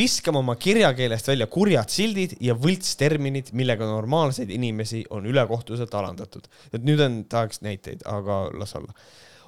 viskame 0.00 0.38
oma 0.38 0.54
kirjakeelest 0.56 1.32
välja 1.32 1.48
kurjad 1.50 1.90
sildid 1.90 2.36
ja 2.40 2.54
võltsterminid, 2.54 3.50
millega 3.58 3.88
normaalseid 3.88 4.50
inimesi 4.54 5.02
on 5.10 5.26
ülekohtuselt 5.26 5.94
alandatud. 5.94 6.46
et 6.72 6.84
nüüd 6.86 7.02
on, 7.04 7.24
tahaks 7.30 7.64
näiteid, 7.66 8.06
aga 8.06 8.42
las 8.54 8.76
olla. 8.78 8.94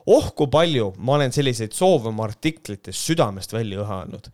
oh 0.06 0.32
kui 0.34 0.50
palju 0.50 0.92
ma 0.98 1.18
olen 1.18 1.34
selliseid 1.34 1.74
soove 1.76 2.10
oma 2.10 2.26
artiklites 2.30 3.06
südamest 3.06 3.54
välja 3.54 3.84
õha 3.84 4.02
andnud 4.06 4.32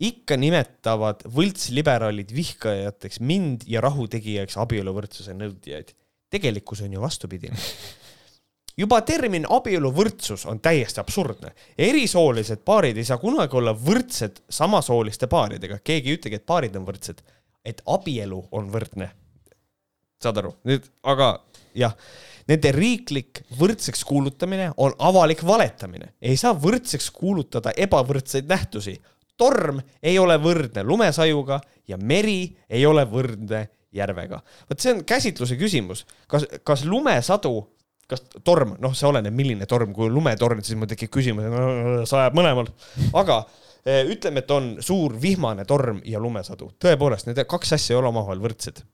ikka 0.00 0.36
nimetavad 0.40 1.24
võltsliberaalid 1.28 2.32
vihkajateks 2.34 3.20
mind 3.20 3.66
ja 3.68 3.82
rahutegijaks 3.84 4.56
abieluvõrdsuse 4.60 5.34
nõudjaid. 5.36 5.92
tegelikkus 6.30 6.80
on 6.80 6.92
ju 6.92 7.00
vastupidine. 7.00 7.56
juba 8.76 9.00
termin 9.00 9.46
abieluvõrdsus 9.48 10.46
on 10.46 10.60
täiesti 10.60 11.00
absurdne. 11.00 11.52
erisoolised 11.78 12.64
paarid 12.64 12.96
ei 12.96 13.04
saa 13.04 13.18
kunagi 13.18 13.56
olla 13.56 13.74
võrdsed 13.74 14.40
samasooliste 14.48 15.26
paaridega, 15.26 15.78
keegi 15.84 16.10
ei 16.10 16.16
ütlegi, 16.16 16.40
et 16.40 16.46
paarid 16.46 16.76
on 16.76 16.86
võrdsed, 16.86 17.20
et 17.64 17.82
abielu 17.86 18.44
on 18.52 18.72
võrdne. 18.72 19.10
saad 20.22 20.36
aru, 20.36 20.56
nüüd, 20.64 20.88
aga 21.02 21.44
jah 21.74 21.94
nende 22.48 22.72
riiklik 22.72 23.44
võrdseks 23.58 24.02
kuulutamine 24.04 24.72
on 24.76 24.94
avalik 24.98 25.44
valetamine. 25.46 26.14
ei 26.22 26.36
saa 26.36 26.54
võrdseks 26.54 27.10
kuulutada 27.12 27.72
ebavõrdseid 27.76 28.48
nähtusi 28.48 28.96
torm 29.40 29.80
ei 30.02 30.18
ole 30.20 30.36
võrdne 30.42 30.84
lumesajuga 30.86 31.60
ja 31.88 31.98
meri 31.98 32.42
ei 32.68 32.84
ole 32.86 33.06
võrdne 33.08 33.64
järvega. 33.96 34.40
vot 34.70 34.82
see 34.82 34.94
on 34.94 35.02
käsitluse 35.06 35.56
küsimus, 35.60 36.04
kas, 36.30 36.46
kas 36.66 36.84
lumesadu, 36.86 37.54
kas 38.10 38.22
torm, 38.46 38.76
noh, 38.82 38.94
see 38.96 39.08
oleneb, 39.08 39.34
milline 39.34 39.66
torm, 39.70 39.94
kui 39.96 40.10
lumetorm, 40.12 40.62
siis 40.66 40.78
mul 40.78 40.90
tekib 40.90 41.12
küsimus, 41.14 41.50
sajab 42.10 42.36
mõlemal, 42.38 42.70
aga 43.18 43.40
eh, 43.84 44.02
ütleme, 44.10 44.44
et 44.44 44.54
on 44.54 44.72
suur 44.84 45.16
vihmane 45.22 45.66
torm 45.68 46.02
ja 46.06 46.22
lumesadu, 46.22 46.72
tõepoolest, 46.82 47.30
need 47.30 47.42
kaks 47.50 47.76
asja 47.78 47.96
ei 47.96 48.00
ole 48.00 48.12
omavahel 48.12 48.42
võrdsed. 48.46 48.84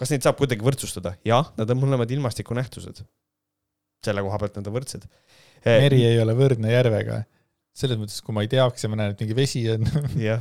kas 0.00 0.12
neid 0.12 0.24
saab 0.24 0.38
kuidagi 0.40 0.64
võrdsustada? 0.64 1.16
jah, 1.28 1.52
nad 1.60 1.70
on 1.72 1.82
mõlemad 1.82 2.10
ilmastikunähtused. 2.16 3.04
selle 4.04 4.24
koha 4.24 4.38
pealt 4.40 4.56
nad 4.56 4.72
on 4.72 4.78
võrdsed. 4.78 5.04
meri 5.66 6.04
ei 6.08 6.22
ole 6.22 6.36
võrdne 6.36 6.72
järvega 6.72 7.24
selles 7.80 8.00
mõttes, 8.00 8.22
kui 8.24 8.36
ma 8.36 8.44
ei 8.44 8.50
teaks 8.52 8.84
ja 8.84 8.90
ma 8.92 9.00
näen, 9.00 9.14
et 9.14 9.22
mingi 9.22 9.36
vesi 9.36 9.64
on 9.72 9.86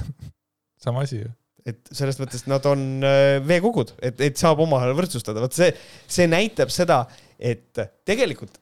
sama 0.86 1.06
asi 1.08 1.24
ju. 1.24 1.36
Et 1.68 1.92
selles 1.94 2.18
mõttes 2.22 2.46
nad 2.50 2.64
on 2.70 3.04
äh, 3.06 3.38
veekogud, 3.46 3.94
et, 4.06 4.22
et 4.26 4.40
saab 4.40 4.62
omavahel 4.64 4.96
võrdsustada, 4.98 5.42
vot 5.44 5.54
see, 5.54 5.70
see 6.08 6.28
näitab 6.30 6.72
seda, 6.74 7.04
et 7.40 7.82
tegelikult 8.08 8.56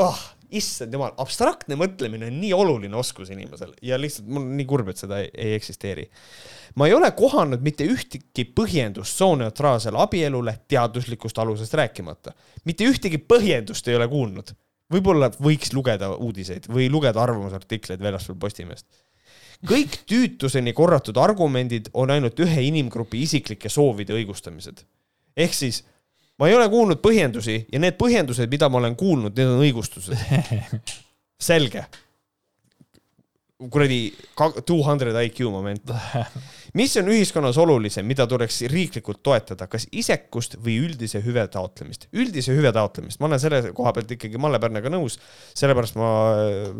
oh,, 0.00 0.22
issand 0.56 0.94
jumal, 0.94 1.12
abstraktne 1.22 1.76
mõtlemine 1.78 2.28
on 2.30 2.38
nii 2.42 2.52
oluline 2.56 2.96
oskus 2.98 3.30
inimesel 3.30 3.72
ja 3.86 3.98
lihtsalt 4.00 4.28
mul 4.30 4.48
on 4.48 4.56
nii 4.58 4.66
kurb, 4.68 4.90
et 4.90 5.00
seda 5.00 5.20
ei, 5.22 5.30
ei 5.34 5.54
eksisteeri. 5.54 6.06
ma 6.80 6.88
ei 6.88 6.94
ole 6.96 7.10
kohanud 7.16 7.62
mitte 7.62 7.86
ühtegi 7.86 8.46
põhjendust 8.56 9.20
sooneutraalsele 9.20 10.00
abielule 10.02 10.56
teaduslikust 10.68 11.38
alusest 11.38 11.74
rääkimata. 11.78 12.34
mitte 12.64 12.88
ühtegi 12.88 13.22
põhjendust 13.22 13.88
ei 13.88 13.98
ole 14.00 14.08
kuulnud 14.08 14.54
võib-olla 14.92 15.30
võiks 15.38 15.72
lugeda 15.76 16.10
uudiseid 16.16 16.68
või 16.72 16.88
lugeda 16.90 17.22
arvamusartikleid 17.22 18.02
väljaspool 18.02 18.38
Postimeest. 18.40 18.86
kõik 19.66 20.00
tüütuseni 20.08 20.72
korratud 20.72 21.16
argumendid 21.16 21.90
on 21.92 22.10
ainult 22.10 22.38
ühe 22.40 22.66
inimgrupi 22.68 23.22
isiklike 23.22 23.68
soovide 23.68 24.14
õigustamised. 24.16 24.84
ehk 25.36 25.54
siis 25.54 25.84
ma 26.38 26.48
ei 26.48 26.54
ole 26.54 26.68
kuulnud 26.68 27.00
põhjendusi 27.00 27.66
ja 27.72 27.78
need 27.78 27.98
põhjendused, 28.00 28.50
mida 28.50 28.68
ma 28.68 28.78
olen 28.78 28.96
kuulnud, 28.96 29.36
need 29.36 29.46
on 29.46 29.60
õigustused. 29.60 30.16
selge 31.50 31.86
kuradi 33.68 34.12
two 34.64 34.82
hundred 34.82 35.14
IQ 35.24 35.50
moment. 35.50 35.82
mis 36.78 36.96
on 37.00 37.08
ühiskonnas 37.12 37.58
olulisem, 37.60 38.06
mida 38.06 38.26
tuleks 38.30 38.60
riiklikult 38.70 39.22
toetada, 39.26 39.66
kas 39.70 39.86
isekust 39.90 40.56
või 40.62 40.76
üldise 40.84 41.22
hüve 41.24 41.44
taotlemist? 41.50 42.08
üldise 42.12 42.54
hüve 42.56 42.72
taotlemist, 42.74 43.20
ma 43.20 43.28
olen 43.30 43.42
selle 43.42 43.62
koha 43.76 43.92
pealt 43.96 44.14
ikkagi 44.16 44.40
Malle 44.40 44.60
Pärnaga 44.62 44.92
nõus, 44.92 45.18
sellepärast 45.58 45.98
ma 46.00 46.10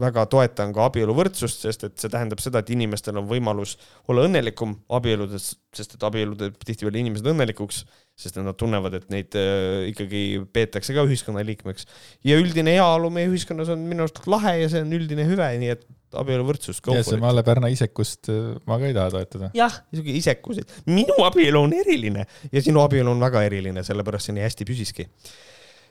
väga 0.01 0.27
toetan 0.31 0.75
ka 0.77 0.87
abieluvõrdsust, 0.89 1.67
sest 1.67 1.87
et 1.89 1.97
see 2.01 2.13
tähendab 2.13 2.43
seda, 2.43 2.63
et 2.63 2.73
inimestel 2.75 3.21
on 3.21 3.29
võimalus 3.31 3.77
olla 4.11 4.27
õnnelikum 4.29 4.77
abieludes, 4.97 5.55
sest 5.77 5.97
et 5.97 6.07
abielu 6.07 6.39
teeb 6.39 6.59
tihtipeale 6.65 7.03
inimesed 7.03 7.27
õnnelikuks. 7.35 7.85
sest 8.21 8.37
nad 8.37 8.53
tunnevad, 8.59 8.93
et 8.99 9.07
neid 9.09 9.37
äh, 9.39 9.87
ikkagi 9.89 10.43
peetakse 10.53 10.93
ka 10.93 11.07
ühiskonnaliikmeks. 11.09 11.87
ja 12.25 12.37
üldine 12.37 12.75
heaolu 12.77 13.09
meie 13.11 13.31
ühiskonnas 13.31 13.71
on 13.73 13.87
minu 13.89 14.05
arust 14.05 14.27
lahe 14.29 14.59
ja 14.61 14.69
see 14.69 14.83
on 14.85 14.93
üldine 14.93 15.25
hüve, 15.25 15.47
nii 15.63 15.73
et 15.73 15.87
abieluvõrdsus. 16.21 16.83
ja 16.93 17.05
see 17.07 17.21
Malle 17.21 17.45
Pärna 17.47 17.71
isekust 17.73 18.29
äh, 18.33 18.59
ma 18.69 18.79
ka 18.81 18.91
ei 18.91 18.97
taha 18.97 19.15
toetada. 19.15 19.51
jah, 19.57 19.80
niisugune 19.89 20.21
isekus, 20.21 20.63
et 20.63 20.77
minu 20.91 21.17
abielu 21.27 21.65
on 21.65 21.75
eriline 21.77 22.27
ja 22.53 22.63
sinu 22.65 22.85
abielu 22.85 23.11
on 23.11 23.21
väga 23.23 23.45
eriline, 23.49 23.85
sellepärast 23.87 24.31
see 24.31 24.37
nii 24.37 24.47
hästi 24.47 24.69
püsiski 24.69 25.07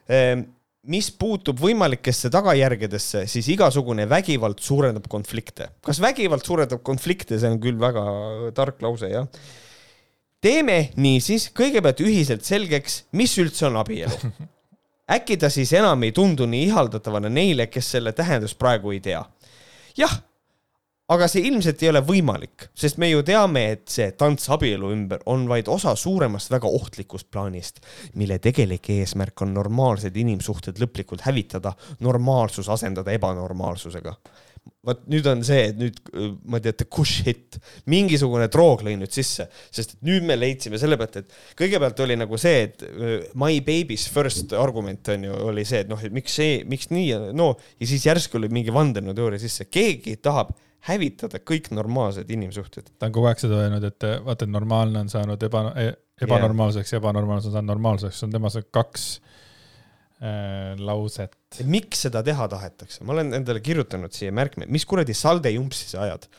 ehm, 0.10 0.46
mis 0.90 1.10
puutub 1.12 1.60
võimalikesse 1.60 2.32
tagajärgedesse, 2.34 3.26
siis 3.28 3.50
igasugune 3.52 4.06
vägivald 4.10 4.62
suurendab 4.64 5.10
konflikte. 5.12 5.72
kas 5.86 6.00
vägivald 6.02 6.46
suurendab 6.46 6.84
konflikte, 6.84 7.40
see 7.40 7.52
on 7.52 7.60
küll 7.64 7.80
väga 7.82 8.06
tark 8.58 8.82
lause, 8.86 9.12
jah 9.12 9.28
teeme 10.44 10.90
niisiis 11.00 11.50
kõigepealt 11.56 12.02
ühiselt 12.04 12.48
selgeks, 12.48 13.04
mis 13.12 13.36
üldse 13.42 13.68
on 13.68 13.80
abielu. 13.82 14.32
äkki 15.16 15.40
ta 15.42 15.50
siis 15.54 15.72
enam 15.78 16.04
ei 16.06 16.14
tundu 16.16 16.48
nii 16.50 16.70
ihaldatavana 16.70 17.32
neile, 17.34 17.68
kes 17.68 17.96
selle 17.98 18.14
tähendust 18.16 18.60
praegu 18.60 18.94
ei 18.96 19.02
tea. 19.04 19.24
jah, 19.98 20.20
aga 21.14 21.28
see 21.30 21.46
ilmselt 21.50 21.82
ei 21.84 21.90
ole 21.92 22.02
võimalik, 22.06 22.68
sest 22.78 23.00
me 23.02 23.10
ju 23.10 23.24
teame, 23.26 23.66
et 23.76 23.86
see 23.90 24.12
tants 24.20 24.50
abielu 24.54 24.92
ümber 24.94 25.24
on 25.32 25.48
vaid 25.50 25.70
osa 25.72 25.96
suuremast 25.98 26.52
väga 26.54 26.70
ohtlikust 26.70 27.30
plaanist, 27.34 27.82
mille 28.20 28.38
tegelik 28.44 28.92
eesmärk 28.94 29.46
on 29.46 29.56
normaalsed 29.58 30.18
inimsuhted 30.22 30.82
lõplikult 30.82 31.26
hävitada, 31.26 31.74
normaalsus 32.06 32.70
asendada 32.70 33.16
ebanormaalsusega. 33.18 34.16
Vot 34.86 35.02
nüüd 35.10 35.26
on 35.28 35.42
see, 35.44 35.70
et 35.72 35.78
nüüd 35.80 35.98
ma 36.52 36.60
teate, 36.62 36.86
kush 36.92 37.24
hit, 37.26 37.58
mingisugune 37.90 38.46
droog 38.52 38.84
lõi 38.86 38.94
nüüd 39.00 39.12
sisse, 39.16 39.48
sest 39.74 39.96
et 39.96 40.06
nüüd 40.06 40.28
me 40.28 40.38
leidsime 40.38 40.78
selle 40.80 41.00
pealt, 41.00 41.18
et 41.24 41.36
kõigepealt 41.58 42.00
oli 42.06 42.20
nagu 42.20 42.38
see, 42.40 42.68
et 42.68 42.86
my 43.40 43.64
baby's 43.66 44.06
first 44.12 44.54
argument 44.54 45.10
on 45.16 45.26
ju, 45.26 45.42
oli 45.50 45.66
see, 45.68 45.82
et 45.84 45.92
noh, 45.92 46.00
et 46.06 46.14
miks 46.14 46.38
see, 46.38 46.62
miks 46.70 46.92
nii 46.94 47.34
no 47.40 47.54
ja 47.80 47.90
siis 47.90 48.06
järsku 48.06 48.38
oli 48.38 48.52
mingi 48.54 48.76
vandenõuteooria 48.76 49.42
sisse, 49.42 49.68
keegi 49.72 50.20
tahab 50.22 50.54
hävitada 50.88 51.42
kõik 51.44 51.72
normaalsed 51.76 52.30
inimsuhted. 52.32 52.94
ta 53.00 53.10
on 53.10 53.16
kogu 53.16 53.30
aeg 53.30 53.42
seda 53.42 53.64
öelnud, 53.64 53.84
et 53.90 54.08
vaata, 54.26 54.46
et 54.46 54.54
normaalne 54.54 55.04
on 55.04 55.12
saanud 55.12 55.44
eba, 55.44 55.66
e-, 55.80 55.96
ebanormaalseks 56.24 56.94
ja 56.94 57.02
ebanormaalne 57.02 57.50
on 57.50 57.56
saanud 57.56 57.72
normaalseks, 57.74 58.20
see 58.20 58.30
on 58.30 58.36
tema 58.36 58.52
see 58.54 58.68
kaks 58.72 59.08
äh, 60.24 60.80
lauset. 60.80 61.36
miks 61.66 62.06
seda 62.08 62.24
teha 62.26 62.48
tahetakse, 62.52 63.04
ma 63.04 63.18
olen 63.18 63.36
endale 63.42 63.64
kirjutanud 63.66 64.16
siia 64.16 64.32
märkme, 64.36 64.70
mis 64.72 64.88
kuradi 64.90 65.18
salde 65.18 65.52
jumpsi 65.56 65.92
sa 65.92 66.06
ajad? 66.08 66.30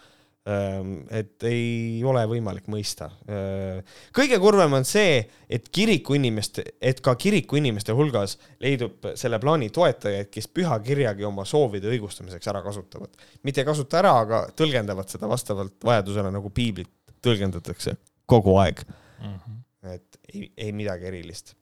Et 0.49 1.45
ei 1.45 2.01
ole 2.07 2.23
võimalik 2.25 2.65
mõista 2.73 3.11
äh,. 3.29 3.83
kõige 4.17 4.39
kurvem 4.41 4.73
on 4.79 4.87
see, 4.89 5.19
et 5.53 5.69
kiriku 5.69 6.17
inimeste, 6.17 6.65
et 6.81 7.03
ka 7.05 7.13
kiriku 7.21 7.59
inimeste 7.61 7.93
hulgas 7.93 8.39
leidub 8.65 9.05
selle 9.21 9.37
plaani 9.43 9.69
toetajaid, 9.75 10.31
kes 10.33 10.49
pühakirjagi 10.49 11.29
oma 11.29 11.45
soovide 11.45 11.93
õigustamiseks 11.93 12.49
ära 12.49 12.65
kasutavad. 12.65 13.13
mitte 13.45 13.61
ei 13.61 13.69
kasuta 13.69 14.01
ära, 14.01 14.15
aga 14.23 14.41
tõlgendavad 14.57 15.13
seda 15.13 15.29
vastavalt 15.29 15.77
vajadusele, 15.85 16.33
nagu 16.33 16.51
piiblit 16.57 16.91
tõlgendatakse 17.21 17.99
kogu 18.25 18.57
aeg 18.65 18.81
mm. 18.89 19.37
-hmm. 19.37 19.63
et 19.93 20.21
ei, 20.33 20.49
ei 20.57 20.73
midagi 20.73 21.13
erilist 21.13 21.55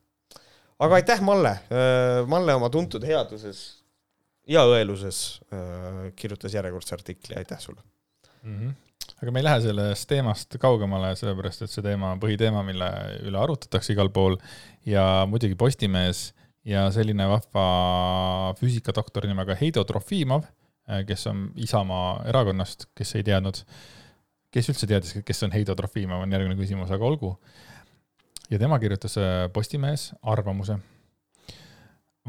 aga 0.79 1.03
aitäh, 1.03 1.21
Malle. 1.21 1.57
Äh, 1.75 2.23
Malle 2.31 2.55
oma 2.55 2.71
tuntud 2.71 3.03
headuses 3.03 3.83
ja 4.47 4.63
õeluses 4.65 5.43
kirjutas 6.17 6.55
järjekordse 6.55 6.95
artikli, 6.95 7.35
aitäh 7.37 7.59
sulle 7.59 7.83
mm. 8.49 8.59
-hmm. 8.59 8.75
aga 9.23 9.33
me 9.33 9.41
ei 9.41 9.47
lähe 9.49 9.61
sellest 9.61 10.09
teemast 10.09 10.59
kaugemale, 10.61 11.15
sellepärast 11.17 11.63
et 11.67 11.75
see 11.75 11.85
teema 11.85 12.13
on 12.15 12.23
põhiteema, 12.23 12.65
mille 12.67 12.91
üle 13.29 13.39
arutatakse 13.41 13.93
igal 13.93 14.11
pool 14.15 14.39
ja 14.87 15.27
muidugi 15.31 15.55
Postimees 15.59 16.33
ja 16.65 16.89
selline 16.95 17.29
vahva 17.29 18.55
füüsikadoktor 18.61 19.27
nimega 19.27 19.57
Heido 19.61 19.85
Trofimov, 19.85 20.45
äh, 20.91 21.05
kes 21.07 21.27
on 21.31 21.49
Isamaa 21.57 22.25
erakonnast, 22.29 22.91
kes 22.95 23.15
ei 23.17 23.25
teadnud, 23.25 23.63
kes 24.51 24.69
üldse 24.73 24.87
teadis, 24.91 25.17
kes 25.25 25.43
on 25.47 25.53
Heido 25.53 25.75
Trofimov, 25.75 26.23
on 26.23 26.33
järgmine 26.33 26.59
küsimus, 26.61 26.93
aga 26.93 27.05
olgu 27.05 27.37
ja 28.51 28.59
tema 28.59 28.79
kirjutas 28.79 29.19
äh, 29.19 29.49
Postimehes 29.53 30.13
arvamuse. 30.23 30.79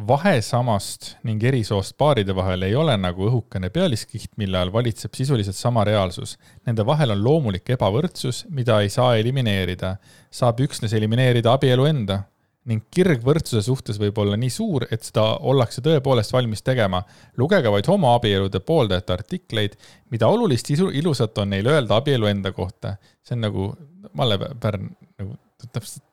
Vahe 0.07 0.39
samast 0.45 1.13
ning 1.27 1.43
erisoost 1.43 1.95
paaride 1.99 2.33
vahel 2.35 2.63
ei 2.67 2.75
ole 2.77 2.95
nagu 2.97 3.25
õhukene 3.27 3.69
pealiskiht, 3.73 4.31
mille 4.39 4.57
all 4.59 4.71
valitseb 4.73 5.15
sisuliselt 5.17 5.57
sama 5.57 5.83
reaalsus. 5.87 6.37
Nende 6.67 6.85
vahel 6.87 7.13
on 7.15 7.23
loomulik 7.23 7.69
ebavõrdsus, 7.75 8.45
mida 8.49 8.79
ei 8.83 8.89
saa 8.89 9.15
elimineerida. 9.19 9.97
saab 10.31 10.59
üksnes 10.61 10.93
elimineerida 10.93 11.53
abielu 11.53 11.85
enda 11.85 12.23
ning 12.69 12.83
kirg 12.93 13.23
võrdsuse 13.25 13.63
suhtes 13.65 13.97
võib 13.97 14.17
olla 14.21 14.37
nii 14.37 14.49
suur, 14.53 14.85
et 14.91 15.01
seda 15.03 15.23
ollakse 15.39 15.81
tõepoolest 15.81 16.33
valmis 16.33 16.61
tegema. 16.61 17.03
lugege 17.37 17.71
vaid 17.71 17.87
homoabielude 17.87 18.59
pooldajate 18.59 19.13
artikleid, 19.13 19.75
mida 20.11 20.27
olulist 20.27 20.69
isu, 20.69 20.89
ilusat 20.89 21.37
on 21.37 21.49
neil 21.49 21.67
öelda 21.67 21.95
abielu 21.97 22.25
enda 22.25 22.51
kohta. 22.51 22.95
see 23.23 23.35
on 23.35 23.41
nagu 23.41 23.75
Malle 24.13 24.37
Pärn 24.37 24.89
nagu 25.19 25.35
täpselt 25.71 26.03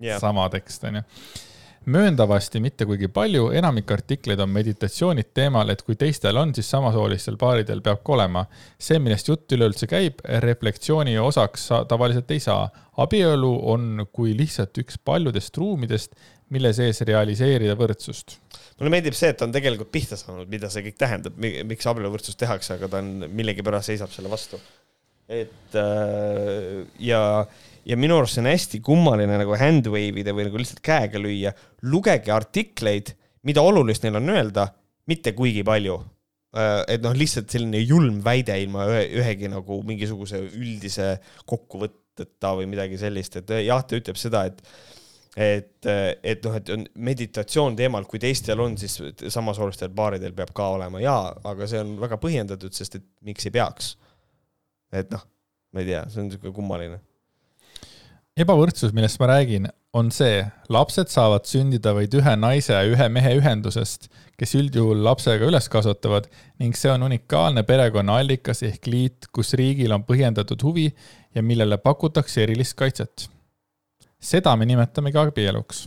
yeah. 0.00 0.20
sama 0.20 0.48
tekst, 0.48 0.84
onju 0.84 1.02
mööndavasti 1.90 2.60
mitte 2.64 2.86
kuigi 2.88 3.08
palju, 3.12 3.48
enamik 3.56 3.90
artikleid 3.92 4.40
on 4.40 4.52
meditatsioonid 4.54 5.32
teemal, 5.36 5.68
et 5.72 5.82
kui 5.84 5.96
teistel 6.00 6.36
on, 6.40 6.54
siis 6.56 6.70
samasoolistel 6.72 7.36
paaridel 7.40 7.82
peab 7.84 8.02
ka 8.04 8.14
olema. 8.16 8.46
see, 8.78 8.98
millest 8.98 9.28
jutt 9.28 9.52
üleüldse 9.52 9.88
käib, 9.90 10.22
reflektsiooni 10.44 11.18
osaks 11.18 11.68
tavaliselt 11.88 12.30
ei 12.30 12.40
saa. 12.40 12.68
abielu 12.96 13.52
on 13.72 14.06
kui 14.12 14.36
lihtsalt 14.36 14.78
üks 14.78 14.98
paljudest 15.04 15.56
ruumidest, 15.56 16.14
mille 16.54 16.72
sees 16.76 17.00
realiseerida 17.00 17.76
võrdsust. 17.76 18.38
mulle 18.78 18.94
meeldib 18.96 19.14
see, 19.18 19.32
et 19.34 19.42
on 19.42 19.52
tegelikult 19.52 19.92
pihta 19.92 20.16
saanud, 20.16 20.48
mida 20.48 20.70
see 20.70 20.86
kõik 20.88 20.98
tähendab, 20.98 21.36
miks 21.38 21.86
abieluvõrdsust 21.90 22.38
tehakse, 22.40 22.78
aga 22.78 22.88
ta 22.88 23.02
on 23.04 23.28
millegipärast 23.28 23.92
seisab 23.92 24.12
selle 24.14 24.32
vastu. 24.32 24.60
et 25.28 25.76
äh, 25.80 26.84
ja 27.00 27.46
ja 27.84 27.96
minu 28.00 28.16
arust 28.18 28.38
see 28.38 28.44
on 28.44 28.50
hästi 28.50 28.80
kummaline 28.84 29.36
nagu 29.40 29.56
handwave 29.60 30.22
ida 30.22 30.34
või 30.36 30.48
nagu 30.48 30.60
lihtsalt 30.60 30.82
käega 30.84 31.20
lüüa. 31.20 31.52
lugege 31.90 32.32
artikleid, 32.32 33.14
mida 33.44 33.62
olulist 33.62 34.04
neil 34.04 34.18
on 34.20 34.32
öelda, 34.34 34.68
mitte 35.10 35.34
kuigi 35.36 35.64
palju. 35.66 35.98
Äh, 36.56 36.80
et 36.96 37.04
noh, 37.04 37.14
lihtsalt 37.16 37.52
selline 37.52 37.82
julm 37.82 38.22
väide 38.24 38.56
ilma 38.62 38.88
ühe, 38.90 39.04
ühegi 39.20 39.50
nagu 39.52 39.82
mingisuguse 39.86 40.40
üldise 40.54 41.14
kokkuvõtteta 41.50 42.54
või 42.58 42.68
midagi 42.70 42.98
sellist, 43.00 43.40
et 43.40 43.56
jah, 43.66 43.82
ta 43.84 44.00
ütleb 44.00 44.20
seda, 44.20 44.46
et 44.50 44.64
et, 45.34 45.82
et 46.22 46.44
noh, 46.46 46.54
et 46.54 46.68
on 46.70 46.84
meditatsioon 47.08 47.74
teemal, 47.74 48.04
kui 48.06 48.20
teistel 48.22 48.60
on, 48.62 48.76
siis 48.78 49.00
samasoolistel 49.34 49.90
paaridel 49.90 50.30
peab 50.30 50.52
ka 50.54 50.68
olema 50.76 51.00
ja, 51.02 51.16
aga 51.50 51.66
see 51.66 51.80
on 51.82 51.96
väga 51.98 52.20
põhjendatud, 52.22 52.70
sest 52.70 53.00
et 53.00 53.08
miks 53.26 53.50
ei 53.50 53.56
peaks. 53.56 53.96
et 54.94 55.10
noh, 55.10 55.24
ma 55.74 55.82
ei 55.82 55.90
tea, 55.90 56.04
see 56.06 56.22
on 56.22 56.28
niisugune 56.30 56.54
kummaline 56.54 57.00
ebavõrdsus, 58.34 58.90
millest 58.94 59.20
ma 59.22 59.28
räägin, 59.30 59.68
on 59.94 60.08
see, 60.10 60.42
lapsed 60.74 61.10
saavad 61.12 61.46
sündida 61.46 61.92
vaid 61.94 62.14
ühe 62.18 62.32
naise 62.38 62.74
ja 62.74 62.82
ühe 62.90 63.06
mehe 63.12 63.36
ühendusest, 63.38 64.08
kes 64.38 64.56
üldjuhul 64.58 65.04
lapsega 65.06 65.46
üles 65.46 65.68
kasvatavad 65.70 66.26
ning 66.58 66.74
see 66.78 66.90
on 66.90 67.06
unikaalne 67.06 67.62
perekonna 67.68 68.18
allikas 68.22 68.64
ehk 68.66 68.90
liit, 68.90 69.30
kus 69.30 69.54
riigil 69.58 69.94
on 69.94 70.02
põhjendatud 70.08 70.66
huvi 70.66 70.88
ja 71.34 71.46
millele 71.46 71.78
pakutakse 71.78 72.42
erilist 72.42 72.74
kaitset. 72.78 73.28
seda 74.18 74.56
me 74.56 74.66
nimetamegi 74.66 75.18
abieluks, 75.20 75.86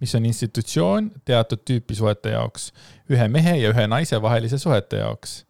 mis 0.00 0.14
on 0.18 0.26
institutsioon 0.26 1.12
teatud 1.24 1.62
tüüpi 1.62 1.94
suhete 1.94 2.34
jaoks, 2.34 2.72
ühe 3.10 3.28
mehe 3.28 3.58
ja 3.60 3.70
ühe 3.70 3.86
naise 3.86 4.18
vahelise 4.22 4.58
suhete 4.58 5.04
jaoks 5.04 5.44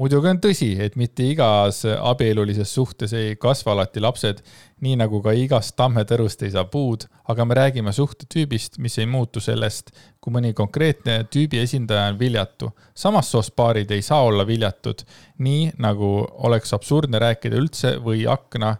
muidugi 0.00 0.30
on 0.30 0.40
tõsi, 0.42 0.70
et 0.82 0.96
mitte 0.98 1.24
igas 1.28 1.82
abielulises 1.86 2.70
suhtes 2.74 3.12
ei 3.16 3.34
kasva 3.40 3.74
alati 3.74 4.02
lapsed, 4.02 4.40
nii 4.84 4.96
nagu 5.00 5.20
ka 5.24 5.34
igast 5.38 5.76
tammetõrust 5.78 6.42
ei 6.44 6.52
saa 6.54 6.66
puud, 6.70 7.06
aga 7.30 7.46
me 7.46 7.56
räägime 7.58 7.92
suhtetüübist, 7.94 8.78
mis 8.82 8.98
ei 8.98 9.06
muutu 9.10 9.42
sellest, 9.44 9.92
kui 10.20 10.34
mõni 10.34 10.54
konkreetne 10.56 11.20
tüübi 11.30 11.60
esindaja 11.62 12.08
on 12.12 12.18
viljatu. 12.18 12.72
samast 12.94 13.30
soost 13.30 13.54
paarid 13.56 13.90
ei 13.90 14.02
saa 14.02 14.22
olla 14.22 14.46
viljatud, 14.46 15.04
nii 15.38 15.72
nagu 15.78 16.26
oleks 16.48 16.74
absurdne 16.74 17.18
rääkida 17.18 17.56
üldse 17.56 17.96
või 18.02 18.26
akna, 18.26 18.76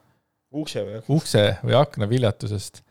ukse 1.08 1.44
või 1.62 1.78
akna 1.78 2.08
viljatusest. 2.08 2.82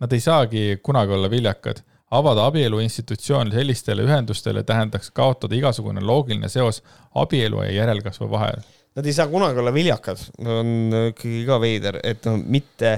Nad 0.00 0.12
ei 0.12 0.20
saagi 0.20 0.80
kunagi 0.82 1.12
olla 1.12 1.28
viljakad 1.30 1.82
avada 2.10 2.46
abielu 2.50 2.80
institutsioon 2.82 3.52
sellistele 3.54 4.04
ühendustele 4.06 4.64
tähendaks 4.66 5.12
kaotada 5.14 5.56
igasugune 5.56 6.02
loogiline 6.04 6.50
seos 6.50 6.82
abielu 7.14 7.62
ja 7.66 7.72
järelkasvu 7.80 8.30
vahel. 8.30 8.60
Nad 8.98 9.06
ei 9.06 9.14
saa 9.14 9.28
kunagi 9.30 9.62
olla 9.62 9.72
viljakad, 9.74 10.22
on 10.42 10.74
ikkagi 11.12 11.44
ka 11.46 11.60
veider, 11.62 12.00
et 12.02 12.26
no 12.26 12.34
mitte, 12.42 12.96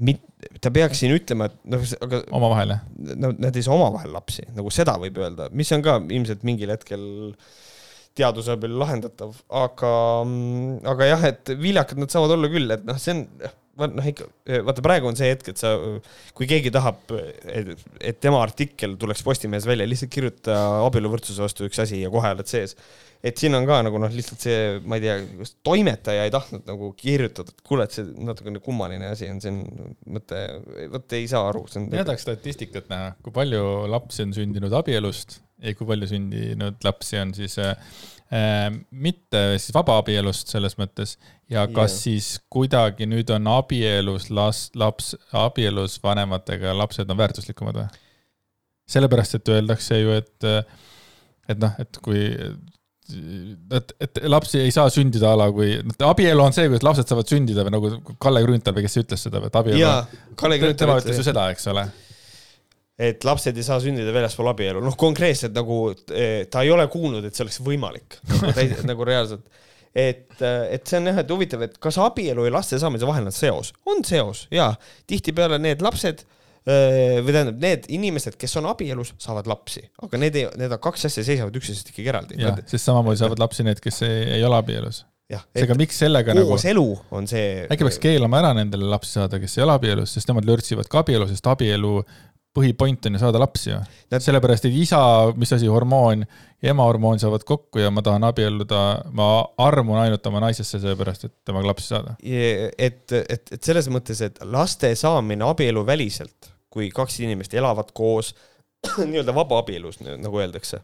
mitte, 0.00 0.48
ta 0.64 0.72
peaks 0.72 1.02
siin 1.02 1.12
ütlema, 1.12 1.50
et 1.50 1.58
noh, 1.68 1.84
aga. 2.06 2.22
omavahel 2.38 2.72
jah? 2.72 2.86
no 3.20 3.34
nad 3.36 3.56
ei 3.56 3.66
saa 3.66 3.76
omavahel 3.76 4.14
lapsi, 4.16 4.46
nagu 4.56 4.72
seda 4.72 4.96
võib 5.02 5.20
öelda, 5.20 5.50
mis 5.52 5.72
on 5.76 5.84
ka 5.84 5.98
ilmselt 6.00 6.48
mingil 6.48 6.72
hetkel 6.72 7.04
teaduse 8.18 8.56
abil 8.56 8.72
lahendatav, 8.80 9.36
aga, 9.60 9.92
aga 10.94 11.12
jah, 11.12 11.28
et 11.28 11.52
viljakad 11.60 12.00
nad 12.00 12.10
saavad 12.14 12.38
olla 12.38 12.50
küll, 12.50 12.72
et 12.72 12.88
noh, 12.88 12.96
see 12.98 13.18
on 13.18 13.26
noh, 13.78 14.06
ikka 14.10 14.28
vaata 14.66 14.84
praegu 14.84 15.10
on 15.10 15.18
see 15.18 15.30
hetk, 15.32 15.52
et 15.52 15.60
sa, 15.60 15.74
kui 16.36 16.48
keegi 16.50 16.72
tahab, 16.74 17.02
et 17.14 18.18
tema 18.22 18.42
artikkel 18.42 18.96
tuleks 19.00 19.24
Postimehes 19.26 19.68
välja, 19.68 19.88
lihtsalt 19.88 20.12
kirjuta 20.14 20.56
abieluvõrdsuse 20.86 21.44
vastu 21.44 21.68
üks 21.68 21.82
asi 21.84 22.02
ja 22.02 22.10
kohe 22.12 22.34
oled 22.34 22.50
sees 22.50 22.76
et 23.24 23.40
siin 23.40 23.54
on 23.58 23.66
ka 23.66 23.80
nagu 23.86 23.98
noh, 24.00 24.12
lihtsalt 24.14 24.44
see, 24.44 24.58
ma 24.86 24.98
ei 24.98 25.04
tea, 25.04 25.16
kas 25.40 25.54
toimetaja 25.66 26.26
ei 26.26 26.32
tahtnud 26.34 26.68
nagu 26.68 26.92
kirjutada, 26.98 27.54
et 27.54 27.64
kuule, 27.66 27.86
et 27.88 27.96
see 27.96 28.06
natukene 28.28 28.62
kummaline 28.64 29.10
asi 29.10 29.30
on, 29.32 29.40
see 29.42 29.54
on 29.54 29.96
mõte, 30.18 30.42
vot 30.92 31.16
ei 31.18 31.26
saa 31.30 31.48
aru. 31.50 31.64
mina 31.86 32.06
tahaks 32.06 32.26
statistikat 32.28 32.90
näha, 32.92 33.12
kui 33.24 33.34
palju 33.34 33.62
lapsi 33.90 34.26
on 34.26 34.36
sündinud 34.36 34.74
abielust 34.78 35.40
ja 35.64 35.74
kui 35.74 35.88
palju 35.88 36.10
sündinud 36.12 36.78
lapsi 36.86 37.18
on 37.18 37.34
siis 37.34 37.58
äh, 37.62 37.74
mitte 38.28 39.40
siis 39.56 39.72
vabaabielust 39.72 40.50
selles 40.52 40.74
mõttes 40.76 41.14
ja 41.48 41.62
kas 41.66 41.94
yeah. 41.94 42.02
siis 42.02 42.26
kuidagi 42.52 43.06
nüüd 43.08 43.30
on 43.32 43.48
abielus 43.48 44.28
last, 44.28 44.76
laps, 44.76 45.14
abielus 45.32 45.96
vanematega 46.04 46.74
lapsed 46.76 47.08
on 47.08 47.16
väärtuslikumad 47.22 47.80
või? 47.80 48.02
sellepärast, 48.88 49.38
et 49.38 49.48
öeldakse 49.52 50.00
ju, 50.00 50.12
et 50.16 50.48
et 51.48 51.60
noh, 51.60 51.72
et 51.80 52.00
kui 52.04 52.26
et, 53.72 53.92
et 54.04 54.20
lapsi 54.28 54.60
ei 54.60 54.72
saa 54.74 54.90
sündida 54.92 55.32
a 55.32 55.38
la 55.40 55.46
kui, 55.52 55.70
abielu 56.04 56.42
on 56.44 56.52
see, 56.56 56.68
kuidas 56.68 56.84
lapsed 56.84 57.08
saavad 57.08 57.30
sündida 57.30 57.64
või 57.64 57.72
nagu 57.72 58.16
Kalle 58.20 58.42
Grünthal 58.44 58.76
või 58.76 58.84
kes 58.84 58.98
ütles 59.00 59.24
seda, 59.24 59.40
et 59.48 59.56
abielu. 59.56 59.80
jaa, 59.80 60.02
Kalle 60.38 60.60
Grünthal 60.60 60.98
ütles 60.98 61.20
ju 61.20 61.24
seda, 61.24 61.48
eks 61.54 61.68
ole. 61.72 61.86
Et 62.98 63.24
lapsed 63.24 63.56
ei 63.56 63.66
saa 63.66 63.78
sündida 63.82 64.12
väljaspool 64.14 64.50
abielu, 64.50 64.82
noh, 64.82 64.96
konkreetselt 64.98 65.54
nagu 65.56 65.80
eh, 66.10 66.46
ta 66.50 66.64
ei 66.66 66.72
ole 66.74 66.88
kuulnud, 66.90 67.24
et 67.24 67.36
see 67.36 67.44
oleks 67.46 67.60
võimalik 67.62 68.18
nagu, 68.32 68.64
nagu 68.90 69.06
reaalselt. 69.06 69.44
et, 69.94 70.34
et 70.42 70.82
see 70.82 70.98
on 70.98 71.12
jah, 71.12 71.20
et 71.22 71.30
huvitav, 71.30 71.62
et 71.68 71.78
kas 71.82 72.00
abielu 72.02 72.48
ja 72.48 72.56
laste 72.58 72.80
saamise 72.80 73.06
vahel 73.08 73.30
on 73.30 73.34
seos, 73.34 73.70
on 73.88 74.02
seos 74.06 74.46
jaa, 74.54 74.72
tihtipeale 75.10 75.60
need 75.62 75.84
lapsed 75.84 76.26
või 76.68 77.32
tähendab, 77.32 77.60
need 77.62 77.86
inimesed, 77.96 78.34
kes 78.36 78.58
on 78.60 78.66
abielus, 78.68 79.14
saavad 79.22 79.46
lapsi, 79.48 79.86
aga 80.04 80.18
need 80.20 80.34
ei, 80.36 80.48
need 80.60 80.74
kaks 80.84 81.06
asja 81.08 81.22
seisavad 81.24 81.54
üksteisest 81.56 81.94
ikkagi 81.94 82.10
eraldi. 82.12 82.36
jah, 82.42 82.58
sest 82.68 82.90
samamoodi 82.90 83.22
saavad 83.22 83.40
lapsi 83.40 83.64
need, 83.64 83.80
kes 83.80 84.02
ei, 84.04 84.18
ei 84.36 84.44
ole 84.44 84.58
abielus. 84.58 85.04
seega 85.56 85.76
miks 85.78 86.02
sellega 86.02 86.34
nagu. 86.36 86.50
kooselu 86.50 86.84
on 87.14 87.30
see. 87.30 87.62
äkki 87.70 87.86
peaks 87.86 88.00
keelama 88.02 88.42
ära 88.42 88.52
nendele 88.58 88.90
lapsi 88.90 89.16
saada, 89.16 89.40
kes 89.40 89.56
ei 89.56 89.64
ole 89.64 89.78
abielus, 89.78 90.12
sest 90.18 90.28
nemad 90.28 90.48
lörtsivad 90.48 90.90
ka 90.92 91.00
abielu, 91.06 91.30
sest 91.30 91.48
abielu 91.48 91.94
põhipoint 92.58 93.06
on 93.08 93.16
ju 93.16 93.22
saada 93.22 93.40
lapsi 93.42 93.70
ju 93.72 93.78
sellepärast, 94.16 94.66
et 94.68 94.76
isa, 94.76 95.00
mis 95.38 95.52
asi, 95.52 95.68
hormoon 95.70 96.26
ja 96.62 96.72
ema 96.72 96.86
hormoon 96.88 97.20
saavad 97.20 97.44
kokku 97.46 97.82
ja 97.82 97.90
ma 97.94 98.02
tahan 98.04 98.24
abielluda, 98.28 98.82
ma 99.14 99.30
armun 99.62 100.00
ainult 100.02 100.26
oma 100.30 100.42
naisesse 100.46 100.80
sellepärast, 100.80 101.28
et 101.28 101.34
temaga 101.46 101.70
lapsi 101.70 101.92
saada. 101.92 102.14
et, 102.20 103.04
et, 103.12 103.52
et 103.52 103.58
selles 103.62 103.90
mõttes, 103.92 104.22
et 104.24 104.40
laste 104.48 104.90
saamine 104.98 105.46
abieluväliselt 105.48 106.52
kui 106.72 106.90
kaks 106.94 107.20
inimest 107.24 107.56
elavad 107.58 107.92
koos 107.96 108.34
nii-öelda 109.10 109.34
vabaabielus, 109.34 110.00
nagu 110.04 110.40
öeldakse. 110.40 110.80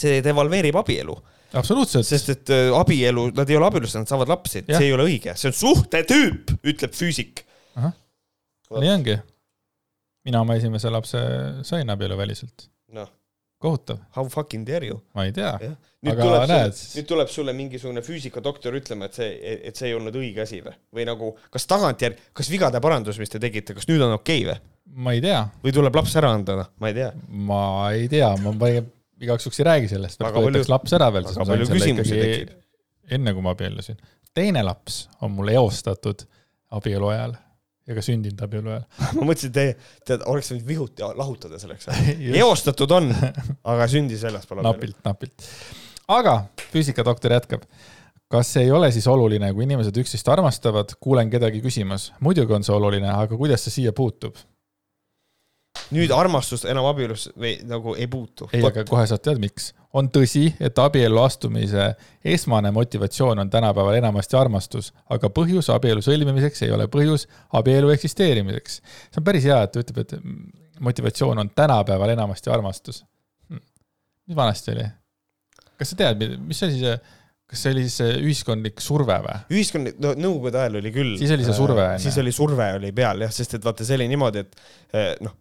see 0.00 0.20
devalveerib 0.24 0.76
abielu. 0.80 1.16
absoluutselt. 1.52 2.06
sest 2.06 2.28
et 2.36 2.52
äh, 2.54 2.68
abielu, 2.76 3.30
nad 3.36 3.50
ei 3.50 3.58
ole 3.58 3.66
abielus, 3.66 3.96
nad 3.98 4.08
saavad 4.08 4.30
lapsi, 4.30 4.64
see 4.68 4.86
ei 4.86 4.94
ole 4.96 5.08
õige, 5.08 5.34
see 5.36 5.50
on 5.50 5.58
suhtetüüp, 5.60 6.54
ütleb 6.62 6.94
füüsik. 6.96 7.44
nii 8.70 8.94
ongi. 8.94 9.18
Mina 10.24 10.42
oma 10.44 10.58
esimese 10.60 10.90
lapse 10.92 11.20
sain 11.66 11.90
abieluväliselt. 11.90 12.68
noh 12.96 13.08
kohutav. 13.60 13.98
How 14.16 14.28
fucking 14.28 14.66
dare 14.66 14.86
you? 14.86 15.00
ma 15.14 15.26
ei 15.28 15.32
tea. 15.36 15.52
nüüd 16.00 16.14
Aga 16.14 16.24
tuleb 16.24 16.44
näed. 16.48 16.76
sulle, 16.76 16.94
nüüd 16.96 17.08
tuleb 17.10 17.32
sulle 17.32 17.54
mingisugune 17.56 18.02
füüsikadoktor 18.04 18.76
ütlema, 18.78 19.10
et 19.10 19.18
see, 19.18 19.56
et 19.68 19.76
see 19.76 19.90
ei 19.90 19.96
olnud 19.98 20.16
õige 20.16 20.46
asi 20.46 20.62
või? 20.64 20.72
või 20.96 21.04
nagu, 21.08 21.34
kas 21.52 21.68
tagantjärgi, 21.68 22.30
kas 22.40 22.48
vigade 22.52 22.80
parandus, 22.80 23.20
mis 23.20 23.32
te 23.32 23.40
tegite, 23.42 23.76
kas 23.76 23.88
nüüd 23.90 24.00
on 24.06 24.16
okei 24.16 24.46
okay, 24.46 24.54
või? 24.54 24.72
ma 25.04 25.14
ei 25.16 25.20
tea. 25.24 25.42
või 25.60 25.74
tuleb 25.76 26.00
laps 26.00 26.16
ära 26.22 26.32
anda, 26.38 26.56
noh, 26.62 26.72
ma 26.80 26.88
ei 26.88 26.96
tea. 26.96 27.10
ma 27.50 27.60
ei 27.98 28.08
tea, 28.12 28.32
ma 28.46 28.72
igaks 29.20 29.44
juhuks 29.44 29.60
ei 29.60 29.68
räägi 29.68 29.92
sellest, 29.92 30.24
et 30.24 30.40
võetaks 30.40 30.72
laps 30.72 30.96
ära 30.96 31.12
veel, 31.12 31.28
sain 31.28 31.52
selle 31.52 31.92
ikkagi 31.92 32.16
tekib. 32.16 32.56
enne, 33.18 33.36
kui 33.36 33.44
ma 33.44 33.52
abiellusin. 33.52 34.00
teine 34.32 34.64
laps 34.64 35.02
on 35.20 35.36
mul 35.36 35.52
eostatud 35.52 36.24
abielu 36.80 37.12
ajal 37.12 37.36
ka 37.88 38.04
sündinud 38.04 38.42
abielu 38.44 38.70
ajal 38.74 38.84
ma 39.18 39.28
mõtlesin, 39.30 39.52
te, 39.54 39.66
te 40.06 40.18
oleks 40.30 40.52
võinud 40.52 40.66
vihuti 40.68 41.06
lahutada 41.20 41.60
selleks 41.62 41.88
eostatud 42.42 42.96
on, 42.96 43.10
aga 43.72 43.88
sündis 43.90 44.24
väljaspool 44.26 44.60
abielu. 44.60 44.74
napilt, 44.74 45.00
napilt. 45.06 45.48
aga 46.20 46.36
füüsikadoktor 46.70 47.34
jätkab. 47.38 47.66
kas 48.30 48.52
ei 48.60 48.70
ole 48.70 48.92
siis 48.94 49.08
oluline, 49.10 49.52
kui 49.54 49.66
inimesed 49.66 49.96
üksteist 50.02 50.28
armastavad, 50.30 50.94
kuulen 51.00 51.32
kedagi 51.32 51.62
küsimas, 51.64 52.12
muidugi 52.20 52.54
on 52.54 52.66
see 52.66 52.76
oluline, 52.76 53.10
aga 53.10 53.36
kuidas 53.36 53.66
see 53.66 53.80
siia 53.80 53.96
puutub? 53.96 54.38
nüüd 55.94 56.12
armastust 56.14 56.66
enam 56.70 56.86
abielus 56.90 57.28
või 57.38 57.56
nagu 57.66 57.96
ei 57.98 58.06
puutu. 58.10 58.48
ei, 58.52 58.62
aga 58.66 58.84
kohe 58.88 59.06
saad 59.10 59.24
teada, 59.24 59.42
miks. 59.42 59.72
On 59.96 60.08
tõsi, 60.12 60.46
et 60.62 60.78
abiellu 60.78 61.22
astumise 61.22 61.90
esmane 62.24 62.70
motivatsioon 62.74 63.42
on 63.42 63.50
tänapäeval 63.50 63.98
enamasti 63.98 64.38
armastus, 64.38 64.92
aga 65.10 65.30
põhjus 65.34 65.70
abielu 65.74 66.02
sõlmimiseks 66.04 66.64
ei 66.66 66.74
ole 66.74 66.86
põhjus 66.92 67.26
abielu 67.58 67.90
eksisteerimiseks. 67.96 68.80
see 69.10 69.22
on 69.22 69.26
päris 69.26 69.48
hea, 69.48 69.60
et 69.62 69.72
ta 69.74 69.82
ütleb, 69.82 70.02
et 70.04 70.14
motivatsioon 70.80 71.38
on 71.38 71.50
tänapäeval 71.50 72.14
enamasti 72.14 72.50
armastus. 72.50 73.04
Hm. 73.50 73.64
mis 74.28 74.36
vanasti 74.36 74.76
oli? 74.76 74.86
kas 75.80 75.94
sa 75.94 75.96
tead, 75.96 76.28
mis 76.44 76.62
asi 76.62 76.78
see 76.82 76.98
kas 77.50 77.64
see 77.64 77.72
oli 77.74 77.84
siis 77.88 78.18
ühiskondlik 78.22 78.82
surve 78.84 79.16
või? 79.24 79.36
ühiskondlik, 79.56 79.96
no 80.02 80.14
nõukogude 80.14 80.60
ajal 80.60 80.78
oli 80.78 80.92
küll. 80.94 81.16
siis 81.18 81.32
oli 81.34 81.46
see 81.46 81.56
surve 81.56 81.86
äh,. 81.88 81.96
siis 82.02 82.18
oli 82.22 82.34
surve 82.34 82.68
oli 82.76 82.92
peal 82.94 83.24
jah, 83.26 83.32
sest 83.34 83.58
et 83.58 83.66
vaata, 83.66 83.86
see 83.86 83.98
oli 83.98 84.06
niimoodi, 84.12 84.44
et 84.44 84.60
äh, 84.94 85.08
noh, 85.26 85.34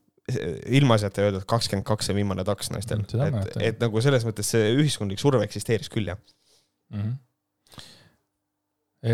ilmaasjata 0.80 1.26
öeldud 1.28 1.46
kakskümmend 1.50 1.88
kaks 1.88 2.12
on 2.12 2.20
viimane 2.20 2.46
taks 2.48 2.72
naistel. 2.74 3.04
et, 3.26 3.58
et 3.70 3.82
nagu 3.84 4.04
selles 4.04 4.26
mõttes 4.28 4.52
see 4.56 4.74
ühiskondlik 4.78 5.22
surve 5.22 5.44
eksisteeris 5.48 5.92
küll, 5.94 6.12
jah 6.12 6.20
mm. 6.94 7.02
-hmm. 7.02 7.86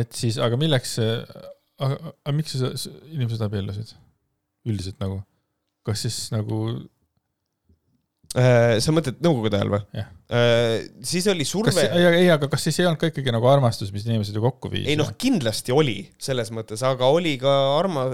et 0.01 0.11
siis, 0.13 0.39
aga 0.41 0.59
milleks, 0.59 0.97
aga, 0.99 2.13
aga 2.25 2.35
miks 2.35 2.57
inimesed 2.57 3.45
abiellusid 3.47 3.95
üldiselt 4.65 4.99
nagu? 5.03 5.21
kas 5.85 6.01
siis 6.07 6.19
nagu 6.33 6.57
sa 8.35 8.93
mõtled 8.95 9.21
nõukogude 9.23 9.59
ajal 9.59 9.71
või? 9.71 10.03
Äh, 10.35 10.87
siis 11.05 11.27
oli 11.31 11.45
surve. 11.47 11.85
ei, 11.85 12.27
aga 12.33 12.49
kas 12.51 12.65
siis 12.67 12.81
ei 12.81 12.89
olnud 12.89 12.99
ka 12.99 13.11
ikkagi 13.11 13.31
nagu 13.35 13.47
armastus, 13.47 13.93
mis 13.95 14.07
inimesed 14.07 14.35
ju 14.35 14.43
kokku 14.43 14.71
viis? 14.73 14.87
ei 14.89 14.97
noh, 14.99 15.13
kindlasti 15.21 15.75
oli 15.75 15.99
selles 16.21 16.51
mõttes, 16.55 16.83
aga 16.87 17.07
oli 17.13 17.35
ka 17.41 17.53
arma-, 17.77 18.09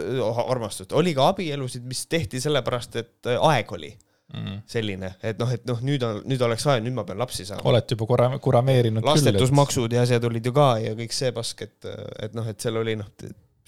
armastust, 0.45 0.93
oli 0.97 1.15
ka 1.17 1.31
abielusid, 1.31 1.85
mis 1.87 2.05
tehti 2.11 2.41
sellepärast, 2.43 2.97
et 3.01 3.31
äh, 3.31 3.39
aeg 3.51 3.71
oli 3.77 3.91
mm. 4.35 4.57
selline, 4.69 5.13
et 5.25 5.39
noh, 5.41 5.51
et 5.53 5.63
noh, 5.69 5.79
nüüd 5.85 6.03
on, 6.05 6.21
nüüd 6.27 6.43
oleks 6.45 6.67
aeg, 6.69 6.83
nüüd 6.85 6.97
ma 6.97 7.05
pean 7.07 7.21
lapsi 7.21 7.47
saama. 7.47 7.65
olete 7.71 7.97
juba 7.97 8.09
korra, 8.13 8.31
kurameerinud 8.43 9.07
lastetusmaksud 9.07 9.89
et... 9.89 9.97
ja 9.97 10.05
asjad 10.07 10.27
olid 10.29 10.51
ju 10.51 10.53
ka 10.55 10.73
ja 10.83 10.93
kõik 10.99 11.15
see 11.15 11.31
pask, 11.35 11.65
et, 11.67 11.89
et 12.27 12.37
noh, 12.37 12.47
et 12.51 12.61
seal 12.61 12.77
oli 12.81 12.97
noh, 12.99 13.09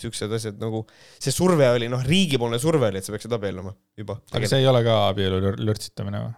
siuksed 0.03 0.37
asjad 0.37 0.61
nagu, 0.61 0.83
see 1.21 1.33
surve 1.33 1.67
oli 1.73 1.89
noh, 1.91 2.03
riigipoolne 2.05 2.59
surve 2.61 2.91
oli, 2.91 3.01
et 3.01 3.07
sa 3.07 3.15
peaksid 3.15 3.35
abielluma 3.37 3.73
juba. 3.99 4.19
aga 4.35 4.49
see 4.51 4.61
ei 4.63 4.69
ole 4.69 4.83
ka 4.85 4.99
abielu 5.09 5.41
lörtsitamine 5.63 6.23
või? 6.27 6.33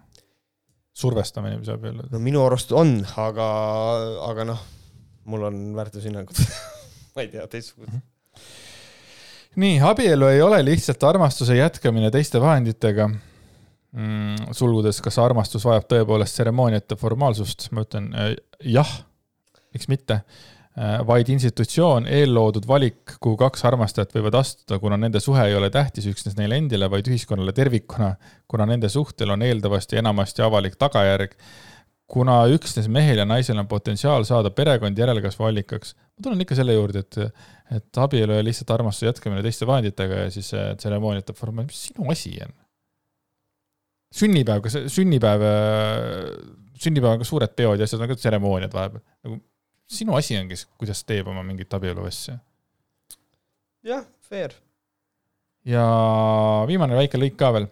survestamine, 0.95 1.59
mis 1.59 1.71
abiellu? 1.73 2.07
no 2.11 2.21
minu 2.23 2.43
arust 2.45 2.71
on, 2.75 2.97
aga, 3.21 3.49
aga 4.29 4.47
noh, 4.53 4.65
mul 5.31 5.49
on 5.49 5.61
väärtushinnangud 5.77 6.39
ma 7.15 7.25
ei 7.25 7.31
tea, 7.33 7.47
teistsugused. 7.51 7.91
-hmm. 7.91 8.01
nii, 9.63 9.79
abielu 9.89 10.31
ei 10.31 10.41
ole 10.45 10.61
lihtsalt 10.65 11.03
armastuse 11.03 11.57
jätkamine 11.57 12.11
teiste 12.11 12.41
vahenditega 12.41 13.09
mm,. 13.09 14.53
sulgudes, 14.55 15.01
kas 15.03 15.19
armastus 15.23 15.65
vajab 15.67 15.87
tõepoolest 15.91 16.39
tseremooniat 16.39 16.91
ja 16.91 16.99
formaalsust, 16.99 17.69
ma 17.75 17.85
ütlen 17.87 18.11
äh, 18.15 18.33
jah, 18.77 18.91
miks 19.75 19.89
mitte 19.91 20.21
vaid 21.07 21.29
institutsioon, 21.31 22.07
eelloodud 22.11 22.65
valik, 22.67 23.15
kuhu 23.23 23.37
kaks 23.39 23.63
armastajat 23.69 24.11
võivad 24.17 24.35
astuda, 24.41 24.79
kuna 24.83 24.97
nende 24.99 25.21
suhe 25.23 25.45
ei 25.47 25.55
ole 25.55 25.69
tähtis 25.71 26.07
üksnes 26.11 26.35
neile 26.35 26.57
endile, 26.59 26.89
vaid 26.91 27.07
ühiskonnale 27.07 27.53
tervikuna, 27.55 28.11
kuna 28.51 28.67
nende 28.67 28.89
suhtel 28.91 29.31
on 29.31 29.45
eeldavasti 29.45 30.01
enamasti 30.01 30.43
avalik 30.43 30.75
tagajärg, 30.81 31.37
kuna 32.11 32.41
üksnes 32.51 32.89
mehel 32.91 33.23
ja 33.23 33.25
naisel 33.25 33.57
on 33.61 33.69
potentsiaal 33.71 34.27
saada 34.27 34.51
perekond 34.53 34.99
järelkasvu 34.99 35.47
allikaks. 35.47 35.95
ma 35.95 36.27
tulen 36.27 36.43
ikka 36.43 36.59
selle 36.59 36.75
juurde, 36.75 37.05
et, 37.07 37.17
et 37.79 38.03
abielu 38.03 38.35
ja 38.35 38.43
lihtsalt 38.43 38.75
armastuse 38.75 39.09
jätkamine 39.09 39.41
teiste 39.47 39.67
vahenditega 39.67 40.25
ja 40.25 40.29
siis 40.31 40.51
tseremooniate 40.51 41.33
formaat, 41.33 41.71
mis 41.71 41.87
sinu 41.87 42.11
asi 42.11 42.35
on? 42.43 42.53
sünnipäev, 44.15 44.61
kas 44.63 44.77
sünnipäev, 44.91 45.41
sünnipäev 46.79 47.15
on 47.15 47.23
ka 47.23 47.27
suured 47.27 47.55
peod 47.55 47.79
ja 47.79 47.87
asjad 47.87 48.03
on 48.03 48.11
ka 48.11 48.19
tseremooniad 48.19 48.75
vahepeal, 48.75 49.03
nagu 49.25 49.39
sinu 49.87 50.15
asi 50.17 50.37
on, 50.39 50.49
kes, 50.49 50.65
kuidas 50.79 51.03
teeb 51.07 51.27
oma 51.29 51.43
mingit 51.45 51.73
abielu 51.73 52.05
asja. 52.07 52.37
jah, 53.85 54.05
fair. 54.21 54.55
ja 55.65 55.85
viimane 56.67 56.97
väike 56.97 57.21
lõik 57.21 57.37
ka 57.39 57.51
veel. 57.55 57.69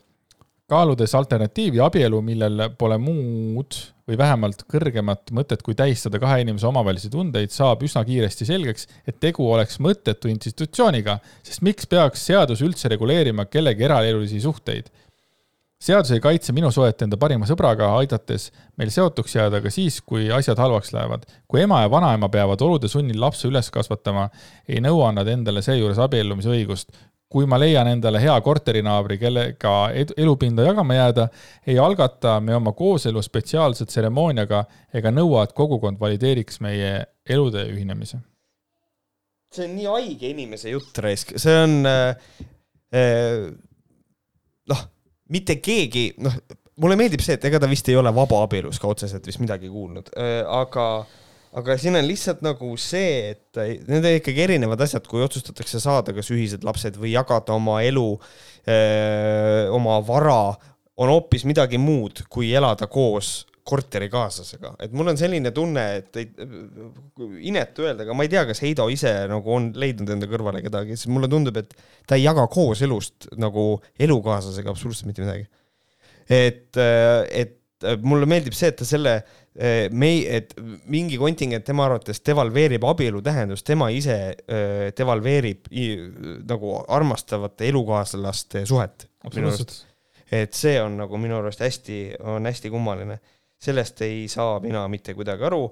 kaaludes 0.70 1.14
alternatiivi 1.18 1.82
abielu, 1.84 2.22
millel 2.26 2.70
pole 2.80 2.98
muud 2.98 3.76
või 4.08 4.18
vähemalt 4.18 4.64
kõrgemat 4.72 5.32
mõtet 5.36 5.62
kui 5.64 5.76
tähistada 5.78 6.20
kahe 6.20 6.42
inimese 6.42 6.68
omavahelisi 6.68 7.12
tundeid, 7.14 7.52
saab 7.54 7.84
üsna 7.86 8.02
kiiresti 8.08 8.48
selgeks, 8.48 8.88
et 9.08 9.20
tegu 9.20 9.46
oleks 9.52 9.78
mõttetu 9.84 10.32
institutsiooniga, 10.32 11.20
sest 11.44 11.62
miks 11.64 11.88
peaks 11.90 12.26
seadus 12.32 12.64
üldse 12.66 12.92
reguleerima 12.92 13.46
kellegi 13.52 13.86
eraelulisi 13.90 14.42
suhteid 14.44 14.90
seadus 15.84 16.12
ei 16.16 16.22
kaitse 16.24 16.54
minu 16.56 16.72
suhet 16.72 17.02
enda 17.04 17.18
parima 17.20 17.48
sõbraga, 17.50 17.90
aidates 18.00 18.50
meil 18.80 18.92
seotuks 18.94 19.36
jääda 19.36 19.60
ka 19.64 19.72
siis, 19.74 20.00
kui 20.02 20.30
asjad 20.32 20.60
halvaks 20.60 20.94
lähevad. 20.96 21.26
kui 21.48 21.62
ema 21.62 21.82
ja 21.84 21.92
vanaema 21.92 22.30
peavad 22.30 22.62
olude 22.62 22.88
sunnil 22.88 23.20
lapse 23.22 23.48
üles 23.48 23.72
kasvatama, 23.72 24.30
ei 24.68 24.80
nõua 24.84 25.12
nad 25.16 25.28
endale 25.28 25.62
seejuures 25.62 26.00
abiellumisõigust. 26.00 26.94
kui 27.34 27.48
ma 27.50 27.58
leian 27.58 27.88
endale 27.90 28.20
hea 28.22 28.34
korterinaabri, 28.46 29.18
kellega 29.18 29.72
elupinda 30.18 30.68
jagama 30.68 30.94
jääda, 30.94 31.28
ei 31.66 31.80
algata 31.82 32.40
me 32.40 32.56
oma 32.56 32.72
kooselu 32.78 33.22
spetsiaalse 33.22 33.86
tseremooniaga 33.86 34.66
ega 34.94 35.12
nõua, 35.12 35.44
et 35.44 35.54
kogukond 35.58 36.00
valideeriks 36.00 36.62
meie 36.62 37.06
elude 37.26 37.66
ühinemise. 37.74 38.22
see 39.54 39.66
on 39.66 39.76
nii 39.76 39.86
haige 39.86 40.30
inimese 40.30 40.70
jutt, 40.70 40.98
raisk, 40.98 41.34
see 41.38 41.58
on 41.64 41.86
äh, 41.86 42.16
äh, 42.94 43.52
noh 44.70 44.93
mitte 45.34 45.58
keegi, 45.64 46.08
noh, 46.24 46.36
mulle 46.84 46.98
meeldib 47.00 47.24
see, 47.24 47.38
et 47.38 47.50
ega 47.50 47.62
ta 47.62 47.70
vist 47.72 47.90
ei 47.92 47.98
ole 48.00 48.14
vabaabielus 48.16 48.80
ka 48.82 48.90
otseselt 48.92 49.28
vist 49.30 49.42
midagi 49.44 49.72
kuulnud, 49.72 50.12
äh, 50.18 50.42
aga, 50.62 50.88
aga 51.60 51.78
siin 51.82 51.98
on 52.00 52.08
lihtsalt 52.08 52.44
nagu 52.46 52.74
see, 52.82 53.34
et 53.34 53.62
need 53.90 54.02
on 54.02 54.20
ikkagi 54.20 54.46
erinevad 54.48 54.84
asjad, 54.86 55.06
kui 55.10 55.24
otsustatakse 55.26 55.82
saada 55.84 56.16
kas 56.16 56.32
ühised 56.34 56.66
lapsed 56.68 57.00
või 57.02 57.14
jagada 57.16 57.58
oma 57.58 57.82
elu, 57.86 58.10
äh, 58.68 59.72
oma 59.74 60.00
vara, 60.06 60.54
on 60.98 61.10
hoopis 61.10 61.48
midagi 61.50 61.80
muud, 61.82 62.26
kui 62.30 62.54
elada 62.54 62.86
koos 62.92 63.42
korterikaaslasega, 63.64 64.74
et 64.84 64.92
mul 64.96 65.14
on 65.14 65.18
selline 65.20 65.54
tunne, 65.56 65.84
et 66.02 66.20
ei, 66.20 66.28
inetu 67.48 67.86
öelda, 67.86 68.04
aga 68.04 68.16
ma 68.18 68.26
ei 68.26 68.32
tea, 68.32 68.44
kas 68.50 68.60
Heido 68.64 68.90
ise 68.92 69.14
nagu 69.32 69.54
on 69.56 69.70
leidnud 69.80 70.10
enda 70.16 70.28
kõrvale 70.30 70.60
kedagi, 70.66 70.98
sest 71.00 71.12
mulle 71.14 71.30
tundub, 71.32 71.58
et 71.62 71.72
ta 72.10 72.20
ei 72.20 72.26
jaga 72.26 72.46
kooselust 72.52 73.30
nagu 73.40 73.78
elukaaslasega 74.04 74.74
absoluutselt 74.74 75.08
mitte 75.08 75.24
midagi. 75.24 75.48
et, 76.28 76.82
et 77.32 77.60
mulle 78.04 78.28
meeldib 78.30 78.56
see, 78.56 78.72
et 78.72 78.78
ta 78.80 78.88
selle 78.88 79.16
mei-, 79.96 80.26
et 80.28 80.52
mingi 80.92 81.20
kontingent 81.22 81.66
tema 81.68 81.86
arvates 81.88 82.20
devalveerib 82.26 82.84
abielu 82.90 83.22
tähendust, 83.24 83.66
tema 83.68 83.90
ise 83.96 84.18
devalveerib 84.98 85.72
nagu 86.50 86.76
armastavate 86.88 87.72
elukaaslaste 87.72 88.66
suhet. 88.68 89.08
et 90.34 90.56
see 90.58 90.80
on 90.82 90.98
nagu 90.98 91.18
minu 91.22 91.38
arust 91.38 91.62
hästi, 91.62 92.00
on 92.34 92.50
hästi 92.50 92.72
kummaline 92.74 93.20
sellest 93.64 94.02
ei 94.06 94.26
saa 94.32 94.58
mina 94.64 94.84
mitte 94.92 95.16
kuidagi 95.18 95.46
aru. 95.48 95.64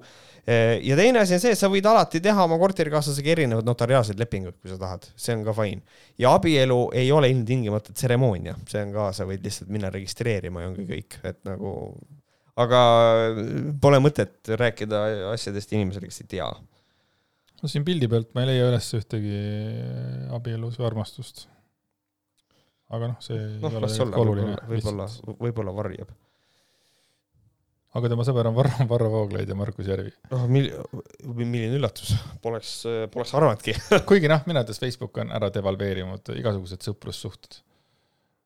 ja 0.82 0.96
teine 0.98 1.20
asi 1.22 1.36
on 1.36 1.42
see, 1.42 1.52
et 1.54 1.60
sa 1.60 1.70
võid 1.70 1.86
alati 1.86 2.20
teha 2.24 2.46
oma 2.48 2.58
korterikaaslasega 2.58 3.34
erinevad 3.36 3.68
notariaalsed 3.68 4.18
lepingud, 4.18 4.56
kui 4.58 4.72
sa 4.72 4.78
tahad, 4.80 5.06
see 5.14 5.36
on 5.36 5.44
ka 5.46 5.54
fine. 5.56 5.82
ja 6.20 6.32
abielu 6.38 6.78
ei 6.98 7.12
ole 7.14 7.30
ilmtingimata 7.32 7.94
tseremoonia, 7.94 8.56
see 8.70 8.82
on 8.86 8.96
ka, 8.96 9.12
sa 9.16 9.28
võid 9.28 9.44
lihtsalt 9.46 9.70
minna 9.74 9.92
registreerima 9.94 10.64
ja 10.64 10.72
ongi 10.72 10.88
kõik, 10.88 11.20
et 11.28 11.38
nagu, 11.48 11.76
aga 12.64 12.82
pole 13.84 14.02
mõtet 14.02 14.52
rääkida 14.64 15.04
asjadest 15.34 15.76
inimesele, 15.76 16.10
kes 16.10 16.24
ei 16.24 16.32
tea. 16.38 16.50
no 17.62 17.70
siin 17.70 17.86
pildi 17.86 18.10
pealt 18.10 18.34
ma 18.34 18.46
ei 18.46 18.54
leia 18.54 18.72
üles 18.72 18.90
ühtegi 18.98 19.38
abielus 20.34 20.80
või 20.80 20.90
armastust. 20.90 21.46
aga 22.90 23.14
noh, 23.14 23.22
see 23.22 23.38
no, 23.38 23.70
ei 23.70 23.78
ole 23.78 23.94
tegelikult 23.94 24.20
oluline. 24.26 24.58
võib-olla, 24.74 25.08
võib-olla 25.38 25.78
varjab 25.78 26.12
aga 27.98 28.12
tema 28.12 28.26
sõber 28.26 28.48
on 28.50 28.56
Varro, 28.56 28.86
Varro 28.92 29.10
Vooglaid 29.12 29.50
ja 29.50 29.58
Markus 29.58 29.90
Järvi. 29.90 30.14
noh, 30.32 30.46
mil-, 30.52 30.70
milline 31.32 31.76
üllatus, 31.80 32.14
poleks, 32.44 32.78
poleks 33.12 33.34
arvanudki 33.38 33.76
kuigi 34.10 34.30
noh, 34.32 34.44
minu 34.48 34.62
arvates 34.62 34.80
Facebook 34.82 35.22
on 35.22 35.34
ära 35.34 35.52
devalveerinud 35.54 36.34
igasugused 36.38 36.88
sõprussuhted 36.88 37.60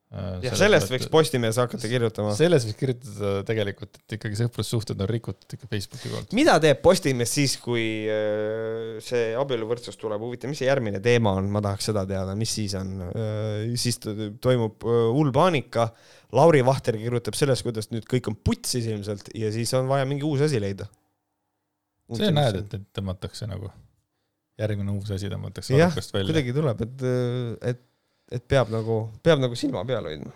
jah, 0.07 0.53
sellest 0.55 0.91
võiks 0.91 1.09
Postimehes 1.11 1.57
hakata 1.59 1.89
kirjutama. 1.91 2.31
sellest 2.37 2.69
võiks 2.69 2.79
kirjutada 2.79 3.31
tegelikult, 3.47 3.97
et 3.99 4.15
ikkagi 4.15 4.39
sõprussuhted 4.39 5.01
on 5.03 5.09
rikutud 5.11 5.55
ikka 5.57 5.67
Facebooki 5.71 6.11
poolt. 6.11 6.35
mida 6.37 6.55
teeb 6.63 6.79
Postimees 6.83 7.33
siis, 7.35 7.57
kui 7.63 7.83
äh, 8.11 9.01
see 9.03 9.33
abieluvõrdsus 9.39 9.99
tuleb, 9.99 10.23
huvitav, 10.23 10.51
mis 10.51 10.61
see 10.63 10.69
järgmine 10.69 11.01
teema 11.03 11.35
on, 11.39 11.49
ma 11.51 11.61
tahaks 11.65 11.89
seda 11.91 12.05
teada, 12.07 12.37
mis 12.39 12.53
siis 12.55 12.77
on. 12.79 12.93
Äh, 13.09 13.73
siis 13.79 13.99
toimub 14.43 14.85
hull 14.87 15.33
paanika, 15.35 15.89
Lauri 16.37 16.63
Vahter 16.67 16.95
kirjutab 16.99 17.35
sellest, 17.39 17.65
kuidas 17.67 17.91
nüüd 17.91 18.07
kõik 18.07 18.31
on 18.31 18.39
putsis 18.39 18.87
ilmselt 18.87 19.33
ja 19.35 19.51
siis 19.55 19.71
on 19.75 19.91
vaja 19.91 20.07
mingi 20.07 20.27
uus 20.27 20.43
asi 20.47 20.61
leida. 20.63 20.87
see 22.15 22.31
näed, 22.31 22.63
et, 22.63 22.79
et 22.79 22.87
tõmmatakse 22.95 23.47
nagu, 23.51 23.73
järgmine 24.59 24.95
uus 24.95 25.11
asi 25.11 25.27
tõmmatakse 25.31 25.75
välja. 25.75 25.91
kuidagi 26.15 26.55
tuleb, 26.55 26.87
et, 26.87 27.05
et 27.73 27.83
et 28.31 28.43
peab 28.47 28.71
nagu, 28.73 29.07
peab 29.23 29.39
nagu 29.43 29.55
silma 29.55 29.85
peal 29.87 30.05
hoidma 30.09 30.31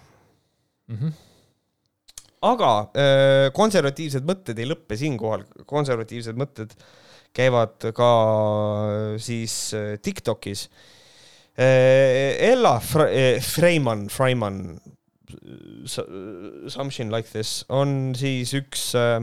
mm. 0.88 0.98
-hmm. 0.98 1.14
aga 2.52 2.72
äh, 2.96 3.52
konservatiivsed 3.54 4.28
mõtted 4.28 4.60
ei 4.60 4.70
lõppe 4.70 4.98
siinkohal, 4.98 5.46
konservatiivsed 5.66 6.40
mõtted 6.40 6.76
käivad 7.34 7.92
ka 7.96 8.12
äh, 8.88 9.20
siis 9.20 9.74
äh, 9.74 9.98
Tiktokis. 10.02 10.70
Ella 11.62 12.80
Freiman, 12.80 14.08
Freiman, 14.10 14.80
something 16.68 17.12
like 17.12 17.30
this 17.30 17.66
on 17.70 18.14
siis 18.18 18.54
üks 18.58 18.92
äh, 18.96 19.20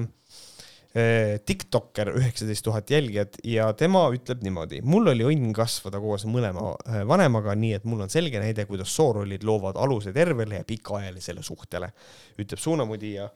Eh, 0.98 1.38
Tiktokker, 1.46 2.08
üheksateist 2.16 2.64
tuhat 2.64 2.90
jälgijat 2.90 3.36
ja 3.46 3.68
tema 3.76 4.06
ütleb 4.14 4.40
niimoodi. 4.42 4.80
mul 4.82 5.12
oli 5.12 5.26
õnn 5.28 5.52
kasvada 5.54 6.00
koos 6.02 6.24
mõlema 6.26 6.72
eh, 6.88 7.02
vanemaga, 7.06 7.54
nii 7.54 7.74
et 7.76 7.84
mul 7.86 8.06
on 8.06 8.10
selge 8.10 8.40
näide, 8.40 8.64
kuidas 8.66 8.94
soorollid 8.96 9.44
loovad 9.46 9.76
aluse 9.78 10.14
tervele 10.16 10.62
ja 10.62 10.66
pikaajalisele 10.66 11.44
suhtele, 11.44 11.92
ütleb 12.40 12.62
suunamudija 12.62 13.28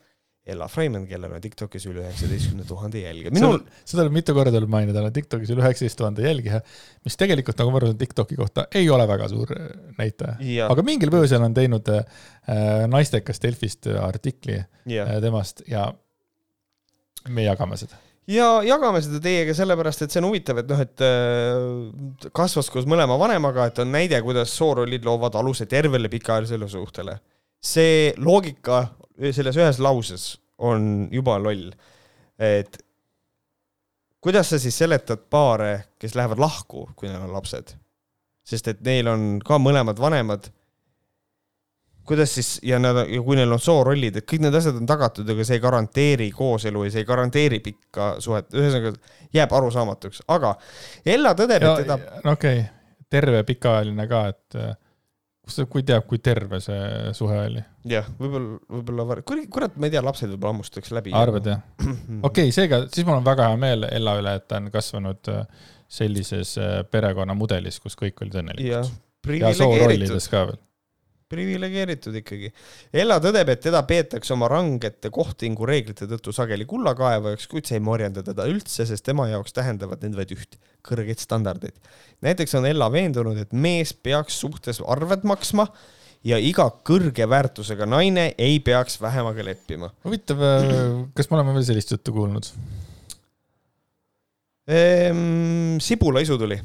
Ella 0.42 0.66
Freiman, 0.66 1.04
kellel 1.06 1.36
on 1.36 1.42
Tiktokis 1.44 1.84
üle 1.86 2.00
üheksateistkümne 2.02 2.64
tuhande 2.66 3.04
jälgija. 3.04 3.30
minul. 3.30 3.60
seda 3.84 4.00
tuleb 4.00 4.16
mitu 4.16 4.34
korda 4.34 4.50
tuleb 4.56 4.72
mainida, 4.72 4.96
tal 4.96 5.10
on 5.12 5.14
Tiktokis 5.14 5.52
üle 5.54 5.62
üheksateist 5.62 6.00
tuhande 6.00 6.24
jälgija, 6.24 6.62
mis 7.06 7.18
tegelikult, 7.20 7.60
nagu 7.62 7.70
ma 7.70 7.78
arvan, 7.78 7.98
Tiktoki 8.00 8.38
kohta 8.40 8.66
ei 8.74 8.88
ole 8.90 9.06
väga 9.06 9.28
suur 9.30 9.52
eh, 9.54 9.68
näitaja. 10.00 10.66
aga 10.66 10.86
mingil 10.88 11.12
põhjusel 11.14 11.46
on 11.46 11.54
teinud 11.54 11.92
äh, 11.94 12.24
naistekas 12.90 13.44
Delfist 13.44 13.86
artikli 13.92 14.56
ja. 14.56 15.04
äh, 15.04 15.20
temast 15.22 15.62
ja 15.70 15.92
me 17.28 17.44
jagame 17.46 17.78
seda 17.80 17.98
ja 18.30 18.46
jagame 18.66 19.02
seda 19.02 19.20
teiega 19.22 19.54
sellepärast, 19.56 20.04
et 20.04 20.14
see 20.14 20.22
on 20.22 20.28
huvitav, 20.30 20.60
et 20.62 20.70
noh, 20.70 20.82
et 20.82 21.04
äh, 21.06 22.28
kasvas 22.34 22.70
koos 22.72 22.86
mõlema 22.90 23.18
vanemaga, 23.20 23.66
et 23.68 23.80
on 23.82 23.90
näide, 23.94 24.20
kuidas 24.24 24.54
soorollid 24.58 25.04
loovad 25.06 25.36
aluse 25.38 25.66
tervele 25.70 26.10
pikaajalisele 26.12 26.68
suhtele. 26.70 27.18
see 27.62 28.12
loogika 28.18 28.88
selles 29.30 29.56
ühes 29.56 29.78
lauses 29.78 30.38
on 30.58 31.08
juba 31.12 31.38
loll. 31.38 31.70
et 32.38 32.78
kuidas 34.22 34.50
sa 34.50 34.58
siis 34.58 34.78
seletad 34.78 35.28
paare, 35.30 35.94
kes 35.98 36.14
lähevad 36.14 36.38
lahku, 36.38 36.88
kui 36.96 37.08
neil 37.08 37.22
on 37.22 37.32
lapsed? 37.32 37.76
sest 38.42 38.68
et 38.68 38.80
neil 38.82 39.06
on 39.06 39.38
ka 39.44 39.58
mõlemad 39.58 39.98
vanemad 40.02 40.48
kuidas 42.06 42.34
siis 42.34 42.52
ja 42.66 42.78
nad, 42.82 43.04
ja 43.08 43.22
kui 43.22 43.36
neil 43.38 43.52
on 43.54 43.62
soorollid, 43.62 44.18
et 44.18 44.28
kõik 44.28 44.44
need 44.44 44.56
asjad 44.58 44.78
on 44.78 44.86
tagatud, 44.88 45.28
aga 45.34 45.46
see 45.46 45.58
ei 45.58 45.62
garanteeri 45.62 46.28
kooselu 46.34 46.86
ja 46.86 46.94
see 46.94 47.04
ei 47.04 47.08
garanteeri 47.08 47.60
pikka 47.64 48.12
suhet, 48.22 48.48
ühesõnaga 48.56 48.94
jääb 49.34 49.58
arusaamatuks, 49.58 50.24
aga 50.34 50.54
Ella 51.06 51.34
tõdeb, 51.38 51.66
et 51.66 51.84
teda. 51.84 51.98
no 52.24 52.36
okei 52.36 52.62
okay., 52.62 52.70
terve 53.12 53.42
pikaajaline 53.46 54.06
ka, 54.08 54.22
et 54.32 54.58
äh, 54.58 54.72
kus 55.42 55.58
sa, 55.60 55.66
kui 55.70 55.84
teab, 55.86 56.06
kui 56.10 56.18
terve 56.22 56.58
see 56.64 57.12
suhe 57.18 57.38
oli? 57.44 57.62
jah, 57.90 58.08
võib-olla, 58.18 58.58
võib-olla, 58.78 59.22
kurat, 59.54 59.78
ma 59.78 59.88
ei 59.88 59.94
tea, 59.94 60.02
lapsed 60.04 60.32
võib-olla 60.34 60.56
hammustaks 60.56 60.94
läbi. 60.96 61.14
arvad 61.18 61.52
jah? 61.52 61.62
okei 61.86 62.18
okay,, 62.26 62.56
seega, 62.56 62.82
siis 62.90 63.06
mul 63.06 63.20
on 63.20 63.30
väga 63.30 63.52
hea 63.52 63.62
meel 63.62 63.86
Ella 63.92 64.16
üle, 64.18 64.34
et 64.40 64.48
ta 64.50 64.58
on 64.62 64.72
kasvanud 64.74 65.32
äh, 65.36 65.70
sellises 65.92 66.56
äh, 66.58 66.76
perekonnamudelis, 66.90 67.78
kus 67.84 67.98
kõik 68.00 68.24
olid 68.24 68.42
õnnelikud. 68.42 68.92
ja 69.38 69.54
soorollides 69.54 70.30
ka 70.32 70.46
veel 70.50 70.62
priviligeeritud 71.32 72.18
ikkagi. 72.20 72.50
Ella 73.02 73.18
tõdeb, 73.22 73.52
et 73.54 73.62
teda 73.64 73.82
peetakse 73.88 74.34
oma 74.34 74.50
rangete 74.52 75.10
kohtingu 75.14 75.66
reeglite 75.68 76.08
tõttu 76.10 76.34
sageli 76.36 76.66
kullakaevajaks, 76.68 77.48
kuid 77.50 77.68
see 77.68 77.78
ei 77.80 77.84
morjenda 77.84 78.24
teda 78.26 78.46
üldse, 78.50 78.86
sest 78.88 79.06
tema 79.06 79.28
jaoks 79.30 79.56
tähendavad 79.56 80.04
need 80.04 80.18
vaid 80.18 80.34
üht, 80.36 80.58
kõrgeid 80.86 81.22
standardeid. 81.22 81.76
näiteks 82.24 82.54
on 82.58 82.68
Ella 82.68 82.90
veendunud, 82.92 83.40
et 83.40 83.52
mees 83.52 83.94
peaks 83.94 84.38
suhtes 84.44 84.82
arved 84.84 85.26
maksma 85.28 85.68
ja 86.26 86.38
iga 86.38 86.68
kõrge 86.86 87.26
väärtusega 87.28 87.88
naine 87.88 88.28
ei 88.38 88.60
peaks 88.60 89.00
vähemaga 89.02 89.44
leppima. 89.46 89.90
huvitav, 90.04 90.42
äh, 90.42 91.04
kas 91.16 91.30
me 91.30 91.38
oleme 91.38 91.56
veel 91.56 91.68
sellist 91.72 91.94
juttu 91.96 92.14
kuulnud 92.14 92.50
ehm,? 94.68 95.78
Sibulaisu 95.82 96.38
tuli. 96.38 96.60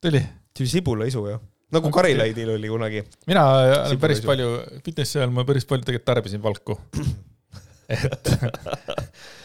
tuli? 0.00 0.22
tuli 0.54 0.68
Sibulaisu, 0.68 1.26
jah 1.32 1.49
nagu 1.74 1.90
Karilaidil 1.94 2.54
oli 2.56 2.72
kunagi. 2.72 3.04
mina 3.30 3.46
olen 3.54 3.88
Sibul 3.92 4.02
päris 4.06 4.22
ei 4.22 4.30
palju, 4.32 4.50
fitnessi 4.84 5.20
ajal 5.20 5.32
ma 5.34 5.46
päris 5.48 5.68
palju 5.70 5.86
tegelikult 5.86 6.08
tarbisin 6.12 6.42
valku. 6.42 6.78
et, 7.94 8.30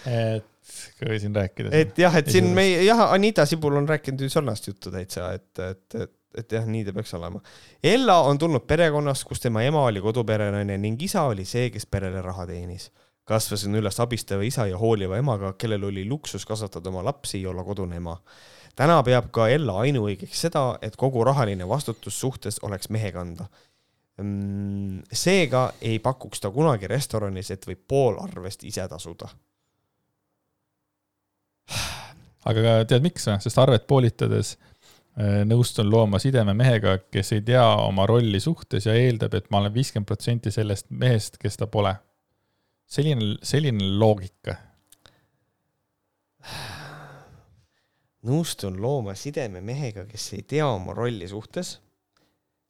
et 0.09 0.51
kui 0.99 1.09
võisin 1.11 1.35
rääkida. 1.35 1.71
et 1.75 1.97
jah, 1.99 2.15
et 2.19 2.29
siin 2.31 2.51
meie 2.55 2.83
jah, 2.85 3.07
Anita 3.13 3.45
Sibul 3.49 3.75
on 3.79 3.87
rääkinud 3.89 4.25
ju 4.25 4.31
sarnast 4.31 4.67
juttu 4.69 4.91
täitsa, 4.93 5.31
et, 5.35 5.47
et, 5.59 5.97
et, 6.01 6.13
et 6.41 6.57
jah, 6.57 6.67
nii 6.67 6.85
ta 6.87 6.93
peaks 6.95 7.13
olema. 7.17 7.41
Ella 7.83 8.19
on 8.29 8.39
tulnud 8.41 8.65
perekonnast, 8.67 9.25
kus 9.27 9.43
tema 9.43 9.63
ema 9.65 9.85
oli 9.89 10.03
koduperenaine 10.03 10.77
ning 10.81 11.01
isa 11.03 11.25
oli 11.29 11.45
see, 11.47 11.69
kes 11.73 11.87
perele 11.89 12.23
raha 12.25 12.47
teenis. 12.49 12.91
kasvasin 13.25 13.73
üles 13.73 13.95
abistava 13.99 14.45
isa 14.45 14.67
ja 14.69 14.77
hooliva 14.77 15.17
emaga, 15.17 15.55
kellel 15.57 15.87
oli 15.87 16.03
luksus 16.05 16.43
kasvatada 16.45 16.91
oma 16.91 17.01
lapsi 17.03 17.41
ja 17.41 17.49
olla 17.49 17.63
kodune 17.65 17.97
ema. 17.97 18.19
Täna 18.75 19.01
peab 19.03 19.31
ka 19.31 19.47
Ella 19.49 19.79
ainuõigeks 19.85 20.45
seda, 20.47 20.77
et 20.81 20.95
kogu 20.95 21.23
rahaline 21.23 21.67
vastutus 21.67 22.19
suhtes 22.19 22.59
oleks 22.63 22.89
mehe 22.89 23.11
kanda. 23.11 23.47
seega 25.11 25.73
ei 25.81 25.99
pakuks 25.99 26.39
ta 26.39 26.51
kunagi 26.51 26.87
restoranis, 26.87 27.51
et 27.51 27.67
võib 27.67 27.81
pool 27.87 28.19
arvest 28.23 28.63
ise 28.63 28.87
tasuda 28.87 29.27
aga 32.49 32.77
tead 32.89 33.05
miks 33.05 33.27
või? 33.29 33.37
sest 33.43 33.59
arvet 33.61 33.87
poolitades 33.89 34.55
äh, 34.55 35.41
nõustun 35.47 35.89
looma 35.91 36.19
sideme 36.21 36.53
mehega, 36.57 36.97
kes 37.11 37.33
ei 37.37 37.43
tea 37.45 37.65
oma 37.85 38.07
rolli 38.09 38.39
suhtes 38.43 38.87
ja 38.89 38.95
eeldab, 38.97 39.33
et 39.37 39.49
ma 39.51 39.63
olen 39.63 39.73
viiskümmend 39.75 40.09
protsenti 40.09 40.53
sellest 40.53 40.89
mehest, 40.89 41.39
kes 41.41 41.59
ta 41.61 41.67
pole. 41.71 41.95
selline, 42.85 43.35
selline 43.43 43.91
loogika. 43.99 44.59
nõustun 48.25 48.79
looma 48.81 49.15
sideme 49.17 49.61
mehega, 49.65 50.05
kes 50.09 50.31
ei 50.37 50.45
tea 50.47 50.67
oma 50.67 50.95
rolli 50.97 51.27
suhtes 51.29 51.77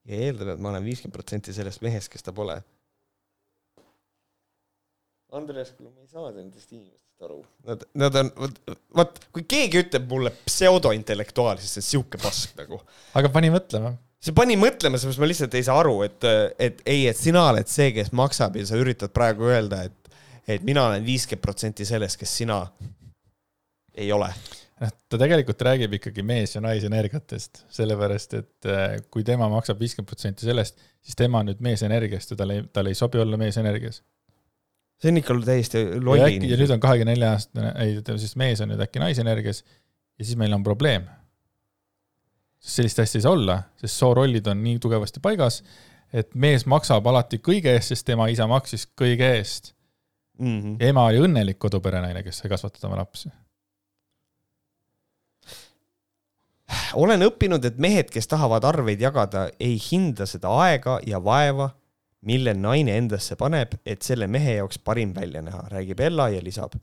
ja 0.05 0.21
eeldab, 0.27 0.53
et 0.53 0.61
ma 0.61 0.71
olen 0.73 0.85
viiskümmend 0.85 1.15
protsenti 1.15 1.53
sellest 1.55 1.83
mehest, 1.85 2.11
kes 2.13 2.25
ta 2.25 2.33
pole. 2.35 2.57
Andres, 5.35 5.73
kuule, 5.75 5.91
ma 5.91 6.05
ei 6.05 6.11
saa 6.11 6.29
nendest 6.31 6.71
inimestest 6.71 7.25
aru. 7.25 7.41
Nad, 7.67 7.83
nad 7.97 8.17
on, 8.21 8.31
vot, 8.39 8.59
vot 8.95 9.21
kui 9.35 9.45
keegi 9.49 9.81
ütleb 9.83 10.07
mulle 10.11 10.31
pseudointellektuaal, 10.45 11.59
siis 11.59 11.75
see 11.75 11.83
on 11.83 11.87
sihuke 11.89 12.21
pask 12.21 12.55
nagu. 12.59 12.79
aga 13.17 13.31
pani 13.33 13.51
mõtlema. 13.53 13.95
see 14.21 14.35
pani 14.37 14.57
mõtlema, 14.59 14.99
sellepärast 15.01 15.23
ma 15.23 15.31
lihtsalt 15.31 15.57
ei 15.57 15.65
saa 15.67 15.79
aru, 15.81 15.97
et, 16.07 16.29
et 16.61 16.83
ei, 16.85 17.07
et 17.09 17.19
sina 17.19 17.47
oled 17.49 17.71
see, 17.71 17.91
kes 17.97 18.13
maksab 18.15 18.59
ja 18.59 18.67
sa 18.69 18.79
üritad 18.79 19.13
praegu 19.15 19.49
öelda, 19.49 19.83
et, 19.89 20.21
et 20.47 20.67
mina 20.67 20.85
olen 20.91 21.03
viiskümmend 21.05 21.43
protsenti 21.43 21.87
sellest, 21.89 22.21
kes 22.21 22.37
sina 22.43 22.61
ei 23.95 24.11
ole 24.11 24.29
noh, 24.81 24.91
ta 25.09 25.19
tegelikult 25.19 25.63
räägib 25.67 25.95
ikkagi 25.99 26.25
mees 26.25 26.55
ja 26.55 26.61
naisenergiatest, 26.63 27.63
sellepärast 27.77 28.35
et 28.39 28.69
äh, 28.69 28.97
kui 29.11 29.23
tema 29.27 29.47
maksab 29.51 29.79
viiskümmend 29.81 30.09
protsenti 30.09 30.47
sellest, 30.47 30.81
siis 31.05 31.17
tema 31.19 31.41
on 31.41 31.51
nüüd 31.51 31.63
meesenergiast 31.65 32.33
ja 32.33 32.39
tal 32.39 32.55
ei, 32.55 32.65
tal 32.75 32.91
ei 32.91 32.97
sobi 32.97 33.21
olla 33.23 33.39
meesenergias. 33.39 34.01
see 35.01 35.11
on 35.11 35.19
ikka 35.19 35.35
täiesti 35.45 35.81
ja 35.81 35.99
lolli 35.99 36.23
äkki, 36.27 36.51
ja 36.51 36.59
nüüd 36.59 36.71
on 36.75 36.83
kahekümne 36.83 37.15
nelja 37.15 37.33
aastane, 37.35 37.73
ei, 37.83 37.97
ütleme 37.99 38.21
siis 38.21 38.35
mees 38.39 38.63
on 38.63 38.71
nüüd 38.73 38.83
äkki 38.83 39.03
naisenergias 39.03 39.63
ja 39.63 40.25
siis 40.25 40.39
meil 40.39 40.53
on 40.55 40.63
probleem. 40.63 41.07
sest 42.59 42.81
sellist 42.81 42.99
asja 43.03 43.19
ei 43.19 43.25
saa 43.27 43.35
olla, 43.35 43.59
sest 43.79 44.01
soorollid 44.01 44.47
on 44.51 44.63
nii 44.63 44.79
tugevasti 44.83 45.21
paigas, 45.23 45.61
et 46.13 46.35
mees 46.35 46.65
maksab 46.65 47.07
alati 47.07 47.39
kõige 47.43 47.75
eest, 47.75 47.93
sest 47.93 48.07
tema 48.07 48.27
isa 48.31 48.47
maksis 48.47 48.87
kõige 48.87 49.31
eest. 49.37 49.73
mm. 50.39 50.61
-hmm. 50.61 50.77
ema 50.79 51.05
oli 51.11 51.23
õnnelik 51.27 51.59
koduperenaine, 51.59 52.23
kes 52.23 52.43
sai 52.43 52.49
kasvatada 52.49 52.87
oma 52.87 53.03
lapsi. 53.03 53.29
Olen 56.93 57.25
õppinud, 57.27 57.65
et 57.67 57.77
mehed, 57.81 58.09
kes 58.13 58.29
tahavad 58.31 58.65
arveid 58.67 59.01
jagada, 59.01 59.47
ei 59.59 59.77
hinda 59.81 60.27
seda 60.29 60.51
aega 60.65 60.99
ja 61.07 61.21
vaeva, 61.23 61.69
mille 62.25 62.55
naine 62.57 62.97
endasse 62.97 63.37
paneb, 63.37 63.75
et 63.85 64.05
selle 64.05 64.27
mehe 64.31 64.57
jaoks 64.59 64.79
parim 64.81 65.13
välja 65.13 65.43
näha, 65.45 65.65
räägib 65.71 66.01
Ella 66.01 66.29
ja 66.33 66.41
lisab. 66.43 66.73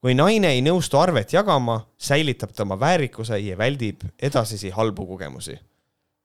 kui 0.00 0.14
naine 0.16 0.54
ei 0.54 0.62
nõustu 0.64 0.96
arvet 0.96 1.34
jagama, 1.34 1.82
säilitab 2.00 2.54
ta 2.56 2.64
oma 2.64 2.78
väärikuse 2.80 3.36
ja 3.38 3.58
väldib 3.60 4.06
edasisi 4.16 4.70
halbu 4.72 5.06
kogemusi. 5.06 5.58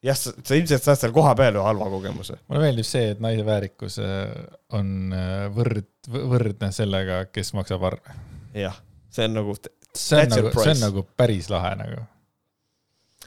jah, 0.04 0.16
sa, 0.16 0.32
sa 0.44 0.56
ilmselt 0.56 0.84
saad 0.84 1.02
seal 1.02 1.12
kohapeal 1.12 1.60
ühe 1.60 1.66
halva 1.66 1.90
kogemuse. 1.92 2.40
mulle 2.48 2.64
meeldib 2.70 2.88
see, 2.88 3.12
et 3.12 3.20
naise 3.20 3.46
väärikus 3.46 4.00
äh, 4.00 4.32
on 4.72 5.12
äh, 5.12 5.50
võrd, 5.52 5.92
võrdne 6.08 6.72
sellega, 6.72 7.26
kes 7.26 7.52
maksab 7.58 7.84
arve. 7.84 8.16
jah, 8.56 8.80
see 9.12 9.28
on 9.28 9.42
nagu 9.42 9.58
see 9.96 10.22
on 10.22 10.30
nagu, 10.32 10.52
see 10.56 10.72
on 10.72 10.84
nagu 10.84 11.08
päris 11.18 11.50
lahe 11.52 11.76
nagu. 11.80 12.04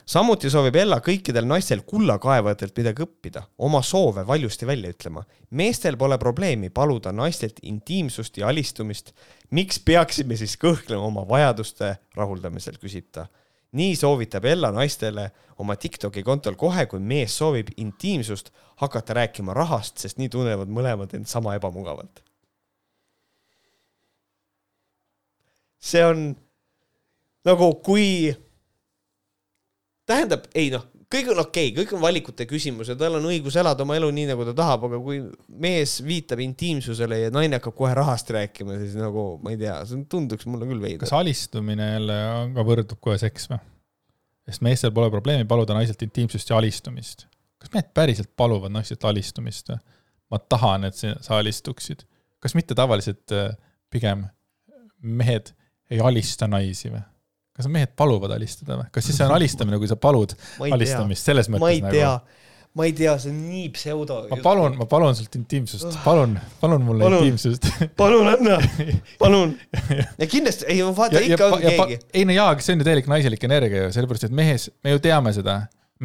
Samuti 0.09 0.49
soovib 0.49 0.77
Ella 0.79 0.97
kõikidel 1.05 1.45
naistel 1.45 1.83
kullakaevajatelt 1.87 2.77
midagi 2.79 3.03
õppida, 3.05 3.43
oma 3.61 3.81
soove 3.85 4.23
valjusti 4.27 4.65
välja 4.67 4.89
ütlema. 4.93 5.23
meestel 5.49 5.97
pole 5.97 6.17
probleemi 6.17 6.69
paluda 6.69 7.11
naistelt 7.11 7.59
intiimsust 7.61 8.37
ja 8.37 8.47
alistumist. 8.47 9.13
miks 9.51 9.79
peaksime 9.79 10.35
siis 10.35 10.57
kõhklema 10.57 11.01
oma 11.01 11.27
vajaduste 11.27 11.97
rahuldamisel, 12.15 12.77
küsib 12.81 13.11
ta. 13.11 13.27
nii 13.71 13.95
soovitab 13.95 14.45
Ella 14.45 14.71
naistele 14.71 15.31
oma 15.57 15.75
Tiktoki 15.75 16.23
kontol 16.23 16.55
kohe, 16.55 16.85
kui 16.85 16.99
mees 16.99 17.37
soovib 17.37 17.67
intiimsust, 17.77 18.49
hakata 18.75 19.13
rääkima 19.13 19.53
rahast, 19.53 19.97
sest 19.97 20.17
nii 20.17 20.29
tunnevad 20.29 20.67
mõlemad 20.67 21.13
end 21.13 21.25
sama 21.25 21.55
ebamugavalt. 21.55 22.23
see 25.79 26.05
on 26.05 26.35
nagu 27.45 27.75
kui 27.75 28.35
tähendab, 30.09 30.47
ei 30.57 30.71
noh, 30.73 30.85
kõik 31.09 31.31
on 31.33 31.41
okei 31.41 31.71
okay,, 31.71 31.75
kõik 31.77 31.93
on 31.97 32.01
valikute 32.03 32.45
küsimus 32.49 32.91
ja 32.91 32.95
tal 32.97 33.17
on 33.17 33.25
õigus 33.31 33.57
elada 33.59 33.85
oma 33.85 33.97
elu 33.97 34.09
nii, 34.13 34.27
nagu 34.29 34.45
ta 34.47 34.53
tahab, 34.57 34.85
aga 34.89 34.99
kui 35.01 35.21
mees 35.61 35.97
viitab 36.05 36.41
intiimsusele 36.43 37.23
ja 37.23 37.33
naine 37.33 37.57
hakkab 37.57 37.75
kohe 37.77 37.95
rahast 37.97 38.29
rääkima, 38.35 38.77
siis 38.81 38.97
nagu 38.99 39.25
ma 39.43 39.53
ei 39.55 39.59
tea, 39.61 39.79
see 39.89 40.05
tunduks 40.11 40.47
mulle 40.49 40.69
küll 40.69 40.83
veider 40.83 41.05
kas. 41.05 41.15
alistumine 41.17 41.91
jälle 41.95 42.19
ka 42.55 42.65
võrdub 42.67 43.01
kohe 43.01 43.17
seks 43.21 43.49
või? 43.53 43.61
sest 44.49 44.65
meestel 44.65 44.93
pole 44.93 45.11
probleemi 45.13 45.45
paluda 45.49 45.77
naiselt 45.77 46.01
intiimsust 46.05 46.49
ja 46.49 46.57
alistumist. 46.57 47.27
kas 47.61 47.73
mehed 47.73 47.89
päriselt 47.97 48.31
paluvad 48.37 48.73
naiselt 48.73 49.05
alistumist 49.09 49.73
või? 49.73 49.81
ma 50.29 50.41
tahan, 50.45 50.85
et 50.89 50.97
sa 50.97 51.39
alistuksid. 51.39 52.05
kas 52.39 52.53
mitte 52.57 52.77
tavaliselt 52.77 53.33
äh, 53.33 53.55
pigem 53.89 54.27
mehed 55.01 55.55
ei 55.89 56.01
alista 56.05 56.47
naisi 56.47 56.93
või? 56.93 57.01
Kas 57.59 57.67
mehed 57.71 57.91
paluvad 57.99 58.31
alistada 58.37 58.79
või? 58.79 58.89
kas 58.95 59.09
siis 59.09 59.19
see 59.19 59.27
on 59.27 59.35
alistamine, 59.37 59.79
kui 59.81 59.89
sa 59.91 59.97
palud 59.99 60.35
ma 60.39 60.65
ei 60.65 60.69
tea, 60.71 60.77
alistamist 60.79 61.27
selles 61.31 61.51
ma 61.51 61.59
mõttes 61.59 61.75
ei 61.77 61.97
tea 61.99 62.11
nagu?, 62.15 62.37
ma 62.79 62.85
ei 62.85 62.93
tea, 62.95 63.15
see 63.19 63.31
on 63.33 63.39
nii 63.49 63.69
pseudo. 63.75 64.19
ma 64.29 64.37
palun, 64.45 64.75
ma 64.77 64.85
palun 64.89 65.15
sult 65.17 65.33
intiimsust, 65.39 65.97
palun, 66.05 66.35
palun 66.61 66.83
mulle 66.85 67.03
Palun. 67.07 67.25
intiimsust. 67.25 67.65
palun 67.99 68.29
anna, 68.29 68.59
palun. 69.23 69.55
ja 70.21 70.27
kindlasti, 70.29 70.67
ei 70.69 70.83
vaata 70.85 71.19
ikka 71.25 71.49
on 71.49 71.63
keegi. 71.65 71.97
ei 72.13 72.27
no 72.29 72.35
jaa, 72.37 72.51
aga 72.53 72.63
see 72.63 72.77
on 72.77 72.83
ju 72.83 72.87
täielik 72.87 73.09
naiselik 73.11 73.43
energia 73.49 73.87
ju, 73.87 73.91
sellepärast 73.97 74.29
et 74.29 74.35
mehes, 74.41 74.69
me 74.85 74.93
ju 74.93 75.01
teame 75.03 75.33
seda, 75.35 75.57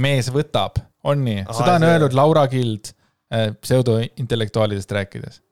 mees 0.07 0.33
võtab, 0.35 0.81
on 1.05 1.23
nii, 1.29 1.45
seda 1.53 1.77
on 1.77 1.85
see- 1.85 1.93
öelnud 1.93 2.17
Laura 2.17 2.47
Gild 2.51 2.91
äh, 2.91 3.51
pseudointellektuaalidest 3.61 4.97
rääkides, 4.99 5.43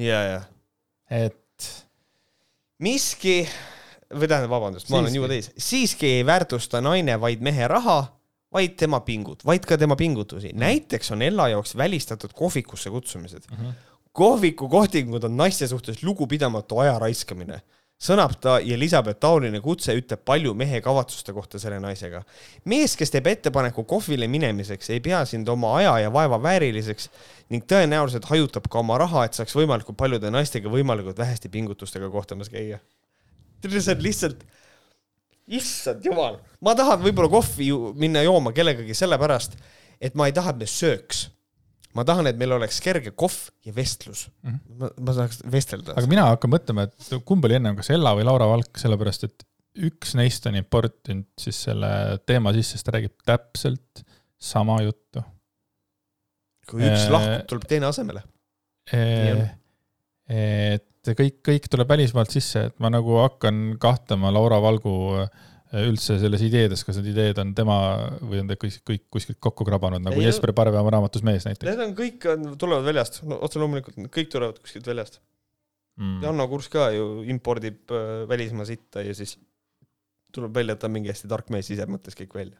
ja, 0.00 0.22
ja 0.36 0.40
et 1.10 1.70
miski 2.82 3.42
või 4.14 4.28
tähendab, 4.30 4.52
vabandust, 4.52 4.90
ma 4.92 5.00
olen 5.02 5.14
juba 5.14 5.30
täis, 5.32 5.50
siiski 5.58 6.18
ei 6.18 6.26
väärtusta 6.26 6.80
naine 6.84 7.16
vaid 7.20 7.42
mehe 7.44 7.68
raha, 7.70 7.98
vaid 8.54 8.76
tema 8.78 9.00
pingut, 9.06 9.44
vaid 9.46 9.66
ka 9.66 9.78
tema 9.80 9.96
pingutusi. 9.98 10.52
näiteks 10.54 11.10
on 11.12 11.22
Ella 11.22 11.48
jaoks 11.48 11.76
välistatud 11.76 12.32
kohvikusse 12.34 12.90
kutsumised 12.90 13.42
mm. 13.50 13.56
-hmm. 13.56 13.72
kohviku 14.12 14.68
kohtingud 14.68 15.24
on 15.24 15.36
naiste 15.36 15.68
suhtes 15.68 16.02
lugupidamatu 16.02 16.78
aja 16.78 16.98
raiskamine, 16.98 17.60
sõnab 18.00 18.34
ta 18.40 18.58
ja 18.62 18.78
lisab, 18.78 19.08
et 19.08 19.20
taoline 19.20 19.60
kutse 19.60 19.94
ütleb 19.96 20.24
palju 20.24 20.54
mehe 20.54 20.80
kavatsuste 20.80 21.32
kohta 21.32 21.58
selle 21.58 21.80
naisega. 21.80 22.22
mees, 22.64 22.96
kes 22.96 23.10
teeb 23.10 23.26
ettepaneku 23.26 23.84
kohvile 23.84 24.28
minemiseks, 24.28 24.90
ei 24.90 25.00
pea 25.00 25.24
sind 25.24 25.48
oma 25.48 25.76
aja 25.76 25.98
ja 25.98 26.12
vaeva 26.12 26.42
vääriliseks 26.42 27.10
ning 27.50 27.64
tõenäoliselt 27.64 28.24
hajutab 28.30 28.68
ka 28.70 28.78
oma 28.78 28.98
raha, 28.98 29.24
et 29.24 29.34
saaks 29.34 29.56
võimalikult 29.56 29.96
paljude 29.96 30.30
naistega 30.30 30.68
võimalikult 30.68 31.18
väheste 31.18 31.48
pingutustega 31.48 32.10
kohtumas 32.10 32.48
käia. 32.48 32.78
See 33.72 33.94
on 33.94 34.02
lihtsalt, 34.04 34.42
issand 35.58 36.04
jumal, 36.06 36.40
ma 36.64 36.74
tahan 36.78 37.02
võib-olla 37.04 37.30
kohvi 37.32 37.68
ju 37.70 37.92
minna 38.00 38.24
jooma 38.24 38.54
kellegagi 38.56 38.96
sellepärast, 38.96 39.56
et 40.00 40.16
ma 40.18 40.28
ei 40.28 40.36
taha, 40.36 40.54
et 40.54 40.64
me 40.64 40.68
sööks. 40.70 41.28
ma 41.94 42.02
tahan, 42.02 42.26
et 42.26 42.38
meil 42.38 42.50
oleks 42.56 42.80
kerge 42.82 43.12
kohv 43.14 43.36
ja 43.62 43.72
vestlus 43.74 44.28
mm. 44.42 44.50
-hmm. 44.50 44.78
ma, 44.78 44.88
ma 44.98 45.12
tahaks 45.14 45.42
vestelda. 45.50 45.94
aga 45.96 46.06
mina 46.10 46.28
hakkan 46.32 46.50
mõtlema, 46.50 46.88
et 46.88 47.24
kumb 47.24 47.44
oli 47.44 47.54
ennem, 47.60 47.76
kas 47.76 47.90
Ella 47.90 48.14
või 48.16 48.24
Laura 48.24 48.48
Valk, 48.50 48.78
sellepärast 48.78 49.28
et 49.28 49.46
üks 49.74 50.14
neist 50.14 50.46
on 50.46 50.56
importinud 50.58 51.26
siis 51.40 51.64
selle 51.68 51.88
teema 52.26 52.52
sisse, 52.54 52.78
sest 52.78 52.86
ta 52.86 52.94
räägib 52.96 53.14
täpselt 53.26 54.04
sama 54.38 54.80
juttu. 54.82 55.22
kui 56.68 56.82
üks 56.84 57.04
Äh, 57.06 57.10
lahkub, 57.12 57.46
tuleb 57.50 57.68
teine 57.68 57.90
asemele. 57.90 58.22
On. 58.94 59.44
Et 60.30 61.14
kõik, 61.18 61.40
kõik 61.44 61.66
tuleb 61.72 61.90
välismaalt 61.90 62.32
sisse, 62.32 62.68
et 62.70 62.78
ma 62.80 62.90
nagu 62.92 63.18
hakkan 63.20 63.74
kahtlema 63.80 64.32
Laura 64.32 64.60
Valgu 64.64 64.94
üldse 65.82 66.18
selles 66.22 66.42
ideedes, 66.46 66.84
kas 66.86 66.98
need 67.00 67.10
ideed 67.14 67.38
on 67.42 67.52
tema 67.56 67.76
või 68.22 68.42
on 68.42 68.50
ta 68.50 68.56
kõik, 68.60 68.76
kõik 68.86 69.04
kuskilt 69.16 69.40
kokku 69.42 69.66
krabanud, 69.66 70.02
nagu 70.04 70.20
Ei, 70.20 70.28
Jesper 70.28 70.52
Parve 70.56 70.78
oma 70.78 70.92
raamatus 70.94 71.24
Mees 71.26 71.46
näiteks 71.48 71.66
Need 71.66 71.82
on 71.82 71.94
kõik, 71.98 72.26
tulevad 72.60 72.86
väljast 72.86 73.22
no,, 73.26 73.40
otse 73.42 73.58
loomulikult, 73.62 73.98
kõik 74.14 74.30
tulevad 74.30 74.60
kuskilt 74.62 74.86
väljast 74.86 75.18
mm.? 75.98 76.20
Janno 76.26 76.46
Kurs 76.52 76.70
ka 76.72 76.90
ju 76.94 77.24
impordib 77.32 77.90
äh, 77.94 78.22
välismaa 78.30 78.68
sitta 78.68 79.02
ja 79.02 79.16
siis 79.18 79.36
tuleb 80.34 80.54
välja, 80.54 80.76
et 80.76 80.82
ta 80.82 80.90
on 80.90 80.94
mingi 80.94 81.10
hästi 81.12 81.30
tark 81.30 81.50
mees, 81.54 81.70
ise 81.70 81.86
mõtles 81.90 82.18
kõik 82.18 82.34
välja. 82.34 82.58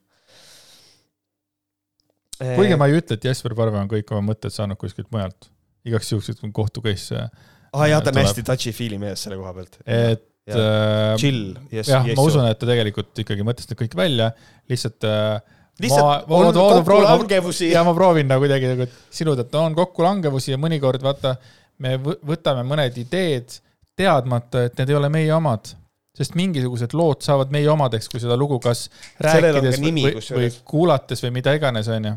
kuigi 2.40 2.78
ma 2.78 2.90
ei 2.90 2.98
ütle, 2.98 3.18
et 3.18 3.26
Jesper 3.30 3.54
Parve 3.58 3.78
on 3.78 3.90
kõik 3.90 4.10
oma 4.14 4.32
mõtted 4.32 4.54
saanud 4.54 4.78
kuskilt 4.80 5.10
mujalt. 5.14 5.50
igaks 5.84 6.10
juhuks, 6.12 6.32
et 6.32 6.46
kohtu 6.56 6.82
case, 6.82 7.28
aa 7.74 7.88
jaa, 7.90 8.00
ta 8.04 8.12
on 8.14 8.20
hästi 8.22 8.44
touchy-feely 8.46 8.98
mees 9.02 9.24
selle 9.26 9.36
koha 9.40 9.52
pealt. 9.56 9.76
et 9.86 10.22
äh, 10.54 11.16
chill, 11.20 11.42
yes, 11.72 11.88
jah, 11.90 12.06
yes. 12.06 12.16
ma 12.18 12.24
usun, 12.28 12.46
et 12.50 12.58
ta 12.60 12.68
tegelikult 12.70 13.20
ikkagi 13.24 13.46
mõtles 13.46 13.68
need 13.70 13.78
kõik 13.82 13.94
välja, 13.98 14.30
lihtsalt 14.70 15.06
äh, 15.08 15.38
lihtsalt 15.82 16.04
ma- 16.30 16.38
on 16.38 16.48
oota, 16.50 16.82
proovime- 16.86 17.08
kokkulangevusi 17.10 17.70
ja 17.72 17.84
ma 17.86 17.94
proovin 17.96 18.28
nagu 18.30 18.44
kuidagi 18.44 18.72
nagu 18.74 18.88
siluda, 19.10 19.46
et 19.46 19.54
on 19.58 19.74
kokkulangevusi 19.78 20.52
ja 20.54 20.58
mõnikord 20.60 21.02
vaata, 21.02 21.36
me 21.82 21.96
võ- 22.02 22.18
võtame 22.34 22.62
mõned 22.68 23.00
ideed 23.02 23.56
teadmata, 23.98 24.66
et 24.68 24.78
need 24.78 24.92
ei 24.92 24.96
ole 25.00 25.08
meie 25.12 25.32
omad. 25.34 25.72
sest 26.14 26.36
mingisugused 26.38 26.92
lood 26.94 27.24
saavad 27.26 27.50
meie 27.50 27.66
omadeks, 27.72 28.06
kui 28.06 28.20
seda 28.22 28.36
lugu 28.38 28.60
kas 28.62 28.84
on 29.18 29.24
rääkides 29.26 29.80
või, 29.80 29.82
nimi, 29.82 30.02
või, 30.14 30.20
või 30.36 30.50
kuulates 30.70 31.24
või 31.24 31.32
mida 31.40 31.54
iganes, 31.58 31.88
onju. 31.90 32.12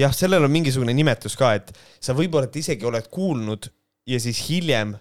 jah, 0.00 0.14
sellel 0.16 0.46
on 0.46 0.52
mingisugune 0.52 0.94
nimetus 0.96 1.36
ka, 1.38 1.54
et 1.60 1.70
sa 2.00 2.16
võib-olla 2.16 2.50
et 2.50 2.60
isegi 2.62 2.88
oled 2.88 3.06
kuulnud 3.12 3.70
ja 4.10 4.20
siis 4.22 4.42
hiljem 4.48 4.96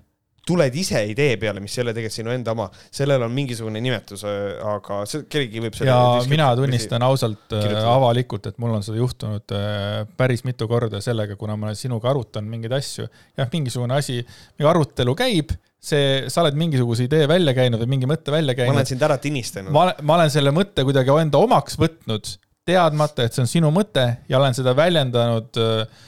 tuled 0.50 0.76
ise 0.82 1.02
idee 1.12 1.36
peale, 1.42 1.62
mis 1.62 1.76
ei 1.78 1.84
ole 1.84 1.94
tegelikult 1.94 2.16
sinu 2.16 2.34
enda 2.34 2.54
oma, 2.56 2.66
sellel 2.96 3.22
on 3.26 3.34
mingisugune 3.36 3.82
nimetus, 3.84 4.24
aga 4.26 5.02
see, 5.10 5.26
kellelgi 5.30 5.64
võib 5.64 5.78
ja 5.86 6.00
mina 6.32 6.50
tunnistan 6.58 7.06
ausalt 7.06 7.54
äh, 7.54 7.64
kirjutada. 7.68 7.94
avalikult, 7.94 8.50
et 8.50 8.58
mul 8.62 8.74
on 8.80 8.86
seda 8.86 8.98
juhtunud 9.02 9.56
äh, 9.56 10.02
päris 10.20 10.46
mitu 10.48 10.68
korda 10.72 11.04
sellega, 11.06 11.38
kuna 11.40 11.58
ma 11.60 11.76
sinuga 11.78 12.10
arutanud 12.14 12.50
mingeid 12.50 12.76
asju. 12.80 13.08
jah, 13.38 13.50
mingisugune 13.54 13.98
asi, 14.00 14.20
mingi 14.58 14.72
arutelu 14.72 15.16
käib, 15.20 15.54
see, 15.92 16.26
sa 16.32 16.44
oled 16.44 16.58
mingisuguse 16.60 17.06
idee 17.06 17.30
välja 17.30 17.54
käinud 17.58 17.84
või 17.84 17.94
mingi 17.98 18.10
mõtte 18.10 18.34
välja 18.34 18.56
ma 18.56 18.66
olen 18.66 18.80
käinud. 18.80 18.94
sind 18.96 19.06
ära 19.06 19.20
tinistanud. 19.22 19.76
ma 19.76 20.18
olen 20.18 20.34
selle 20.34 20.56
mõtte 20.56 20.88
kuidagi 20.88 21.20
enda 21.28 21.42
omaks 21.46 21.78
võtnud, 21.80 22.34
teadmata, 22.70 23.26
et 23.26 23.36
see 23.36 23.44
on 23.44 23.50
sinu 23.50 23.74
mõte 23.74 24.06
ja 24.30 24.40
olen 24.40 24.56
seda 24.58 24.76
väljendanud 24.78 25.60
äh, 25.60 26.08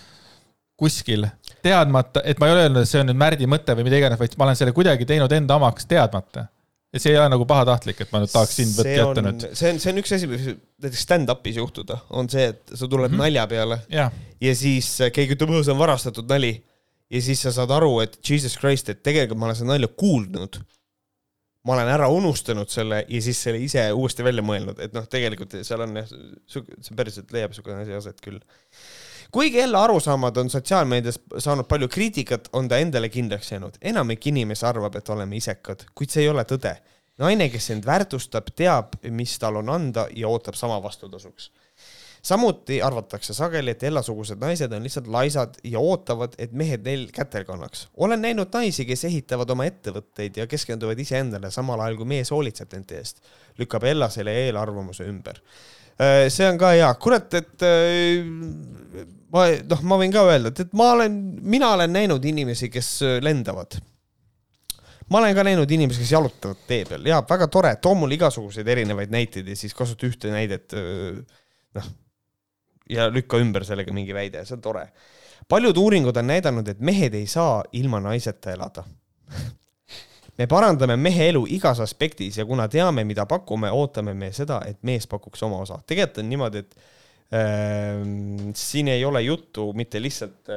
kuskil, 0.82 1.28
teadmata, 1.62 2.24
et 2.26 2.40
ma 2.42 2.50
ei 2.50 2.56
ole 2.56 2.64
öelnud, 2.66 2.82
et 2.82 2.90
see 2.90 3.02
on 3.04 3.12
nüüd 3.12 3.20
Märdi 3.22 3.50
mõte 3.50 3.76
või 3.78 3.86
mida 3.86 4.00
iganes, 4.02 4.20
vaid 4.22 4.34
ma 4.40 4.48
olen 4.48 4.58
selle 4.58 4.74
kuidagi 4.74 5.06
teinud 5.10 5.32
enda 5.36 5.60
omaks 5.62 5.86
teadmata. 5.90 6.48
et 6.92 7.00
see 7.00 7.14
ei 7.14 7.20
ole 7.22 7.30
nagu 7.32 7.46
pahatahtlik, 7.48 8.02
et 8.04 8.10
ma 8.12 8.20
nüüd 8.20 8.32
tahaks 8.34 8.58
sind 8.58 8.80
jätta 8.84 9.22
nüüd., 9.24 9.46
see 9.56 9.70
on, 9.72 9.78
see 9.80 9.94
on 9.94 10.02
üks 10.02 10.12
asi, 10.18 10.28
mis 10.28 10.50
näiteks 10.50 11.06
stand-up'is 11.06 11.60
juhtuda, 11.62 12.02
on 12.18 12.28
see, 12.34 12.50
et 12.52 12.74
sa 12.74 12.88
tuled 12.88 13.08
mm. 13.08 13.14
-hmm. 13.14 13.22
nalja 13.24 13.46
peale 13.48 13.78
jah, 13.94 14.12
ja 14.42 14.56
siis 14.58 14.90
keegi 15.14 15.38
ütleb, 15.38 15.54
see 15.62 15.76
on 15.76 15.80
varastatud 15.80 16.28
nali. 16.28 16.56
ja 17.12 17.22
siis 17.22 17.46
sa 17.46 17.54
saad 17.54 17.72
aru, 17.78 18.00
et 18.02 18.18
jesus 18.30 18.58
christ, 18.58 18.90
et 18.90 19.04
tegelikult 19.04 19.40
ma 19.40 19.50
olen 19.52 19.60
seda 19.62 19.74
nalja 19.74 19.88
kuulnud. 19.88 20.60
Ma 21.64 21.76
olen 21.76 21.92
ära 21.94 22.10
unustanud 22.10 22.70
selle 22.72 23.04
ja 23.08 23.22
siis 23.22 23.40
selle 23.44 23.62
ise 23.62 23.84
uuesti 23.94 24.26
välja 24.26 24.44
mõelnud, 24.46 24.80
et 24.82 24.94
noh, 24.98 25.06
tegelikult 25.10 25.60
seal 25.68 25.86
on 25.86 26.02
jah, 26.02 26.12
see 26.50 26.98
päriselt 26.98 27.34
leiab 27.36 27.54
niisugune 27.54 27.84
asi 27.84 27.98
aset 27.98 28.22
küll. 28.24 28.40
kuigi 29.32 29.62
jälle 29.62 29.78
arusaamad 29.78 30.38
on 30.38 30.50
sotsiaalmeedias 30.50 31.20
saanud 31.38 31.70
palju 31.70 31.88
kriitikat, 31.88 32.50
on 32.54 32.68
ta 32.68 32.82
endale 32.82 33.10
kindlaks 33.10 33.52
jäänud. 33.52 33.78
enamik 33.82 34.28
inimesi 34.28 34.66
arvab, 34.66 34.96
et 34.96 35.10
oleme 35.10 35.38
isekad, 35.38 35.86
kuid 35.96 36.10
see 36.10 36.26
ei 36.26 36.30
ole 36.30 36.44
tõde. 36.50 36.76
naine, 37.22 37.50
kes 37.50 37.70
end 37.70 37.86
väärtustab, 37.86 38.50
teab, 38.56 38.98
mis 39.10 39.38
tal 39.40 39.62
on 39.62 39.70
anda 39.70 40.08
ja 40.16 40.28
ootab 40.28 40.58
sama 40.58 40.82
vastutasuks 40.84 41.52
samuti 42.22 42.78
arvatakse 42.86 43.34
sageli, 43.34 43.74
et 43.74 43.84
Ella-sugused 43.90 44.40
naised 44.42 44.74
on 44.74 44.86
lihtsalt 44.86 45.10
laisad 45.12 45.58
ja 45.66 45.82
ootavad, 45.82 46.36
et 46.42 46.54
mehed 46.54 46.86
neil 46.86 47.08
kätel 47.14 47.46
kannaks. 47.48 47.88
olen 47.98 48.22
näinud 48.22 48.54
naisi, 48.54 48.86
kes 48.86 49.06
ehitavad 49.10 49.50
oma 49.50 49.66
ettevõtteid 49.70 50.38
ja 50.38 50.48
keskenduvad 50.48 51.00
iseendale, 51.02 51.52
samal 51.52 51.82
ajal 51.82 51.98
kui 52.02 52.12
mees 52.14 52.32
hoolitseb 52.32 52.74
nende 52.78 53.00
eest, 53.02 53.24
lükkab 53.60 53.88
Ella 53.90 54.10
selle 54.10 54.36
eelarvamuse 54.46 55.08
ümber. 55.10 55.42
see 56.30 56.48
on 56.50 56.58
ka 56.58 56.72
hea, 56.74 56.94
kurat, 57.02 57.34
et 57.38 57.66
äh, 57.66 58.26
ma 59.34 59.48
noh, 59.70 59.82
ma 59.84 59.98
võin 60.02 60.14
ka 60.14 60.26
öelda, 60.30 60.54
et, 60.54 60.66
et 60.66 60.74
ma 60.78 60.92
olen, 60.96 61.18
mina 61.42 61.74
olen 61.76 61.94
näinud 61.94 62.26
inimesi, 62.26 62.70
kes 62.70 63.00
äh, 63.06 63.18
lendavad 63.22 63.80
ma 65.12 65.20
olen 65.20 65.36
ka 65.36 65.44
näinud 65.44 65.72
inimesi, 65.74 66.06
kes 66.06 66.14
jalutavad 66.14 66.62
tee 66.70 66.86
peal 66.88 67.10
ja 67.10 67.20
väga 67.28 67.50
tore, 67.52 67.74
too 67.82 67.98
mulle 67.98 68.16
igasuguseid 68.16 68.68
erinevaid 68.68 69.12
näiteid 69.12 69.50
ja 69.52 69.58
siis 69.58 69.74
kasuta 69.76 70.08
ühte 70.08 70.32
näidet. 70.32 70.72
noh, 71.76 71.90
ja 72.92 73.08
lükka 73.12 73.40
ümber 73.42 73.66
sellega 73.68 73.94
mingi 73.96 74.16
väide, 74.16 74.44
see 74.46 74.58
on 74.58 74.64
tore. 74.64 74.86
paljud 75.50 75.78
uuringud 75.78 76.18
on 76.18 76.28
näidanud, 76.28 76.68
et 76.68 76.80
mehed 76.80 77.16
ei 77.18 77.28
saa 77.28 77.64
ilma 77.76 78.00
naiseta 78.00 78.52
elada. 78.54 78.84
me 80.38 80.48
parandame 80.48 80.96
mehe 80.98 81.30
elu 81.32 81.44
igas 81.58 81.82
aspektis 81.84 82.38
ja 82.38 82.46
kuna 82.46 82.68
teame, 82.72 83.04
mida 83.04 83.26
pakume, 83.26 83.72
ootame 83.72 84.14
me 84.14 84.32
seda, 84.36 84.62
et 84.68 84.80
mees 84.84 85.08
pakuks 85.08 85.44
oma 85.48 85.62
osa. 85.66 85.80
tegelikult 85.88 86.24
on 86.24 86.30
niimoodi, 86.30 86.64
et 86.64 86.76
äh, 87.42 88.06
siin 88.56 88.92
ei 88.94 89.06
ole 89.06 89.22
juttu 89.26 89.72
mitte 89.74 90.02
lihtsalt, 90.02 90.54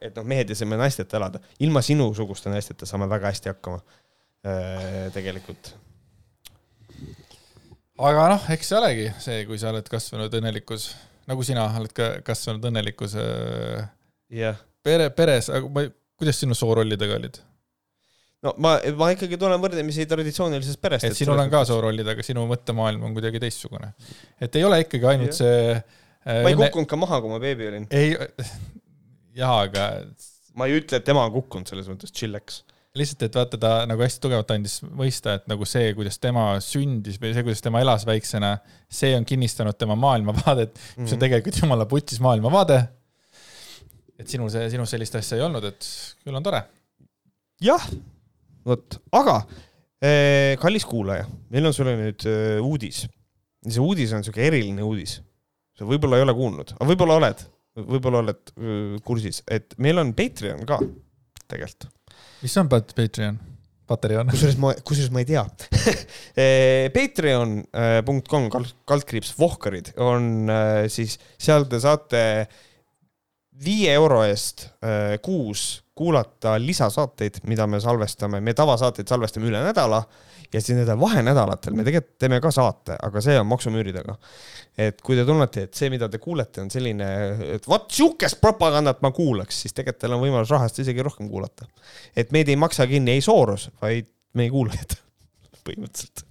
et 0.00 0.16
noh, 0.16 0.24
mehed 0.24 0.50
ei 0.50 0.58
saa 0.58 0.68
ilma 0.68 0.82
naisteta 0.84 1.20
elada, 1.20 1.42
ilma 1.60 1.82
sinusuguste 1.82 2.52
naisteta 2.52 2.86
saame 2.86 3.08
väga 3.10 3.32
hästi 3.32 3.54
hakkama 3.54 3.80
äh,. 4.44 5.08
tegelikult 5.14 5.74
aga 8.00 8.26
noh, 8.32 8.44
eks 8.54 8.70
see 8.70 8.78
olegi 8.78 9.06
see, 9.20 9.44
kui 9.48 9.58
sa 9.60 9.70
oled 9.72 9.88
kasvanud 9.90 10.34
õnnelikus, 10.40 10.90
nagu 11.30 11.46
sina 11.46 11.68
oled 11.78 11.94
ka 11.96 12.10
kasvanud 12.26 12.66
õnnelikus 12.70 13.14
äh, 13.20 13.86
jah 14.42 14.58
pere, 14.86 15.10
peres, 15.14 15.50
aga 15.52 15.70
ma, 15.72 15.84
kuidas 16.20 16.40
sinu 16.42 16.56
soorollidega 16.56 17.16
olid? 17.18 17.38
no 18.44 18.54
ma, 18.62 18.76
ma 18.96 19.10
ikkagi 19.14 19.38
tulen 19.40 19.60
võrdlemisi 19.62 20.06
traditsioonilisest 20.08 20.80
perest. 20.82 21.08
et 21.08 21.18
sinul 21.18 21.40
on 21.42 21.52
ka 21.52 21.62
soorollid, 21.68 22.08
aga 22.14 22.24
sinu 22.26 22.46
mõttemaailm 22.50 23.04
on 23.08 23.16
kuidagi 23.16 23.42
teistsugune. 23.42 23.92
et 24.40 24.60
ei 24.60 24.66
ole 24.66 24.82
ikkagi 24.86 25.10
ainult 25.12 25.34
Jah. 25.34 25.40
see 25.42 25.62
äh, 25.76 26.42
ma 26.46 26.52
ei 26.52 26.58
kukkunud 26.58 26.90
ka 26.90 27.00
maha, 27.00 27.20
kui 27.22 27.32
ma 27.32 27.40
beebi 27.42 27.68
olin. 27.70 27.88
ei, 27.92 28.14
jaa, 29.40 29.56
aga 29.68 29.90
ma 30.56 30.68
ei 30.68 30.80
ütle, 30.80 31.00
et 31.00 31.06
tema 31.06 31.26
on 31.28 31.34
kukkunud 31.36 31.68
selles 31.70 31.88
mõttes, 31.90 32.12
chillax. 32.16 32.62
lihtsalt, 32.98 33.22
et 33.22 33.36
vaata, 33.38 33.58
ta 33.60 33.70
nagu 33.86 34.02
hästi 34.02 34.20
tugevalt 34.24 34.50
andis 34.50 34.80
mõista, 34.82 35.36
et 35.38 35.44
nagu 35.50 35.66
see, 35.68 35.92
kuidas 35.94 36.18
tema 36.18 36.46
sündis 36.64 37.20
või 37.22 37.30
see, 37.36 37.44
kuidas 37.46 37.62
tema 37.62 37.82
elas 37.84 38.02
väiksena, 38.08 38.56
see 38.90 39.12
on 39.14 39.24
kinnistanud 39.28 39.78
tema 39.78 39.94
maailmavaadet, 39.94 40.72
mis 40.96 41.04
Mhm. 41.06 41.12
on 41.14 41.20
tegelikult 41.22 41.60
jumala 41.62 41.86
putsis 41.86 42.20
maailmavaade. 42.20 42.80
et 44.20 44.28
sinul 44.28 44.50
see, 44.52 44.66
sinul 44.70 44.84
sellist 44.86 45.14
asja 45.16 45.38
ei 45.38 45.42
olnud, 45.46 45.64
et 45.64 45.86
küll 46.24 46.36
on 46.36 46.42
tore. 46.44 46.62
jah, 47.62 47.86
vot, 48.66 48.98
aga 49.12 49.36
eh, 50.02 50.56
kallis 50.60 50.84
kuulaja, 50.84 51.24
meil 51.50 51.66
on 51.70 51.72
sulle 51.76 51.94
nüüd 51.96 52.26
eh, 52.26 52.58
uudis. 52.60 53.06
see 53.68 53.80
uudis 53.80 54.12
on 54.12 54.24
siuke 54.24 54.42
eriline 54.44 54.82
uudis. 54.82 55.20
sa 55.78 55.84
võib-olla 55.88 56.16
ei 56.18 56.22
ole 56.26 56.34
kuulnud, 56.34 56.74
aga 56.76 56.90
võib-olla 56.90 57.16
oled, 57.22 57.46
võib-olla 57.76 58.18
oled 58.26 58.52
eh, 58.58 58.98
kursis, 59.06 59.42
et 59.48 59.78
meil 59.78 59.98
on 60.02 60.12
Patreon 60.12 60.66
ka 60.66 60.78
tegelikult. 61.48 61.88
Mis 62.42 62.56
on 62.60 62.68
Pat- 62.72 62.94
Patreon? 62.96 63.38
Patreon? 63.90 64.28
kusjuures 64.30 64.58
ma, 64.62 64.72
kusjuures 64.86 65.10
ma 65.14 65.22
ei 65.24 65.28
tea 65.32 65.44
Eh, 66.40 66.86
Patreon.com 66.94 68.46
kaldkriips 68.88 69.32
Vohkarid 69.38 69.90
on 70.00 70.48
eh, 70.52 70.84
siis, 70.92 71.16
seal 71.42 71.66
te 71.68 71.80
saate 71.82 72.22
viie 73.60 73.90
euro 73.98 74.22
eest 74.24 74.68
eh, 74.80 75.16
kuus 75.24 75.82
kuulata 76.00 76.54
lisasaateid, 76.60 77.42
mida 77.50 77.66
me 77.68 77.80
salvestame, 77.80 78.40
me 78.40 78.54
tavasaateid 78.56 79.08
salvestame 79.10 79.50
üle 79.50 79.60
nädala 79.60 80.00
ja 80.52 80.60
siis 80.60 80.78
nendel 80.78 80.96
vahenädalatel 81.00 81.76
me 81.76 81.84
tegelikult 81.86 82.16
teeme 82.22 82.38
ka 82.40 82.52
saate, 82.54 82.96
aga 83.02 83.22
see 83.24 83.36
on 83.38 83.46
maksumüüridega. 83.50 84.14
et 84.80 85.02
kui 85.04 85.18
te 85.18 85.26
tunnete, 85.28 85.66
et 85.68 85.76
see, 85.76 85.90
mida 85.92 86.08
te 86.08 86.18
kuulete, 86.22 86.62
on 86.64 86.72
selline, 86.72 87.10
et 87.56 87.68
vot 87.68 87.84
sihukest 87.92 88.40
propagandat 88.40 89.02
ma 89.04 89.12
kuulaks, 89.12 89.60
siis 89.62 89.76
tegelikult 89.76 90.00
teil 90.00 90.16
on 90.16 90.24
võimalus 90.24 90.54
rahast 90.54 90.80
isegi 90.80 91.04
rohkem 91.04 91.28
kuulata. 91.28 91.68
et 92.16 92.32
meid 92.32 92.48
ei 92.48 92.56
maksa 92.56 92.88
kinni 92.90 93.18
ei 93.18 93.20
Soros, 93.24 93.68
vaid 93.82 94.08
meie 94.40 94.50
kuulajad 94.50 94.96
põhimõtteliselt. 95.68 96.24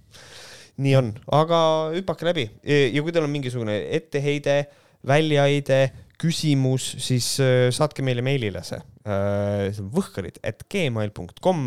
nii 0.82 0.98
on, 0.98 1.14
aga 1.36 1.62
hüpake 1.94 2.26
läbi 2.26 2.50
ja 2.66 3.02
kui 3.06 3.14
teil 3.14 3.28
on 3.28 3.34
mingisugune 3.38 3.78
etteheide, 3.96 4.64
väljaheide, 5.06 5.84
küsimus, 6.20 6.90
siis 7.00 7.32
äh, 7.42 7.68
saatke 7.74 8.04
meile 8.06 8.24
meilile 8.26 8.62
see. 8.66 8.80
see 9.00 9.80
on 9.82 9.88
võhkarid, 9.94 10.38
et 10.46 10.66
gmail.com, 10.70 11.64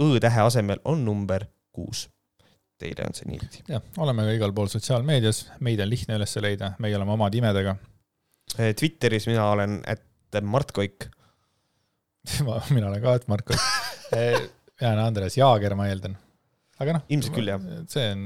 õ-tähe 0.00 0.46
asemel 0.46 0.80
on 0.88 1.04
number 1.04 1.44
kuus. 1.76 2.06
Teile 2.80 3.04
on 3.04 3.16
see 3.16 3.28
niimoodi. 3.28 3.62
jah, 3.68 3.84
oleme 4.00 4.24
ka 4.24 4.34
igal 4.38 4.54
pool 4.56 4.70
sotsiaalmeedias, 4.72 5.44
meid 5.60 5.82
on 5.84 5.90
lihtne 5.92 6.16
üles 6.16 6.36
leida, 6.40 6.74
meie 6.80 6.96
oleme 6.96 7.12
omade 7.12 7.36
imedega. 7.36 7.76
Twitteris 8.56 9.28
mina 9.30 9.44
olen, 9.52 9.78
et 9.86 10.40
Mart 10.42 10.72
Koik. 10.74 11.10
mina 12.74 12.88
olen 12.88 13.02
ka, 13.02 13.14
et 13.14 13.28
Marko. 13.28 13.54
jään 14.80 14.98
Andres 14.98 15.36
Jaager, 15.36 15.74
ma 15.76 15.88
eeldan. 15.90 16.16
aga 16.80 16.96
noh. 16.96 17.04
Ilmselt 17.12 17.36
küll, 17.36 17.52
jah. 17.52 17.60
see 17.92 18.06
on, 18.14 18.24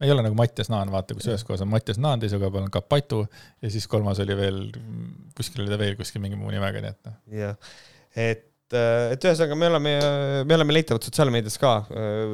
ei 0.00 0.10
ole 0.12 0.24
nagu 0.24 0.36
Mattias 0.36 0.68
Naan, 0.72 0.90
vaata, 0.92 1.16
kus 1.16 1.28
ühes 1.30 1.44
kohas 1.46 1.62
on 1.64 1.70
Mattias 1.72 2.00
Naan, 2.02 2.20
teise 2.20 2.40
koha 2.40 2.52
peal 2.52 2.66
on 2.66 2.72
Kapatu 2.72 3.22
ja 3.64 3.70
siis 3.72 3.86
kolmas 3.88 4.20
oli 4.24 4.36
veel, 4.36 4.58
kuskil 5.36 5.64
oli 5.64 5.72
ta 5.72 5.78
veel 5.80 5.96
kuskil 5.98 6.22
mingi 6.24 6.38
muu 6.40 6.52
nimega, 6.52 6.82
nii 6.84 6.92
et 6.92 7.08
noh. 7.08 7.16
jah, 7.40 7.70
et, 8.26 8.44
et 8.76 9.28
ühesõnaga 9.28 9.56
me 9.58 9.70
oleme, 9.72 9.94
me 10.48 10.58
oleme 10.58 10.76
leitavad 10.76 11.06
sotsiaalmeedias 11.06 11.56
ka, 11.62 11.72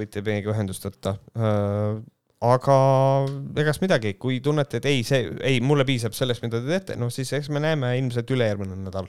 võite 0.01 0.25
meiega 0.27 0.51
ühendust 0.55 0.89
võtta. 0.89 1.15
aga 2.53 2.79
egas 3.63 3.79
midagi, 3.85 4.17
kui 4.19 4.41
tunnete, 4.43 4.83
et 4.83 4.91
ei, 4.91 5.07
see, 5.07 5.29
ei, 5.47 5.61
mulle 5.63 5.87
piisab 5.87 6.19
sellest, 6.19 6.43
mida 6.43 6.59
te 6.63 6.73
teete, 6.73 6.99
no 6.99 7.13
siis 7.15 7.31
eks 7.39 7.53
me 7.55 7.63
näeme 7.63 7.95
ilmselt 8.01 8.35
ülejärgmine 8.35 8.81
nädal, 8.89 9.07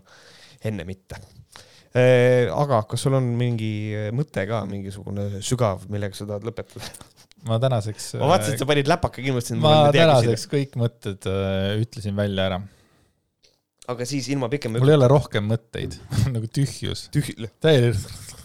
enne 0.70 0.86
mitte. 0.86 1.18
aga 1.94 2.84
kas 2.90 3.02
sul 3.06 3.18
on 3.18 3.34
mingi 3.38 3.74
mõte 4.14 4.46
ka, 4.50 4.62
mingisugune 4.70 5.42
sügav, 5.42 5.90
millega 5.90 6.18
sa 6.18 6.30
tahad 6.30 6.46
lõpetada? 6.46 7.10
Ma 7.48 7.60
tänaseks. 7.62 8.14
ma 8.22 8.30
vaatasin, 8.34 8.56
et 8.56 8.64
sa 8.64 8.68
panid 8.70 8.90
läpaka 8.92 9.24
mõtlesin. 9.24 9.60
ma 9.64 9.76
tänaseks 9.96 10.48
kõik 10.52 10.78
mõtted 10.80 11.28
äh, 11.30 11.74
ütlesin 11.84 12.16
välja 12.18 12.48
ära. 12.52 12.62
aga 13.92 14.08
siis 14.10 14.30
ilma 14.34 14.50
pikema 14.52 14.82
mul 14.82 14.94
ei 14.94 15.00
ole 15.00 15.12
rohkem 15.12 15.48
mõtteid, 15.52 15.98
nagu 16.36 16.48
tühjus. 16.48 17.08
tühi-, 17.16 17.36
täielikult. 17.64 18.40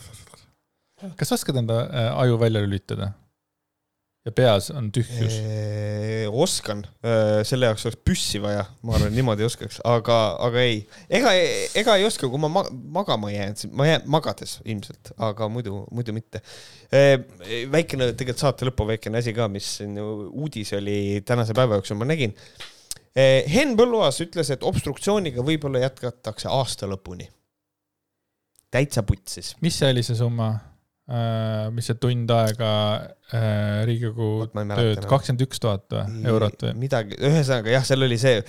kas 1.20 1.34
oskad 1.38 1.60
enda 1.62 1.84
äh, 1.86 2.10
aju 2.24 2.40
välja 2.42 2.64
lülitada? 2.64 3.12
Ja 4.28 4.34
peas 4.36 4.68
on 4.74 4.90
tühjus. 4.92 5.38
oskan, 6.28 6.82
selle 7.48 7.70
jaoks 7.70 7.86
oleks 7.88 8.00
püssi 8.04 8.40
vaja, 8.42 8.64
ma 8.84 8.96
arvan, 8.98 9.14
niimoodi 9.16 9.46
oskaks, 9.46 9.80
aga, 9.88 10.18
aga 10.44 10.64
ei, 10.64 10.82
ega, 11.18 11.32
ega 11.80 11.96
ei 11.96 12.04
oska, 12.08 12.28
kui 12.28 12.40
ma 12.42 12.50
ma 12.52 12.64
magama 12.98 13.32
jään, 13.32 13.56
ma 13.72 13.88
jään 13.88 14.04
magades 14.10 14.58
ilmselt, 14.68 15.14
aga 15.30 15.48
muidu, 15.52 15.80
muidu 15.94 16.14
mitte. 16.16 16.42
väikene, 17.72 18.12
tegelikult 18.12 18.44
saate 18.44 18.68
lõppu 18.68 18.88
väikene 18.92 19.22
asi 19.22 19.34
ka, 19.36 19.48
mis 19.52 19.78
uudis 20.28 20.74
oli 20.76 21.22
tänase 21.26 21.56
päeva 21.56 21.80
jooksul, 21.80 21.98
ma 22.00 22.08
nägin. 22.08 22.36
Henn 23.18 23.74
Põlluaas 23.78 24.20
ütles, 24.22 24.52
et 24.54 24.62
obstruktsiooniga 24.62 25.42
võib-olla 25.42 25.80
jätkatakse 25.88 26.52
aasta 26.52 26.86
lõpuni. 26.90 27.30
täitsa 28.70 29.02
putsis. 29.02 29.56
mis 29.64 29.78
see 29.80 29.88
oli 29.94 30.04
see 30.04 30.18
summa? 30.18 30.52
Mis 31.72 31.88
see 31.88 31.96
tund 32.02 32.30
aega 32.34 32.70
äh, 33.32 33.84
Riigikogu 33.88 34.48
tööd, 34.52 35.00
kakskümmend 35.08 35.44
üks 35.46 35.62
tuhat 35.62 35.94
või 35.94 36.26
eurot 36.32 36.66
või? 36.66 36.74
midagi, 36.84 37.16
ühesõnaga 37.16 37.72
jah, 37.72 37.86
seal 37.88 38.04
oli 38.04 38.18
see, 38.20 38.42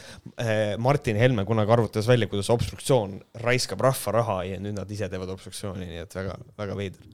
Martin 0.82 1.20
Helme 1.22 1.46
kunagi 1.48 1.76
arvutas 1.76 2.10
välja, 2.10 2.28
kuidas 2.32 2.52
obstruktsioon 2.54 3.18
raiskab 3.46 3.82
rahva 3.88 4.16
raha 4.20 4.38
ja 4.50 4.60
nüüd 4.60 4.76
nad 4.80 4.92
ise 4.92 5.08
teevad 5.12 5.32
obstruktsiooni, 5.36 5.88
nii 5.88 6.04
et 6.04 6.20
väga, 6.20 6.36
väga 6.60 6.78
veider. 6.80 7.10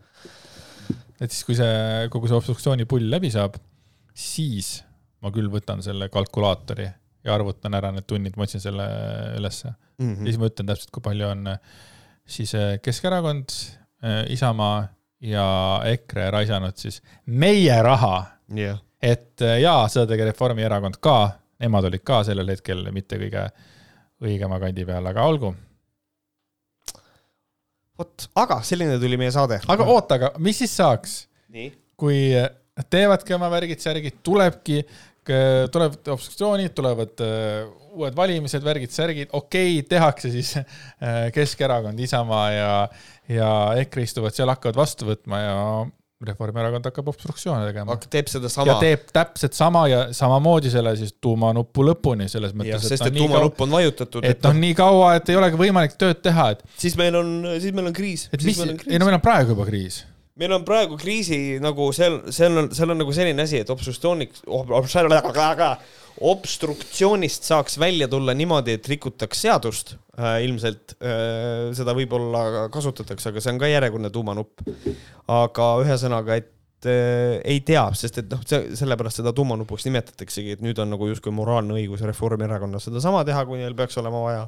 et 1.22 1.30
siis, 1.30 1.44
kui 1.48 1.58
see 1.60 2.10
kogu 2.14 2.32
see 2.32 2.40
obstruktsioonipull 2.42 3.10
läbi 3.14 3.32
saab, 3.34 3.58
siis 4.18 4.80
ma 5.22 5.32
küll 5.36 5.50
võtan 5.54 5.82
selle 5.86 6.10
kalkulaatori 6.14 6.90
ja 7.26 7.34
arvutan 7.34 7.74
ära 7.78 7.94
need 7.94 8.06
tunnid, 8.10 8.36
ma 8.38 8.46
otsin 8.46 8.62
selle 8.62 8.86
ülesse 9.38 9.70
ja 9.70 9.76
Mhm. 10.00 10.26
siis 10.28 10.38
ma 10.40 10.50
ütlen 10.50 10.68
täpselt, 10.68 10.92
kui 10.92 11.04
palju 11.04 11.28
on 11.30 11.48
äh, 11.48 11.60
siis 12.28 12.54
äh, 12.58 12.78
Keskerakond, 12.84 13.54
Isamaa 14.30 14.90
ja 15.26 15.46
EKRE 15.90 16.30
raisanud 16.34 16.78
siis 16.80 17.02
meie 17.26 17.76
raha, 17.84 18.18
jah, 18.58 18.82
et 19.02 19.42
äh, 19.46 19.60
jaa, 19.64 19.86
seda 19.92 20.08
tegi 20.12 20.28
Reformierakond 20.30 21.00
ka, 21.04 21.18
nemad 21.62 21.90
olid 21.90 22.04
ka 22.06 22.22
sellel 22.28 22.52
hetkel 22.54 22.84
mitte 22.96 23.20
kõige 23.22 23.48
õigema 24.26 24.60
kandi 24.62 24.86
peal, 24.88 25.10
aga 25.12 25.26
olgu. 25.28 25.54
vot, 27.98 28.28
aga 28.42 28.60
selline 28.68 29.00
tuli 29.02 29.18
meie 29.20 29.34
saade. 29.36 29.62
aga 29.68 29.90
oota, 29.96 30.20
aga 30.20 30.32
mis 30.44 30.62
siis 30.64 30.78
saaks, 30.78 31.18
kui 31.96 32.20
nad 32.36 32.88
teevadki 32.92 33.36
oma 33.36 33.50
värgid, 33.52 33.80
särgid, 33.80 34.20
tulebki, 34.24 34.82
tulevad 35.72 36.10
obstruktsioonid, 36.14 36.74
tulevad 36.78 37.22
äh, 37.24 37.66
uued 37.96 38.16
valimised, 38.18 38.64
värgid, 38.64 38.92
särgid, 38.94 39.32
okei 39.32 39.80
okay,, 39.80 39.88
tehakse 39.90 40.30
siis 40.34 40.52
äh, 40.60 41.32
Keskerakond, 41.34 42.00
Isamaa 42.00 42.50
ja, 42.54 42.70
ja 43.32 43.52
EKRE 43.82 44.06
istuvad 44.06 44.36
seal, 44.36 44.52
hakkavad 44.54 44.78
vastu 44.80 45.08
võtma 45.10 45.42
ja 45.42 45.60
Reformierakond 46.26 46.88
hakkab 46.88 47.10
obstruktsioone 47.12 47.66
tegema. 47.68 47.96
teeb 48.12 48.30
seda 48.32 48.48
ja 48.48 48.54
sama, 48.54 48.76
teeb 48.80 49.10
täpselt 49.14 49.58
sama 49.58 49.82
ja 49.92 50.02
samamoodi 50.16 50.72
selle 50.72 50.94
siis 50.96 51.18
tuumanuppu 51.22 51.84
lõpuni 51.90 52.30
selles 52.32 52.56
mõttes, 52.56 52.88
sest 52.88 53.04
et 53.04 53.10
et 53.10 53.18
noh, 53.18 53.20
kaua, 53.20 53.28
tuumanupp 53.28 53.64
on 53.66 53.76
vajutatud, 53.76 54.28
et 54.30 54.48
noh, 54.48 54.56
nii 54.64 54.78
kaua, 54.80 55.12
et 55.20 55.32
ei 55.34 55.40
olegi 55.40 55.60
võimalik 55.60 55.98
tööd 56.00 56.22
teha, 56.24 56.50
et, 56.56 56.64
siis 56.80 56.96
meil 57.00 57.20
on, 57.20 57.34
siis 57.60 57.76
meil 57.76 57.92
on 57.92 57.98
kriis. 57.98 58.30
et 58.32 58.46
mis, 58.48 58.62
ei 58.64 59.02
no 59.02 59.10
meil 59.10 59.20
on 59.20 59.26
praegu 59.26 59.52
juba 59.52 59.68
kriis. 59.68 60.06
meil 60.40 60.56
on 60.56 60.64
praegu 60.68 60.98
kriisi 61.02 61.42
nagu 61.64 61.90
seal, 61.96 62.22
seal 62.36 62.64
on, 62.64 62.72
seal 62.76 62.96
on 62.96 63.04
nagu 63.04 63.16
selline 63.20 63.44
asi, 63.44 63.60
et 63.66 63.76
obstruktsiooniks, 63.76 64.48
obstruktsioonist 66.22 67.44
saaks 67.44 67.80
välja 67.80 68.08
tulla 68.08 68.34
niimoodi, 68.38 68.78
et 68.78 68.88
rikutaks 68.88 69.42
seadust 69.46 69.96
äh,. 70.20 70.42
ilmselt 70.46 70.96
äh, 71.00 71.72
seda 71.76 71.96
võib-olla 71.98 72.68
kasutatakse, 72.74 73.32
aga 73.32 73.44
see 73.44 73.54
on 73.54 73.62
ka 73.62 73.70
järjekordne 73.70 74.12
tuumanupp. 74.16 74.64
aga 75.28 75.70
ühesõnaga, 75.84 76.40
et 76.40 76.90
äh, 76.90 77.40
ei 77.44 77.62
tea, 77.68 77.86
sest 77.98 78.22
et 78.24 78.32
noh, 78.32 78.44
sellepärast 78.48 79.22
seda 79.22 79.34
tuumanupuks 79.36 79.88
nimetataksegi, 79.90 80.56
et 80.56 80.66
nüüd 80.66 80.80
on 80.80 80.94
nagu 80.96 81.10
justkui 81.12 81.36
moraalne 81.36 81.76
õigus 81.76 82.06
Reformierakonnal 82.08 82.84
sedasama 82.84 83.26
teha, 83.28 83.44
kui 83.50 83.60
neil 83.60 83.76
peaks 83.76 84.00
olema 84.02 84.24
vaja. 84.24 84.48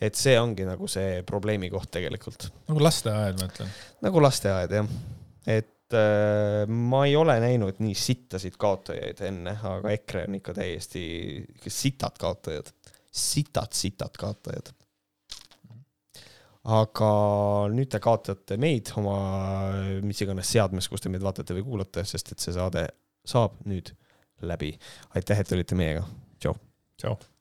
et 0.00 0.14
see 0.14 0.34
ongi 0.38 0.66
nagu 0.68 0.86
see 0.92 1.22
probleemi 1.24 1.70
koht 1.72 1.88
tegelikult 1.90 2.50
nagu 2.68 2.82
lasteaed, 2.84 3.40
ma 3.40 3.48
ütlen. 3.48 3.70
nagu 4.04 4.22
lasteaed 4.22 4.74
jah, 4.76 4.92
et 5.46 5.72
ma 5.94 7.04
ei 7.06 7.14
ole 7.16 7.36
näinud 7.42 7.78
nii 7.78 7.94
sittasid 7.94 8.56
kaotajaid 8.58 9.20
enne, 9.28 9.52
aga 9.62 9.92
EKRE 9.94 10.24
on 10.26 10.38
ikka 10.40 10.54
täiesti 10.56 11.02
sitad 11.68 12.18
kaotajad, 12.18 12.72
sitad, 13.10 13.70
sitad 13.76 14.18
kaotajad. 14.18 14.72
aga 16.66 17.10
nüüd 17.70 17.86
te 17.92 18.00
kaotate 18.02 18.56
meid 18.58 18.90
oma 18.98 19.18
mis 20.02 20.22
iganes 20.24 20.50
seadmes, 20.50 20.88
kus 20.90 21.04
te 21.04 21.12
meid 21.12 21.22
vaatate 21.22 21.54
või 21.54 21.68
kuulate, 21.68 22.02
sest 22.02 22.34
et 22.34 22.42
see 22.42 22.56
saade 22.56 22.88
saab 23.26 23.62
nüüd 23.70 23.94
läbi. 24.42 24.74
aitäh, 25.14 25.40
et 25.40 25.52
olite 25.52 25.78
meiega, 25.78 26.02
tšau. 26.40 26.58
tšau. 26.98 27.35